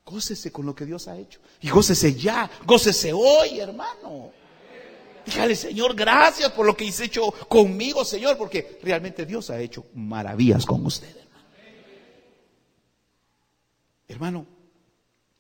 Gócese 0.05 0.53
con 0.53 0.65
lo 0.65 0.77
que 0.77 0.87
Dios 0.87 1.09
ha 1.09 1.19
hecho, 1.19 1.41
y 1.61 1.69
gócese 1.69 2.15
ya, 2.15 2.49
gócese 2.65 3.13
hoy, 3.13 3.59
hermano. 3.59 4.31
Dígale, 5.27 5.57
Señor, 5.57 5.97
gracias 5.97 6.53
por 6.53 6.65
lo 6.65 6.77
que 6.77 6.87
has 6.87 7.01
hecho 7.01 7.33
conmigo, 7.49 8.05
Señor, 8.05 8.39
porque 8.39 8.79
realmente 8.85 9.27
Dios 9.27 9.51
ha 9.51 9.59
hecho 9.59 9.87
maravillas 9.95 10.65
con 10.65 10.87
usted, 10.87 11.09
hermano. 11.09 11.27
Hermano, 14.07 14.47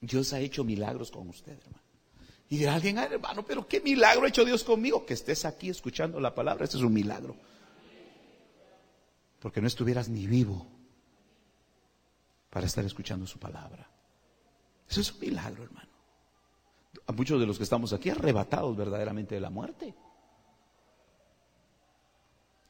Dios 0.00 0.32
ha 0.32 0.40
hecho 0.40 0.64
milagros 0.64 1.12
con 1.12 1.28
usted, 1.28 1.52
hermano. 1.52 1.85
Y 2.48 2.58
dirá 2.58 2.74
alguien, 2.74 2.98
hermano, 2.98 3.44
pero 3.44 3.66
qué 3.66 3.80
milagro 3.80 4.24
ha 4.24 4.28
hecho 4.28 4.44
Dios 4.44 4.62
conmigo. 4.62 5.04
Que 5.04 5.14
estés 5.14 5.44
aquí 5.44 5.68
escuchando 5.68 6.20
la 6.20 6.34
palabra, 6.34 6.64
este 6.64 6.76
es 6.76 6.82
un 6.82 6.92
milagro. 6.92 7.36
Porque 9.40 9.60
no 9.60 9.66
estuvieras 9.66 10.08
ni 10.08 10.26
vivo 10.26 10.66
para 12.50 12.66
estar 12.66 12.84
escuchando 12.84 13.26
su 13.26 13.38
palabra. 13.38 13.88
Eso 14.88 15.00
es 15.00 15.12
un 15.12 15.20
milagro, 15.20 15.64
hermano. 15.64 15.88
A 17.06 17.12
muchos 17.12 17.40
de 17.40 17.46
los 17.46 17.58
que 17.58 17.64
estamos 17.64 17.92
aquí 17.92 18.10
arrebatados 18.10 18.76
verdaderamente 18.76 19.34
de 19.34 19.40
la 19.40 19.50
muerte. 19.50 19.94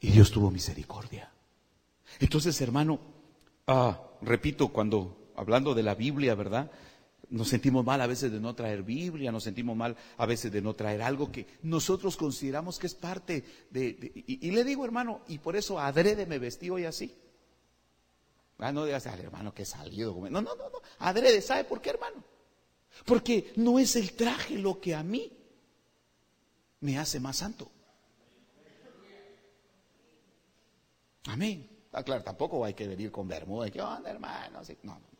Y 0.01 0.11
Dios 0.11 0.31
tuvo 0.31 0.51
misericordia. 0.51 1.31
Entonces, 2.18 2.61
hermano, 2.61 2.99
ah, 3.66 4.01
repito, 4.22 4.68
cuando 4.68 5.33
hablando 5.37 5.74
de 5.74 5.83
la 5.83 5.95
Biblia, 5.95 6.35
¿verdad? 6.35 6.70
Nos 7.29 7.49
sentimos 7.49 7.85
mal 7.85 8.01
a 8.01 8.07
veces 8.07 8.31
de 8.31 8.39
no 8.39 8.55
traer 8.55 8.83
Biblia, 8.83 9.33
nos 9.33 9.45
sentimos 9.45 9.77
mal 9.77 9.97
a 10.16 10.27
veces 10.27 10.53
de 10.53 10.62
no 10.62 10.74
traer 10.74 11.03
algo 11.03 11.33
que 11.33 11.47
nosotros 11.62 12.16
consideramos 12.16 12.79
que 12.79 12.87
es 12.87 12.95
parte 12.95 13.45
de... 13.70 14.24
y, 14.27 14.51
le 14.51 14.62
digo, 14.62 14.85
hermano, 14.85 15.22
y 15.27 15.39
por 15.39 15.57
eso 15.57 15.81
adrede 15.81 16.27
me 16.27 16.39
vestí 16.39 16.70
hoy 16.70 16.85
así. 16.85 17.12
Ah, 18.59 18.72
no 18.72 18.85
digas 18.85 19.07
al 19.07 19.20
hermano 19.20 19.53
que 19.53 19.64
salido. 19.64 20.14
No, 20.14 20.41
no, 20.41 20.55
no, 20.55 20.70
no. 20.70 20.81
Adrede, 21.01 21.43
¿sabe 21.43 21.64
por 21.64 21.81
qué, 21.81 21.91
hermano? 21.91 22.22
Porque 23.05 23.53
no 23.57 23.79
es 23.79 23.97
el 23.97 24.12
traje 24.12 24.57
lo 24.59 24.81
que 24.81 24.95
a 24.95 25.03
mí 25.03 25.31
me 26.81 26.99
hace 26.99 27.20
más 27.20 27.37
santo. 27.37 27.70
Amén. 31.27 31.68
Ah, 31.93 32.03
claro, 32.03 32.22
tampoco 32.22 32.64
hay 32.64 32.74
que 32.74 32.87
venir 32.87 33.11
con 33.11 33.27
bermuda, 33.27 33.70
que 33.70 33.81
onda, 33.81 34.11
hermano. 34.11 34.61
No, 34.83 34.93
no 34.95 35.16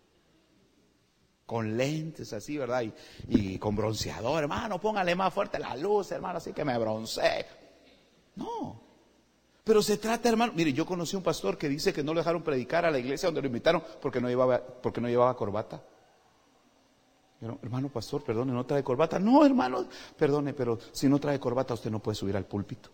con 1.47 1.77
lentes 1.77 2.33
así, 2.33 2.59
¿verdad? 2.59 2.83
Y, 3.29 3.59
con 3.59 3.77
bronceador, 3.77 4.43
hermano, 4.43 4.81
póngale 4.81 5.15
más 5.15 5.33
fuerte 5.33 5.61
la 5.61 5.77
luz, 5.77 6.11
hermano, 6.11 6.39
así 6.39 6.53
que 6.53 6.65
me 6.65 6.77
bronce. 6.77 7.47
No. 8.35 8.83
Pero 9.63 9.81
se 9.81 9.97
trata, 9.97 10.29
hermano, 10.29 10.53
mire, 10.55 10.73
yo 10.73 10.85
conocí 10.85 11.17
un 11.17 11.23
pastor 11.23 11.57
que 11.57 11.69
dice 11.69 11.93
que 11.93 12.03
no 12.03 12.13
lo 12.13 12.21
dejaron 12.21 12.43
predicar 12.43 12.85
a 12.85 12.91
la 12.91 12.99
iglesia 12.99 13.29
donde 13.29 13.43
lo 13.43 13.47
invitaron 13.47 13.83
porque 14.03 14.21
no 14.21 14.29
llevaba, 14.29 14.61
porque 14.61 15.01
no 15.01 15.09
llevaba 15.09 15.37
corbata. 15.37 15.83
hermano 17.41 17.89
pastor, 17.89 18.25
perdone, 18.25 18.53
no 18.53 18.67
trae 18.67 18.83
corbata. 18.83 19.19
No, 19.21 19.45
hermano, 19.47 19.87
perdone, 20.17 20.53
pero 20.53 20.79
si 20.93 21.09
no 21.09 21.21
trae 21.21 21.39
corbata 21.39 21.75
usted 21.75 21.91
no 21.91 22.01
puede 22.01 22.17
subir 22.17 22.37
al 22.37 22.45
púlpito. 22.45 22.91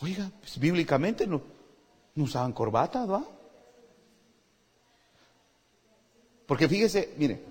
Oiga, 0.00 0.30
pues, 0.40 0.58
bíblicamente 0.58 1.26
no, 1.26 1.42
no 2.14 2.24
usaban 2.24 2.52
corbata, 2.52 3.04
¿va? 3.04 3.24
Porque 6.48 6.66
fíjese, 6.66 7.12
mire, 7.18 7.42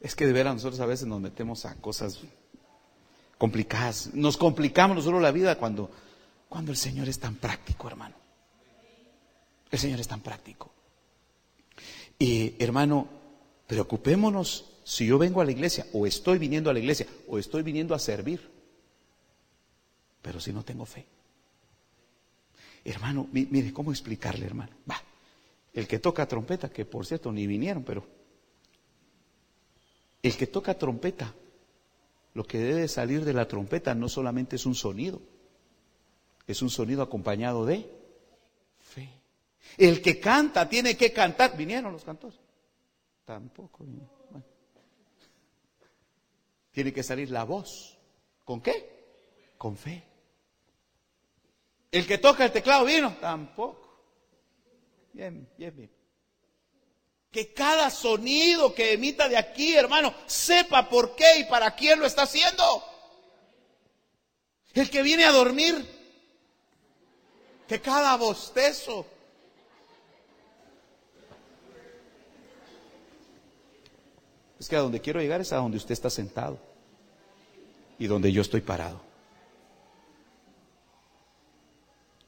es 0.00 0.14
que 0.14 0.24
de 0.24 0.32
veras 0.32 0.54
nosotros 0.54 0.78
a 0.78 0.86
veces 0.86 1.08
nos 1.08 1.20
metemos 1.20 1.66
a 1.66 1.74
cosas 1.74 2.20
complicadas. 3.36 4.14
Nos 4.14 4.36
complicamos 4.36 4.96
nosotros 4.96 5.20
la 5.20 5.32
vida 5.32 5.58
cuando, 5.58 5.90
cuando 6.48 6.70
el 6.70 6.76
Señor 6.76 7.08
es 7.08 7.18
tan 7.18 7.34
práctico, 7.34 7.88
hermano. 7.88 8.14
El 9.72 9.78
Señor 9.80 9.98
es 9.98 10.06
tan 10.06 10.20
práctico. 10.20 10.70
Y 12.16 12.54
hermano, 12.62 13.08
preocupémonos 13.66 14.66
si 14.84 15.06
yo 15.06 15.18
vengo 15.18 15.40
a 15.40 15.44
la 15.44 15.50
iglesia 15.50 15.84
o 15.92 16.06
estoy 16.06 16.38
viniendo 16.38 16.70
a 16.70 16.72
la 16.72 16.78
iglesia 16.78 17.08
o 17.26 17.40
estoy 17.40 17.64
viniendo 17.64 17.96
a 17.96 17.98
servir, 17.98 18.48
pero 20.22 20.38
si 20.38 20.52
no 20.52 20.62
tengo 20.62 20.86
fe. 20.86 21.06
Hermano, 22.84 23.26
mire, 23.32 23.72
¿cómo 23.72 23.90
explicarle, 23.90 24.46
hermano? 24.46 24.76
Va, 24.88 25.02
el 25.72 25.86
que 25.86 25.98
toca 25.98 26.26
trompeta, 26.26 26.70
que 26.70 26.84
por 26.84 27.06
cierto 27.06 27.32
ni 27.32 27.46
vinieron, 27.46 27.84
pero 27.84 28.06
el 30.22 30.36
que 30.36 30.46
toca 30.46 30.76
trompeta, 30.76 31.34
lo 32.34 32.44
que 32.44 32.58
debe 32.58 32.88
salir 32.88 33.24
de 33.24 33.32
la 33.32 33.48
trompeta 33.48 33.94
no 33.94 34.08
solamente 34.08 34.56
es 34.56 34.66
un 34.66 34.74
sonido, 34.74 35.20
es 36.46 36.62
un 36.62 36.70
sonido 36.70 37.02
acompañado 37.02 37.64
de 37.64 37.88
fe. 38.78 39.10
El 39.78 40.02
que 40.02 40.18
canta 40.18 40.68
tiene 40.68 40.96
que 40.96 41.12
cantar. 41.12 41.56
¿Vinieron 41.56 41.92
los 41.92 42.04
cantores? 42.04 42.38
Tampoco. 43.24 43.84
Tiene 46.72 46.92
que 46.92 47.02
salir 47.02 47.30
la 47.30 47.44
voz. 47.44 47.96
¿Con 48.44 48.60
qué? 48.60 49.54
Con 49.56 49.76
fe. 49.76 50.04
El 51.92 52.06
que 52.06 52.18
toca 52.18 52.44
el 52.44 52.52
teclado 52.52 52.84
vino, 52.84 53.16
tampoco. 53.20 53.89
Bien, 55.12 55.48
bien. 55.56 55.90
Que 57.30 57.52
cada 57.52 57.90
sonido 57.90 58.74
que 58.74 58.92
emita 58.92 59.28
de 59.28 59.36
aquí, 59.36 59.74
hermano, 59.74 60.14
sepa 60.26 60.88
por 60.88 61.14
qué 61.14 61.38
y 61.40 61.44
para 61.44 61.74
quién 61.74 62.00
lo 62.00 62.06
está 62.06 62.22
haciendo. 62.22 62.84
El 64.74 64.90
que 64.90 65.02
viene 65.02 65.24
a 65.24 65.32
dormir, 65.32 65.84
que 67.68 67.80
cada 67.80 68.16
bostezo. 68.16 69.06
Es 74.58 74.68
que 74.68 74.76
a 74.76 74.80
donde 74.80 75.00
quiero 75.00 75.20
llegar 75.20 75.40
es 75.40 75.52
a 75.52 75.56
donde 75.56 75.78
usted 75.78 75.92
está 75.92 76.10
sentado 76.10 76.58
y 77.98 78.06
donde 78.06 78.32
yo 78.32 78.42
estoy 78.42 78.60
parado. 78.60 79.00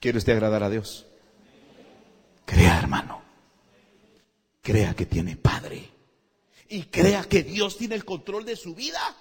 ¿Quiere 0.01 0.19
usted 0.19 0.33
agradar 0.33 0.63
a 0.63 0.71
Dios? 0.71 1.07
Crea, 2.45 2.79
hermano. 2.79 3.23
Crea 4.61 4.95
que 4.95 5.07
tiene 5.07 5.37
Padre. 5.37 5.89
Y 6.69 6.85
crea 6.85 7.25
que 7.25 7.43
Dios 7.43 7.77
tiene 7.77 7.95
el 7.95 8.05
control 8.05 8.45
de 8.45 8.57
su 8.57 8.75
vida. 8.75 9.17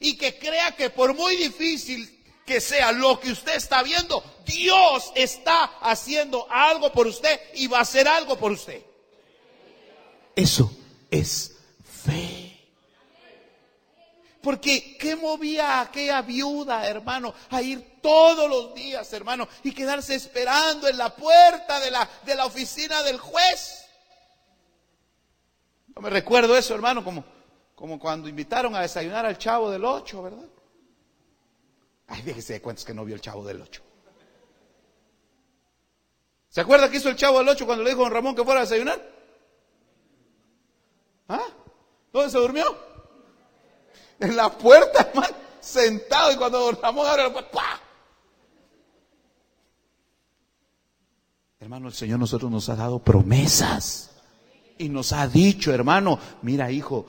Y 0.00 0.16
que 0.16 0.38
crea 0.38 0.76
que 0.76 0.90
por 0.90 1.14
muy 1.14 1.36
difícil 1.36 2.22
que 2.44 2.60
sea 2.60 2.92
lo 2.92 3.18
que 3.20 3.32
usted 3.32 3.56
está 3.56 3.82
viendo, 3.82 4.22
Dios 4.44 5.12
está 5.14 5.64
haciendo 5.80 6.46
algo 6.50 6.92
por 6.92 7.06
usted 7.06 7.40
y 7.54 7.66
va 7.66 7.78
a 7.78 7.82
hacer 7.82 8.06
algo 8.06 8.36
por 8.38 8.52
usted. 8.52 8.82
Eso 10.36 10.70
es 11.10 11.56
fe. 12.04 12.33
Porque 14.44 14.98
¿qué 14.98 15.16
movía 15.16 15.78
a 15.78 15.80
aquella 15.80 16.20
viuda, 16.20 16.86
hermano, 16.86 17.32
a 17.48 17.62
ir 17.62 17.98
todos 18.02 18.46
los 18.46 18.74
días, 18.74 19.10
hermano, 19.14 19.48
y 19.62 19.72
quedarse 19.72 20.14
esperando 20.14 20.86
en 20.86 20.98
la 20.98 21.16
puerta 21.16 21.80
de 21.80 21.90
la, 21.90 22.06
de 22.26 22.34
la 22.34 22.44
oficina 22.44 23.02
del 23.02 23.18
juez? 23.18 23.86
No 25.96 26.02
me 26.02 26.10
recuerdo 26.10 26.54
eso, 26.58 26.74
hermano, 26.74 27.02
como, 27.02 27.24
como 27.74 27.98
cuando 27.98 28.28
invitaron 28.28 28.76
a 28.76 28.82
desayunar 28.82 29.24
al 29.24 29.38
chavo 29.38 29.70
del 29.70 29.82
ocho, 29.82 30.22
¿verdad? 30.22 30.44
Ay, 32.08 32.20
déjese 32.20 32.52
de 32.52 32.60
cuentas 32.60 32.84
que 32.84 32.92
no 32.92 33.06
vio 33.06 33.14
el 33.14 33.22
chavo 33.22 33.46
del 33.46 33.62
ocho. 33.62 33.80
¿Se 36.50 36.60
acuerda 36.60 36.90
que 36.90 36.98
hizo 36.98 37.08
el 37.08 37.16
chavo 37.16 37.38
del 37.38 37.48
ocho 37.48 37.64
cuando 37.64 37.82
le 37.82 37.90
dijo 37.90 38.02
a 38.02 38.04
don 38.04 38.12
Ramón 38.12 38.36
que 38.36 38.44
fuera 38.44 38.60
a 38.60 38.64
desayunar? 38.64 39.00
¿Ah? 41.28 41.46
¿Dónde 42.12 42.30
se 42.30 42.36
durmió? 42.36 42.93
En 44.24 44.36
la 44.36 44.50
puerta, 44.50 45.02
hermano, 45.08 45.34
sentado. 45.60 46.32
Y 46.32 46.36
cuando 46.36 46.60
don 46.60 46.78
Ramón 46.80 47.06
abre 47.06 47.24
la 47.24 47.32
puerta. 47.32 47.80
Hermano, 51.60 51.88
el 51.88 51.94
Señor 51.94 52.18
nosotros 52.18 52.50
nos 52.50 52.68
ha 52.68 52.76
dado 52.76 52.98
promesas. 52.98 54.10
Y 54.76 54.88
nos 54.88 55.12
ha 55.12 55.26
dicho, 55.28 55.72
hermano, 55.72 56.18
mira 56.42 56.70
hijo, 56.70 57.06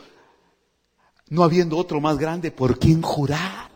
no 1.29 1.43
habiendo 1.43 1.77
otro 1.77 1.99
más 1.99 2.17
grande 2.17 2.51
por 2.51 2.79
quien 2.79 3.01
jurar. 3.01 3.69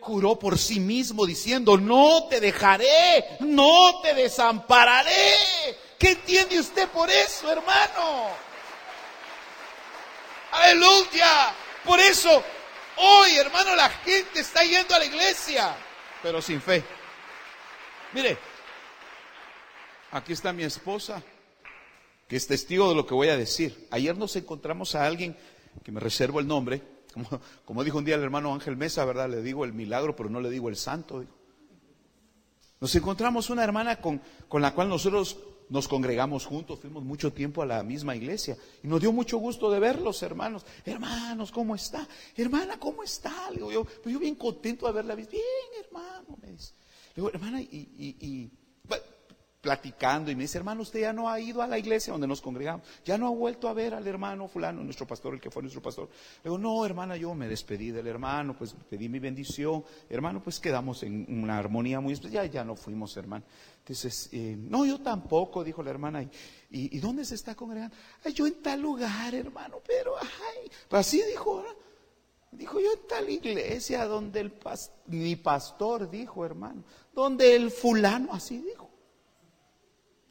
Juró 0.00 0.38
por 0.38 0.58
sí 0.58 0.80
mismo 0.80 1.26
diciendo, 1.26 1.76
no 1.76 2.24
te 2.30 2.40
dejaré, 2.40 3.36
no 3.40 4.00
te 4.02 4.14
desampararé. 4.14 5.34
¿Qué 5.98 6.12
entiende 6.12 6.58
usted 6.58 6.88
por 6.88 7.10
eso, 7.10 7.50
hermano? 7.52 8.28
Aleluya. 10.52 11.54
Por 11.84 12.00
eso 12.00 12.42
Hoy, 13.00 13.36
hermano, 13.36 13.76
la 13.76 13.88
gente 13.88 14.40
está 14.40 14.64
yendo 14.64 14.92
a 14.94 14.98
la 14.98 15.04
iglesia, 15.04 15.76
pero 16.20 16.42
sin 16.42 16.60
fe. 16.60 16.82
Mire, 18.12 18.36
aquí 20.10 20.32
está 20.32 20.52
mi 20.52 20.64
esposa, 20.64 21.22
que 22.26 22.34
es 22.34 22.48
testigo 22.48 22.88
de 22.88 22.96
lo 22.96 23.06
que 23.06 23.14
voy 23.14 23.28
a 23.28 23.36
decir. 23.36 23.86
Ayer 23.92 24.16
nos 24.16 24.34
encontramos 24.34 24.96
a 24.96 25.06
alguien 25.06 25.36
que 25.84 25.92
me 25.92 26.00
reservo 26.00 26.40
el 26.40 26.48
nombre, 26.48 26.82
como, 27.64 27.84
dijo 27.84 27.98
un 27.98 28.04
día 28.04 28.16
el 28.16 28.22
hermano 28.22 28.52
Ángel 28.52 28.76
Mesa, 28.76 29.04
¿verdad? 29.04 29.28
Le 29.28 29.42
digo 29.42 29.64
el 29.64 29.72
milagro, 29.72 30.16
pero 30.16 30.28
no 30.28 30.40
le 30.40 30.50
digo 30.50 30.68
el 30.68 30.76
santo. 30.76 31.24
Nos 32.80 32.94
encontramos 32.96 33.48
una 33.50 33.62
hermana 33.62 34.00
con, 34.00 34.20
con 34.48 34.60
la 34.60 34.74
cual 34.74 34.88
nosotros 34.88 35.36
nos 35.70 35.88
congregamos 35.88 36.46
juntos, 36.46 36.80
fuimos 36.80 37.04
mucho 37.04 37.32
tiempo 37.32 37.62
a 37.62 37.66
la 37.66 37.82
misma 37.82 38.16
iglesia 38.16 38.56
y 38.82 38.88
nos 38.88 39.00
dio 39.00 39.12
mucho 39.12 39.38
gusto 39.38 39.70
de 39.70 39.78
verlos, 39.78 40.22
hermanos. 40.22 40.64
Hermanos, 40.84 41.50
¿cómo 41.52 41.74
está? 41.74 42.06
Hermana, 42.36 42.78
¿cómo 42.78 43.02
está? 43.02 43.50
Le 43.50 43.56
digo 43.56 43.72
yo, 43.72 43.84
pues 43.84 44.12
yo 44.12 44.18
bien 44.18 44.34
contento 44.34 44.86
de 44.86 44.92
verla. 44.92 45.14
Bien, 45.14 45.28
hermano, 45.84 46.38
me 46.40 46.52
dice. 46.52 46.72
Le 47.14 47.22
digo, 47.22 47.30
hermana, 47.30 47.60
y, 47.60 48.16
y 48.20 48.50
platicando 49.60 50.30
y 50.30 50.36
me 50.36 50.42
dice, 50.42 50.58
hermano, 50.58 50.82
usted 50.82 51.00
ya 51.00 51.12
no 51.12 51.28
ha 51.28 51.40
ido 51.40 51.62
a 51.62 51.66
la 51.66 51.78
iglesia 51.78 52.12
donde 52.12 52.28
nos 52.28 52.40
congregamos, 52.40 52.86
ya 53.04 53.18
no 53.18 53.26
ha 53.26 53.30
vuelto 53.30 53.68
a 53.68 53.72
ver 53.72 53.94
al 53.94 54.06
hermano 54.06 54.46
fulano, 54.46 54.82
nuestro 54.84 55.06
pastor, 55.06 55.34
el 55.34 55.40
que 55.40 55.50
fue 55.50 55.62
nuestro 55.62 55.82
pastor. 55.82 56.08
Le 56.44 56.50
digo, 56.50 56.58
no, 56.58 56.84
hermana, 56.84 57.16
yo 57.16 57.34
me 57.34 57.48
despedí 57.48 57.90
del 57.90 58.06
hermano, 58.06 58.56
pues 58.56 58.74
pedí 58.88 59.08
mi 59.08 59.18
bendición, 59.18 59.84
hermano, 60.08 60.42
pues 60.42 60.60
quedamos 60.60 61.02
en 61.02 61.26
una 61.28 61.58
armonía 61.58 62.00
muy 62.00 62.12
especial, 62.12 62.48
ya 62.50 62.64
no 62.64 62.76
fuimos, 62.76 63.16
hermano. 63.16 63.44
Entonces, 63.78 64.28
eh, 64.32 64.56
no, 64.56 64.84
yo 64.84 65.00
tampoco, 65.00 65.64
dijo 65.64 65.82
la 65.82 65.90
hermana, 65.90 66.22
¿y, 66.22 66.30
y, 66.70 66.98
dónde 67.00 67.24
se 67.24 67.34
está 67.34 67.54
congregando? 67.54 67.96
Ay, 68.24 68.32
yo 68.34 68.46
en 68.46 68.62
tal 68.62 68.80
lugar, 68.80 69.34
hermano, 69.34 69.80
pero, 69.86 70.16
ay, 70.18 70.70
pues 70.88 71.06
así 71.06 71.22
dijo, 71.22 71.64
Dijo 72.50 72.80
yo 72.80 72.92
en 72.92 73.06
tal 73.06 73.28
iglesia 73.28 74.06
donde 74.06 74.40
el 74.40 74.52
mi 75.06 75.36
pastor 75.36 76.10
dijo, 76.10 76.46
hermano, 76.46 76.82
donde 77.14 77.54
el 77.54 77.70
fulano 77.70 78.32
así 78.32 78.58
dijo. 78.58 78.87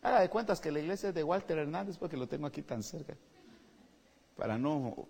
Haga 0.07 0.21
de 0.21 0.29
cuentas 0.29 0.61
que 0.61 0.71
la 0.71 0.79
iglesia 0.79 1.09
es 1.09 1.15
de 1.15 1.21
Walter 1.21 1.57
Hernández 1.57 1.97
porque 1.97 2.15
lo 2.15 2.27
tengo 2.27 2.47
aquí 2.47 2.61
tan 2.61 2.81
cerca. 2.81 3.17
Para 4.37 4.57
no 4.57 5.05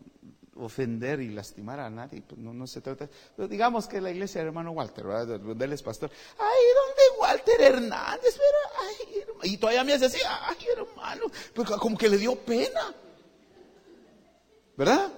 ofender 0.56 1.22
y 1.22 1.30
lastimar 1.30 1.80
a 1.80 1.88
nadie, 1.88 2.24
pues 2.24 2.42
no, 2.42 2.66
se 2.66 2.82
trata. 2.82 3.08
Pero 3.36 3.48
digamos 3.48 3.88
que 3.88 4.02
la 4.02 4.10
iglesia 4.10 4.42
del 4.42 4.48
hermano 4.48 4.72
Walter, 4.72 5.06
¿verdad? 5.06 5.40
Donde 5.40 5.66
él 5.66 5.74
es 5.74 5.84
pastor. 5.84 6.10
Ay, 6.40 6.64
¿dónde 6.74 7.22
Walter 7.22 7.62
Hernández? 7.62 8.40
Pero, 8.40 9.40
ay, 9.44 9.52
y 9.52 9.58
todavía 9.58 9.84
me 9.84 9.94
hace 9.94 10.06
así, 10.06 10.18
ay, 10.28 10.58
hermano, 10.76 11.26
pues 11.54 11.70
como 11.70 11.96
que 11.96 12.10
le 12.10 12.18
dio 12.18 12.36
pena. 12.36 12.96
¿Verdad? 14.76 15.12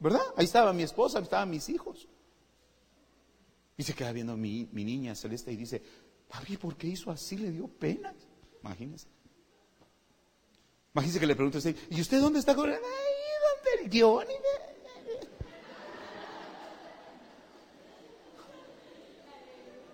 ¿Verdad? 0.00 0.26
Ahí 0.36 0.44
estaba 0.44 0.74
mi 0.74 0.82
esposa, 0.82 1.16
ahí 1.16 1.24
estaban 1.24 1.48
mis 1.48 1.66
hijos. 1.70 2.06
Y 3.78 3.84
se 3.84 3.94
queda 3.94 4.12
viendo 4.12 4.36
mi, 4.36 4.68
mi 4.70 4.84
niña 4.84 5.14
celeste 5.14 5.50
y 5.50 5.56
dice, 5.56 5.80
papi, 6.28 6.58
¿por 6.58 6.76
qué 6.76 6.88
hizo 6.88 7.10
así? 7.10 7.38
Le 7.38 7.50
dio 7.50 7.68
pena. 7.68 8.12
Imagínense. 8.64 9.06
Imagínense 10.94 11.20
que 11.20 11.26
le 11.26 11.36
pregunto 11.36 11.58
a 11.58 11.60
usted, 11.60 11.76
¿y 11.90 12.00
usted 12.00 12.20
dónde 12.20 12.38
está 12.38 12.54
con 12.54 12.70
Ahí, 12.70 12.78
donde 12.78 13.84
el 13.84 14.02
Johnny. 14.02 14.34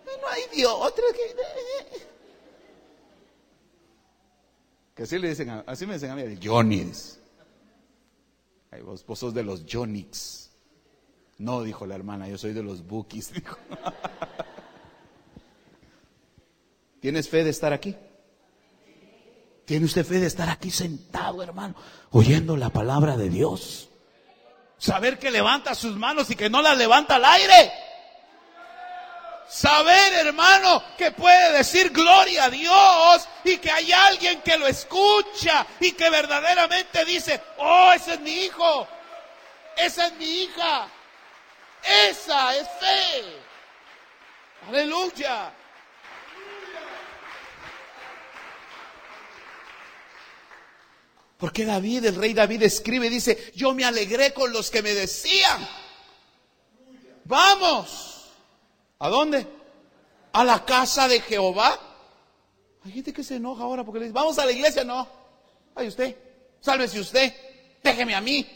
No 0.07 0.29
hay 0.29 0.43
Dios, 0.55 0.73
otra 0.73 1.05
que. 1.13 2.01
Que 4.95 5.03
así 5.03 5.19
le 5.19 5.31
dicen, 5.31 5.49
así 5.67 5.87
me 5.87 5.95
dicen 5.95 6.11
a 6.11 6.15
mí, 6.15 6.23
el 6.23 6.39
Johnny. 6.41 6.93
vos, 8.85 9.05
vos 9.05 9.19
sos 9.19 9.35
de 9.35 9.43
los 9.43 9.65
Johnny's. 9.69 10.51
No, 11.39 11.63
dijo 11.63 11.87
la 11.87 11.97
hermana, 11.97 12.29
yo 12.29 12.39
soy 12.39 12.53
de 12.53 12.63
los 12.63 12.87
Bookies, 12.87 13.33
dijo. 13.35 13.57
¿Tienes 17.01 17.29
fe 17.29 17.43
de 17.43 17.51
estar 17.51 17.73
aquí? 17.73 17.97
¿Tiene 19.71 19.87
usted 19.87 20.05
fe 20.05 20.19
de 20.19 20.27
estar 20.27 20.49
aquí 20.49 20.69
sentado, 20.69 21.45
hermano, 21.45 21.77
oyendo 22.11 22.57
la 22.57 22.71
palabra 22.71 23.17
de 23.17 23.29
Dios? 23.29 23.89
Saber 24.77 25.17
que 25.17 25.31
levanta 25.31 25.77
sus 25.77 25.95
manos 25.95 26.29
y 26.29 26.35
que 26.35 26.51
no 26.51 26.61
las 26.61 26.77
levanta 26.77 27.15
al 27.15 27.25
aire. 27.25 27.73
Saber, 29.49 30.13
hermano, 30.27 30.83
que 30.99 31.13
puede 31.13 31.53
decir 31.53 31.91
gloria 31.91 32.47
a 32.47 32.51
Dios 32.51 33.29
y 33.45 33.59
que 33.59 33.71
hay 33.71 33.93
alguien 33.93 34.43
que 34.43 34.59
lo 34.59 34.67
escucha 34.67 35.65
y 35.79 35.93
que 35.93 36.11
verdaderamente 36.11 37.05
dice, 37.05 37.41
oh, 37.59 37.93
ese 37.95 38.15
es 38.15 38.21
mi 38.23 38.33
hijo, 38.33 38.89
esa 39.77 40.09
es 40.09 40.15
mi 40.15 40.25
hija, 40.25 40.89
esa 42.09 42.57
es 42.57 42.67
fe. 42.81 43.25
Aleluya. 44.69 45.53
Porque 51.41 51.65
David, 51.65 52.05
el 52.05 52.17
rey 52.17 52.35
David 52.35 52.63
escribe 52.63 53.07
y 53.07 53.11
dice, 53.11 53.53
yo 53.57 53.73
me 53.73 53.85
alegré 53.85 54.35
con 54.35 54.53
los 54.53 54.71
que 54.71 54.83
me 54.83 54.93
decían, 54.93 55.67
vamos, 57.25 58.31
¿a 58.99 59.09
dónde? 59.09 59.47
A 60.33 60.45
la 60.45 60.65
casa 60.67 61.09
de 61.09 61.21
Jehová. 61.21 61.81
Hay 62.85 62.93
gente 62.93 63.15
que 63.15 63.25
se 63.25 63.37
enoja 63.37 63.63
ahora 63.63 63.85
porque 63.85 64.01
le 64.01 64.05
dice, 64.07 64.15
vamos 64.15 64.39
a 64.39 64.45
la 64.45 64.53
iglesia, 64.53 64.85
no. 64.85 65.09
Ay 65.75 65.89
usted, 65.89 66.15
sálvese 66.61 67.01
usted, 67.01 67.33
déjeme 67.83 68.15
a 68.15 68.21
mí. 68.21 68.47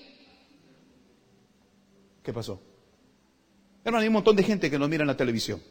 ¿Qué 2.22 2.35
pasó? 2.35 2.61
Hermano, 3.82 4.03
hay 4.03 4.09
un 4.09 4.14
montón 4.14 4.37
de 4.37 4.43
gente 4.43 4.70
que 4.70 4.78
nos 4.78 4.91
mira 4.91 5.05
en 5.05 5.09
la 5.09 5.16
televisión. 5.16 5.62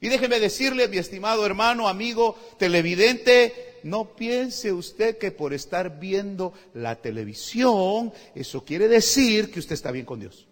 Y 0.00 0.08
déjeme 0.08 0.40
decirle, 0.40 0.88
mi 0.88 0.98
estimado 0.98 1.46
hermano, 1.46 1.88
amigo, 1.88 2.36
televidente, 2.58 3.78
no 3.82 4.16
piense 4.16 4.72
usted 4.72 5.16
que 5.16 5.30
por 5.30 5.54
estar 5.54 5.98
viendo 5.98 6.52
la 6.74 6.96
televisión, 6.96 8.12
eso 8.34 8.64
quiere 8.64 8.88
decir 8.88 9.50
que 9.50 9.60
usted 9.60 9.74
está 9.74 9.90
bien 9.90 10.04
con 10.04 10.20
Dios. 10.20 10.46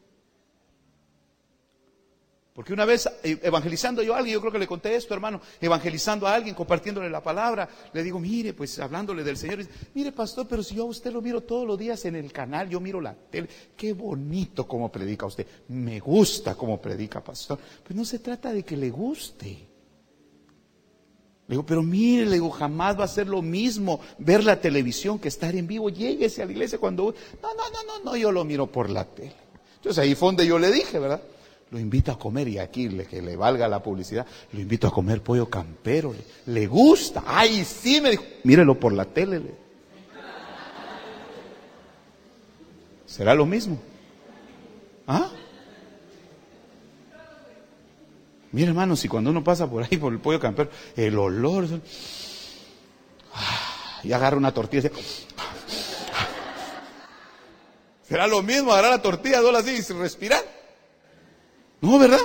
Porque 2.54 2.72
una 2.72 2.84
vez 2.84 3.08
eh, 3.24 3.40
evangelizando 3.42 4.00
yo 4.00 4.14
a 4.14 4.18
alguien, 4.18 4.34
yo 4.34 4.40
creo 4.40 4.52
que 4.52 4.60
le 4.60 4.68
conté 4.68 4.94
esto, 4.94 5.12
hermano, 5.12 5.40
evangelizando 5.60 6.28
a 6.28 6.34
alguien, 6.36 6.54
compartiéndole 6.54 7.10
la 7.10 7.20
palabra, 7.20 7.68
le 7.92 8.02
digo, 8.04 8.20
mire, 8.20 8.52
pues 8.52 8.78
hablándole 8.78 9.24
del 9.24 9.36
Señor, 9.36 9.66
mire, 9.92 10.12
pastor, 10.12 10.46
pero 10.46 10.62
si 10.62 10.76
yo 10.76 10.84
a 10.84 10.86
usted 10.86 11.12
lo 11.12 11.20
miro 11.20 11.40
todos 11.40 11.66
los 11.66 11.76
días 11.76 12.04
en 12.04 12.14
el 12.14 12.32
canal, 12.32 12.70
yo 12.70 12.78
miro 12.78 13.00
la 13.00 13.12
tele, 13.12 13.48
qué 13.76 13.92
bonito 13.92 14.68
como 14.68 14.90
predica 14.92 15.26
usted, 15.26 15.44
me 15.66 15.98
gusta 15.98 16.54
como 16.54 16.80
predica, 16.80 17.24
pastor. 17.24 17.58
Pero 17.82 17.98
no 17.98 18.04
se 18.04 18.20
trata 18.20 18.52
de 18.52 18.62
que 18.62 18.76
le 18.76 18.88
guste. 18.88 19.48
Le 21.46 21.54
digo, 21.54 21.66
pero 21.66 21.82
mire, 21.82 22.24
le 22.24 22.34
digo, 22.34 22.50
jamás 22.50 22.98
va 22.98 23.04
a 23.04 23.08
ser 23.08 23.26
lo 23.26 23.42
mismo 23.42 24.00
ver 24.18 24.44
la 24.44 24.60
televisión 24.60 25.18
que 25.18 25.26
estar 25.26 25.56
en 25.56 25.66
vivo. 25.66 25.90
Lléguese 25.90 26.40
a 26.40 26.46
la 26.46 26.52
iglesia 26.52 26.78
cuando... 26.78 27.14
No, 27.42 27.48
no, 27.52 27.64
no, 27.70 27.82
no, 27.82 28.04
no, 28.12 28.16
yo 28.16 28.30
lo 28.30 28.44
miro 28.44 28.68
por 28.68 28.88
la 28.88 29.04
tele. 29.04 29.34
Entonces 29.76 30.02
ahí 30.02 30.14
fue 30.14 30.28
donde 30.28 30.46
yo 30.46 30.58
le 30.58 30.70
dije, 30.70 31.00
¿verdad? 31.00 31.20
Lo 31.74 31.80
invito 31.80 32.12
a 32.12 32.18
comer 32.20 32.46
y 32.46 32.58
aquí, 32.60 32.88
le, 32.88 33.04
que 33.04 33.20
le 33.20 33.34
valga 33.34 33.66
la 33.66 33.82
publicidad, 33.82 34.24
lo 34.52 34.60
invito 34.60 34.86
a 34.86 34.92
comer 34.92 35.20
pollo 35.24 35.50
campero. 35.50 36.14
Le, 36.46 36.68
gusta. 36.68 37.24
Ay, 37.26 37.64
sí, 37.64 38.00
me 38.00 38.12
dijo, 38.12 38.22
mírelo 38.44 38.78
por 38.78 38.92
la 38.92 39.06
tele. 39.06 39.42
¿Será 43.04 43.34
lo 43.34 43.44
mismo? 43.44 43.76
¿Ah? 45.08 45.32
Mira, 48.52 48.68
hermanos, 48.68 49.00
si 49.00 49.08
cuando 49.08 49.30
uno 49.30 49.42
pasa 49.42 49.68
por 49.68 49.82
ahí, 49.82 49.96
por 49.96 50.12
el 50.12 50.20
pollo 50.20 50.38
campero, 50.38 50.70
el 50.94 51.18
olor. 51.18 51.66
y 54.04 54.12
agarra 54.12 54.36
una 54.36 54.54
tortilla. 54.54 54.92
¿Será 58.06 58.28
lo 58.28 58.44
mismo 58.44 58.70
agarrar 58.70 58.92
la 58.92 59.02
tortilla, 59.02 59.40
dos 59.40 59.56
así 59.56 59.72
y 59.72 59.92
respirar? 59.94 60.63
No, 61.84 61.98
¿verdad? 61.98 62.18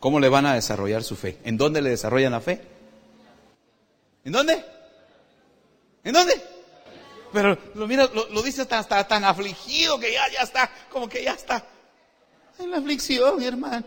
¿Cómo 0.00 0.18
le 0.18 0.28
van 0.28 0.46
a 0.46 0.54
desarrollar 0.54 1.04
su 1.04 1.14
fe? 1.14 1.38
¿En 1.44 1.56
dónde 1.56 1.80
le 1.80 1.90
desarrollan 1.90 2.32
la 2.32 2.40
fe? 2.40 2.60
¿En 4.24 4.32
dónde? 4.32 4.64
¿En 6.02 6.12
dónde? 6.12 6.34
Pero 7.32 7.56
lo 7.74 7.86
mira, 7.86 8.08
lo, 8.12 8.42
dice 8.42 8.62
hasta, 8.62 9.06
tan 9.06 9.22
afligido 9.22 10.00
que 10.00 10.12
ya, 10.12 10.28
ya 10.28 10.40
está, 10.40 10.68
como 10.90 11.08
que 11.08 11.22
ya 11.22 11.34
está 11.34 11.64
en 12.58 12.72
la 12.72 12.78
aflicción, 12.78 13.40
hermano. 13.40 13.86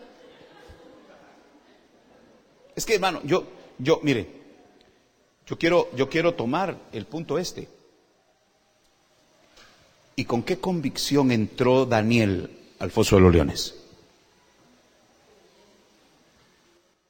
Es 2.73 2.85
que, 2.85 2.95
hermano, 2.95 3.19
yo, 3.25 3.45
yo, 3.77 3.99
mire, 4.03 4.25
yo 5.45 5.57
quiero, 5.57 5.89
yo 5.95 6.09
quiero 6.09 6.33
tomar 6.33 6.77
el 6.93 7.05
punto 7.07 7.37
este. 7.37 7.80
¿Y 10.21 10.25
con 10.25 10.43
qué 10.43 10.59
convicción 10.59 11.31
entró 11.31 11.87
Daniel 11.87 12.75
al 12.77 12.91
foso 12.91 13.15
de 13.15 13.23
los 13.23 13.33
leones? 13.33 13.73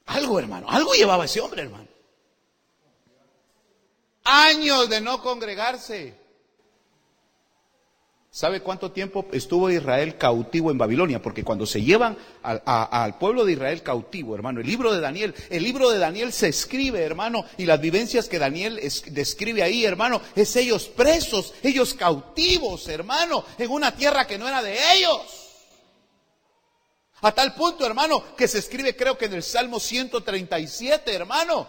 Algo, 0.06 0.40
hermano, 0.40 0.70
algo 0.70 0.94
llevaba 0.94 1.26
ese 1.26 1.42
hombre, 1.42 1.64
hermano. 1.64 1.90
Años 4.24 4.88
de 4.88 5.02
no 5.02 5.22
congregarse. 5.22 6.21
¿Sabe 8.34 8.62
cuánto 8.62 8.94
tiempo 8.94 9.26
estuvo 9.34 9.70
Israel 9.70 10.18
cautivo 10.18 10.72
en 10.72 10.78
Babilonia? 10.78 11.22
Porque 11.22 11.44
cuando 11.44 11.66
se 11.66 11.82
llevan 11.82 12.18
al, 12.42 13.18
pueblo 13.18 13.44
de 13.44 13.52
Israel 13.52 13.84
cautivo, 13.84 14.34
hermano, 14.34 14.62
el 14.62 14.68
libro 14.68 14.94
de 14.94 15.02
Daniel, 15.02 15.36
el 15.50 15.62
libro 15.62 15.90
de 15.90 16.00
Daniel 16.00 16.32
se 16.32 16.48
escribe, 16.48 17.02
hermano, 17.02 17.44
y 17.58 17.66
las 17.66 17.82
vivencias 17.82 18.30
que 18.30 18.40
Daniel 18.40 18.80
describe 19.08 19.64
ahí, 19.64 19.84
hermano, 19.84 20.22
es 20.34 20.56
ellos 20.56 20.88
presos, 20.88 21.54
ellos 21.62 21.94
cautivos, 21.94 22.88
hermano, 22.88 23.44
en 23.58 23.70
una 23.70 23.94
tierra 23.94 24.26
que 24.26 24.38
no 24.38 24.48
era 24.48 24.64
de 24.64 24.78
ellos. 24.94 25.50
A 27.20 27.34
tal 27.34 27.54
punto, 27.54 27.86
hermano, 27.86 28.24
que 28.38 28.48
se 28.48 28.60
escribe 28.60 28.96
creo 28.96 29.18
que 29.18 29.26
en 29.26 29.34
el 29.34 29.44
Salmo 29.44 29.78
137, 29.78 31.14
hermano, 31.14 31.68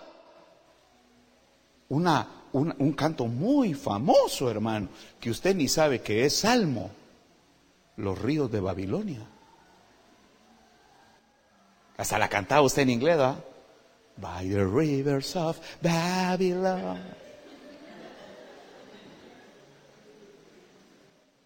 una, 1.89 2.42
un, 2.53 2.93
canto 2.93 3.27
muy 3.27 3.75
famoso, 3.75 4.51
hermano, 4.51 4.89
que 5.21 5.31
usted 5.31 5.55
ni 5.55 5.69
sabe 5.69 6.01
que 6.03 6.25
es 6.25 6.37
salmo, 6.37 6.91
los 7.97 8.19
ríos 8.21 8.51
de 8.51 8.61
Babilonia. 8.61 9.27
Hasta 11.97 12.19
la 12.19 12.29
cantaba 12.29 12.63
usted 12.63 12.83
en 12.83 12.91
inglés, 12.91 13.17
¿verdad? 13.17 13.45
By 14.17 14.49
the 14.49 14.65
rivers 14.65 15.35
of 15.37 15.59
Babylon. 15.81 17.01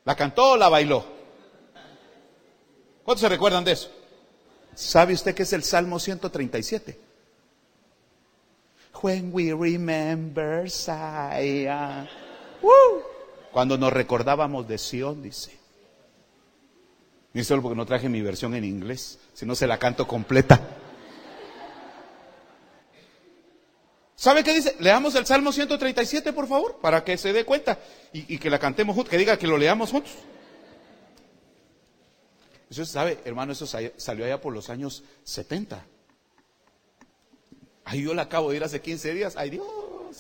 ¿La 0.05 0.15
cantó 0.15 0.53
o 0.53 0.57
la 0.57 0.69
bailó? 0.69 1.05
¿Cuántos 3.05 3.21
se 3.21 3.29
recuerdan 3.29 3.65
de 3.65 3.73
eso? 3.73 3.91
¿Sabe 4.75 5.15
usted 5.15 5.35
qué 5.35 5.43
es 5.43 5.53
el 5.53 5.63
Salmo 5.63 5.99
137? 5.99 7.06
When 9.03 9.31
we 9.33 9.53
remember 9.53 10.69
Zion. 10.69 12.09
Cuando 13.53 13.79
nos 13.79 13.93
recordábamos 13.93 14.67
de 14.69 14.79
Sion, 14.79 15.23
dice. 15.23 15.57
Ni 17.33 17.45
solo 17.45 17.63
porque 17.63 17.77
no 17.77 17.87
traje 17.87 18.09
mi 18.09 18.23
versión 18.23 18.55
en 18.55 18.65
inglés, 18.65 19.19
si 19.35 19.45
no 19.45 19.55
se 19.55 19.67
la 19.67 19.79
canto 19.79 20.07
completa. 20.07 20.61
¿Sabe 24.15 24.43
qué 24.43 24.55
dice? 24.55 24.75
Leamos 24.81 25.15
el 25.15 25.27
Salmo 25.27 25.53
137, 25.53 26.33
por 26.33 26.49
favor, 26.49 26.79
para 26.81 27.05
que 27.05 27.19
se 27.19 27.35
dé 27.35 27.45
cuenta 27.45 27.79
y, 28.13 28.35
y 28.35 28.39
que 28.39 28.49
la 28.49 28.59
cantemos 28.59 28.95
juntos, 28.95 29.11
que 29.11 29.19
diga 29.19 29.39
que 29.39 29.47
lo 29.47 29.59
leamos 29.59 29.91
juntos. 29.91 30.13
Eso 32.71 32.85
sabe, 32.85 33.19
hermano, 33.25 33.53
eso 33.53 33.67
salió 33.67 34.25
allá 34.25 34.41
por 34.41 34.53
los 34.53 34.71
años 34.71 35.05
70. 35.25 35.85
Ay, 37.89 38.03
yo 38.03 38.15
la 38.15 38.23
acabo 38.23 38.51
de 38.51 38.57
ir 38.57 38.65
hace 38.65 38.81
15 38.81 39.15
días. 39.15 39.37
Ay, 39.37 39.51
Dios, 39.51 39.65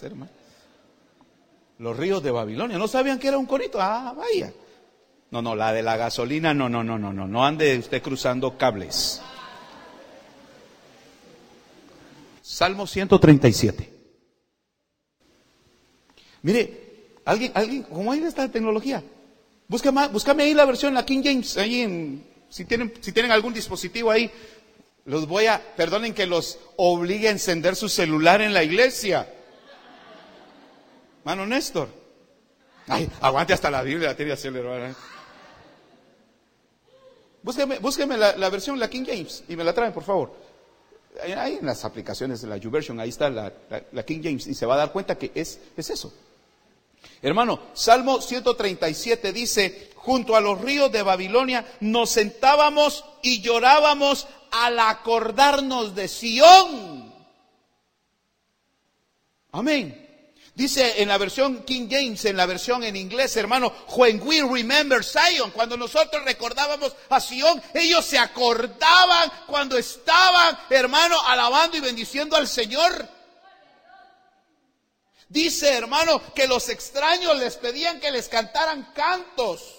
hermano. 0.00 0.30
Los 1.78 1.96
ríos 1.96 2.22
de 2.22 2.30
Babilonia. 2.30 2.78
¿No 2.78 2.86
sabían 2.86 3.18
que 3.18 3.26
era 3.26 3.38
un 3.38 3.46
corito? 3.46 3.80
Ah, 3.80 4.14
vaya. 4.16 4.52
No, 5.32 5.42
no, 5.42 5.56
la 5.56 5.72
de 5.72 5.82
la 5.82 5.96
gasolina, 5.96 6.54
no, 6.54 6.68
no, 6.68 6.84
no, 6.84 6.96
no, 6.96 7.12
no. 7.12 7.26
No 7.26 7.44
ande 7.44 7.76
usted 7.76 8.00
cruzando 8.00 8.56
cables. 8.56 9.20
Salmo 12.40 12.86
137. 12.86 13.92
Mire, 16.42 17.18
alguien, 17.24 17.50
alguien, 17.52 17.82
¿cómo 17.82 18.12
hay 18.12 18.20
esta 18.22 18.48
tecnología? 18.48 19.02
Búscame, 19.66 20.06
búscame 20.06 20.44
ahí 20.44 20.54
la 20.54 20.64
versión, 20.66 20.94
la 20.94 21.04
King 21.04 21.22
James, 21.24 21.56
ahí 21.56 21.80
en, 21.80 22.24
si 22.48 22.64
tienen, 22.64 22.94
si 23.00 23.10
tienen 23.10 23.32
algún 23.32 23.52
dispositivo 23.52 24.12
ahí, 24.12 24.30
los 25.06 25.26
voy 25.26 25.46
a, 25.46 25.60
perdonen 25.76 26.14
que 26.14 26.26
los 26.26 26.58
obligue 26.76 27.28
a 27.28 27.30
encender 27.32 27.76
su 27.76 27.88
celular 27.88 28.42
en 28.42 28.52
la 28.52 28.62
iglesia. 28.62 29.32
Mano 31.24 31.46
Néstor. 31.46 31.88
Ay, 32.88 33.08
aguante 33.20 33.52
hasta 33.52 33.70
la 33.70 33.82
Biblia, 33.82 34.08
la 34.08 34.16
tiene 34.16 34.32
acelerar. 34.32 34.94
Búsqueme, 37.42 37.78
búsqueme 37.78 38.16
la, 38.16 38.36
la, 38.36 38.50
versión, 38.50 38.78
la 38.78 38.90
King 38.90 39.04
James, 39.06 39.44
y 39.48 39.56
me 39.56 39.64
la 39.64 39.72
traen, 39.72 39.92
por 39.92 40.02
favor. 40.02 40.34
Ahí 41.22 41.58
en 41.60 41.66
las 41.66 41.84
aplicaciones 41.84 42.42
de 42.42 42.48
la 42.48 42.56
YouVersion, 42.56 42.98
ahí 43.00 43.08
está 43.08 43.30
la, 43.30 43.52
King 44.04 44.20
James 44.22 44.46
y 44.46 44.54
se 44.54 44.66
va 44.66 44.74
a 44.74 44.78
dar 44.78 44.92
cuenta 44.92 45.16
que 45.16 45.30
es, 45.34 45.60
es 45.76 45.90
eso. 45.90 46.12
Hermano, 47.22 47.60
Salmo 47.72 48.20
137 48.20 49.32
dice, 49.32 49.90
junto 50.06 50.36
a 50.36 50.40
los 50.40 50.60
ríos 50.60 50.92
de 50.92 51.02
Babilonia 51.02 51.66
nos 51.80 52.10
sentábamos 52.10 53.04
y 53.22 53.40
llorábamos 53.40 54.28
al 54.52 54.78
acordarnos 54.78 55.96
de 55.96 56.06
Sión. 56.06 57.12
Amén. 59.50 60.04
Dice 60.54 61.02
en 61.02 61.08
la 61.08 61.18
versión 61.18 61.64
King 61.64 61.88
James, 61.90 62.24
en 62.24 62.36
la 62.36 62.46
versión 62.46 62.84
en 62.84 62.94
inglés, 62.94 63.36
hermano, 63.36 63.72
when 63.96 64.22
we 64.22 64.40
remember 64.42 65.04
Zion, 65.04 65.50
cuando 65.50 65.76
nosotros 65.76 66.24
recordábamos 66.24 66.94
a 67.10 67.20
Sion, 67.20 67.60
ellos 67.74 68.06
se 68.06 68.16
acordaban 68.16 69.30
cuando 69.48 69.76
estaban, 69.76 70.56
hermano, 70.70 71.20
alabando 71.26 71.76
y 71.76 71.80
bendiciendo 71.80 72.36
al 72.36 72.46
Señor. 72.46 73.08
Dice, 75.28 75.74
hermano, 75.74 76.22
que 76.32 76.46
los 76.46 76.68
extraños 76.68 77.36
les 77.38 77.56
pedían 77.56 77.98
que 77.98 78.12
les 78.12 78.28
cantaran 78.28 78.92
cantos. 78.94 79.75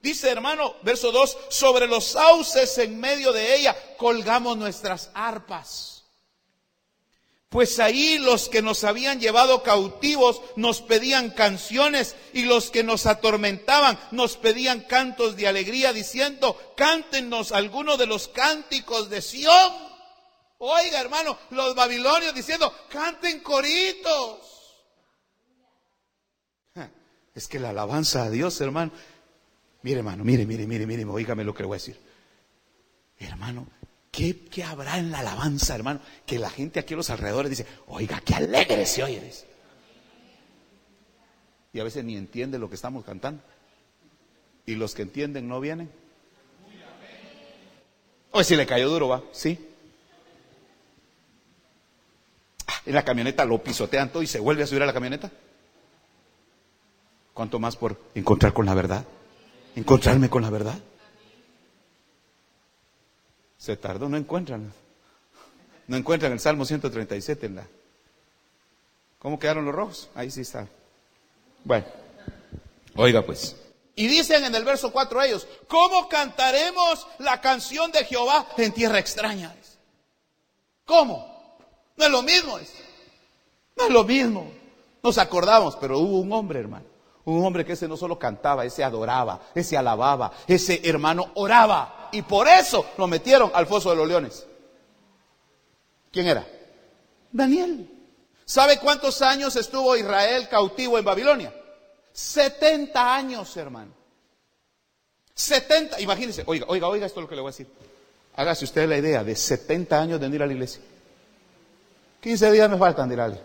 Dice, 0.00 0.30
hermano, 0.30 0.76
verso 0.82 1.10
2, 1.10 1.36
sobre 1.50 1.86
los 1.86 2.04
sauces 2.04 2.78
en 2.78 3.00
medio 3.00 3.32
de 3.32 3.56
ella 3.56 3.76
colgamos 3.96 4.56
nuestras 4.56 5.10
arpas. 5.12 6.04
Pues 7.48 7.80
ahí 7.80 8.18
los 8.18 8.50
que 8.50 8.60
nos 8.60 8.84
habían 8.84 9.20
llevado 9.20 9.62
cautivos 9.62 10.42
nos 10.56 10.82
pedían 10.82 11.30
canciones 11.30 12.14
y 12.34 12.42
los 12.42 12.70
que 12.70 12.84
nos 12.84 13.06
atormentaban 13.06 13.98
nos 14.10 14.36
pedían 14.36 14.82
cantos 14.82 15.34
de 15.34 15.48
alegría 15.48 15.94
diciendo, 15.94 16.74
cántenos 16.76 17.52
alguno 17.52 17.96
de 17.96 18.06
los 18.06 18.28
cánticos 18.28 19.08
de 19.08 19.22
Sión. 19.22 19.72
Oiga 20.58 21.00
hermano, 21.00 21.38
los 21.50 21.74
babilonios 21.74 22.34
diciendo, 22.34 22.72
canten 22.90 23.40
coritos. 23.40 24.40
Es 27.34 27.46
que 27.46 27.60
la 27.60 27.70
alabanza 27.70 28.24
a 28.24 28.30
Dios, 28.30 28.60
hermano. 28.60 28.90
Mire 29.82 29.98
hermano, 29.98 30.24
mire, 30.24 30.44
mire, 30.44 30.66
mire, 30.66 30.86
mire, 30.86 31.04
oígame 31.04 31.44
lo 31.44 31.54
que 31.54 31.62
le 31.62 31.66
voy 31.66 31.76
a 31.76 31.78
decir. 31.78 31.98
Hermano, 33.18 33.66
¿Qué, 34.18 34.64
habrá 34.64 34.98
en 34.98 35.12
la 35.12 35.20
alabanza, 35.20 35.76
hermano? 35.76 36.00
Que 36.26 36.40
la 36.40 36.50
gente 36.50 36.80
aquí 36.80 36.94
a 36.94 36.96
los 36.96 37.10
alrededores 37.10 37.50
dice, 37.50 37.66
oiga, 37.86 38.20
qué 38.20 38.34
alegre 38.34 38.84
se 38.84 39.04
oye. 39.04 39.32
Y 41.72 41.78
a 41.78 41.84
veces 41.84 42.04
ni 42.04 42.16
entiende 42.16 42.58
lo 42.58 42.68
que 42.68 42.74
estamos 42.74 43.04
cantando. 43.04 43.42
Y 44.66 44.74
los 44.74 44.96
que 44.96 45.02
entienden 45.02 45.46
no 45.46 45.60
vienen. 45.60 45.90
Hoy 48.32 48.42
si 48.42 48.56
le 48.56 48.66
cayó 48.66 48.88
duro, 48.88 49.06
va, 49.06 49.22
sí. 49.30 49.58
Ah, 52.66 52.82
en 52.86 52.94
la 52.94 53.04
camioneta 53.04 53.44
lo 53.44 53.62
pisotean 53.62 54.10
todo 54.10 54.22
y 54.22 54.26
se 54.26 54.40
vuelve 54.40 54.64
a 54.64 54.66
subir 54.66 54.82
a 54.82 54.86
la 54.86 54.92
camioneta. 54.92 55.30
¿Cuánto 57.32 57.60
más 57.60 57.76
por 57.76 58.00
encontrar 58.16 58.52
con 58.52 58.66
la 58.66 58.74
verdad? 58.74 59.06
Encontrarme 59.78 60.28
con 60.28 60.42
la 60.42 60.50
verdad. 60.50 60.76
Se 63.56 63.76
tardó, 63.76 64.08
no 64.08 64.16
encuentran. 64.16 64.72
No 65.86 65.96
encuentran 65.96 66.32
el 66.32 66.40
Salmo 66.40 66.64
137 66.64 67.46
en 67.46 67.54
la. 67.54 67.66
¿Cómo 69.20 69.38
quedaron 69.38 69.64
los 69.64 69.74
rojos? 69.74 70.10
Ahí 70.16 70.32
sí 70.32 70.40
está. 70.40 70.66
Bueno, 71.62 71.86
oiga 72.96 73.22
pues. 73.22 73.54
Y 73.94 74.08
dicen 74.08 74.44
en 74.44 74.54
el 74.56 74.64
verso 74.64 74.90
4 74.90 75.22
ellos, 75.22 75.46
¿cómo 75.68 76.08
cantaremos 76.08 77.06
la 77.18 77.40
canción 77.40 77.92
de 77.92 78.04
Jehová 78.04 78.48
en 78.56 78.72
tierra 78.72 78.98
extraña? 78.98 79.54
¿Cómo? 80.84 81.56
No 81.96 82.04
es 82.04 82.10
lo 82.10 82.22
mismo. 82.22 82.58
No 83.76 83.84
es 83.84 83.90
lo 83.90 84.02
mismo. 84.02 84.50
Nos 85.04 85.18
acordamos, 85.18 85.76
pero 85.76 86.00
hubo 86.00 86.18
un 86.18 86.32
hombre, 86.32 86.58
hermano. 86.58 86.97
Un 87.28 87.44
hombre 87.44 87.62
que 87.62 87.74
ese 87.74 87.86
no 87.86 87.94
solo 87.94 88.18
cantaba, 88.18 88.64
ese 88.64 88.82
adoraba, 88.82 89.38
ese 89.54 89.76
alababa, 89.76 90.32
ese 90.46 90.80
hermano 90.82 91.32
oraba 91.34 92.08
y 92.10 92.22
por 92.22 92.48
eso 92.48 92.86
lo 92.96 93.06
metieron 93.06 93.50
al 93.52 93.66
foso 93.66 93.90
de 93.90 93.96
los 93.96 94.08
leones. 94.08 94.46
¿Quién 96.10 96.26
era? 96.26 96.46
Daniel. 97.30 97.86
¿Sabe 98.46 98.78
cuántos 98.78 99.20
años 99.20 99.54
estuvo 99.56 99.94
Israel 99.94 100.48
cautivo 100.48 100.96
en 100.96 101.04
Babilonia? 101.04 101.52
70 102.12 103.14
años, 103.14 103.54
hermano. 103.58 103.92
70, 105.34 106.00
imagínense, 106.00 106.44
oiga, 106.46 106.64
oiga, 106.68 106.88
oiga 106.88 107.04
esto 107.04 107.20
es 107.20 107.24
lo 107.24 107.28
que 107.28 107.34
le 107.34 107.42
voy 107.42 107.50
a 107.50 107.52
decir. 107.52 107.66
Hágase 108.36 108.64
usted 108.64 108.88
la 108.88 108.96
idea 108.96 109.22
de 109.22 109.36
70 109.36 110.00
años 110.00 110.18
de 110.18 110.28
ir 110.28 110.42
a 110.42 110.46
la 110.46 110.52
iglesia. 110.54 110.80
15 112.22 112.52
días 112.52 112.70
me 112.70 112.78
faltan 112.78 113.06
de 113.06 113.16
la 113.16 113.38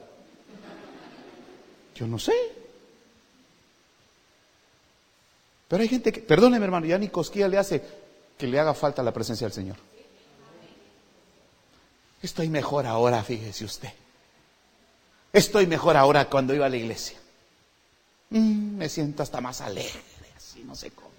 Yo 1.93 2.07
no 2.07 2.17
sé. 2.17 2.62
Pero 5.73 5.81
hay 5.81 5.89
gente 5.89 6.11
que, 6.11 6.21
perdóneme 6.21 6.65
hermano, 6.65 6.85
ya 6.85 6.99
ni 6.99 7.07
cosquilla 7.07 7.47
le 7.47 7.57
hace 7.57 7.81
que 8.37 8.45
le 8.45 8.59
haga 8.59 8.75
falta 8.75 9.01
la 9.01 9.11
presencia 9.11 9.47
del 9.47 9.53
Señor. 9.55 9.75
Estoy 12.21 12.47
mejor 12.47 12.85
ahora, 12.85 13.23
fíjese 13.23 13.65
usted. 13.65 13.89
Estoy 15.31 15.65
mejor 15.65 15.97
ahora 15.97 16.29
cuando 16.29 16.53
iba 16.53 16.67
a 16.67 16.69
la 16.69 16.77
iglesia. 16.77 17.17
Mm, 18.29 18.77
me 18.77 18.87
siento 18.87 19.23
hasta 19.23 19.41
más 19.41 19.61
alegre, 19.61 19.99
así 20.37 20.63
no 20.63 20.75
sé 20.75 20.91
cómo. 20.91 21.09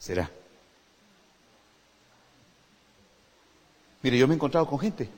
¿Será? 0.00 0.28
Mire, 4.02 4.18
yo 4.18 4.26
me 4.26 4.34
he 4.34 4.38
encontrado 4.38 4.66
con 4.66 4.80
gente. 4.80 5.08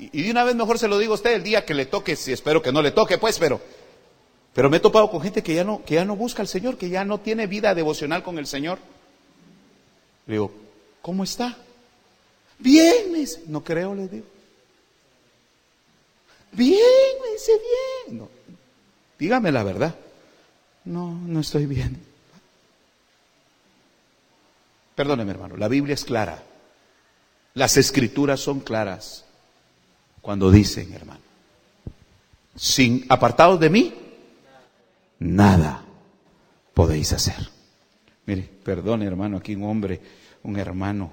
Y, 0.00 0.22
de 0.22 0.32
una 0.32 0.42
vez 0.42 0.56
mejor 0.56 0.80
se 0.80 0.88
lo 0.88 0.98
digo 0.98 1.12
a 1.12 1.14
usted 1.14 1.34
el 1.34 1.44
día 1.44 1.64
que 1.64 1.74
le 1.74 1.86
toque, 1.86 2.16
si 2.16 2.32
espero 2.32 2.60
que 2.60 2.72
no 2.72 2.82
le 2.82 2.90
toque, 2.90 3.18
pues, 3.18 3.38
pero, 3.38 3.60
pero 4.54 4.68
me 4.68 4.78
he 4.78 4.80
topado 4.80 5.10
con 5.10 5.22
gente 5.22 5.42
que 5.42 5.54
ya 5.54 5.64
no, 5.64 5.84
que 5.84 5.94
ya 5.94 6.04
no 6.04 6.16
busca 6.16 6.42
al 6.42 6.48
Señor, 6.48 6.76
que 6.76 6.88
ya 6.88 7.04
no 7.04 7.18
tiene 7.18 7.46
vida 7.46 7.74
devocional 7.74 8.22
con 8.22 8.38
el 8.38 8.46
Señor. 8.46 8.78
Le 10.26 10.34
digo, 10.34 10.52
¿cómo 11.02 11.24
está? 11.24 11.56
Dice. 12.58 13.42
No 13.46 13.62
creo, 13.62 13.94
le 13.94 14.08
digo. 14.08 14.26
Bien, 16.52 16.78
me 17.22 17.32
dice, 17.32 17.52
bien. 18.08 18.28
dígame 19.18 19.52
la 19.52 19.62
verdad. 19.62 19.94
No, 20.84 21.12
no 21.12 21.40
estoy 21.40 21.66
bien. 21.66 22.02
Perdóneme, 24.94 25.30
hermano, 25.30 25.56
la 25.56 25.68
Biblia 25.68 25.94
es 25.94 26.04
clara. 26.04 26.42
Las 27.54 27.76
escrituras 27.76 28.40
son 28.40 28.60
claras 28.60 29.24
cuando 30.20 30.50
dicen, 30.50 30.92
hermano, 30.92 31.20
sin 32.54 33.06
apartados 33.08 33.58
de 33.60 33.70
mí, 33.70 33.94
nada 35.20 35.84
podéis 36.74 37.12
hacer. 37.12 37.48
Mire, 38.26 38.48
perdone, 38.64 39.06
hermano, 39.06 39.36
aquí 39.36 39.54
un 39.54 39.64
hombre 39.64 40.00
un 40.42 40.58
hermano 40.58 41.12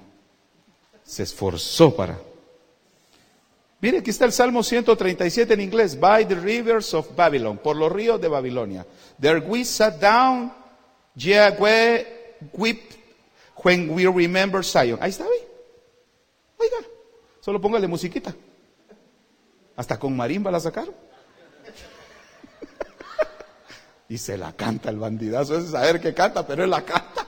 se 1.04 1.22
esforzó 1.22 1.94
para... 1.94 2.18
Mire, 3.80 3.98
aquí 3.98 4.10
está 4.10 4.24
el 4.24 4.32
Salmo 4.32 4.62
137 4.62 5.54
en 5.54 5.60
inglés. 5.60 5.98
By 5.98 6.26
the 6.26 6.34
rivers 6.34 6.92
of 6.94 7.14
Babylon, 7.14 7.58
por 7.58 7.76
los 7.76 7.92
ríos 7.92 8.20
de 8.20 8.26
Babilonia. 8.26 8.84
There 9.20 9.38
we 9.38 9.64
sat 9.64 10.00
down, 10.00 10.52
yeah, 11.14 11.56
we 11.58 12.76
when 13.62 13.90
we 13.94 14.06
remember 14.06 14.64
Zion. 14.64 14.98
Ahí 15.00 15.10
está, 15.10 15.24
¿ve? 15.24 15.48
Oiga, 16.58 16.88
solo 17.40 17.60
póngale 17.60 17.86
musiquita. 17.86 18.34
Hasta 19.76 19.96
con 19.96 20.16
marimba 20.16 20.50
la 20.50 20.58
sacaron. 20.58 20.94
Y 24.08 24.18
se 24.18 24.38
la 24.38 24.54
canta 24.54 24.90
el 24.90 24.98
bandidazo. 24.98 25.58
Es 25.58 25.70
saber 25.70 26.00
que 26.00 26.14
canta, 26.14 26.46
pero 26.46 26.64
él 26.64 26.70
la 26.70 26.84
canta. 26.84 27.26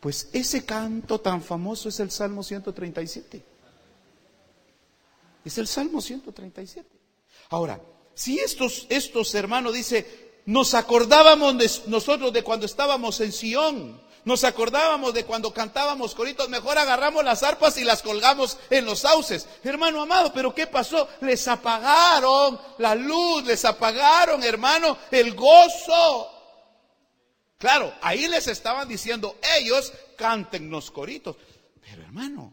Pues 0.00 0.28
ese 0.32 0.64
canto 0.64 1.20
tan 1.20 1.42
famoso 1.42 1.88
es 1.88 1.98
el 1.98 2.10
Salmo 2.10 2.42
137. 2.42 3.42
Es 5.44 5.58
el 5.58 5.66
Salmo 5.66 6.00
137. 6.00 6.88
Ahora, 7.50 7.80
si 8.14 8.38
estos, 8.38 8.86
estos 8.88 9.34
hermanos 9.34 9.74
dice, 9.74 10.40
nos 10.46 10.74
acordábamos 10.74 11.58
de 11.58 11.70
nosotros 11.88 12.32
de 12.32 12.44
cuando 12.44 12.66
estábamos 12.66 13.20
en 13.20 13.32
Sión, 13.32 14.00
nos 14.26 14.42
acordábamos 14.42 15.14
de 15.14 15.24
cuando 15.24 15.54
cantábamos 15.54 16.12
coritos, 16.16 16.48
mejor 16.48 16.76
agarramos 16.76 17.24
las 17.24 17.44
arpas 17.44 17.78
y 17.78 17.84
las 17.84 18.02
colgamos 18.02 18.58
en 18.70 18.84
los 18.84 18.98
sauces. 18.98 19.48
Hermano 19.62 20.02
amado, 20.02 20.32
pero 20.34 20.52
¿qué 20.52 20.66
pasó? 20.66 21.08
Les 21.20 21.46
apagaron 21.46 22.58
la 22.78 22.96
luz, 22.96 23.44
les 23.44 23.64
apagaron, 23.64 24.42
hermano, 24.42 24.98
el 25.12 25.32
gozo. 25.36 26.28
Claro, 27.56 27.94
ahí 28.02 28.26
les 28.26 28.48
estaban 28.48 28.88
diciendo, 28.88 29.36
ellos 29.60 29.92
canten 30.18 30.70
los 30.70 30.90
coritos. 30.90 31.36
Pero 31.80 32.02
hermano, 32.02 32.52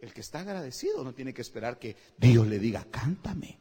el 0.00 0.12
que 0.12 0.22
está 0.22 0.40
agradecido 0.40 1.04
no 1.04 1.14
tiene 1.14 1.32
que 1.32 1.42
esperar 1.42 1.78
que 1.78 1.96
Dios 2.18 2.48
le 2.48 2.58
diga, 2.58 2.84
cántame. 2.90 3.60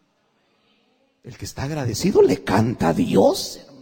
El 1.23 1.37
que 1.37 1.45
está 1.45 1.63
agradecido 1.63 2.23
le 2.23 2.43
canta 2.43 2.89
a 2.89 2.93
Dios, 2.93 3.59
hermano. 3.67 3.78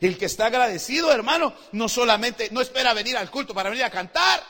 El 0.00 0.18
que 0.18 0.26
está 0.26 0.46
agradecido, 0.46 1.12
hermano, 1.12 1.54
no 1.72 1.88
solamente, 1.88 2.48
no 2.50 2.60
espera 2.60 2.94
venir 2.94 3.16
al 3.16 3.30
culto 3.30 3.54
para 3.54 3.70
venir 3.70 3.84
a 3.84 3.90
cantar. 3.90 4.40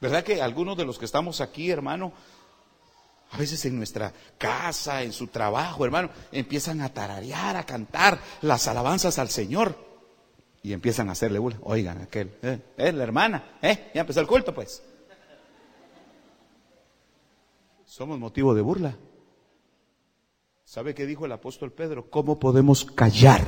¿Verdad 0.00 0.22
que 0.22 0.42
algunos 0.42 0.76
de 0.76 0.84
los 0.84 0.98
que 0.98 1.06
estamos 1.06 1.40
aquí, 1.40 1.70
hermano, 1.70 2.12
a 3.30 3.38
veces 3.38 3.64
en 3.64 3.76
nuestra 3.76 4.12
casa, 4.38 5.02
en 5.02 5.12
su 5.12 5.28
trabajo, 5.28 5.84
hermano, 5.84 6.10
empiezan 6.30 6.80
a 6.82 6.92
tararear, 6.92 7.56
a 7.56 7.64
cantar 7.64 8.20
las 8.42 8.68
alabanzas 8.68 9.18
al 9.18 9.28
Señor 9.30 9.76
y 10.62 10.72
empiezan 10.72 11.08
a 11.08 11.12
hacerle 11.12 11.38
burla. 11.38 11.58
Oigan, 11.62 12.02
aquel, 12.02 12.36
eh, 12.42 12.60
eh, 12.76 12.92
la 12.92 13.02
hermana, 13.02 13.58
eh, 13.62 13.90
ya 13.94 14.02
empezó 14.02 14.20
el 14.20 14.26
culto, 14.26 14.54
pues. 14.54 14.82
Somos 17.84 18.18
motivo 18.18 18.54
de 18.54 18.62
burla. 18.62 18.96
¿Sabe 20.64 20.94
qué 20.94 21.06
dijo 21.06 21.26
el 21.26 21.32
apóstol 21.32 21.72
Pedro? 21.72 22.10
¿Cómo 22.10 22.38
podemos 22.38 22.84
callar 22.84 23.46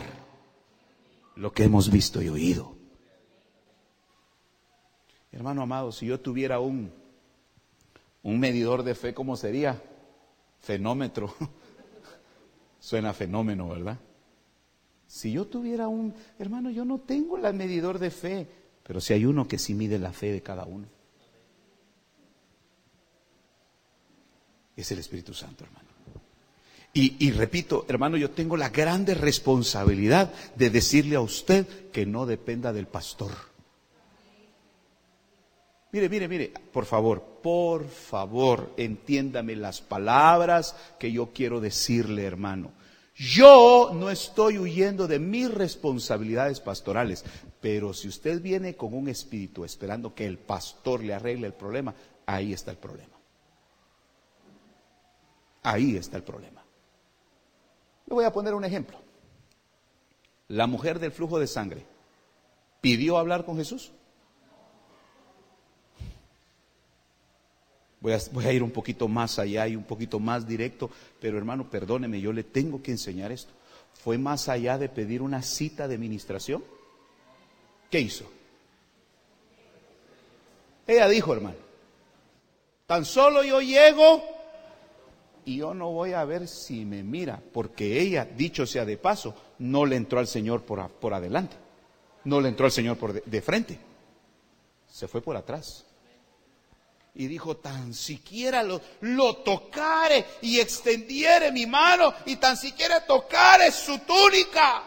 lo 1.35 1.53
que 1.53 1.64
hemos 1.64 1.91
visto 1.91 2.23
y 2.23 2.29
oído? 2.29 2.77
Hermano 5.33 5.62
amado, 5.62 5.93
si 5.93 6.07
yo 6.07 6.21
tuviera 6.21 6.61
un, 6.61 6.93
un 8.23 8.41
medidor 8.41 8.83
de 8.83 8.95
fe, 8.95 9.14
¿cómo 9.14 9.37
sería? 9.37 9.83
Fenómetro. 10.61 11.35
Suena 12.81 13.12
fenómeno, 13.12 13.69
¿verdad? 13.69 13.99
Si 15.07 15.33
yo 15.33 15.47
tuviera 15.47 15.89
un, 15.89 16.14
hermano, 16.39 16.71
yo 16.71 16.85
no 16.85 16.99
tengo 16.99 17.37
el 17.37 17.55
medidor 17.55 17.99
de 17.99 18.11
fe, 18.11 18.49
pero 18.83 19.01
si 19.01 19.12
hay 19.12 19.25
uno 19.25 19.49
que 19.49 19.59
sí 19.59 19.75
mide 19.75 19.99
la 19.99 20.12
fe 20.12 20.33
de 20.33 20.43
cada 20.43 20.64
uno. 20.64 20.87
Es 24.77 24.91
el 24.93 24.99
Espíritu 24.99 25.33
Santo, 25.33 25.64
hermano. 25.64 25.86
Y, 26.99 27.31
repito, 27.33 27.85
hermano, 27.91 28.17
yo 28.17 28.31
tengo 28.31 28.57
la 28.57 28.71
grande 28.71 29.13
responsabilidad 29.13 30.33
de 30.55 30.71
decirle 30.71 31.17
a 31.17 31.21
usted 31.21 31.91
que 31.93 32.07
no 32.07 32.25
dependa 32.25 32.73
del 32.73 32.87
pastor. 32.87 33.33
Mire, 35.93 36.09
mire, 36.09 36.27
mire, 36.27 36.53
por 36.73 36.87
favor, 36.87 37.23
por 37.43 37.87
favor, 37.87 38.73
entiéndame 38.79 39.57
las 39.57 39.83
palabras 39.83 40.75
que 40.99 41.13
yo 41.13 41.35
quiero 41.35 41.61
decirle, 41.61 42.25
hermano. 42.25 42.73
Yo 43.15 43.91
no 43.93 44.09
estoy 44.09 44.57
huyendo 44.57 45.07
de 45.07 45.19
mis 45.19 45.51
responsabilidades 45.53 46.61
pastorales, 46.61 47.27
pero 47.61 47.93
si 47.93 48.09
usted 48.09 48.41
viene 48.41 48.75
con 48.75 48.95
un 48.95 49.11
espíritu 49.11 49.67
esperando 49.67 50.15
que 50.15 50.25
el 50.25 50.39
pastor 50.39 51.05
le 51.05 51.13
arregle 51.13 51.49
el 51.49 51.53
problema, 51.53 51.95
ahí 52.25 52.55
está 52.55 52.71
el 52.71 52.79
problema. 52.79 53.17
Ahí 55.63 55.97
está 55.97 56.17
el 56.17 56.23
problema. 56.23 56.66
Le 58.07 58.15
voy 58.15 58.25
a 58.25 58.33
poner 58.33 58.55
un 58.55 58.65
ejemplo. 58.65 58.99
La 60.49 60.67
mujer 60.67 60.99
del 60.99 61.13
flujo 61.13 61.39
de 61.39 61.47
sangre 61.47 61.85
pidió 62.81 63.19
hablar 63.19 63.45
con 63.45 63.57
Jesús. 63.57 63.91
Voy 68.01 68.13
a, 68.13 68.53
ir 68.53 68.63
un 68.63 68.71
poquito 68.71 69.09
más 69.09 69.41
allá 69.41 69.67
y 69.67 69.75
un 69.75 69.83
poquito 69.83 70.21
más 70.21 70.47
directo, 70.47 70.91
pero 71.21 71.39
hermano, 71.39 71.69
perdóneme, 71.69 72.21
yo 72.21 72.33
le 72.33 72.45
tengo 72.45 72.81
que 72.81 72.93
enseñar 72.93 73.33
esto. 73.33 73.53
¿Fue 73.95 74.17
más 74.17 74.49
allá 74.49 74.79
de 74.79 74.89
pedir 74.89 75.23
una 75.23 75.43
cita 75.43 75.89
de 75.89 75.99
ministración? 75.99 76.63
¿Qué 77.91 77.99
hizo? 77.99 78.31
Ella 80.87 81.09
dijo, 81.09 81.33
hermano, 81.33 81.57
tan 82.87 83.05
solo 83.05 83.43
yo 83.43 83.61
llego 83.61 84.36
y 85.47 85.59
yo 85.59 85.75
no 85.75 85.93
voy 85.93 86.13
a 86.13 86.25
ver 86.25 86.49
si 86.49 86.85
me 86.85 87.05
mira, 87.05 87.41
porque 87.53 88.01
ella, 88.01 88.25
dicho 88.25 88.67
sea 88.67 88.85
de 88.85 88.99
paso, 88.99 89.35
no 89.61 89.87
le 89.87 89.95
entró 89.95 90.19
al 90.19 90.27
Señor 90.27 90.63
por, 90.63 90.91
por 90.91 91.15
adelante, 91.15 91.57
no 92.25 92.41
le 92.41 92.49
entró 92.49 92.67
al 92.67 92.73
Señor 92.73 92.99
por 92.99 93.23
de 93.25 93.43
frente, 93.43 93.79
se 94.93 95.07
fue 95.07 95.23
por 95.23 95.37
atrás 95.37 95.87
y 97.15 97.29
dijo, 97.29 97.57
tan 97.59 97.95
siquiera 97.95 98.65
lo, 98.65 98.81
lo 99.03 99.37
tocare 99.37 100.25
y 100.43 100.59
extendiere 100.59 101.53
mi 101.53 101.65
mano 101.65 102.13
y 102.27 102.37
tan 102.37 102.57
siquiera 102.57 103.07
tocare 103.07 103.71
su 103.71 104.01
túnica. 104.01 104.83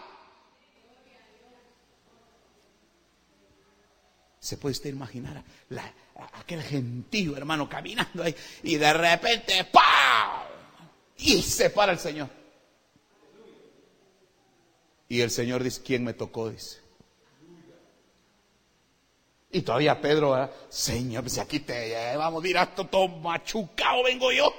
Se 4.42 4.58
puede 4.58 4.74
usted 4.74 4.90
imaginar 4.90 5.42
la, 5.70 5.94
aquel 6.34 6.62
gentío 6.64 7.38
hermano 7.38 7.70
caminando 7.70 8.24
ahí 8.24 8.36
y 8.64 8.76
de 8.76 8.94
repente 8.94 9.64
¡pam! 9.66 10.49
Y 11.20 11.42
se 11.42 11.70
para 11.70 11.92
el 11.92 12.00
Señor. 12.00 12.30
Y 15.10 15.22
el 15.22 15.32
Señor 15.32 15.64
dice, 15.64 15.82
¿quién 15.84 16.04
me 16.04 16.14
tocó? 16.14 16.50
Dice. 16.50 16.80
Y 19.52 19.62
todavía 19.64 20.00
Pedro, 20.00 20.50
Señor, 20.70 21.30
si 21.30 21.40
aquí 21.40 21.60
te 21.60 21.90
llevamos, 21.90 22.42
dirás, 22.44 22.74
todo 22.76 23.08
machucado 23.08 24.04
vengo 24.04 24.32
yo. 24.32 24.54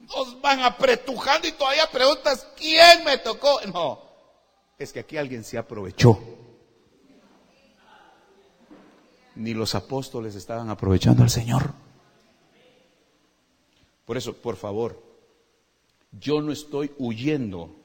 Nos 0.00 0.40
van 0.40 0.60
apretujando 0.60 1.46
y 1.46 1.52
todavía 1.52 1.88
preguntas, 1.90 2.46
¿quién 2.56 3.04
me 3.04 3.18
tocó? 3.18 3.60
No, 3.72 4.02
es 4.78 4.92
que 4.92 5.00
aquí 5.00 5.16
alguien 5.16 5.44
se 5.44 5.58
aprovechó. 5.58 6.18
Ni 9.34 9.52
los 9.52 9.74
apóstoles 9.74 10.34
estaban 10.34 10.70
aprovechando 10.70 11.22
al 11.22 11.30
Señor. 11.30 11.85
Por 14.06 14.16
eso, 14.16 14.34
por 14.36 14.56
favor, 14.56 15.02
yo 16.18 16.40
no 16.40 16.52
estoy 16.52 16.92
huyendo 16.96 17.76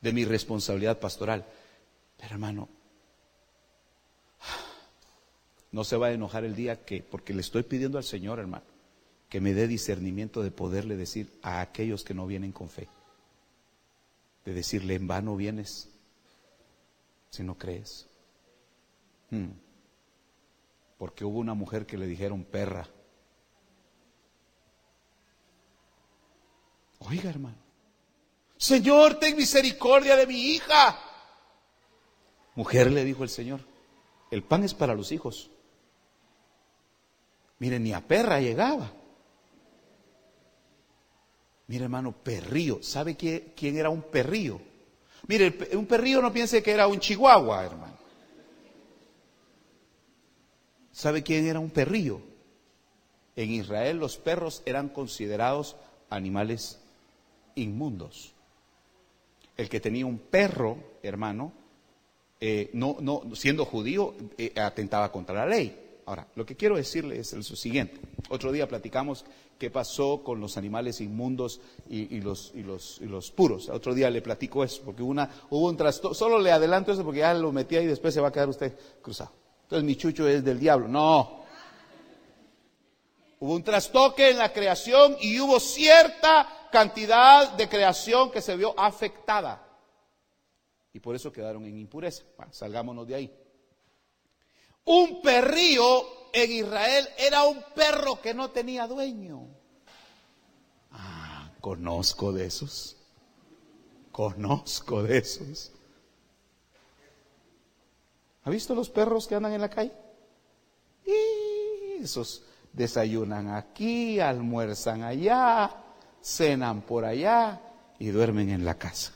de 0.00 0.12
mi 0.12 0.24
responsabilidad 0.24 0.98
pastoral. 0.98 1.46
Pero 2.16 2.34
hermano, 2.34 2.68
no 5.70 5.84
se 5.84 5.96
va 5.96 6.08
a 6.08 6.12
enojar 6.12 6.44
el 6.44 6.54
día 6.54 6.84
que, 6.84 7.02
porque 7.02 7.34
le 7.34 7.42
estoy 7.42 7.62
pidiendo 7.62 7.98
al 7.98 8.04
Señor, 8.04 8.38
hermano, 8.38 8.64
que 9.28 9.40
me 9.40 9.54
dé 9.54 9.66
discernimiento 9.66 10.42
de 10.42 10.50
poderle 10.50 10.96
decir 10.96 11.28
a 11.42 11.60
aquellos 11.60 12.04
que 12.04 12.14
no 12.14 12.26
vienen 12.26 12.52
con 12.52 12.68
fe, 12.68 12.88
de 14.44 14.54
decirle, 14.54 14.94
en 14.94 15.06
vano 15.06 15.36
vienes 15.36 15.88
si 17.30 17.42
no 17.42 17.58
crees. 17.58 18.06
Hmm. 19.30 19.50
Porque 20.98 21.24
hubo 21.24 21.38
una 21.38 21.54
mujer 21.54 21.86
que 21.86 21.98
le 21.98 22.06
dijeron 22.06 22.44
perra. 22.44 22.86
Oiga, 27.08 27.30
hermano, 27.30 27.56
Señor, 28.56 29.18
ten 29.18 29.36
misericordia 29.36 30.16
de 30.16 30.26
mi 30.26 30.52
hija. 30.52 30.98
Mujer, 32.54 32.90
le 32.90 33.04
dijo 33.04 33.22
el 33.24 33.28
Señor, 33.28 33.60
el 34.30 34.42
pan 34.42 34.64
es 34.64 34.74
para 34.74 34.94
los 34.94 35.12
hijos, 35.12 35.50
Mire, 37.58 37.78
ni 37.78 37.92
a 37.92 38.06
perra 38.06 38.40
llegaba. 38.40 38.90
Mire, 41.66 41.84
hermano, 41.84 42.12
perrío. 42.12 42.82
¿Sabe 42.82 43.16
quién 43.16 43.76
era 43.78 43.88
un 43.90 44.02
perrío? 44.02 44.60
Mire, 45.26 45.56
un 45.72 45.86
perrío 45.86 46.20
no 46.20 46.32
piense 46.32 46.62
que 46.62 46.72
era 46.72 46.86
un 46.86 47.00
chihuahua, 47.00 47.64
hermano. 47.64 47.96
¿Sabe 50.92 51.22
quién 51.22 51.46
era 51.46 51.58
un 51.58 51.70
perrío? 51.70 52.20
En 53.34 53.50
Israel 53.50 53.96
los 53.96 54.16
perros 54.16 54.62
eran 54.66 54.88
considerados 54.88 55.76
animales 56.10 56.78
inmundos. 57.56 58.32
El 59.56 59.68
que 59.68 59.80
tenía 59.80 60.06
un 60.06 60.18
perro, 60.18 60.76
hermano, 61.02 61.52
eh, 62.40 62.70
no, 62.72 62.96
no, 63.00 63.22
siendo 63.34 63.64
judío, 63.64 64.14
eh, 64.36 64.52
atentaba 64.56 65.10
contra 65.10 65.34
la 65.34 65.46
ley. 65.46 65.80
Ahora, 66.06 66.26
lo 66.34 66.44
que 66.44 66.56
quiero 66.56 66.76
decirle 66.76 67.18
es 67.18 67.32
lo 67.32 67.42
siguiente. 67.42 67.98
Otro 68.28 68.52
día 68.52 68.68
platicamos 68.68 69.24
qué 69.58 69.70
pasó 69.70 70.22
con 70.22 70.40
los 70.40 70.56
animales 70.56 71.00
inmundos 71.00 71.60
y, 71.88 72.20
los, 72.20 72.52
puros. 73.34 73.68
Otro 73.68 73.94
día 73.94 74.10
le 74.10 74.20
platico 74.20 74.62
eso, 74.64 74.82
porque 74.84 75.02
una, 75.02 75.30
hubo 75.50 75.68
un 75.68 75.76
trastorno. 75.76 76.14
Solo 76.14 76.38
le 76.38 76.52
adelanto 76.52 76.92
eso 76.92 77.04
porque 77.04 77.20
ya 77.20 77.32
lo 77.34 77.52
metí 77.52 77.76
ahí 77.76 77.84
y 77.84 77.88
después 77.88 78.12
se 78.12 78.20
va 78.20 78.28
a 78.28 78.32
quedar 78.32 78.48
usted 78.48 78.76
cruzado. 79.00 79.32
Entonces 79.62 79.84
mi 79.84 79.96
chucho 79.96 80.28
es 80.28 80.44
del 80.44 80.58
diablo. 80.58 80.88
No. 80.88 81.44
Hubo 83.40 83.54
un 83.54 83.62
trastoque 83.62 84.30
en 84.30 84.38
la 84.38 84.52
creación 84.52 85.16
y 85.20 85.38
hubo 85.40 85.58
cierta 85.60 86.63
cantidad 86.74 87.52
de 87.52 87.68
creación 87.68 88.32
que 88.32 88.42
se 88.42 88.56
vio 88.56 88.74
afectada. 88.76 89.64
Y 90.92 90.98
por 90.98 91.14
eso 91.14 91.32
quedaron 91.32 91.64
en 91.66 91.78
impureza. 91.78 92.24
salgámonos 92.50 93.06
de 93.06 93.14
ahí. 93.14 93.38
Un 94.86 95.22
perrío 95.22 95.84
en 96.32 96.50
Israel 96.50 97.08
era 97.16 97.44
un 97.44 97.62
perro 97.76 98.20
que 98.20 98.34
no 98.34 98.50
tenía 98.50 98.88
dueño. 98.88 99.46
Ah, 100.90 101.48
conozco 101.60 102.32
de 102.32 102.46
esos. 102.46 102.96
Conozco 104.10 105.04
de 105.04 105.18
esos. 105.18 105.70
¿Ha 108.42 108.50
visto 108.50 108.74
los 108.74 108.90
perros 108.90 109.28
que 109.28 109.36
andan 109.36 109.52
en 109.52 109.60
la 109.60 109.70
calle? 109.70 109.92
Y 111.06 112.02
esos 112.02 112.42
desayunan 112.72 113.54
aquí, 113.54 114.18
almuerzan 114.18 115.04
allá, 115.04 115.83
cenan 116.24 116.80
por 116.80 117.04
allá 117.04 117.60
y 117.98 118.08
duermen 118.08 118.48
en 118.48 118.64
la 118.64 118.78
casa. 118.78 119.12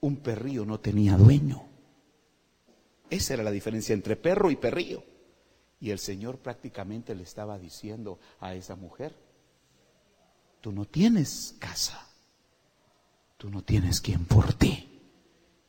Un 0.00 0.16
perrillo 0.16 0.66
no 0.66 0.80
tenía 0.80 1.16
dueño 1.16 1.62
Esa 3.08 3.34
era 3.34 3.42
la 3.42 3.50
diferencia 3.50 3.94
entre 3.94 4.16
perro 4.16 4.50
y 4.50 4.56
perrillo. 4.56 5.04
Y 5.80 5.90
el 5.90 5.98
Señor 5.98 6.38
prácticamente 6.38 7.14
le 7.14 7.22
estaba 7.22 7.58
diciendo 7.58 8.18
a 8.40 8.54
esa 8.54 8.76
mujer, 8.76 9.16
tú 10.60 10.70
no 10.72 10.84
tienes 10.84 11.56
casa, 11.58 12.06
tú 13.36 13.50
no 13.50 13.62
tienes 13.62 14.00
quien 14.00 14.24
por 14.26 14.52
ti. 14.54 15.00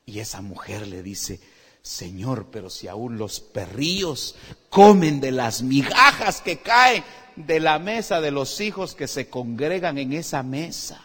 Y 0.06 0.20
esa 0.20 0.42
mujer 0.42 0.88
le 0.88 1.02
dice, 1.02 1.40
Señor, 1.84 2.48
pero 2.50 2.70
si 2.70 2.88
aún 2.88 3.18
los 3.18 3.42
perrillos 3.42 4.36
comen 4.70 5.20
de 5.20 5.32
las 5.32 5.62
migajas 5.62 6.40
que 6.40 6.60
caen 6.60 7.04
de 7.36 7.60
la 7.60 7.78
mesa 7.78 8.22
de 8.22 8.32
los 8.32 8.62
hijos 8.62 8.96
que 8.96 9.08
se 9.08 9.30
congregan 9.30 9.98
en 9.98 10.14
esa 10.14 10.44
mesa. 10.44 11.04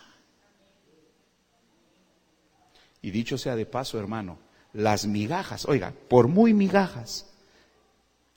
Y 3.03 3.11
dicho 3.11 3.37
sea 3.39 3.57
de 3.57 3.67
paso, 3.67 3.99
hermano, 3.99 4.39
las 4.73 5.05
migajas, 5.05 5.65
oiga, 5.67 5.93
por 6.09 6.29
muy 6.29 6.55
migajas, 6.55 7.27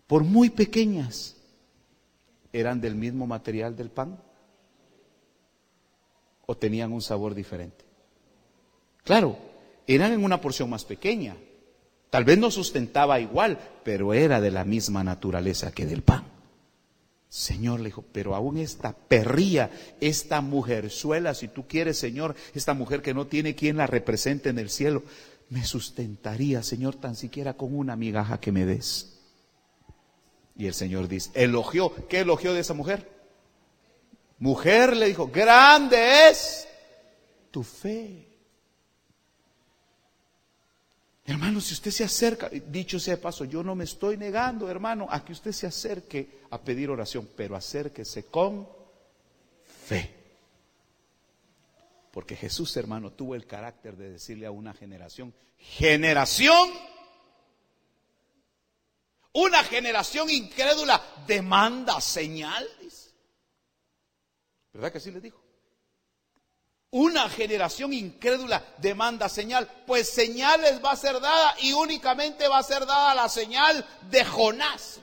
por 0.07 0.23
muy 0.23 0.49
pequeñas, 0.49 1.35
eran 2.51 2.81
del 2.81 2.95
mismo 2.95 3.27
material 3.27 3.76
del 3.76 3.91
pan 3.91 4.19
o 6.47 6.57
tenían 6.57 6.91
un 6.91 7.03
sabor 7.03 7.35
diferente. 7.35 7.85
Claro, 9.03 9.38
eran 9.85 10.11
en 10.11 10.23
una 10.23 10.41
porción 10.41 10.69
más 10.69 10.85
pequeña, 10.85 11.38
Tal 12.11 12.25
vez 12.25 12.38
no 12.38 12.51
sustentaba 12.51 13.21
igual, 13.21 13.57
pero 13.85 14.13
era 14.13 14.41
de 14.41 14.51
la 14.51 14.65
misma 14.65 15.01
naturaleza 15.01 15.71
que 15.71 15.85
del 15.85 16.03
pan. 16.03 16.25
Señor 17.29 17.79
le 17.79 17.85
dijo, 17.85 18.03
pero 18.11 18.35
aún 18.35 18.57
esta 18.57 18.91
perría, 18.91 19.71
esta 20.01 20.41
mujerzuela, 20.41 21.33
si 21.33 21.47
tú 21.47 21.65
quieres, 21.69 21.97
Señor, 21.97 22.35
esta 22.53 22.73
mujer 22.73 23.01
que 23.01 23.13
no 23.13 23.27
tiene 23.27 23.55
quien 23.55 23.77
la 23.77 23.88
represente 23.88 24.49
en 24.49 24.59
el 24.59 24.69
cielo, 24.69 25.03
me 25.49 25.63
sustentaría, 25.63 26.63
Señor, 26.63 26.95
tan 26.95 27.15
siquiera 27.15 27.53
con 27.53 27.73
una 27.73 27.95
migaja 27.95 28.41
que 28.41 28.51
me 28.51 28.65
des. 28.65 29.17
Y 30.57 30.67
el 30.67 30.73
Señor 30.73 31.07
dice, 31.07 31.31
elogió, 31.33 31.93
¿qué 32.09 32.19
elogió 32.19 32.53
de 32.53 32.59
esa 32.59 32.73
mujer? 32.73 33.09
Mujer 34.38 34.97
le 34.97 35.05
dijo, 35.05 35.27
grande 35.27 36.29
es 36.29 36.67
tu 37.51 37.63
fe. 37.63 38.30
Hermano, 41.26 41.61
si 41.61 41.73
usted 41.73 41.91
se 41.91 42.03
acerca, 42.03 42.49
dicho 42.49 42.99
sea 42.99 43.15
de 43.15 43.22
paso, 43.22 43.45
yo 43.45 43.64
no 43.64 43.76
me 43.76 43.84
estoy 43.84 44.18
negando, 44.18 44.69
hermano, 44.69 45.07
a 45.10 45.23
que 45.23 45.34
usted 45.34 45.52
se 45.52 45.68
acerque 45.68 46.41
a 46.49 46.60
pedir 46.60 46.89
oración, 46.89 47.30
pero 47.35 47.56
acérquese 47.56 48.26
con 48.26 48.68
fe. 49.88 50.15
Porque 52.11 52.35
Jesús, 52.35 52.76
hermano, 52.76 53.11
tuvo 53.11 53.35
el 53.35 53.45
carácter 53.45 53.95
de 53.95 54.11
decirle 54.11 54.45
a 54.45 54.52
una 54.52 54.73
generación, 54.73 55.34
generación, 55.57 56.69
una 59.34 59.64
generación 59.64 60.30
incrédula 60.30 61.02
demanda 61.27 62.02
señales. 62.02 63.14
¿Verdad 64.73 64.91
que 64.91 64.98
así 64.98 65.11
le 65.11 65.22
dijo? 65.22 65.40
Una 66.91 67.30
generación 67.30 67.93
incrédula 67.93 68.61
demanda 68.77 69.30
señal, 69.30 69.69
pues 69.88 70.09
señales 70.09 70.84
va 70.84 70.91
a 70.91 70.97
ser 70.97 71.22
dada 71.22 71.55
y 71.61 71.72
únicamente 71.72 72.49
va 72.49 72.57
a 72.57 72.63
ser 72.63 72.85
dada 72.85 73.15
la 73.15 73.30
señal 73.30 73.85
de 74.09 74.26
Jonás. 74.26 74.99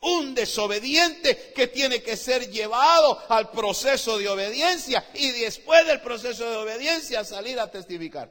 Un 0.00 0.34
desobediente 0.34 1.52
que 1.54 1.68
tiene 1.68 2.02
que 2.02 2.16
ser 2.16 2.50
llevado 2.50 3.20
al 3.28 3.52
proceso 3.52 4.18
de 4.18 4.28
obediencia 4.28 5.06
y 5.14 5.30
después 5.30 5.86
del 5.86 6.00
proceso 6.00 6.50
de 6.50 6.56
obediencia 6.56 7.22
salir 7.24 7.60
a 7.60 7.70
testificar. 7.70 8.28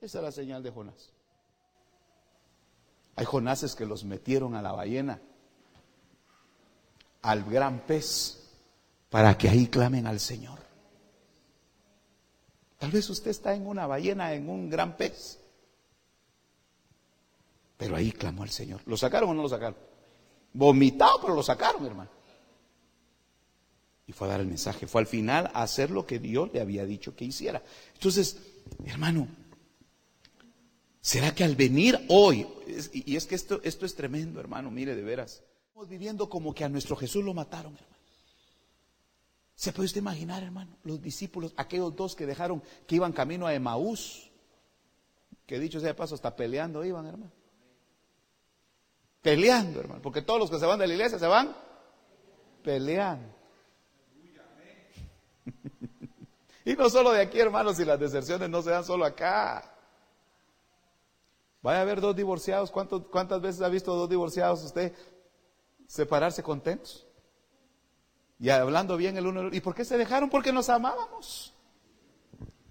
Esa 0.00 0.18
es 0.18 0.24
la 0.24 0.32
señal 0.32 0.62
de 0.64 0.72
Jonás. 0.72 1.12
Hay 3.14 3.24
Jonases 3.24 3.76
que 3.76 3.86
los 3.86 4.02
metieron 4.02 4.56
a 4.56 4.60
la 4.60 4.72
ballena, 4.72 5.20
al 7.22 7.44
gran 7.44 7.78
pez, 7.86 8.38
para 9.08 9.38
que 9.38 9.48
ahí 9.48 9.68
clamen 9.68 10.06
al 10.08 10.18
Señor. 10.18 10.65
Tal 12.78 12.90
vez 12.90 13.08
usted 13.08 13.30
está 13.30 13.54
en 13.54 13.66
una 13.66 13.86
ballena, 13.86 14.34
en 14.34 14.48
un 14.48 14.68
gran 14.68 14.96
pez. 14.96 15.38
Pero 17.76 17.96
ahí 17.96 18.12
clamó 18.12 18.42
al 18.42 18.50
Señor. 18.50 18.80
¿Lo 18.86 18.96
sacaron 18.96 19.30
o 19.30 19.34
no 19.34 19.42
lo 19.42 19.48
sacaron? 19.48 19.76
Vomitado, 20.52 21.20
pero 21.20 21.34
lo 21.34 21.42
sacaron, 21.42 21.84
hermano. 21.84 22.10
Y 24.06 24.12
fue 24.12 24.28
a 24.28 24.30
dar 24.30 24.40
el 24.40 24.46
mensaje. 24.46 24.86
Fue 24.86 25.00
al 25.00 25.06
final 25.06 25.50
a 25.52 25.62
hacer 25.62 25.90
lo 25.90 26.06
que 26.06 26.18
Dios 26.18 26.50
le 26.52 26.60
había 26.60 26.86
dicho 26.86 27.16
que 27.16 27.24
hiciera. 27.24 27.62
Entonces, 27.94 28.38
hermano, 28.84 29.28
¿será 31.00 31.34
que 31.34 31.44
al 31.44 31.56
venir 31.56 31.98
hoy, 32.08 32.46
y 32.92 33.16
es 33.16 33.26
que 33.26 33.34
esto, 33.34 33.60
esto 33.64 33.84
es 33.84 33.94
tremendo, 33.94 34.38
hermano, 34.40 34.70
mire 34.70 34.94
de 34.94 35.02
veras, 35.02 35.42
estamos 35.68 35.88
viviendo 35.88 36.28
como 36.28 36.54
que 36.54 36.64
a 36.64 36.68
nuestro 36.68 36.96
Jesús 36.96 37.24
lo 37.24 37.34
mataron, 37.34 37.74
hermano. 37.74 37.95
¿Se 39.56 39.72
puede 39.72 39.86
usted 39.86 40.02
imaginar, 40.02 40.42
hermano? 40.42 40.76
Los 40.84 41.00
discípulos, 41.00 41.54
aquellos 41.56 41.96
dos 41.96 42.14
que 42.14 42.26
dejaron, 42.26 42.62
que 42.86 42.96
iban 42.96 43.12
camino 43.12 43.46
a 43.46 43.54
Emaús, 43.54 44.30
que 45.46 45.58
dicho 45.58 45.80
sea 45.80 45.88
de 45.88 45.94
paso, 45.94 46.14
hasta 46.14 46.36
peleando 46.36 46.84
iban, 46.84 47.06
hermano. 47.06 47.32
Peleando, 49.22 49.80
hermano, 49.80 50.02
porque 50.02 50.20
todos 50.20 50.38
los 50.38 50.50
que 50.50 50.58
se 50.58 50.66
van 50.66 50.78
de 50.78 50.86
la 50.86 50.92
iglesia 50.92 51.18
se 51.18 51.26
van 51.26 51.56
peleando. 52.62 53.34
y 56.66 56.74
no 56.74 56.90
solo 56.90 57.12
de 57.12 57.22
aquí, 57.22 57.40
hermanos, 57.40 57.78
si 57.78 57.86
las 57.86 57.98
deserciones 57.98 58.50
no 58.50 58.60
se 58.60 58.70
dan 58.70 58.84
solo 58.84 59.06
acá. 59.06 59.72
Vaya 61.62 61.78
a 61.78 61.82
haber 61.82 62.02
dos 62.02 62.14
divorciados. 62.14 62.70
¿Cuántas 62.70 63.40
veces 63.40 63.62
ha 63.62 63.68
visto 63.70 63.94
dos 63.94 64.10
divorciados 64.10 64.62
usted 64.64 64.92
separarse 65.86 66.42
contentos? 66.42 67.05
Y 68.38 68.50
hablando 68.50 68.96
bien 68.96 69.16
el 69.16 69.26
uno 69.26 69.48
¿Y 69.52 69.60
por 69.60 69.74
qué 69.74 69.84
se 69.84 69.96
dejaron? 69.96 70.28
Porque 70.28 70.52
nos 70.52 70.68
amábamos. 70.68 71.54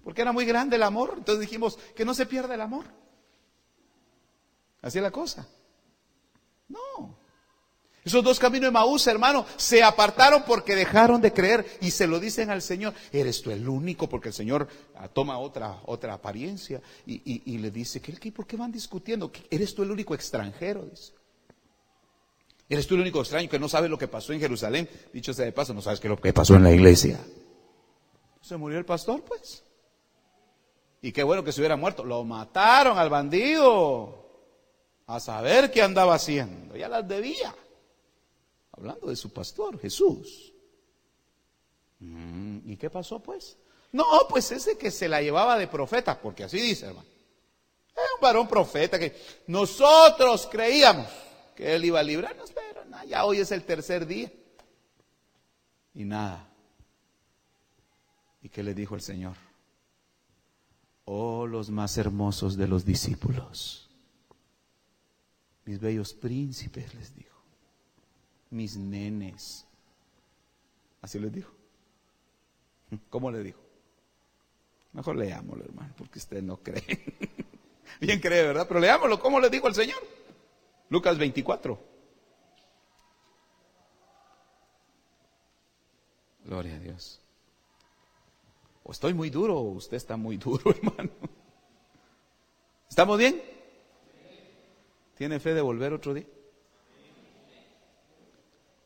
Porque 0.04 0.22
era 0.22 0.32
muy 0.32 0.44
grande 0.44 0.76
el 0.76 0.82
amor. 0.82 1.14
Entonces 1.16 1.40
dijimos 1.40 1.78
que 1.94 2.04
no 2.04 2.14
se 2.14 2.26
pierda 2.26 2.54
el 2.54 2.60
amor. 2.60 2.84
Así 4.80 4.98
es 4.98 5.02
la 5.02 5.10
cosa. 5.10 5.46
No. 6.68 7.18
Esos 8.06 8.22
dos 8.22 8.38
caminos 8.38 8.68
de 8.68 8.70
Maús, 8.70 9.04
hermano, 9.08 9.44
se 9.56 9.82
apartaron 9.82 10.44
porque 10.46 10.76
dejaron 10.76 11.20
de 11.20 11.32
creer 11.32 11.66
y 11.80 11.90
se 11.90 12.06
lo 12.06 12.20
dicen 12.20 12.50
al 12.50 12.62
Señor. 12.62 12.94
Eres 13.10 13.42
tú 13.42 13.50
el 13.50 13.68
único, 13.68 14.08
porque 14.08 14.28
el 14.28 14.34
Señor 14.34 14.68
ah, 14.94 15.08
toma 15.08 15.38
otra, 15.38 15.80
otra 15.86 16.14
apariencia 16.14 16.80
y, 17.04 17.58
le 17.58 17.72
dice, 17.72 18.00
¿qué, 18.00 18.30
¿por 18.30 18.46
qué 18.46 18.56
van 18.56 18.70
discutiendo? 18.70 19.32
Eres 19.50 19.74
tú 19.74 19.82
el 19.82 19.90
único 19.90 20.14
extranjero, 20.14 20.86
dice. 20.86 21.14
Eres 22.68 22.86
tú 22.86 22.94
el 22.94 23.02
único 23.02 23.20
extraño 23.20 23.48
que 23.48 23.58
no 23.58 23.68
sabe 23.68 23.88
lo 23.88 23.98
que 23.98 24.08
pasó 24.08 24.32
en 24.32 24.40
Jerusalén. 24.40 24.88
Dicho 25.12 25.32
sea 25.32 25.44
de 25.44 25.52
paso, 25.52 25.72
no 25.72 25.82
sabes 25.82 26.00
qué 26.00 26.08
lo 26.08 26.20
que 26.20 26.32
pasó 26.32 26.56
en 26.56 26.64
la 26.64 26.72
iglesia. 26.72 27.24
Se 28.40 28.56
murió 28.56 28.78
el 28.78 28.84
pastor, 28.84 29.22
pues. 29.22 29.62
Y 31.00 31.12
qué 31.12 31.22
bueno 31.22 31.44
que 31.44 31.52
se 31.52 31.60
hubiera 31.60 31.76
muerto. 31.76 32.04
Lo 32.04 32.24
mataron 32.24 32.98
al 32.98 33.08
bandido. 33.08 34.24
A 35.06 35.20
saber 35.20 35.70
qué 35.70 35.82
andaba 35.82 36.14
haciendo. 36.14 36.76
Ya 36.76 36.88
las 36.88 37.06
debía. 37.06 37.54
Hablando 38.72 39.06
de 39.06 39.16
su 39.16 39.32
pastor, 39.32 39.78
Jesús. 39.78 40.52
Mm, 42.00 42.68
¿Y 42.70 42.76
qué 42.76 42.90
pasó, 42.90 43.20
pues? 43.20 43.56
No, 43.92 44.04
pues 44.28 44.50
ese 44.50 44.76
que 44.76 44.90
se 44.90 45.08
la 45.08 45.22
llevaba 45.22 45.56
de 45.56 45.68
profeta, 45.68 46.20
porque 46.20 46.42
así 46.44 46.60
dice, 46.60 46.86
hermano. 46.86 47.08
Es 47.88 48.02
un 48.16 48.20
varón 48.20 48.48
profeta 48.48 48.98
que 48.98 49.16
nosotros 49.46 50.48
creíamos 50.50 51.06
que 51.56 51.74
Él 51.74 51.86
iba 51.86 51.98
a 51.98 52.02
librarnos, 52.02 52.52
pero 52.52 52.76
ya 53.06 53.24
hoy 53.24 53.38
es 53.40 53.50
el 53.50 53.64
tercer 53.64 54.06
día. 54.06 54.30
Y 55.94 56.04
nada. 56.04 56.48
¿Y 58.42 58.48
qué 58.48 58.62
le 58.62 58.74
dijo 58.74 58.94
el 58.94 59.00
Señor? 59.00 59.34
Oh, 61.06 61.46
los 61.46 61.70
más 61.70 61.96
hermosos 61.98 62.56
de 62.56 62.68
los 62.68 62.84
discípulos. 62.84 63.88
Mis 65.64 65.80
bellos 65.80 66.12
príncipes, 66.14 66.94
les 66.94 67.14
dijo. 67.14 67.36
Mis 68.50 68.76
nenes. 68.76 69.66
Así 71.00 71.18
les 71.18 71.32
dijo. 71.32 71.52
¿Cómo 73.08 73.30
le 73.30 73.42
dijo? 73.42 73.60
Mejor 74.92 75.16
leámoslo, 75.16 75.64
hermano, 75.64 75.92
porque 75.96 76.18
usted 76.18 76.42
no 76.42 76.58
cree. 76.58 76.84
Bien 78.00 78.20
cree, 78.20 78.42
¿verdad? 78.42 78.66
Pero 78.68 78.80
leámoslo. 78.80 79.18
¿Cómo 79.18 79.40
le 79.40 79.50
dijo 79.50 79.68
el 79.68 79.74
Señor? 79.74 79.98
Lucas 80.88 81.18
24. 81.18 81.78
Gloria 86.44 86.76
a 86.76 86.78
Dios. 86.78 87.20
O 88.84 88.92
estoy 88.92 89.14
muy 89.14 89.30
duro 89.30 89.58
o 89.58 89.70
usted 89.72 89.96
está 89.96 90.16
muy 90.16 90.36
duro, 90.36 90.70
hermano. 90.70 91.10
¿Estamos 92.88 93.18
bien? 93.18 93.42
¿Tiene 95.16 95.40
fe 95.40 95.54
de 95.54 95.60
volver 95.60 95.92
otro 95.92 96.14
día? 96.14 96.26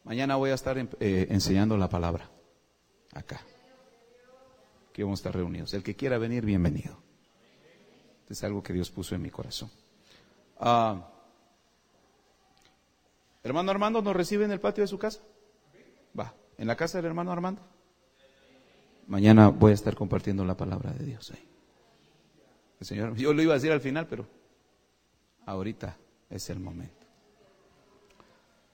Mañana 0.05 0.37
voy 0.37 0.51
a 0.51 0.55
estar 0.55 0.79
eh, 0.79 1.27
enseñando 1.31 1.77
la 1.77 1.89
palabra 1.89 2.31
acá. 3.13 3.45
Aquí 4.89 5.03
vamos 5.03 5.21
a 5.21 5.21
estar 5.21 5.35
reunidos. 5.35 5.75
El 5.75 5.83
que 5.83 5.95
quiera 5.95 6.19
venir, 6.19 6.45
bienvenido. 6.45 6.97
es 8.29 8.43
algo 8.43 8.63
que 8.63 8.73
Dios 8.73 8.91
puso 8.91 9.15
en 9.15 9.23
mi 9.23 9.31
corazón. 9.31 9.71
Ah, 10.59 11.11
hermano 13.43 13.71
Armando, 13.71 14.03
¿nos 14.03 14.15
recibe 14.15 14.45
en 14.45 14.51
el 14.51 14.61
patio 14.61 14.83
de 14.83 14.89
su 14.89 14.99
casa? 14.99 15.21
Va, 16.19 16.35
¿en 16.59 16.67
la 16.67 16.77
casa 16.77 16.99
del 16.99 17.07
hermano 17.07 17.33
Armando? 17.33 17.63
Mañana 19.07 19.49
voy 19.49 19.73
a 19.73 19.75
estar 19.75 19.97
compartiendo 19.97 20.45
la 20.45 20.57
palabra 20.57 20.93
de 20.93 21.05
Dios 21.05 21.31
ahí. 21.33 21.49
El 22.81 22.87
Señor, 22.87 23.15
yo 23.17 23.33
lo 23.33 23.43
iba 23.43 23.53
a 23.53 23.57
decir 23.57 23.73
al 23.73 23.81
final, 23.81 24.07
pero 24.07 24.27
ahorita 25.47 25.97
es 26.29 26.49
el 26.51 26.61
momento. 26.61 27.07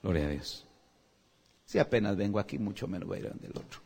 Gloria 0.03 0.25
a 0.25 0.29
Dios. 0.29 0.65
Si 1.65 1.79
apenas 1.79 2.15
vengo 2.15 2.39
aquí, 2.39 2.57
mucho 2.57 2.87
menos 2.87 3.07
voy 3.07 3.17
a 3.17 3.21
ir 3.21 3.33
del 3.33 3.51
otro. 3.51 3.81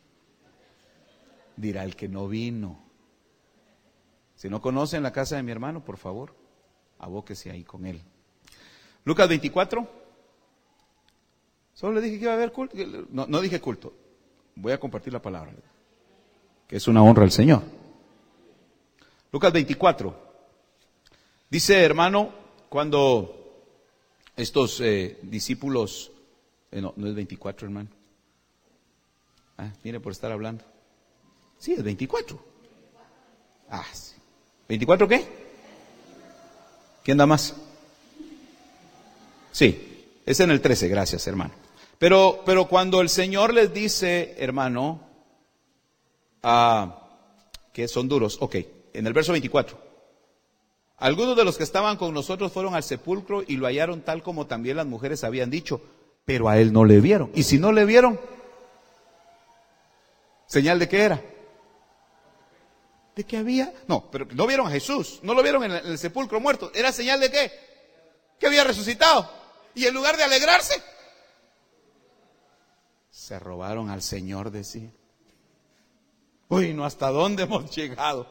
Dirá 1.56 1.84
el 1.84 1.96
que 1.96 2.08
no 2.08 2.28
vino. 2.28 2.78
Si 4.36 4.48
no 4.48 4.60
conocen 4.60 5.02
la 5.02 5.12
casa 5.12 5.36
de 5.36 5.42
mi 5.42 5.52
hermano, 5.52 5.84
por 5.84 5.96
favor, 5.96 6.34
abóquese 6.98 7.50
ahí 7.50 7.64
con 7.64 7.86
él. 7.86 8.00
Lucas 9.04 9.28
24. 9.28 10.01
Solo 11.82 11.94
le 11.94 12.00
dije 12.00 12.18
que 12.18 12.22
iba 12.26 12.32
a 12.32 12.36
haber 12.36 12.52
culto. 12.52 12.76
No, 13.10 13.40
dije 13.40 13.60
culto. 13.60 13.92
Voy 14.54 14.70
a 14.70 14.78
compartir 14.78 15.12
la 15.12 15.20
palabra. 15.20 15.52
Que 16.68 16.76
es 16.76 16.86
una 16.86 17.02
honra 17.02 17.24
al 17.24 17.32
Señor. 17.32 17.60
Lucas 19.32 19.52
24. 19.52 20.14
Dice, 21.50 21.82
hermano, 21.82 22.30
cuando 22.68 23.66
estos 24.36 24.80
eh, 24.80 25.18
discípulos, 25.22 26.12
eh, 26.70 26.80
no, 26.80 26.94
no 26.94 27.08
es 27.08 27.16
24, 27.16 27.66
hermano. 27.66 27.88
Ah, 29.58 29.72
mire 29.82 29.98
por 29.98 30.12
estar 30.12 30.30
hablando. 30.30 30.62
Sí, 31.58 31.72
es 31.72 31.82
24. 31.82 32.38
Ah, 33.70 33.84
sí. 33.92 34.14
¿24 34.68 35.08
qué? 35.08 35.26
¿Quién 37.02 37.18
da 37.18 37.26
más? 37.26 37.56
Sí, 39.50 40.06
es 40.24 40.38
en 40.38 40.52
el 40.52 40.60
13, 40.60 40.86
gracias, 40.86 41.26
hermano. 41.26 41.61
Pero, 42.02 42.42
pero 42.44 42.66
cuando 42.66 43.00
el 43.00 43.08
Señor 43.08 43.54
les 43.54 43.72
dice, 43.72 44.34
hermano, 44.36 45.02
ah, 46.42 46.98
que 47.72 47.86
son 47.86 48.08
duros, 48.08 48.38
ok, 48.40 48.56
en 48.92 49.06
el 49.06 49.12
verso 49.12 49.30
24. 49.30 49.78
Algunos 50.96 51.36
de 51.36 51.44
los 51.44 51.56
que 51.56 51.62
estaban 51.62 51.96
con 51.96 52.12
nosotros 52.12 52.50
fueron 52.50 52.74
al 52.74 52.82
sepulcro 52.82 53.44
y 53.46 53.56
lo 53.56 53.66
hallaron 53.66 54.00
tal 54.00 54.24
como 54.24 54.48
también 54.48 54.78
las 54.78 54.86
mujeres 54.86 55.22
habían 55.22 55.48
dicho, 55.48 55.80
pero 56.24 56.48
a 56.48 56.58
él 56.58 56.72
no 56.72 56.84
le 56.84 57.00
vieron. 57.00 57.30
Y 57.36 57.44
si 57.44 57.60
no 57.60 57.70
le 57.70 57.84
vieron, 57.84 58.18
¿señal 60.48 60.80
de 60.80 60.88
qué 60.88 61.02
era? 61.02 61.22
¿De 63.14 63.22
qué 63.22 63.36
había? 63.36 63.72
No, 63.86 64.10
pero 64.10 64.26
no 64.32 64.48
vieron 64.48 64.66
a 64.66 64.72
Jesús, 64.72 65.20
no 65.22 65.34
lo 65.34 65.42
vieron 65.44 65.62
en 65.62 65.70
el, 65.70 65.98
sepulcro 65.98 66.40
muerto. 66.40 66.72
¿Era 66.74 66.90
señal 66.90 67.20
de 67.20 67.30
qué? 67.30 67.52
Que 68.40 68.48
había 68.48 68.64
resucitado. 68.64 69.30
Y 69.76 69.86
en 69.86 69.94
lugar 69.94 70.16
de 70.16 70.24
alegrarse, 70.24 70.82
se 73.12 73.38
robaron 73.38 73.90
al 73.90 74.00
Señor, 74.02 74.50
decía. 74.50 74.90
Uy, 76.48 76.72
no, 76.72 76.84
¿hasta 76.84 77.10
dónde 77.10 77.42
hemos 77.42 77.70
llegado? 77.76 78.26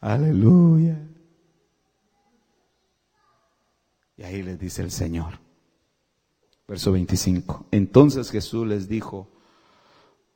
Aleluya. 0.00 0.98
Y 4.16 4.22
ahí 4.24 4.42
les 4.42 4.58
dice 4.58 4.82
el 4.82 4.90
Señor. 4.90 5.38
Verso 6.66 6.90
25. 6.92 7.66
Entonces 7.70 8.30
Jesús 8.30 8.66
les 8.66 8.88
dijo, 8.88 9.28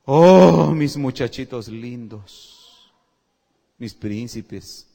oh, 0.05 0.71
mis 0.71 0.95
muchachitos 0.95 1.67
lindos, 1.67 2.93
mis 3.77 3.93
príncipes. 3.93 4.87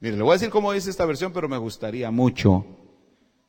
Mire, 0.00 0.16
le 0.16 0.22
voy 0.22 0.32
a 0.32 0.34
decir 0.34 0.50
cómo 0.50 0.72
dice 0.72 0.90
esta 0.90 1.06
versión, 1.06 1.32
pero 1.32 1.48
me 1.48 1.58
gustaría 1.58 2.10
mucho 2.10 2.85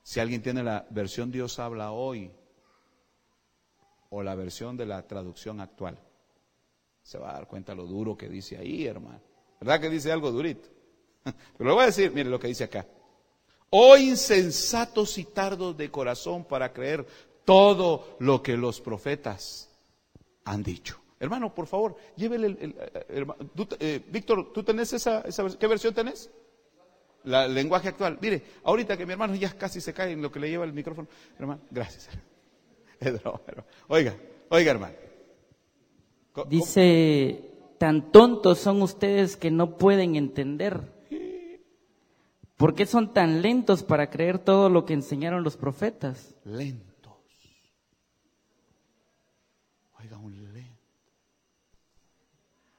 si 0.08 0.22
alguien 0.22 0.42
tiene 0.42 0.64
la 0.64 0.88
versión 0.90 1.30
Dios 1.30 1.60
habla 1.60 1.92
hoy 1.92 2.32
o 4.10 4.24
la 4.24 4.36
versión 4.36 4.78
de 4.78 4.86
la 4.86 5.06
traducción 5.06 5.60
actual 5.60 6.00
se 7.04 7.18
va 7.18 7.32
a 7.32 7.34
dar 7.34 7.48
cuenta 7.50 7.76
lo 7.76 7.86
duro 7.86 8.16
que 8.16 8.30
dice 8.30 8.58
ahí, 8.58 8.88
hermano. 8.88 9.20
¿Verdad 9.60 9.82
que 9.82 9.90
dice 9.90 10.10
algo 10.10 10.32
durito? 10.32 10.70
Pero 11.58 11.70
le 11.70 11.74
voy 11.74 11.84
a 11.84 11.88
decir, 11.88 12.14
mire 12.14 12.30
lo 12.30 12.40
que 12.40 12.48
dice 12.48 12.64
acá. 12.64 12.88
Oh 13.70 13.98
insensatos 13.98 15.18
y 15.18 15.26
tardos 15.26 15.76
de 15.76 15.92
corazón 15.92 16.46
para 16.46 16.72
creer 16.72 17.06
todo 17.44 18.16
lo 18.20 18.42
que 18.42 18.56
los 18.56 18.80
profetas 18.80 19.70
han 20.46 20.64
dicho. 20.64 21.02
Hermano, 21.20 21.54
por 21.54 21.68
favor, 21.68 21.98
llévele 22.16 22.48
el, 22.48 22.76
eh, 23.82 24.06
Víctor, 24.08 24.54
¿tú 24.54 24.64
tenés 24.64 24.94
esa, 24.94 25.20
esa, 25.20 25.50
qué 25.58 25.68
versión 25.68 25.94
tenés? 25.94 26.30
La 27.24 27.48
lenguaje 27.48 27.90
actual. 27.90 28.18
Mire, 28.22 28.42
ahorita 28.64 28.96
que 28.96 29.06
mi 29.06 29.14
hermano 29.14 29.36
ya 29.36 29.52
casi 29.58 29.82
se 29.82 29.94
cae 29.94 30.12
en 30.12 30.22
lo 30.22 30.32
que 30.32 30.40
le 30.40 30.50
lleva 30.50 30.66
el 30.66 30.74
micrófono. 30.74 31.08
Hermano, 31.38 31.62
gracias. 31.70 32.10
Oiga, 33.88 34.16
oiga, 34.50 34.72
hermano. 34.72 34.96
Dice, 36.50 37.52
tan 37.78 38.12
tontos 38.12 38.60
son 38.60 38.82
ustedes 38.82 39.38
que 39.38 39.52
no 39.52 39.78
pueden 39.78 40.16
entender. 40.16 40.96
¿Por 42.56 42.74
qué 42.74 42.88
son 42.88 43.14
tan 43.14 43.42
lentos 43.42 43.84
para 43.84 44.10
creer 44.10 44.40
todo 44.40 44.70
lo 44.70 44.86
que 44.86 44.94
enseñaron 44.94 45.44
los 45.44 45.58
profetas? 45.58 46.36
Lentos. 46.44 47.14
Oiga, 50.00 50.18
un 50.18 50.54
lento. 50.54 50.82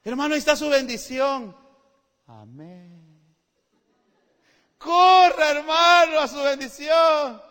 Hermano, 0.03 0.33
ahí 0.33 0.39
está 0.39 0.55
su 0.57 0.69
bendición. 0.69 1.55
Amén. 2.27 2.98
Corra, 4.79 5.51
hermano, 5.51 6.19
a 6.19 6.27
su 6.27 6.41
bendición. 6.41 7.41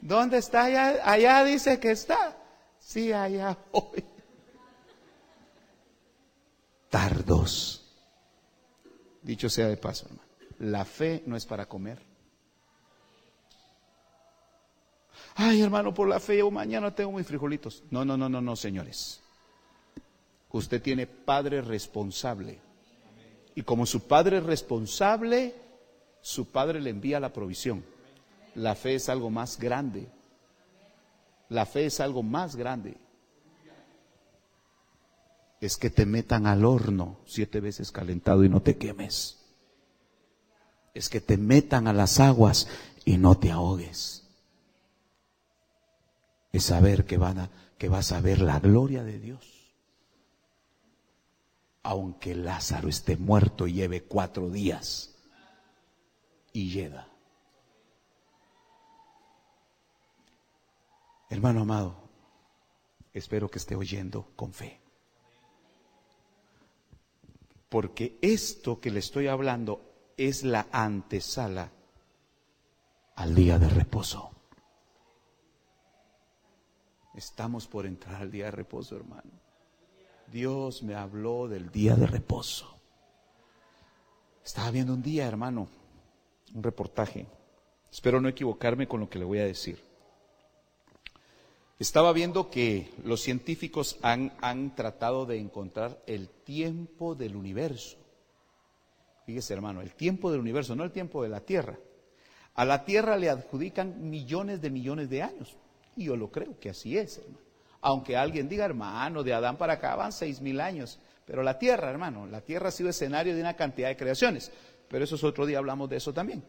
¿Dónde 0.00 0.38
está 0.38 0.64
allá? 0.64 1.00
Allá 1.04 1.44
dice 1.44 1.78
que 1.78 1.90
está. 1.90 2.34
Sí, 2.78 3.12
allá 3.12 3.58
voy. 3.72 4.02
Tardos. 6.88 7.84
Dicho 9.20 9.50
sea 9.50 9.66
de 9.66 9.76
paso, 9.76 10.06
hermano. 10.06 10.28
La 10.60 10.84
fe 10.84 11.22
no 11.26 11.36
es 11.36 11.44
para 11.44 11.66
comer. 11.66 12.00
Ay, 15.34 15.60
hermano, 15.60 15.92
por 15.92 16.08
la 16.08 16.20
fe 16.20 16.38
yo 16.38 16.50
mañana 16.50 16.94
tengo 16.94 17.12
mis 17.12 17.26
frijolitos. 17.26 17.82
No, 17.90 18.04
no, 18.04 18.16
no, 18.16 18.28
no, 18.28 18.40
no, 18.40 18.56
señores. 18.56 19.20
Usted 20.50 20.80
tiene 20.80 21.06
padre 21.06 21.60
responsable. 21.60 22.67
Y 23.58 23.64
como 23.64 23.86
su 23.86 24.06
padre 24.06 24.38
es 24.38 24.44
responsable, 24.44 25.52
su 26.20 26.46
padre 26.46 26.80
le 26.80 26.90
envía 26.90 27.18
la 27.18 27.32
provisión. 27.32 27.84
La 28.54 28.76
fe 28.76 28.94
es 28.94 29.08
algo 29.08 29.30
más 29.30 29.58
grande. 29.58 30.06
La 31.48 31.66
fe 31.66 31.86
es 31.86 31.98
algo 31.98 32.22
más 32.22 32.54
grande. 32.54 32.98
Es 35.60 35.76
que 35.76 35.90
te 35.90 36.06
metan 36.06 36.46
al 36.46 36.64
horno 36.64 37.18
siete 37.26 37.58
veces 37.58 37.90
calentado 37.90 38.44
y 38.44 38.48
no 38.48 38.62
te 38.62 38.76
quemes. 38.76 39.40
Es 40.94 41.08
que 41.08 41.20
te 41.20 41.36
metan 41.36 41.88
a 41.88 41.92
las 41.92 42.20
aguas 42.20 42.68
y 43.04 43.16
no 43.16 43.36
te 43.38 43.50
ahogues. 43.50 44.22
Es 46.52 46.62
saber 46.62 47.06
que, 47.06 47.16
van 47.16 47.40
a, 47.40 47.50
que 47.76 47.88
vas 47.88 48.12
a 48.12 48.20
ver 48.20 48.40
la 48.40 48.60
gloria 48.60 49.02
de 49.02 49.18
Dios. 49.18 49.57
Aunque 51.88 52.34
Lázaro 52.34 52.90
esté 52.90 53.16
muerto 53.16 53.66
y 53.66 53.72
lleve 53.72 54.02
cuatro 54.02 54.50
días 54.50 55.16
y 56.52 56.70
llega. 56.70 57.08
Hermano 61.30 61.62
amado, 61.62 61.96
espero 63.14 63.50
que 63.50 63.56
esté 63.56 63.74
oyendo 63.74 64.30
con 64.36 64.52
fe. 64.52 64.82
Porque 67.70 68.18
esto 68.20 68.80
que 68.80 68.90
le 68.90 68.98
estoy 68.98 69.28
hablando 69.28 70.12
es 70.18 70.44
la 70.44 70.66
antesala 70.70 71.72
al 73.16 73.34
día 73.34 73.58
de 73.58 73.70
reposo. 73.70 74.30
Estamos 77.14 77.66
por 77.66 77.86
entrar 77.86 78.20
al 78.20 78.30
día 78.30 78.44
de 78.44 78.50
reposo, 78.50 78.94
hermano. 78.94 79.47
Dios 80.32 80.82
me 80.82 80.94
habló 80.94 81.48
del 81.48 81.70
día 81.70 81.94
de 81.94 82.06
reposo. 82.06 82.76
Estaba 84.44 84.70
viendo 84.70 84.92
un 84.92 85.02
día, 85.02 85.26
hermano, 85.26 85.68
un 86.54 86.62
reportaje. 86.62 87.26
Espero 87.90 88.20
no 88.20 88.28
equivocarme 88.28 88.86
con 88.86 89.00
lo 89.00 89.08
que 89.08 89.18
le 89.18 89.24
voy 89.24 89.38
a 89.38 89.44
decir. 89.44 89.82
Estaba 91.78 92.12
viendo 92.12 92.50
que 92.50 92.90
los 93.04 93.22
científicos 93.22 93.98
han, 94.02 94.36
han, 94.40 94.74
tratado 94.74 95.26
de 95.26 95.38
encontrar 95.38 96.02
el 96.06 96.28
tiempo 96.28 97.14
del 97.14 97.36
universo. 97.36 97.96
Fíjese, 99.26 99.54
hermano, 99.54 99.80
el 99.80 99.94
tiempo 99.94 100.30
del 100.30 100.40
universo, 100.40 100.74
no 100.74 100.84
el 100.84 100.90
tiempo 100.90 101.22
de 101.22 101.28
la 101.28 101.40
Tierra. 101.40 101.78
A 102.54 102.64
la 102.64 102.84
Tierra 102.84 103.16
le 103.16 103.30
adjudican 103.30 104.10
millones 104.10 104.60
de 104.60 104.70
millones 104.70 105.08
de 105.08 105.22
años. 105.22 105.56
Y 105.96 106.04
yo 106.04 106.16
lo 106.16 106.30
creo 106.32 106.58
que 106.58 106.70
así 106.70 106.98
es, 106.98 107.18
hermano. 107.18 107.47
Aunque 107.80 108.16
alguien 108.16 108.48
diga, 108.48 108.64
hermano, 108.64 109.22
de 109.22 109.32
Adán 109.32 109.56
para 109.56 109.74
acá 109.74 109.94
van 109.96 110.12
seis 110.12 110.40
mil 110.40 110.60
años. 110.60 110.98
Pero 111.24 111.42
la 111.42 111.58
tierra, 111.58 111.90
hermano, 111.90 112.26
la 112.26 112.40
tierra 112.40 112.68
ha 112.68 112.72
sido 112.72 112.88
escenario 112.88 113.34
de 113.34 113.40
una 113.40 113.54
cantidad 113.54 113.88
de 113.88 113.96
creaciones. 113.96 114.50
Pero 114.88 115.04
eso 115.04 115.16
es 115.16 115.24
otro 115.24 115.46
día, 115.46 115.58
hablamos 115.58 115.88
de 115.88 115.96
eso 115.96 116.12
también. 116.12 116.42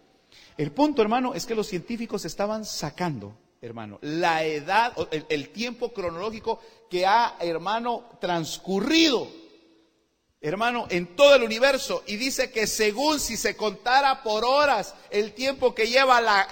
El 0.57 0.71
punto, 0.71 1.01
hermano, 1.01 1.33
es 1.33 1.45
que 1.45 1.55
los 1.55 1.67
científicos 1.67 2.23
estaban 2.25 2.63
sacando, 2.63 3.35
hermano, 3.61 3.97
la 4.01 4.43
edad, 4.43 4.93
el, 5.11 5.25
el 5.27 5.49
tiempo 5.49 5.91
cronológico 5.91 6.59
que 6.89 7.05
ha, 7.05 7.35
hermano, 7.39 8.05
transcurrido 8.21 9.27
hermano, 10.41 10.87
en 10.89 11.15
todo 11.15 11.35
el 11.35 11.43
universo. 11.43 12.03
Y 12.07 12.15
dice 12.15 12.51
que 12.51 12.67
según 12.67 13.19
si 13.19 13.37
se 13.37 13.55
contara 13.55 14.23
por 14.23 14.45
horas 14.45 14.95
el 15.09 15.33
tiempo 15.33 15.75
que 15.75 15.87
lleva 15.87 16.47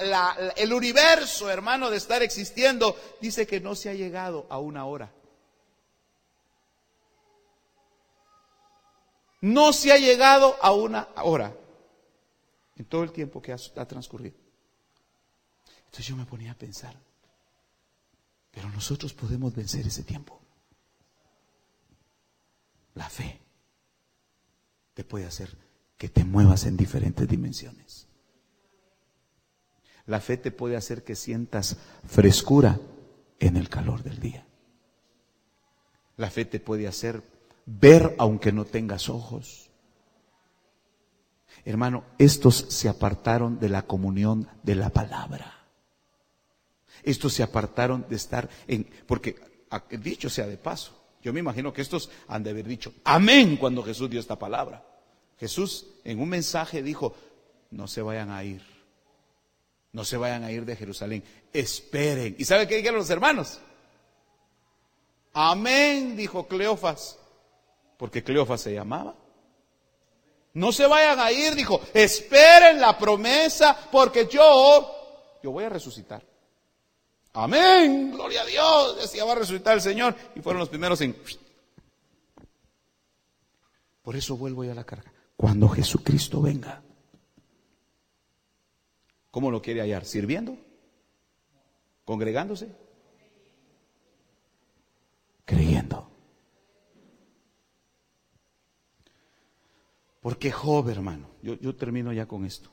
el 0.56 0.74
universo, 0.74 1.50
hermano, 1.50 1.90
de 1.90 1.98
estar 1.98 2.22
existiendo, 2.22 2.98
dice 3.22 3.48
que 3.48 3.60
no 3.60 3.76
se 3.76 3.90
ha 3.90 3.94
llegado 3.94 4.46
a 4.50 4.60
una 4.60 4.86
hora. 4.86 5.14
No 9.40 9.72
se 9.72 9.92
ha 9.92 9.98
llegado 9.98 10.58
a 10.62 10.72
una 10.74 11.10
hora 11.24 11.56
en 12.76 12.86
todo 12.86 13.04
el 13.04 13.12
tiempo 13.12 13.42
que 13.42 13.54
ha, 13.54 13.58
ha 13.76 13.86
transcurrido. 13.86 14.36
Entonces 15.86 16.08
yo 16.08 16.16
me 16.16 16.26
ponía 16.26 16.52
a 16.52 16.56
pensar, 16.56 17.00
pero 18.52 18.70
nosotros 18.70 19.14
podemos 19.14 19.56
vencer 19.56 19.88
ese 19.88 20.04
tiempo. 20.04 20.42
La 22.96 23.10
fe 23.10 23.47
te 24.98 25.04
puede 25.04 25.28
hacer 25.28 25.56
que 25.96 26.10
te 26.10 26.24
muevas 26.24 26.66
en 26.66 26.76
diferentes 26.76 27.28
dimensiones. 27.28 28.08
La 30.08 30.20
fe 30.20 30.38
te 30.38 30.50
puede 30.50 30.76
hacer 30.76 31.04
que 31.04 31.16
sientas 31.16 31.78
frescura 32.04 32.80
en 33.38 33.58
el 33.58 33.70
calor 33.70 34.02
del 34.02 34.20
día. 34.20 34.48
La 36.16 36.32
fe 36.32 36.46
te 36.46 36.60
puede 36.60 36.88
hacer 36.88 37.22
ver 37.68 38.16
aunque 38.18 38.52
no 38.52 38.66
tengas 38.66 39.08
ojos. 39.08 39.70
Hermano, 41.64 42.04
estos 42.18 42.66
se 42.70 42.90
apartaron 42.90 43.60
de 43.60 43.70
la 43.70 43.84
comunión 43.84 44.50
de 44.64 44.74
la 44.74 44.90
palabra. 44.90 45.68
Estos 47.04 47.34
se 47.34 47.44
apartaron 47.44 48.04
de 48.10 48.16
estar 48.16 48.50
en, 48.68 48.90
porque 49.06 49.36
dicho 49.92 50.28
sea 50.28 50.48
de 50.48 50.58
paso, 50.58 50.98
yo 51.22 51.34
me 51.34 51.40
imagino 51.40 51.72
que 51.72 51.84
estos 51.84 52.10
han 52.28 52.42
de 52.42 52.50
haber 52.50 52.66
dicho 52.66 52.96
amén 53.04 53.58
cuando 53.58 53.84
Jesús 53.84 54.10
dio 54.10 54.20
esta 54.20 54.40
palabra. 54.40 54.87
Jesús 55.40 55.86
en 56.04 56.20
un 56.20 56.30
mensaje 56.30 56.82
dijo, 56.82 57.16
no 57.72 57.88
se 57.88 58.02
vayan 58.02 58.32
a 58.32 58.44
ir, 58.44 58.62
no 59.92 60.04
se 60.04 60.18
vayan 60.18 60.44
a 60.44 60.52
ir 60.52 60.66
de 60.66 60.76
Jerusalén, 60.76 61.24
esperen. 61.54 62.36
¿Y 62.38 62.46
sabe 62.46 62.68
qué 62.68 62.78
dijeron 62.78 63.00
los 63.00 63.10
hermanos? 63.10 63.60
Amén, 65.34 66.18
dijo 66.18 66.48
Cleofas, 66.48 67.20
porque 67.98 68.24
Cleofas 68.24 68.62
se 68.62 68.74
llamaba. 68.74 69.16
No 70.54 70.72
se 70.72 70.88
vayan 70.88 71.20
a 71.20 71.32
ir, 71.32 71.54
dijo, 71.54 71.80
esperen 71.94 72.82
la 72.82 72.98
promesa, 72.98 73.78
porque 73.92 74.28
yo, 74.28 75.40
yo 75.44 75.52
voy 75.52 75.66
a 75.66 75.70
resucitar. 75.70 76.24
Amén, 77.34 78.12
gloria 78.12 78.42
a 78.42 78.46
Dios, 78.46 79.02
decía 79.02 79.24
va 79.24 79.34
a 79.34 79.36
resucitar 79.36 79.76
el 79.76 79.82
Señor. 79.82 80.16
Y 80.34 80.42
fueron 80.42 80.60
los 80.60 80.70
primeros 80.70 81.00
en... 81.02 81.16
Por 84.02 84.16
eso 84.16 84.36
vuelvo 84.36 84.64
ya 84.64 84.72
a 84.72 84.76
la 84.76 84.84
carga 84.84 85.12
cuando 85.38 85.70
Jesucristo 85.70 86.42
venga. 86.42 86.84
¿Cómo 89.30 89.52
lo 89.52 89.62
quiere 89.62 89.82
hallar? 89.82 90.04
¿Sirviendo? 90.04 90.58
¿Congregándose? 92.04 92.76
Creyendo. 95.46 96.10
Porque 100.22 100.52
Job, 100.52 100.90
hermano, 100.90 101.30
yo, 101.44 101.54
yo 101.54 101.76
termino 101.76 102.12
ya 102.12 102.28
con 102.28 102.44
esto. 102.44 102.72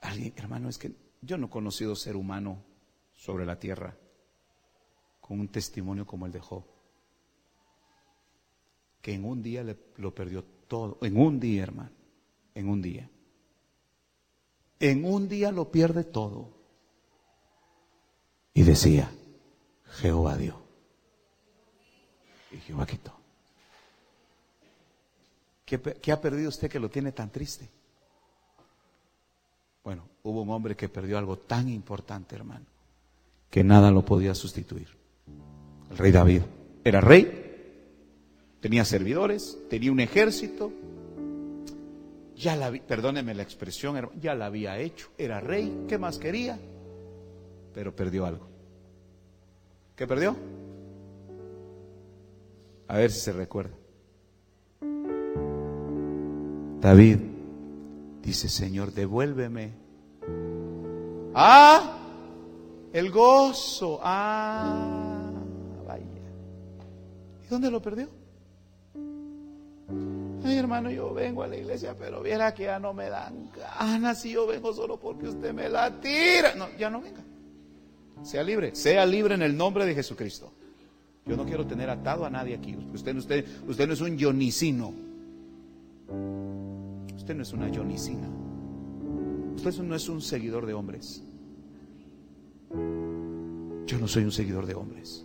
Alguien, 0.00 0.32
hermano, 0.36 0.68
es 0.68 0.78
que 0.78 0.96
yo 1.20 1.36
no 1.36 1.46
he 1.46 1.50
conocido 1.50 1.94
ser 1.94 2.16
humano 2.16 2.64
sobre 3.14 3.44
la 3.44 3.58
tierra 3.58 3.96
con 5.20 5.38
un 5.38 5.48
testimonio 5.48 6.06
como 6.06 6.26
el 6.26 6.32
de 6.32 6.40
Job 6.40 6.71
que 9.02 9.12
en 9.12 9.24
un 9.24 9.42
día 9.42 9.64
le, 9.64 9.76
lo 9.96 10.14
perdió 10.14 10.44
todo. 10.68 10.96
En 11.02 11.18
un 11.18 11.40
día, 11.40 11.64
hermano. 11.64 11.90
En 12.54 12.68
un 12.68 12.80
día. 12.80 13.10
En 14.78 15.04
un 15.04 15.28
día 15.28 15.50
lo 15.50 15.70
pierde 15.70 16.04
todo. 16.04 16.48
Y 18.54 18.62
decía, 18.62 19.10
Jehová 19.84 20.36
dio. 20.36 20.56
Y 22.52 22.58
Jehová 22.58 22.86
quitó. 22.86 23.12
¿Qué, 25.64 25.80
¿Qué, 25.80 26.12
ha 26.12 26.20
perdido 26.20 26.48
usted 26.48 26.70
que 26.70 26.78
lo 26.78 26.90
tiene 26.90 27.12
tan 27.12 27.30
triste? 27.30 27.68
Bueno, 29.82 30.04
hubo 30.22 30.42
un 30.42 30.50
hombre 30.50 30.76
que 30.76 30.88
perdió 30.88 31.18
algo 31.18 31.38
tan 31.38 31.68
importante, 31.68 32.36
hermano, 32.36 32.66
que 33.50 33.64
nada 33.64 33.90
lo 33.90 34.04
podía 34.04 34.34
sustituir. 34.34 34.88
El 35.90 35.98
rey 35.98 36.12
David. 36.12 36.42
Era 36.84 37.00
rey, 37.00 37.41
tenía 38.62 38.84
servidores, 38.84 39.58
tenía 39.68 39.90
un 39.90 39.98
ejército, 39.98 40.72
ya 42.36 42.54
la, 42.54 42.70
perdóneme 42.70 43.34
la 43.34 43.42
expresión, 43.42 44.08
ya 44.20 44.36
la 44.36 44.46
había 44.46 44.78
hecho, 44.78 45.08
era 45.18 45.40
rey, 45.40 45.84
¿qué 45.88 45.98
más 45.98 46.16
quería? 46.16 46.58
Pero 47.74 47.94
perdió 47.94 48.24
algo. 48.24 48.46
¿Qué 49.96 50.06
perdió? 50.06 50.36
A 52.86 52.98
ver 52.98 53.10
si 53.10 53.20
se 53.20 53.32
recuerda. 53.32 53.74
David 56.80 57.18
dice, 58.22 58.48
Señor, 58.48 58.92
devuélveme. 58.92 59.72
Ah, 61.34 61.98
el 62.92 63.10
gozo. 63.10 63.98
Ah, 64.02 65.32
vaya. 65.84 66.04
¿Y 67.44 67.46
dónde 67.48 67.68
lo 67.68 67.82
perdió? 67.82 68.21
Ay, 70.44 70.56
hermano, 70.56 70.90
yo 70.90 71.14
vengo 71.14 71.42
a 71.42 71.46
la 71.46 71.56
iglesia, 71.56 71.94
pero 71.96 72.22
viera 72.22 72.52
que 72.52 72.64
ya 72.64 72.78
no 72.78 72.92
me 72.92 73.08
dan 73.08 73.50
ganas 73.56 74.20
si 74.20 74.32
yo 74.32 74.46
vengo 74.46 74.72
solo 74.72 74.98
porque 74.98 75.28
usted 75.28 75.52
me 75.52 75.68
la 75.68 76.00
tira. 76.00 76.54
No, 76.56 76.66
ya 76.76 76.90
no 76.90 77.00
venga. 77.00 77.22
Sea 78.22 78.42
libre, 78.42 78.74
sea 78.74 79.06
libre 79.06 79.34
en 79.34 79.42
el 79.42 79.56
nombre 79.56 79.86
de 79.86 79.94
Jesucristo. 79.94 80.52
Yo 81.24 81.36
no 81.36 81.44
quiero 81.44 81.66
tener 81.66 81.88
atado 81.88 82.24
a 82.24 82.30
nadie 82.30 82.54
aquí. 82.54 82.76
Usted, 82.92 83.14
no 83.14 83.92
es 83.92 84.00
un 84.00 84.16
yonicino. 84.18 84.92
Usted 87.16 87.34
no 87.34 87.42
es 87.42 87.52
una 87.52 87.68
yonicina. 87.68 88.28
Usted 89.54 89.82
no 89.82 89.94
es 89.94 90.08
un 90.08 90.20
seguidor 90.20 90.66
de 90.66 90.74
hombres. 90.74 91.22
Yo 93.86 93.98
no 93.98 94.08
soy 94.08 94.24
un 94.24 94.32
seguidor 94.32 94.66
de 94.66 94.74
hombres. 94.74 95.24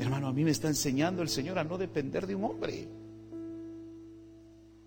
Hermano, 0.00 0.28
a 0.28 0.32
mí 0.32 0.42
me 0.42 0.50
está 0.50 0.68
enseñando 0.68 1.22
el 1.22 1.28
Señor 1.28 1.58
a 1.58 1.64
no 1.64 1.78
depender 1.78 2.26
de 2.26 2.34
un 2.34 2.44
hombre. 2.44 2.88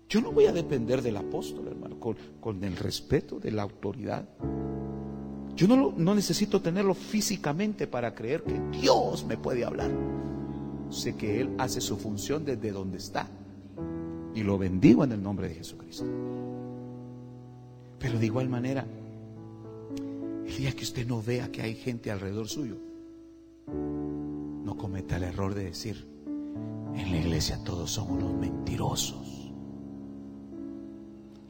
Yo 0.08 0.22
no 0.22 0.32
voy 0.32 0.46
a 0.46 0.52
depender 0.52 1.02
del 1.02 1.18
apóstol, 1.18 1.68
hermano, 1.68 1.98
con, 2.00 2.64
el 2.64 2.76
respeto 2.76 3.38
de 3.38 3.50
la 3.50 3.62
autoridad. 3.62 4.26
Yo 5.54 5.68
no, 5.68 5.92
no 5.94 6.14
necesito 6.14 6.62
tenerlo 6.62 6.94
físicamente 6.94 7.86
para 7.86 8.14
creer 8.14 8.42
que 8.42 8.58
Dios 8.78 9.26
me 9.26 9.36
puede 9.36 9.64
hablar. 9.64 9.90
Sé 10.88 11.14
que 11.14 11.42
Él 11.42 11.50
hace 11.58 11.82
su 11.82 11.98
función 11.98 12.44
desde 12.46 12.72
donde 12.72 12.96
está. 12.96 13.28
Y 14.34 14.42
lo 14.44 14.56
bendigo 14.56 15.04
en 15.04 15.12
el 15.12 15.22
nombre 15.22 15.48
de 15.48 15.56
Jesucristo. 15.56 16.06
Pero 17.98 18.18
de 18.18 18.26
igual 18.26 18.48
manera, 18.48 18.86
el 20.46 20.56
día 20.56 20.72
que 20.72 20.84
usted 20.84 21.06
no 21.06 21.22
vea 21.22 21.52
que 21.52 21.60
hay 21.60 21.74
gente 21.74 22.10
alrededor 22.10 22.48
suyo, 22.48 22.76
no 23.66 24.76
cometa 24.78 25.16
el 25.16 25.24
error 25.24 25.54
de 25.54 25.64
decir, 25.64 26.06
en 26.94 27.10
la 27.10 27.18
iglesia 27.18 27.62
todos 27.62 27.90
son 27.90 28.12
unos 28.12 28.32
mentirosos. 28.34 29.27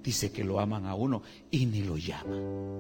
Dice 0.03 0.33
que 0.33 0.45
lo 0.45 0.61
aman 0.61 0.87
a 0.87 0.95
uno 0.95 1.23
y 1.51 1.67
ni 1.67 1.83
lo 1.83 1.97
llaman. 1.97 2.79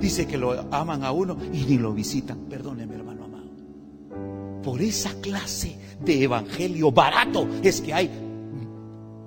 Dice 0.00 0.26
que 0.26 0.36
lo 0.36 0.52
aman 0.72 1.04
a 1.04 1.12
uno 1.12 1.36
y 1.52 1.64
ni 1.64 1.78
lo 1.78 1.92
visitan. 1.92 2.46
Perdóneme, 2.48 2.94
hermano 2.94 3.24
amado. 3.24 4.62
Por 4.62 4.82
esa 4.82 5.14
clase 5.20 5.78
de 6.00 6.24
evangelio 6.24 6.90
barato 6.90 7.48
es 7.62 7.80
que 7.80 7.94
hay, 7.94 8.10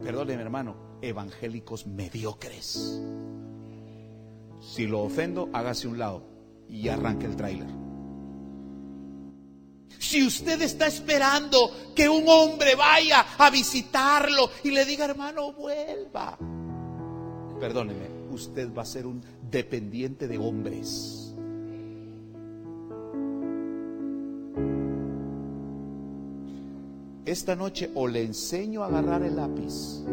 perdóneme, 0.04 0.42
hermano, 0.42 0.76
evangélicos 1.02 1.88
mediocres. 1.88 3.02
Si 4.62 4.86
lo 4.86 5.02
ofendo, 5.02 5.50
hágase 5.54 5.88
un 5.88 5.98
lado 5.98 6.24
y 6.68 6.90
arranque 6.90 7.26
el 7.26 7.36
tráiler. 7.36 7.68
Si 9.98 10.26
usted 10.26 10.62
está 10.62 10.88
esperando 10.88 11.72
que 11.96 12.08
un 12.08 12.24
hombre 12.28 12.76
vaya 12.76 13.26
a 13.38 13.50
visitarlo 13.50 14.50
y 14.64 14.72
le 14.72 14.86
diga, 14.86 15.06
hermano, 15.06 15.54
vuelva 15.54 16.38
perdóneme, 17.60 18.08
usted 18.32 18.70
va 18.74 18.84
a 18.84 18.86
ser 18.86 19.06
un 19.06 19.22
dependiente 19.52 20.28
de 20.28 20.38
hombres. 20.38 21.36
Esta 27.26 27.56
noche 27.56 27.92
o 27.94 28.08
le 28.08 28.24
enseño 28.24 28.82
a 28.84 28.88
agarrar 28.88 29.22
el 29.22 29.36
lápiz 29.36 30.04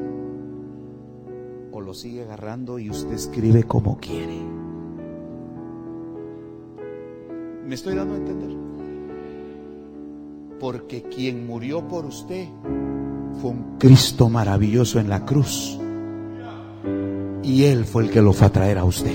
o 1.72 1.80
lo 1.80 1.94
sigue 1.94 2.22
agarrando 2.22 2.78
y 2.78 2.90
usted 2.90 3.12
escribe 3.12 3.62
como 3.62 3.98
quiere. 3.98 4.38
¿Me 7.66 7.74
estoy 7.74 7.94
dando 7.94 8.14
a 8.14 8.18
entender? 8.18 8.56
Porque 10.60 11.02
quien 11.02 11.46
murió 11.46 11.86
por 11.88 12.04
usted 12.04 12.48
fue 13.40 13.50
un 13.50 13.78
Cristo 13.78 14.28
maravilloso 14.28 15.00
en 15.00 15.08
la 15.08 15.24
cruz 15.24 15.78
y 17.46 17.64
Él 17.64 17.84
fue 17.84 18.02
el 18.02 18.10
que 18.10 18.20
lo 18.20 18.32
fue 18.32 18.48
a 18.48 18.50
traer 18.50 18.76
a 18.76 18.84
usted. 18.84 19.14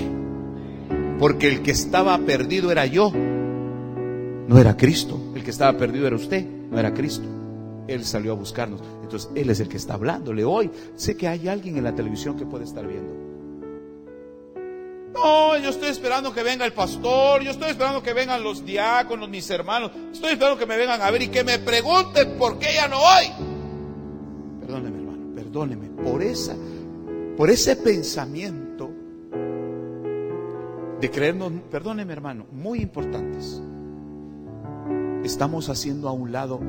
Porque 1.18 1.48
el 1.48 1.62
que 1.62 1.70
estaba 1.70 2.16
perdido 2.18 2.72
era 2.72 2.86
yo, 2.86 3.12
no 3.12 4.58
era 4.58 4.74
Cristo. 4.74 5.20
El 5.36 5.44
que 5.44 5.50
estaba 5.50 5.76
perdido 5.76 6.06
era 6.06 6.16
usted, 6.16 6.44
no 6.70 6.78
era 6.78 6.94
Cristo. 6.94 7.26
Él 7.86 8.06
salió 8.06 8.32
a 8.32 8.34
buscarnos. 8.34 8.80
Entonces 9.02 9.30
Él 9.34 9.50
es 9.50 9.60
el 9.60 9.68
que 9.68 9.76
está 9.76 9.94
hablándole 9.94 10.44
hoy. 10.44 10.70
Sé 10.96 11.14
que 11.14 11.28
hay 11.28 11.46
alguien 11.46 11.76
en 11.76 11.84
la 11.84 11.94
televisión 11.94 12.38
que 12.38 12.46
puede 12.46 12.64
estar 12.64 12.86
viendo. 12.86 13.12
No, 15.12 15.58
yo 15.58 15.68
estoy 15.68 15.90
esperando 15.90 16.32
que 16.32 16.42
venga 16.42 16.64
el 16.64 16.72
pastor, 16.72 17.42
yo 17.42 17.50
estoy 17.50 17.68
esperando 17.68 18.02
que 18.02 18.14
vengan 18.14 18.42
los 18.42 18.64
diáconos, 18.64 19.28
mis 19.28 19.48
hermanos, 19.50 19.90
estoy 20.10 20.30
esperando 20.32 20.58
que 20.58 20.64
me 20.64 20.78
vengan 20.78 21.02
a 21.02 21.10
ver 21.10 21.20
y 21.20 21.28
que 21.28 21.44
me 21.44 21.58
pregunten 21.58 22.38
por 22.38 22.58
qué 22.58 22.68
ya 22.74 22.88
no 22.88 22.98
voy. 22.98 23.26
Perdóneme, 24.60 24.96
hermano, 24.96 25.34
perdóneme 25.34 25.88
por 26.02 26.22
esa, 26.22 26.56
por 27.36 27.50
ese 27.50 27.76
pensamiento 27.76 28.90
de 31.00 31.10
creernos, 31.10 31.52
perdóneme, 31.70 32.12
hermano, 32.12 32.46
muy 32.52 32.80
importantes. 32.80 33.60
Estamos 35.24 35.68
haciendo 35.68 36.08
a 36.08 36.12
un 36.12 36.30
lado 36.30 36.60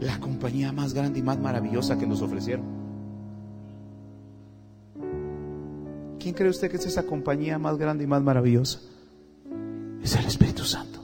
la 0.00 0.18
compañía 0.20 0.72
más 0.72 0.94
grande 0.94 1.20
y 1.20 1.22
más 1.22 1.38
maravillosa 1.38 1.98
que 1.98 2.06
nos 2.06 2.22
ofrecieron. 2.22 2.64
¿Quién 6.18 6.34
cree 6.34 6.50
usted 6.50 6.70
que 6.70 6.76
es 6.76 6.86
esa 6.86 7.04
compañía 7.04 7.58
más 7.58 7.78
grande 7.78 8.04
y 8.04 8.06
más 8.06 8.22
maravillosa? 8.22 8.80
Es 10.02 10.16
el 10.16 10.26
Espíritu 10.26 10.64
Santo. 10.64 11.00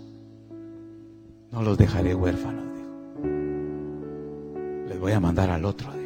No 1.52 1.62
los 1.62 1.78
dejaré 1.78 2.14
huérfanos, 2.14 2.64
dijo. 2.74 3.28
Les 4.88 4.98
voy 4.98 5.12
a 5.12 5.20
mandar 5.20 5.50
al 5.50 5.64
otro. 5.64 6.03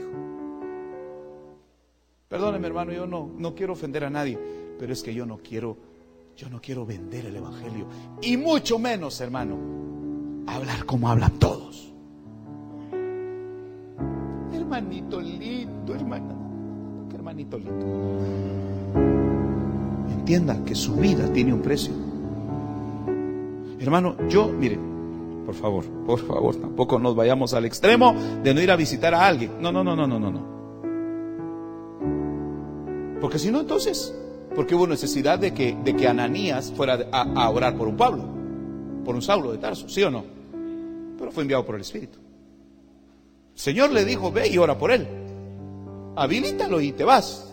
Hermano, 2.67 2.93
yo 2.93 3.07
no, 3.07 3.31
no 3.37 3.55
quiero 3.55 3.73
ofender 3.73 4.05
a 4.05 4.11
nadie, 4.11 4.39
pero 4.79 4.93
es 4.93 5.03
que 5.03 5.15
yo 5.15 5.27
no 5.27 5.39
quiero, 5.39 5.77
yo 6.37 6.49
no 6.49 6.61
quiero 6.61 6.85
vender 6.87 7.27
el 7.27 7.37
Evangelio. 7.37 7.87
Y 8.23 8.37
mucho 8.37 8.79
menos, 8.79 9.21
hermano, 9.21 9.57
hablar 10.47 10.85
como 10.87 11.09
hablan 11.09 11.39
todos. 11.39 11.93
Hermanito 14.53 15.21
lindo, 15.21 15.95
hermano. 15.95 17.07
Qué 17.09 17.17
hermanito 17.17 17.59
lindo. 17.59 17.87
Entienda 20.11 20.65
que 20.65 20.75
su 20.75 20.95
vida 20.97 21.33
tiene 21.33 21.53
un 21.53 21.63
precio. 21.63 21.93
Hermano, 23.81 24.17
yo, 24.29 24.49
mire, 24.49 24.79
por 25.47 25.55
favor, 25.55 25.85
por 26.07 26.19
favor, 26.19 26.57
tampoco 26.57 26.99
nos 26.99 27.17
vayamos 27.17 27.55
al 27.55 27.65
extremo 27.65 28.15
de 28.43 28.53
no 28.53 28.61
ir 28.61 28.71
a 28.71 28.77
visitar 28.77 29.15
a 29.15 29.27
alguien. 29.27 29.53
No, 29.61 29.73
no, 29.73 29.83
no, 29.83 29.97
no, 29.97 30.07
no, 30.07 30.19
no. 30.19 30.58
Porque 33.29 33.41
si 33.41 33.51
no, 33.51 33.61
entonces, 33.61 34.15
porque 34.55 34.75
hubo 34.75 34.87
necesidad 34.87 35.39
de 35.39 35.53
que, 35.53 35.77
de 35.85 35.95
que 35.95 36.09
Ananías 36.09 36.73
fuera 36.75 37.11
a, 37.13 37.51
orar 37.51 37.77
por 37.77 37.87
un 37.87 37.95
Pablo, 37.95 38.25
por 39.05 39.15
un 39.15 39.21
Saulo 39.21 39.53
de 39.53 39.59
Tarso, 39.59 39.87
¿sí 39.87 40.03
o 40.03 40.11
no? 40.11 40.25
Pero 41.19 41.31
fue 41.31 41.43
enviado 41.43 41.63
por 41.67 41.75
el 41.75 41.83
Espíritu. 41.83 42.19
El 43.53 43.61
Señor 43.61 43.91
le 43.91 44.07
dijo, 44.07 44.33
ve 44.33 44.49
y 44.49 44.57
ora 44.57 44.79
por 44.79 44.93
él. 44.93 45.07
Habilítalo 46.17 46.81
y 46.81 46.93
te 46.93 47.05
vas. 47.05 47.53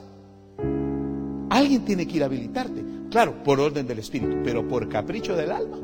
Alguien 1.49 1.84
tiene 1.84 2.07
que 2.07 2.15
ir 2.15 2.23
a 2.23 2.27
habilitarte. 2.27 2.81
Claro, 3.11 3.43
por 3.43 3.60
orden 3.60 3.85
del 3.85 3.99
Espíritu, 3.99 4.38
pero 4.45 4.65
por 4.65 4.88
capricho 4.88 5.35
del 5.35 5.52
alma. 5.52 5.77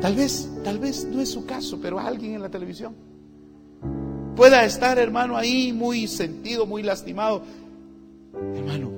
Tal 0.00 0.14
vez, 0.14 0.50
tal 0.64 0.78
vez 0.78 1.04
no 1.04 1.20
es 1.20 1.28
su 1.28 1.44
caso, 1.44 1.78
pero 1.78 2.00
alguien 2.00 2.36
en 2.36 2.40
la 2.40 2.48
televisión 2.48 3.09
pueda 4.40 4.64
estar, 4.64 4.98
hermano, 4.98 5.36
ahí 5.36 5.70
muy 5.70 6.08
sentido, 6.08 6.64
muy 6.64 6.82
lastimado. 6.82 7.42
Hermano, 8.54 8.90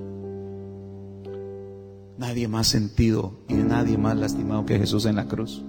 nadie 2.17 2.47
más 2.47 2.69
sentido 2.69 3.33
y 3.49 3.55
nadie 3.55 3.99
más 3.99 4.17
lastimado 4.17 4.65
que 4.65 4.79
Jesús 4.79 5.05
en 5.05 5.17
la 5.17 5.27
cruz. 5.27 5.61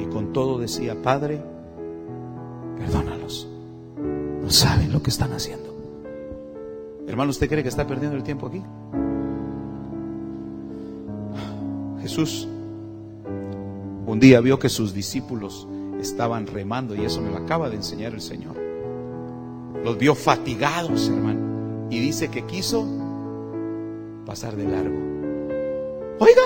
Y 0.00 0.06
con 0.06 0.32
todo 0.32 0.58
decía, 0.58 1.02
Padre, 1.02 1.42
perdónalos. 2.78 3.46
No 4.42 4.48
saben 4.48 4.90
lo 4.90 5.02
que 5.02 5.10
están 5.10 5.34
haciendo. 5.34 5.76
Hermano, 7.06 7.28
¿usted 7.28 7.46
cree 7.46 7.62
que 7.62 7.68
está 7.68 7.86
perdiendo 7.86 8.16
el 8.16 8.22
tiempo 8.22 8.46
aquí? 8.46 8.62
Jesús 12.00 12.48
un 14.06 14.18
día 14.18 14.40
vio 14.40 14.58
que 14.58 14.70
sus 14.70 14.94
discípulos 14.94 15.68
estaban 16.06 16.46
remando 16.46 16.94
y 16.94 17.04
eso 17.04 17.20
me 17.20 17.30
lo 17.30 17.36
acaba 17.36 17.68
de 17.68 17.76
enseñar 17.76 18.14
el 18.14 18.20
Señor. 18.20 18.56
Los 19.84 19.98
vio 19.98 20.14
fatigados, 20.14 21.08
hermano, 21.08 21.88
y 21.90 22.00
dice 22.00 22.28
que 22.28 22.44
quiso 22.44 22.86
pasar 24.24 24.56
de 24.56 24.64
largo. 24.64 24.98
Oiga, 26.18 26.42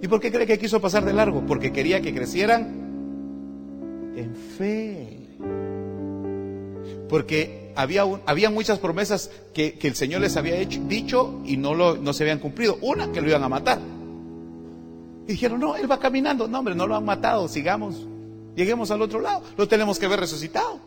¿y 0.00 0.08
por 0.08 0.20
qué 0.20 0.30
cree 0.30 0.46
que 0.46 0.58
quiso 0.58 0.80
pasar 0.80 1.04
de 1.04 1.12
largo? 1.12 1.44
Porque 1.46 1.72
quería 1.72 2.00
que 2.00 2.14
crecieran 2.14 4.12
en 4.16 4.34
fe. 4.34 5.28
Porque 7.08 7.72
había, 7.74 8.04
había 8.26 8.50
muchas 8.50 8.78
promesas 8.78 9.30
que, 9.54 9.78
el 9.80 9.94
Señor 9.94 10.20
les 10.20 10.36
había 10.36 10.56
dicho 10.56 11.40
y 11.44 11.56
no, 11.56 11.74
lo, 11.74 11.96
no 11.96 12.12
se 12.12 12.24
habían 12.24 12.38
cumplido. 12.38 12.78
Una, 12.80 13.12
que 13.12 13.20
lo 13.20 13.28
iban 13.28 13.42
a 13.42 13.48
matar. 13.48 13.78
Y 15.26 15.32
dijeron, 15.32 15.60
no, 15.60 15.76
él 15.76 15.90
va 15.90 15.98
caminando. 15.98 16.48
No, 16.48 16.58
hombre, 16.60 16.74
no 16.74 16.86
lo 16.86 16.96
han 16.96 17.04
matado, 17.04 17.48
sigamos. 17.48 18.06
Lleguemos 18.58 18.90
al 18.90 19.00
otro 19.02 19.20
lado. 19.20 19.42
Lo 19.56 19.68
tenemos 19.68 20.00
que 20.00 20.08
ver 20.08 20.18
resucitado. 20.18 20.80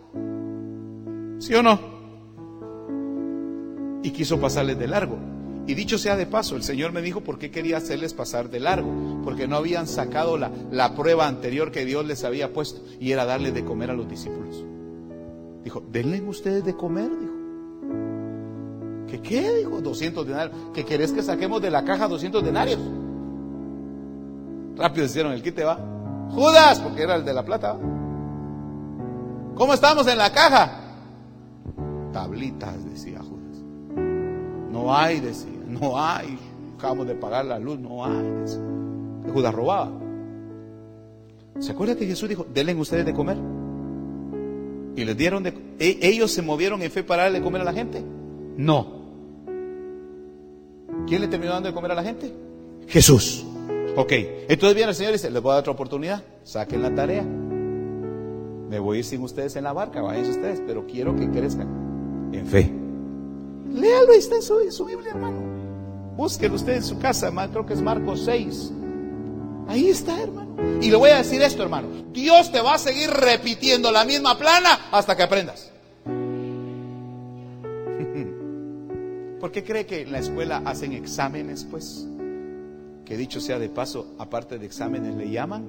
¿Sí 1.39 1.55
o 1.55 1.63
no? 1.63 1.79
Y 4.03 4.11
quiso 4.11 4.41
pasarles 4.41 4.77
de 4.77 4.89
largo. 4.89 5.17
Y 5.67 5.73
dicho 5.73 5.97
sea 5.97 6.17
de 6.17 6.25
paso, 6.25 6.57
el 6.57 6.63
Señor 6.63 6.91
me 6.91 7.01
dijo 7.01 7.21
por 7.21 7.39
qué 7.39 7.49
quería 7.49 7.77
hacerles 7.77 8.13
pasar 8.13 8.49
de 8.49 8.59
largo. 8.59 9.21
Porque 9.23 9.47
no 9.47 9.55
habían 9.55 9.87
sacado 9.87 10.37
la, 10.37 10.51
la 10.69 10.95
prueba 10.95 11.29
anterior 11.29 11.71
que 11.71 11.85
Dios 11.85 12.05
les 12.05 12.25
había 12.25 12.51
puesto. 12.51 12.81
Y 12.99 13.13
era 13.13 13.23
darle 13.23 13.53
de 13.53 13.63
comer 13.63 13.89
a 13.89 13.93
los 13.93 14.09
discípulos. 14.09 14.65
Dijo, 15.63 15.81
denle 15.89 16.21
ustedes 16.23 16.65
de 16.65 16.75
comer, 16.75 17.09
dijo. 17.09 17.31
¿Qué? 19.23 19.55
Dijo, 19.59 19.79
200 19.79 20.27
denarios. 20.27 20.57
¿Qué 20.73 20.83
querés 20.83 21.13
que 21.13 21.23
saquemos 21.23 21.61
de 21.61 21.71
la 21.71 21.85
caja 21.85 22.09
200 22.09 22.43
denarios? 22.43 22.81
Rápido 24.75 25.05
hicieron 25.05 25.31
el 25.31 25.41
quite, 25.41 25.63
va. 25.63 26.00
Judas, 26.33 26.79
porque 26.79 27.03
era 27.03 27.15
el 27.15 27.25
de 27.25 27.33
la 27.33 27.43
plata. 27.43 27.77
¿Cómo 29.55 29.73
estamos 29.73 30.07
en 30.07 30.17
la 30.17 30.31
caja? 30.31 30.79
Tablitas, 32.13 32.83
decía 32.85 33.19
Judas. 33.19 33.63
No 34.71 34.95
hay, 34.95 35.19
decía, 35.19 35.59
no 35.67 36.01
hay. 36.01 36.37
Acabamos 36.77 37.07
de 37.07 37.15
pagar 37.15 37.45
la 37.45 37.59
luz, 37.59 37.79
no 37.79 38.05
hay. 38.05 39.31
Judas 39.33 39.53
robaba. 39.53 39.91
¿Se 41.59 41.71
acuerda 41.71 41.95
que 41.95 42.07
Jesús 42.07 42.27
dijo, 42.27 42.45
denle 42.51 42.73
ustedes 42.75 43.05
de 43.05 43.13
comer? 43.13 43.37
Y 44.95 45.05
les 45.05 45.15
dieron 45.15 45.43
de... 45.43 45.53
¿E-, 45.79 45.99
¿Ellos 46.01 46.31
se 46.31 46.41
movieron 46.41 46.81
en 46.81 46.91
fe 46.91 47.03
para 47.03 47.23
darle 47.23 47.39
de 47.39 47.43
comer 47.43 47.61
a 47.61 47.65
la 47.65 47.73
gente? 47.73 48.03
No. 48.57 49.01
¿Quién 51.07 51.21
le 51.21 51.27
terminó 51.27 51.53
dando 51.53 51.69
de 51.69 51.75
comer 51.75 51.91
a 51.91 51.95
la 51.95 52.03
gente? 52.03 52.33
Jesús. 52.87 53.45
Ok, 53.95 54.11
entonces 54.47 54.75
viene 54.75 54.89
el 54.89 54.95
Señor 54.95 55.11
y 55.11 55.13
dice, 55.13 55.29
les 55.29 55.41
voy 55.41 55.51
a 55.51 55.53
dar 55.55 55.61
otra 55.61 55.73
oportunidad, 55.73 56.23
saquen 56.43 56.81
la 56.81 56.93
tarea. 56.95 57.23
Me 57.23 58.79
voy 58.79 58.97
a 58.97 58.99
ir 58.99 59.05
sin 59.05 59.21
ustedes 59.21 59.55
en 59.57 59.65
la 59.65 59.73
barca, 59.73 60.01
vayan 60.01 60.29
ustedes, 60.29 60.61
pero 60.65 60.87
quiero 60.87 61.15
que 61.15 61.29
crezcan 61.29 62.29
en 62.31 62.47
fe. 62.47 62.71
Léalo, 63.73 64.13
ahí 64.13 64.19
está 64.19 64.35
en 64.35 64.71
su, 64.71 64.85
Biblia, 64.85 65.11
hermano. 65.11 65.41
Busquen 66.15 66.53
usted 66.53 66.75
en 66.75 66.83
su 66.83 66.99
casa, 66.99 67.29
creo 67.51 67.65
que 67.65 67.73
es 67.73 67.81
Marcos 67.81 68.21
6. 68.25 68.71
Ahí 69.67 69.89
está, 69.89 70.21
hermano. 70.21 70.55
Y 70.81 70.89
le 70.89 70.95
voy 70.95 71.09
a 71.09 71.17
decir 71.17 71.41
esto, 71.41 71.63
hermano. 71.63 71.89
Dios 72.13 72.49
te 72.51 72.61
va 72.61 72.75
a 72.75 72.77
seguir 72.77 73.09
repitiendo 73.09 73.91
la 73.91 74.05
misma 74.05 74.37
plana 74.37 74.87
hasta 74.91 75.17
que 75.17 75.23
aprendas. 75.23 75.71
¿Por 79.39 79.51
qué 79.51 79.63
cree 79.63 79.85
que 79.85 80.01
en 80.01 80.11
la 80.11 80.19
escuela 80.19 80.61
hacen 80.65 80.91
exámenes, 80.93 81.65
pues? 81.69 82.07
Que 83.05 83.17
dicho 83.17 83.41
sea 83.41 83.59
de 83.59 83.69
paso, 83.69 84.15
aparte 84.19 84.57
de 84.57 84.65
exámenes, 84.65 85.15
le 85.15 85.29
llaman 85.29 85.65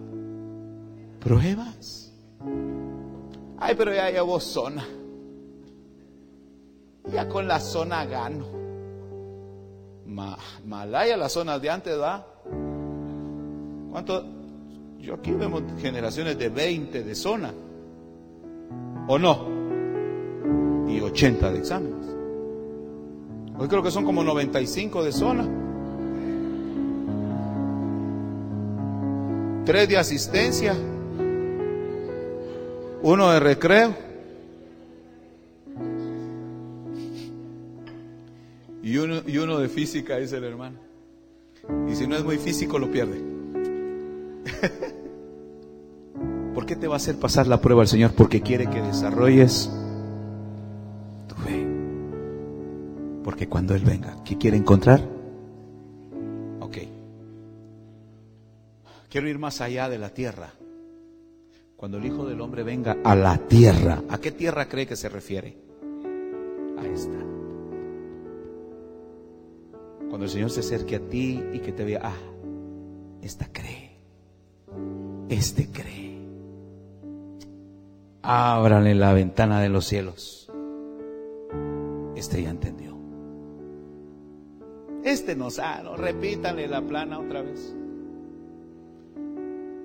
pruebas. 1.20 2.12
Ay, 3.58 3.74
pero 3.76 3.94
ya 3.94 4.10
llevo 4.10 4.40
zona. 4.40 4.84
Ya 7.12 7.28
con 7.28 7.46
la 7.46 7.60
zona 7.60 8.04
gano. 8.04 8.46
malaya 10.04 11.16
las 11.16 11.32
zonas 11.32 11.60
de 11.62 11.70
antes, 11.70 11.98
¿va? 11.98 12.26
¿Cuánto? 13.90 14.24
Yo 14.98 15.14
aquí 15.14 15.32
vemos 15.32 15.62
generaciones 15.80 16.38
de 16.38 16.48
20 16.48 17.02
de 17.02 17.14
zona. 17.14 17.52
¿O 19.08 19.18
no? 19.18 19.48
Y 20.88 21.00
80 21.00 21.52
de 21.52 21.58
exámenes. 21.58 22.06
Hoy 23.58 23.68
creo 23.68 23.82
que 23.82 23.90
son 23.90 24.04
como 24.04 24.22
95 24.22 25.04
de 25.04 25.12
zona. 25.12 25.48
Tres 29.64 29.88
de 29.88 29.96
asistencia. 29.96 30.74
Uno 33.02 33.30
de 33.30 33.40
recreo. 33.40 33.94
Y 38.82 38.96
uno, 38.96 39.22
y 39.26 39.38
uno 39.38 39.58
de 39.58 39.68
física, 39.68 40.16
dice 40.16 40.38
el 40.38 40.44
hermano. 40.44 40.78
Y 41.88 41.94
si 41.94 42.08
no 42.08 42.16
es 42.16 42.24
muy 42.24 42.38
físico, 42.38 42.80
lo 42.80 42.90
pierde. 42.90 43.22
¿Por 46.54 46.66
qué 46.66 46.74
te 46.74 46.88
va 46.88 46.94
a 46.94 46.96
hacer 46.96 47.16
pasar 47.16 47.46
la 47.46 47.60
prueba 47.60 47.82
el 47.82 47.88
Señor? 47.88 48.14
Porque 48.16 48.42
quiere 48.42 48.68
que 48.68 48.82
desarrolles 48.82 49.70
tu 51.28 51.36
fe. 51.36 51.64
Porque 53.22 53.48
cuando 53.48 53.76
Él 53.76 53.84
venga, 53.84 54.16
¿qué 54.24 54.36
quiere 54.36 54.56
encontrar? 54.56 55.21
Quiero 59.12 59.28
ir 59.28 59.38
más 59.38 59.60
allá 59.60 59.90
de 59.90 59.98
la 59.98 60.08
tierra. 60.08 60.54
Cuando 61.76 61.98
el 61.98 62.06
Hijo 62.06 62.24
del 62.24 62.40
Hombre 62.40 62.62
venga 62.62 62.96
a 63.04 63.14
la 63.14 63.36
tierra, 63.36 64.02
¿a 64.08 64.16
qué 64.16 64.32
tierra 64.32 64.70
cree 64.70 64.86
que 64.86 64.96
se 64.96 65.10
refiere? 65.10 65.54
A 66.78 66.86
esta. 66.86 67.18
Cuando 70.08 70.24
el 70.24 70.30
Señor 70.30 70.48
se 70.48 70.60
acerque 70.60 70.96
a 70.96 71.00
ti 71.00 71.44
y 71.52 71.58
que 71.58 71.72
te 71.72 71.84
vea, 71.84 72.00
ah, 72.02 72.16
esta 73.20 73.52
cree, 73.52 73.98
este 75.28 75.68
cree. 75.70 76.18
Ábrale 78.22 78.94
la 78.94 79.12
ventana 79.12 79.60
de 79.60 79.68
los 79.68 79.84
cielos. 79.84 80.50
Este 82.16 82.42
ya 82.42 82.48
entendió. 82.48 82.96
Este 85.04 85.36
no 85.36 85.50
sabe, 85.50 85.82
no, 85.82 85.98
repítanle 85.98 86.66
la 86.66 86.80
plana 86.80 87.18
otra 87.18 87.42
vez. 87.42 87.76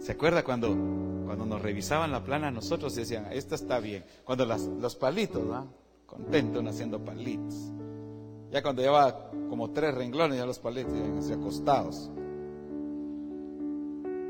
¿Se 0.07 0.13
acuerda 0.13 0.41
cuando, 0.41 0.69
cuando 0.69 1.45
nos 1.45 1.61
revisaban 1.61 2.13
la 2.13 2.23
plana 2.23 2.49
nosotros 2.49 2.95
decían, 2.95 3.27
esta 3.29 3.55
está 3.55 3.81
bien? 3.81 4.05
Cuando 4.23 4.45
las, 4.45 4.61
los 4.61 4.95
palitos, 4.95 5.43
¿no? 5.43 5.67
Contentos 6.05 6.65
haciendo 6.65 7.03
palitos. 7.03 7.73
Ya 8.49 8.61
cuando 8.61 8.83
llevaba 8.83 9.29
como 9.49 9.71
tres 9.71 9.93
renglones, 9.93 10.37
ya 10.37 10.45
los 10.45 10.59
palitos 10.59 10.93
así 11.19 11.33
acostados. 11.33 12.09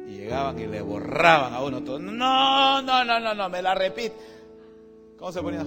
Y 0.08 0.16
llegaban 0.18 0.58
y 0.58 0.66
le 0.66 0.82
borraban 0.82 1.54
a 1.54 1.64
uno 1.64 1.84
todo. 1.84 2.00
No, 2.00 2.82
no, 2.82 3.04
no, 3.04 3.20
no, 3.20 3.36
no, 3.36 3.48
me 3.48 3.62
la 3.62 3.76
repite. 3.76 4.16
¿Cómo 5.20 5.32
se 5.32 5.44
ponía? 5.44 5.64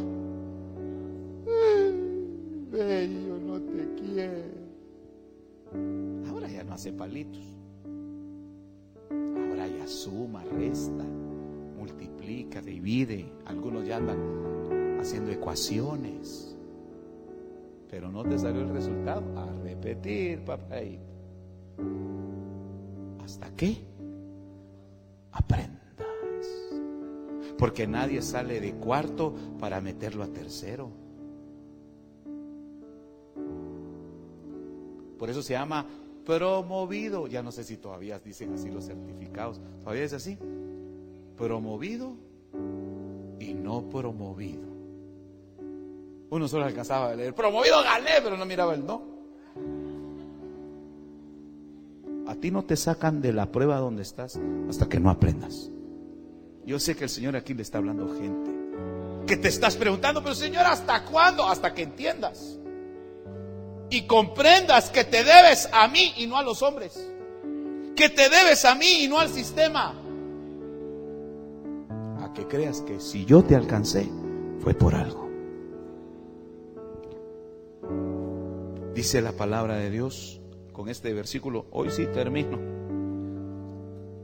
Bello, 2.72 3.38
no 3.38 3.60
te 3.60 3.94
quiero. 3.94 4.42
Ahora 6.28 6.48
ya 6.48 6.64
no 6.64 6.74
hace 6.74 6.92
palitos. 6.92 7.49
Suma, 9.86 10.44
resta, 10.44 11.04
multiplica, 11.76 12.60
divide. 12.60 13.32
Algunos 13.46 13.86
ya 13.86 13.96
andan 13.96 14.98
haciendo 15.00 15.30
ecuaciones. 15.30 16.56
Pero 17.90 18.10
no 18.10 18.22
te 18.22 18.38
salió 18.38 18.62
el 18.62 18.68
resultado. 18.68 19.22
A 19.36 19.52
repetir, 19.64 20.44
papá. 20.44 20.76
¿Hasta 23.24 23.50
qué? 23.56 23.76
Aprendas. 25.32 25.78
Porque 27.58 27.86
nadie 27.86 28.22
sale 28.22 28.60
de 28.60 28.74
cuarto 28.74 29.34
para 29.58 29.80
meterlo 29.80 30.22
a 30.22 30.28
tercero. 30.28 30.90
Por 35.18 35.28
eso 35.28 35.42
se 35.42 35.52
llama 35.52 35.86
promovido. 36.38 37.26
Ya 37.26 37.42
no 37.42 37.52
sé 37.52 37.64
si 37.64 37.76
todavía 37.76 38.18
dicen 38.18 38.54
así 38.54 38.70
los 38.70 38.86
certificados. 38.86 39.60
¿Todavía 39.82 40.04
es 40.04 40.12
así? 40.12 40.38
Promovido 41.36 42.14
y 43.38 43.54
no 43.54 43.88
promovido. 43.88 44.68
Uno 46.30 46.46
solo 46.46 46.64
alcanzaba 46.64 47.10
a 47.10 47.14
leer, 47.14 47.34
promovido 47.34 47.82
gané, 47.82 48.20
pero 48.22 48.36
no 48.36 48.46
miraba 48.46 48.74
el 48.74 48.86
no. 48.86 49.02
A 52.26 52.34
ti 52.36 52.52
no 52.52 52.64
te 52.64 52.76
sacan 52.76 53.20
de 53.20 53.32
la 53.32 53.50
prueba 53.50 53.78
donde 53.78 54.02
estás 54.02 54.38
hasta 54.68 54.88
que 54.88 55.00
no 55.00 55.10
aprendas. 55.10 55.70
Yo 56.64 56.78
sé 56.78 56.94
que 56.94 57.04
el 57.04 57.10
Señor 57.10 57.34
aquí 57.34 57.54
le 57.54 57.62
está 57.62 57.78
hablando 57.78 58.14
gente 58.14 58.60
que 59.26 59.36
te 59.36 59.48
estás 59.48 59.76
preguntando, 59.76 60.22
pero 60.22 60.34
Señor, 60.34 60.66
¿hasta 60.66 61.04
cuándo? 61.04 61.44
Hasta 61.44 61.72
que 61.72 61.82
entiendas 61.82 62.59
y 63.90 64.02
comprendas 64.02 64.90
que 64.90 65.04
te 65.04 65.24
debes 65.24 65.68
a 65.72 65.88
mí 65.88 66.14
y 66.16 66.26
no 66.26 66.38
a 66.38 66.42
los 66.42 66.62
hombres. 66.62 67.06
Que 67.96 68.08
te 68.08 68.30
debes 68.30 68.64
a 68.64 68.74
mí 68.74 69.04
y 69.04 69.08
no 69.08 69.18
al 69.18 69.28
sistema. 69.28 69.94
A 72.20 72.32
que 72.32 72.46
creas 72.46 72.80
que 72.82 73.00
si 73.00 73.24
yo 73.24 73.42
te 73.42 73.56
alcancé 73.56 74.08
fue 74.60 74.74
por 74.74 74.94
algo. 74.94 75.28
Dice 78.94 79.20
la 79.20 79.32
palabra 79.32 79.76
de 79.76 79.90
Dios 79.90 80.40
con 80.72 80.88
este 80.88 81.12
versículo. 81.12 81.66
Hoy 81.72 81.90
sí 81.90 82.06
termino. 82.06 82.58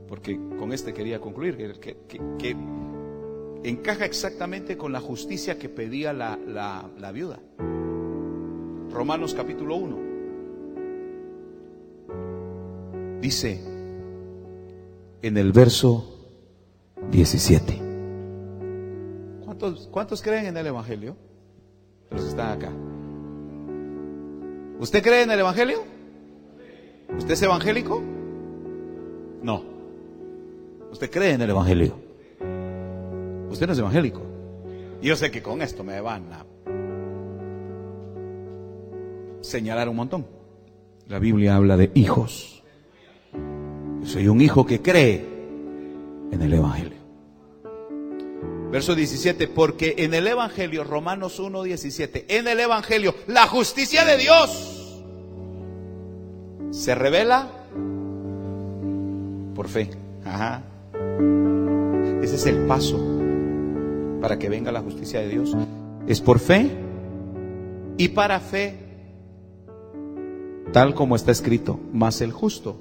Porque 0.07 0.39
con 0.57 0.71
este 0.71 0.93
quería 0.93 1.19
concluir. 1.19 1.57
Que, 1.79 2.55
encaja 3.63 4.05
exactamente 4.05 4.77
con 4.77 4.93
la 4.93 5.01
justicia 5.01 5.59
que 5.59 5.67
pedía 5.67 6.13
la 6.13 7.11
viuda. 7.13 7.39
Romanos 8.91 9.33
capítulo 9.33 9.75
1. 9.75 9.97
Dice 13.21 13.61
en 15.21 15.37
el 15.37 15.51
verso 15.51 16.13
17. 17.11 17.81
¿Cuántos, 19.45 19.87
¿Cuántos 19.91 20.21
creen 20.21 20.45
en 20.47 20.57
el 20.57 20.67
Evangelio? 20.67 21.15
Los 22.11 22.21
que 22.21 22.29
están 22.29 22.57
acá. 22.57 22.71
¿Usted 24.79 25.03
cree 25.03 25.23
en 25.23 25.31
el 25.31 25.39
Evangelio? 25.39 25.83
¿Usted 27.17 27.33
es 27.33 27.41
evangélico? 27.41 28.01
No. 29.41 29.63
¿Usted 30.91 31.09
cree 31.09 31.33
en 31.33 31.41
el 31.41 31.49
Evangelio? 31.49 31.95
Usted 33.49 33.67
no 33.67 33.73
es 33.73 33.79
evangélico. 33.79 34.21
Yo 35.01 35.15
sé 35.15 35.31
que 35.31 35.41
con 35.41 35.61
esto 35.61 35.83
me 35.83 35.99
van 36.01 36.31
a 36.33 36.45
señalar 39.41 39.89
un 39.89 39.95
montón. 39.95 40.25
La 41.07 41.19
Biblia 41.19 41.55
habla 41.55 41.77
de 41.77 41.91
hijos. 41.95 42.63
Yo 44.01 44.07
soy 44.07 44.27
un 44.27 44.41
hijo 44.41 44.65
que 44.65 44.81
cree 44.81 45.25
en 46.31 46.41
el 46.41 46.53
Evangelio. 46.53 46.97
Verso 48.71 48.95
17, 48.95 49.47
porque 49.47 49.95
en 49.99 50.13
el 50.13 50.27
Evangelio, 50.27 50.83
Romanos 50.83 51.39
1, 51.39 51.63
17, 51.63 52.25
en 52.27 52.47
el 52.47 52.59
Evangelio, 52.59 53.15
la 53.27 53.47
justicia 53.47 54.03
de 54.03 54.17
Dios 54.17 55.03
se 56.71 56.93
revela 56.93 57.49
por 59.55 59.69
fe. 59.69 59.89
Ajá. 60.25 60.63
Ese 62.21 62.35
es 62.35 62.45
el 62.45 62.65
paso 62.65 62.99
para 64.21 64.37
que 64.37 64.49
venga 64.49 64.71
la 64.71 64.81
justicia 64.81 65.21
de 65.21 65.29
Dios. 65.29 65.55
Es 66.07 66.19
por 66.19 66.39
fe 66.39 66.69
y 67.97 68.09
para 68.09 68.41
fe 68.41 68.86
tal 70.71 70.93
como 70.93 71.15
está 71.15 71.31
escrito, 71.31 71.79
más 71.93 72.21
el 72.21 72.31
justo 72.31 72.77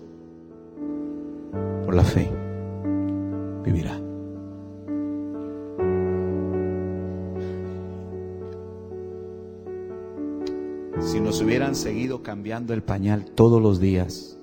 por 1.85 1.95
la 1.95 2.05
fe 2.05 2.31
vivirá. 3.65 4.01
Si 11.01 11.21
nos 11.21 11.41
hubieran 11.41 11.77
seguido 11.77 12.23
cambiando 12.23 12.75
el 12.75 12.83
pañal 12.83 13.25
todos 13.25 13.63
los 13.63 13.79
días, 13.81 14.37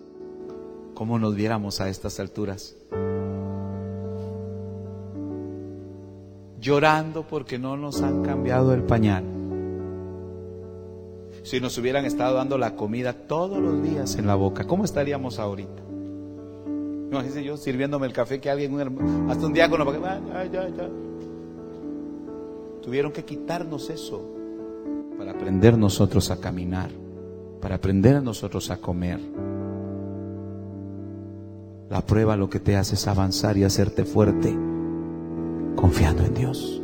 ¿cómo 0.94 1.20
nos 1.20 1.36
viéramos 1.36 1.82
a 1.82 1.90
estas 1.90 2.20
alturas? 2.20 2.76
Llorando 6.62 7.28
porque 7.28 7.60
no 7.60 7.76
nos 7.76 8.02
han 8.02 8.24
cambiado 8.24 8.74
el 8.74 8.84
pañal 8.84 9.43
si 11.44 11.60
nos 11.60 11.78
hubieran 11.78 12.06
estado 12.06 12.36
dando 12.36 12.58
la 12.58 12.76
comida 12.76 13.14
todos 13.14 13.60
los 13.60 13.84
días 13.84 14.16
en 14.16 14.26
la 14.26 14.36
boca, 14.36 14.64
¿cómo 14.64 14.86
estaríamos 14.86 15.40
ahorita? 15.40 15.84
Imagínense 17.12 17.44
yo 17.44 17.58
sirviéndome 17.58 18.08
el 18.08 18.14
café 18.14 18.40
que 18.40 18.50
alguien, 18.50 18.76
hasta 19.30 19.46
un 19.46 19.54
diácono, 19.54 19.86
Tuvieron 22.82 23.12
que 23.12 23.24
quitarnos 23.24 23.90
eso 23.90 24.22
para 25.18 25.32
aprender 25.32 25.78
nosotros 25.78 26.32
a 26.32 26.40
caminar, 26.40 26.90
para 27.62 27.76
aprender 27.76 28.22
nosotros 28.24 28.72
a 28.72 28.78
comer. 28.78 29.20
La 31.90 32.02
prueba 32.02 32.36
lo 32.36 32.50
que 32.50 32.60
te 32.60 32.76
hace 32.76 32.96
es 32.96 33.08
avanzar 33.08 33.58
y 33.58 33.64
hacerte 33.64 34.04
fuerte, 34.06 34.58
confiando 35.76 36.24
en 36.24 36.34
Dios. 36.34 36.83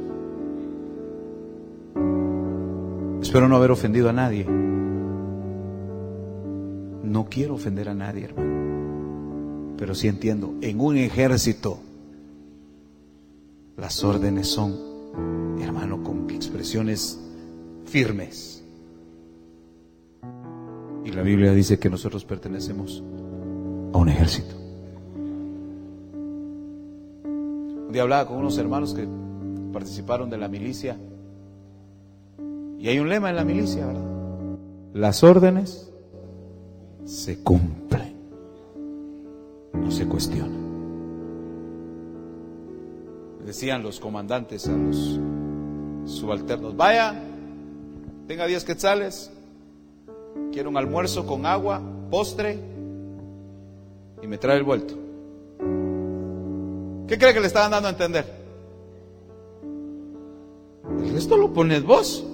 Espero 3.21 3.47
no 3.47 3.55
haber 3.57 3.71
ofendido 3.71 4.09
a 4.09 4.13
nadie. 4.13 4.45
No 7.03 7.27
quiero 7.29 7.55
ofender 7.55 7.89
a 7.89 7.93
nadie, 7.93 8.25
hermano. 8.25 9.75
Pero 9.77 9.95
sí 9.95 10.07
entiendo, 10.07 10.55
en 10.61 10.79
un 10.79 10.97
ejército 10.97 11.79
las 13.77 14.03
órdenes 14.03 14.47
son, 14.47 14.75
hermano, 15.61 16.03
con 16.03 16.29
expresiones 16.29 17.19
firmes. 17.85 18.63
Y 21.05 21.11
la 21.11 21.21
Biblia 21.21 21.53
dice 21.53 21.79
que 21.79 21.89
nosotros 21.89 22.25
pertenecemos 22.25 23.01
a 23.93 23.97
un 23.97 24.09
ejército. 24.09 24.55
Un 27.23 27.89
día 27.91 28.03
hablaba 28.03 28.27
con 28.27 28.37
unos 28.37 28.57
hermanos 28.57 28.93
que 28.93 29.07
participaron 29.71 30.29
de 30.29 30.37
la 30.37 30.47
milicia. 30.47 30.99
Y 32.79 32.87
hay 32.87 32.97
un 32.99 33.09
lema 33.09 33.29
en 33.29 33.35
la 33.35 33.43
milicia, 33.43 33.85
¿verdad? 33.85 34.05
Las 34.93 35.21
órdenes 35.21 35.91
se 37.03 37.43
cumplen, 37.43 38.15
no 39.73 39.91
se 39.91 40.07
cuestionan. 40.07 40.69
Decían 43.45 43.83
los 43.83 43.99
comandantes 43.99 44.65
a 44.69 44.71
los 44.71 45.19
subalternos, 46.05 46.77
vaya, 46.77 47.21
tenga 48.27 48.45
10 48.45 48.63
quetzales, 48.63 49.29
quiero 50.53 50.69
un 50.69 50.77
almuerzo 50.77 51.27
con 51.27 51.45
agua, 51.45 51.81
postre 52.09 52.57
y 54.21 54.27
me 54.27 54.37
trae 54.37 54.57
el 54.57 54.63
vuelto. 54.63 54.93
¿Qué 57.07 57.17
cree 57.17 57.33
que 57.33 57.41
le 57.41 57.47
estaban 57.47 57.71
dando 57.71 57.89
a 57.89 57.91
entender? 57.91 58.25
El 61.03 61.11
resto 61.11 61.35
lo 61.35 61.51
pones 61.51 61.83
vos. 61.83 62.25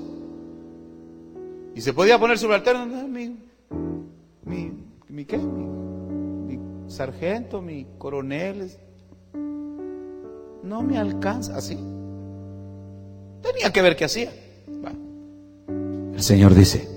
Y 1.76 1.82
se 1.82 1.94
podía 1.94 2.18
poner 2.18 2.38
subalterno, 2.38 2.86
mi, 3.06 3.38
mi, 4.46 4.72
mi, 5.10 5.26
¿qué? 5.26 5.38
Mi, 5.38 6.58
sargento, 6.90 7.62
mi 7.62 7.86
coronel. 7.98 8.72
No 10.64 10.82
me 10.82 10.98
alcanza, 10.98 11.58
así. 11.58 11.78
Tenía 13.42 13.74
que 13.74 13.82
ver 13.82 13.98
qué 13.98 14.06
hacía. 14.06 14.32
El 16.14 16.22
Señor 16.22 16.56
dice, 16.56 16.88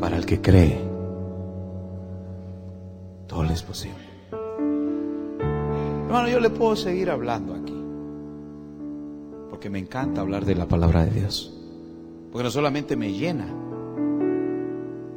para 0.00 0.16
el 0.16 0.26
que 0.26 0.40
cree, 0.40 0.80
todo 3.28 3.44
es 3.44 3.62
posible. 3.62 4.04
Hermano, 6.06 6.28
yo 6.28 6.40
le 6.40 6.50
puedo 6.50 6.74
seguir 6.74 7.08
hablando 7.08 7.54
aquí, 7.54 7.80
porque 9.48 9.70
me 9.70 9.78
encanta 9.78 10.22
hablar 10.22 10.44
de 10.44 10.56
la 10.56 10.66
palabra 10.66 11.04
de 11.04 11.12
Dios, 11.12 11.53
porque 12.34 12.42
no 12.42 12.50
solamente 12.50 12.96
me 12.96 13.12
llena, 13.12 13.46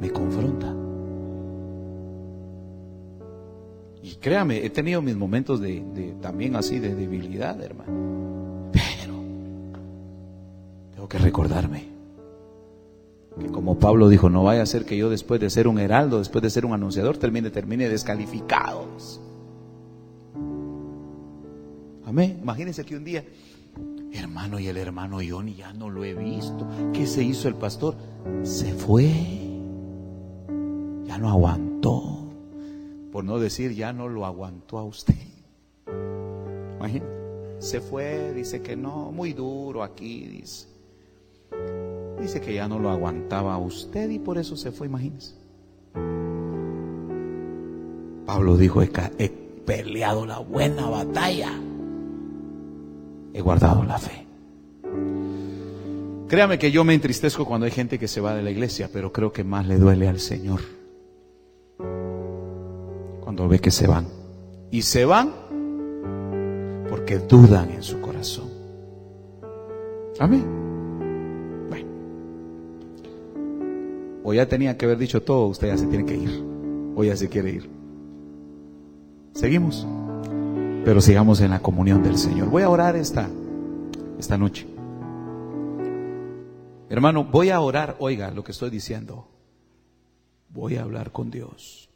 me 0.00 0.08
confronta. 0.12 0.72
Y 4.04 4.14
créame, 4.20 4.64
he 4.64 4.70
tenido 4.70 5.02
mis 5.02 5.16
momentos 5.16 5.60
de, 5.60 6.14
también 6.22 6.54
así 6.54 6.78
de 6.78 6.94
debilidad, 6.94 7.60
hermano. 7.60 8.70
Pero 8.70 9.14
tengo 10.94 11.08
que 11.08 11.18
recordarme 11.18 11.88
que 13.36 13.48
como 13.48 13.80
Pablo 13.80 14.08
dijo, 14.08 14.30
no 14.30 14.44
vaya 14.44 14.62
a 14.62 14.66
ser 14.66 14.84
que 14.84 14.96
yo 14.96 15.10
después 15.10 15.40
de 15.40 15.50
ser 15.50 15.66
un 15.66 15.80
heraldo, 15.80 16.20
después 16.20 16.40
de 16.40 16.50
ser 16.50 16.64
un 16.64 16.72
anunciador, 16.72 17.18
termine, 17.18 17.50
termine 17.50 17.88
descalificado. 17.88 18.86
Amén. 22.06 22.38
Imagínense 22.40 22.84
que 22.84 22.96
un 22.96 23.02
día, 23.02 23.24
hermano, 24.12 24.58
y 24.58 24.68
el 24.68 24.76
hermano 24.76 25.18
Johnny 25.26 25.54
ya 25.54 25.72
no 25.72 25.90
lo 25.90 26.04
he 26.04 26.14
visto. 26.14 26.66
¿Qué 26.92 27.06
se 27.06 27.22
hizo 27.22 27.48
el 27.48 27.54
pastor? 27.54 27.94
Se 28.42 28.72
fue. 28.72 29.06
Ya 31.04 31.18
no 31.18 31.28
aguantó. 31.28 32.30
Por 33.12 33.24
no 33.24 33.38
decir, 33.38 33.72
ya 33.72 33.92
no 33.92 34.08
lo 34.08 34.24
aguantó 34.24 34.78
a 34.78 34.84
usted. 34.84 35.14
Imagínense. 36.76 37.18
Se 37.58 37.80
fue, 37.80 38.32
dice 38.34 38.62
que 38.62 38.76
no, 38.76 39.10
muy 39.10 39.32
duro 39.32 39.82
aquí, 39.82 40.26
dice. 40.28 40.68
Dice 42.20 42.40
que 42.40 42.54
ya 42.54 42.68
no 42.68 42.78
lo 42.78 42.90
aguantaba 42.90 43.54
a 43.54 43.58
usted 43.58 44.10
y 44.10 44.18
por 44.18 44.38
eso 44.38 44.56
se 44.56 44.70
fue, 44.70 44.86
imagínense. 44.86 45.34
Pablo 48.26 48.56
dijo, 48.56 48.82
he 48.82 48.90
peleado 49.64 50.26
la 50.26 50.38
buena 50.38 50.88
batalla 50.88 51.50
he 53.38 53.42
guardado 53.42 53.84
la 53.84 53.98
fe. 53.98 54.26
Créame 56.28 56.58
que 56.58 56.70
yo 56.70 56.84
me 56.84 56.94
entristezco 56.94 57.46
cuando 57.46 57.64
hay 57.64 57.72
gente 57.72 57.98
que 57.98 58.08
se 58.08 58.20
va 58.20 58.34
de 58.34 58.42
la 58.42 58.50
iglesia, 58.50 58.90
pero 58.92 59.12
creo 59.12 59.32
que 59.32 59.44
más 59.44 59.66
le 59.66 59.78
duele 59.78 60.08
al 60.08 60.20
Señor 60.20 60.60
cuando 63.20 63.48
ve 63.48 63.60
que 63.60 63.70
se 63.70 63.86
van. 63.86 64.06
Y 64.70 64.82
se 64.82 65.04
van 65.04 65.32
porque 66.90 67.18
dudan 67.18 67.70
en 67.70 67.82
su 67.82 68.00
corazón. 68.00 68.48
Amén. 70.18 70.44
Bueno. 71.70 71.88
O 74.24 74.34
ya 74.34 74.46
tenía 74.46 74.76
que 74.76 74.84
haber 74.84 74.98
dicho 74.98 75.22
todo, 75.22 75.46
usted 75.46 75.68
ya 75.68 75.78
se 75.78 75.86
tiene 75.86 76.04
que 76.04 76.16
ir. 76.16 76.44
O 76.96 77.04
ya 77.04 77.16
se 77.16 77.28
quiere 77.28 77.50
ir. 77.50 77.70
Seguimos 79.32 79.86
pero 80.88 81.02
sigamos 81.02 81.42
en 81.42 81.50
la 81.50 81.60
comunión 81.60 82.02
del 82.02 82.16
Señor. 82.16 82.48
Voy 82.48 82.62
a 82.62 82.70
orar 82.70 82.96
esta, 82.96 83.28
esta 84.18 84.38
noche. 84.38 84.66
Hermano, 86.88 87.24
voy 87.24 87.50
a 87.50 87.60
orar, 87.60 87.96
oiga 87.98 88.30
lo 88.30 88.42
que 88.42 88.52
estoy 88.52 88.70
diciendo. 88.70 89.28
Voy 90.48 90.76
a 90.76 90.84
hablar 90.84 91.12
con 91.12 91.30
Dios. 91.30 91.90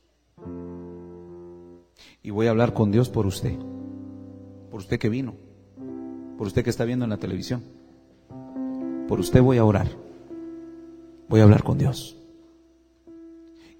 Y 2.22 2.28
voy 2.28 2.48
a 2.48 2.50
hablar 2.50 2.74
con 2.74 2.92
Dios 2.92 3.08
por 3.08 3.24
usted. 3.24 3.56
Por 4.70 4.80
usted 4.80 4.98
que 4.98 5.08
vino. 5.08 5.36
Por 6.36 6.48
usted 6.48 6.62
que 6.62 6.68
está 6.68 6.84
viendo 6.84 7.06
en 7.06 7.12
la 7.12 7.16
televisión. 7.16 7.62
Por 9.08 9.20
usted 9.20 9.40
voy 9.40 9.56
a 9.56 9.64
orar. 9.64 9.88
Voy 11.30 11.40
a 11.40 11.44
hablar 11.44 11.62
con 11.62 11.78
Dios. 11.78 12.18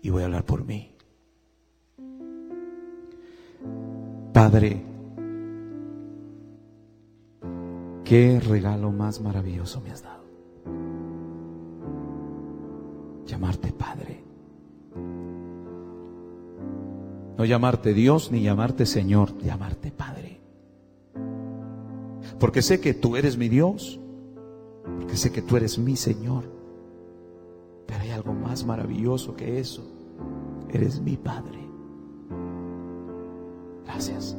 Y 0.01 0.09
voy 0.09 0.23
a 0.23 0.25
hablar 0.25 0.47
por 0.47 0.65
mí. 0.65 0.91
Padre, 4.33 4.87
Qué 8.05 8.41
regalo 8.41 8.91
más 8.91 9.21
maravilloso 9.21 9.81
me 9.81 9.91
has 9.91 10.03
dado. 10.03 10.23
Llamarte 13.27 13.73
Padre. 13.73 14.25
No 17.39 17.45
llamarte 17.45 17.95
Dios 17.95 18.31
ni 18.31 18.43
llamarte 18.43 18.87
Señor, 18.87 19.39
llamarte 19.39 19.91
Padre. 19.91 20.41
Porque 22.39 22.61
sé 22.61 22.81
que 22.81 22.93
tú 22.93 23.17
eres 23.17 23.37
mi 23.37 23.49
Dios, 23.49 24.01
porque 24.99 25.17
sé 25.17 25.33
que 25.33 25.43
tú 25.43 25.57
eres 25.57 25.79
mi 25.79 25.97
Señor. 25.97 26.45
Pero 27.87 28.01
hay 28.01 28.11
algo 28.11 28.33
más 28.33 28.65
maravilloso 28.67 29.37
que 29.37 29.61
eso. 29.61 29.83
Eres 30.71 31.01
mi 31.01 31.17
Padre. 31.17 31.61
Gracias. 33.85 34.37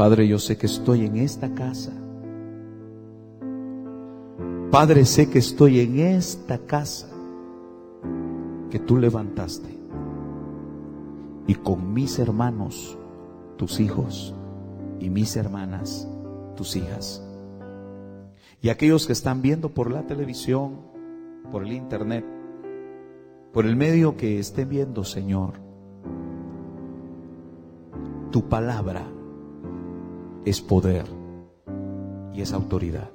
Padre, 0.00 0.26
yo 0.26 0.38
sé 0.38 0.56
que 0.56 0.64
estoy 0.64 1.04
en 1.04 1.18
esta 1.18 1.54
casa. 1.54 1.92
Padre, 4.70 5.04
sé 5.04 5.28
que 5.28 5.38
estoy 5.38 5.80
en 5.80 5.98
esta 5.98 6.56
casa 6.56 7.10
que 8.70 8.78
tú 8.78 8.96
levantaste. 8.96 9.68
Y 11.46 11.54
con 11.54 11.92
mis 11.92 12.18
hermanos, 12.18 12.96
tus 13.58 13.78
hijos, 13.78 14.34
y 15.00 15.10
mis 15.10 15.36
hermanas, 15.36 16.08
tus 16.56 16.76
hijas. 16.76 17.22
Y 18.62 18.70
aquellos 18.70 19.06
que 19.06 19.12
están 19.12 19.42
viendo 19.42 19.68
por 19.68 19.90
la 19.90 20.06
televisión, 20.06 20.78
por 21.52 21.62
el 21.62 21.72
internet, 21.72 22.24
por 23.52 23.66
el 23.66 23.76
medio 23.76 24.16
que 24.16 24.38
estén 24.38 24.70
viendo, 24.70 25.04
Señor, 25.04 25.60
tu 28.30 28.48
palabra 28.48 29.19
es 30.44 30.60
poder 30.60 31.04
y 32.32 32.40
es 32.40 32.52
autoridad. 32.52 33.10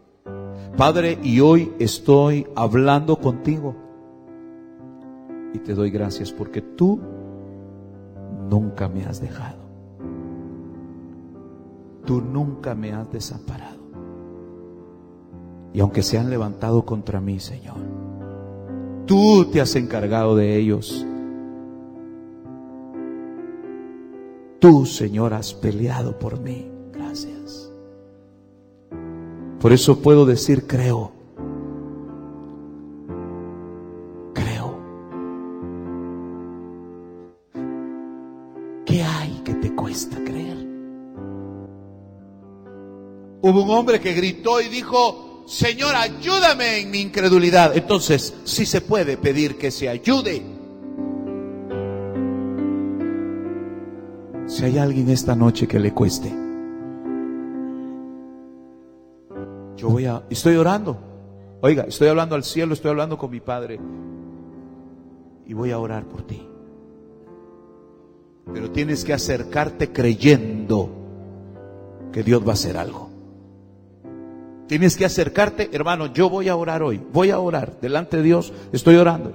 Padre, 0.78 1.18
y 1.24 1.40
hoy 1.40 1.74
estoy 1.80 2.48
hablando 2.56 3.18
contigo 3.18 3.76
y 5.54 5.60
te 5.60 5.74
doy 5.74 5.90
gracias 5.90 6.32
porque 6.32 6.62
tú 6.62 7.00
nunca 8.50 8.90
me 8.90 9.06
has 9.06 9.22
dejado. 9.22 9.66
Tú 12.06 12.22
nunca 12.22 12.76
me 12.76 12.94
has 12.94 13.12
desamparado. 13.12 13.80
Y 15.74 15.80
aunque 15.80 16.04
se 16.04 16.18
han 16.18 16.30
levantado 16.30 16.86
contra 16.86 17.20
mí, 17.20 17.40
Señor, 17.40 17.78
tú 19.06 19.46
te 19.46 19.62
has 19.62 19.76
encargado 19.76 20.36
de 20.36 20.56
ellos 20.58 21.06
tú, 24.66 24.84
Señor, 24.84 25.36
has 25.36 25.54
peleado 25.54 26.18
por 26.18 26.40
mí. 26.40 26.66
Por 29.66 29.74
eso 29.74 30.00
puedo 30.00 30.28
decir, 30.28 30.68
creo. 30.68 31.12
Creo. 34.32 34.78
¿Qué 38.86 39.02
hay 39.02 39.42
que 39.44 39.56
te 39.56 39.74
cuesta 39.74 40.24
creer? 40.24 40.58
Hubo 43.42 43.64
un 43.64 43.72
hombre 43.72 44.00
que 44.00 44.14
gritó 44.14 44.62
y 44.62 44.68
dijo, 44.68 45.46
Señor, 45.48 45.96
ayúdame 45.96 46.82
en 46.82 46.92
mi 46.92 47.02
incredulidad. 47.02 47.76
Entonces, 47.76 48.36
sí 48.44 48.68
se 48.68 48.82
puede 48.82 49.18
pedir 49.18 49.58
que 49.58 49.72
se 49.72 49.90
ayude. 49.90 50.44
Si 54.46 54.64
hay 54.64 54.78
alguien 54.78 55.10
esta 55.10 55.36
noche 55.36 55.68
que 55.68 55.80
le 55.80 55.92
cueste, 55.92 56.45
yo 59.78 59.90
voy 59.90 60.06
a, 60.06 60.24
estoy 60.30 60.56
orando. 60.56 60.98
Oiga, 61.62 61.84
estoy 61.84 62.08
hablando 62.08 62.36
al 62.36 62.44
cielo, 62.44 62.74
estoy 62.74 62.92
hablando 62.92 63.18
con 63.18 63.32
mi 63.32 63.40
Padre 63.40 63.80
y 65.46 65.54
voy 65.54 65.72
a 65.72 65.80
orar 65.80 66.06
por 66.06 66.24
ti. 66.24 66.48
Pero 68.54 68.72
tienes 68.72 69.04
que 69.04 69.14
acercarte 69.14 69.92
creyendo 69.92 70.90
que 72.12 72.24
Dios 72.24 72.46
va 72.46 72.52
a 72.52 72.54
hacer 72.54 72.78
algo. 72.78 73.10
Tienes 74.68 74.96
que 74.96 75.06
acercarte, 75.06 75.70
hermano, 75.74 76.08
yo 76.08 76.30
voy 76.30 76.50
a 76.50 76.56
orar 76.56 76.82
hoy, 76.82 77.02
voy 77.14 77.30
a 77.30 77.40
orar 77.40 77.80
delante 77.82 78.18
de 78.18 78.24
Dios, 78.24 78.54
estoy 78.72 78.96
orando. 78.96 79.34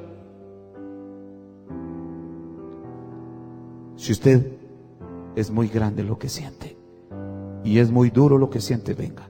Si 3.96 4.12
usted 4.12 4.44
es 5.36 5.50
muy 5.50 5.68
grande 5.68 6.02
lo 6.02 6.18
que 6.18 6.28
siente 6.28 6.76
y 7.62 7.78
es 7.78 7.90
muy 7.90 8.10
duro 8.10 8.38
lo 8.38 8.50
que 8.50 8.60
siente, 8.60 8.94
venga. 8.94 9.30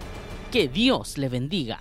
Que 0.51 0.68
Dios 0.68 1.18
le 1.18 1.28
bendiga. 1.28 1.78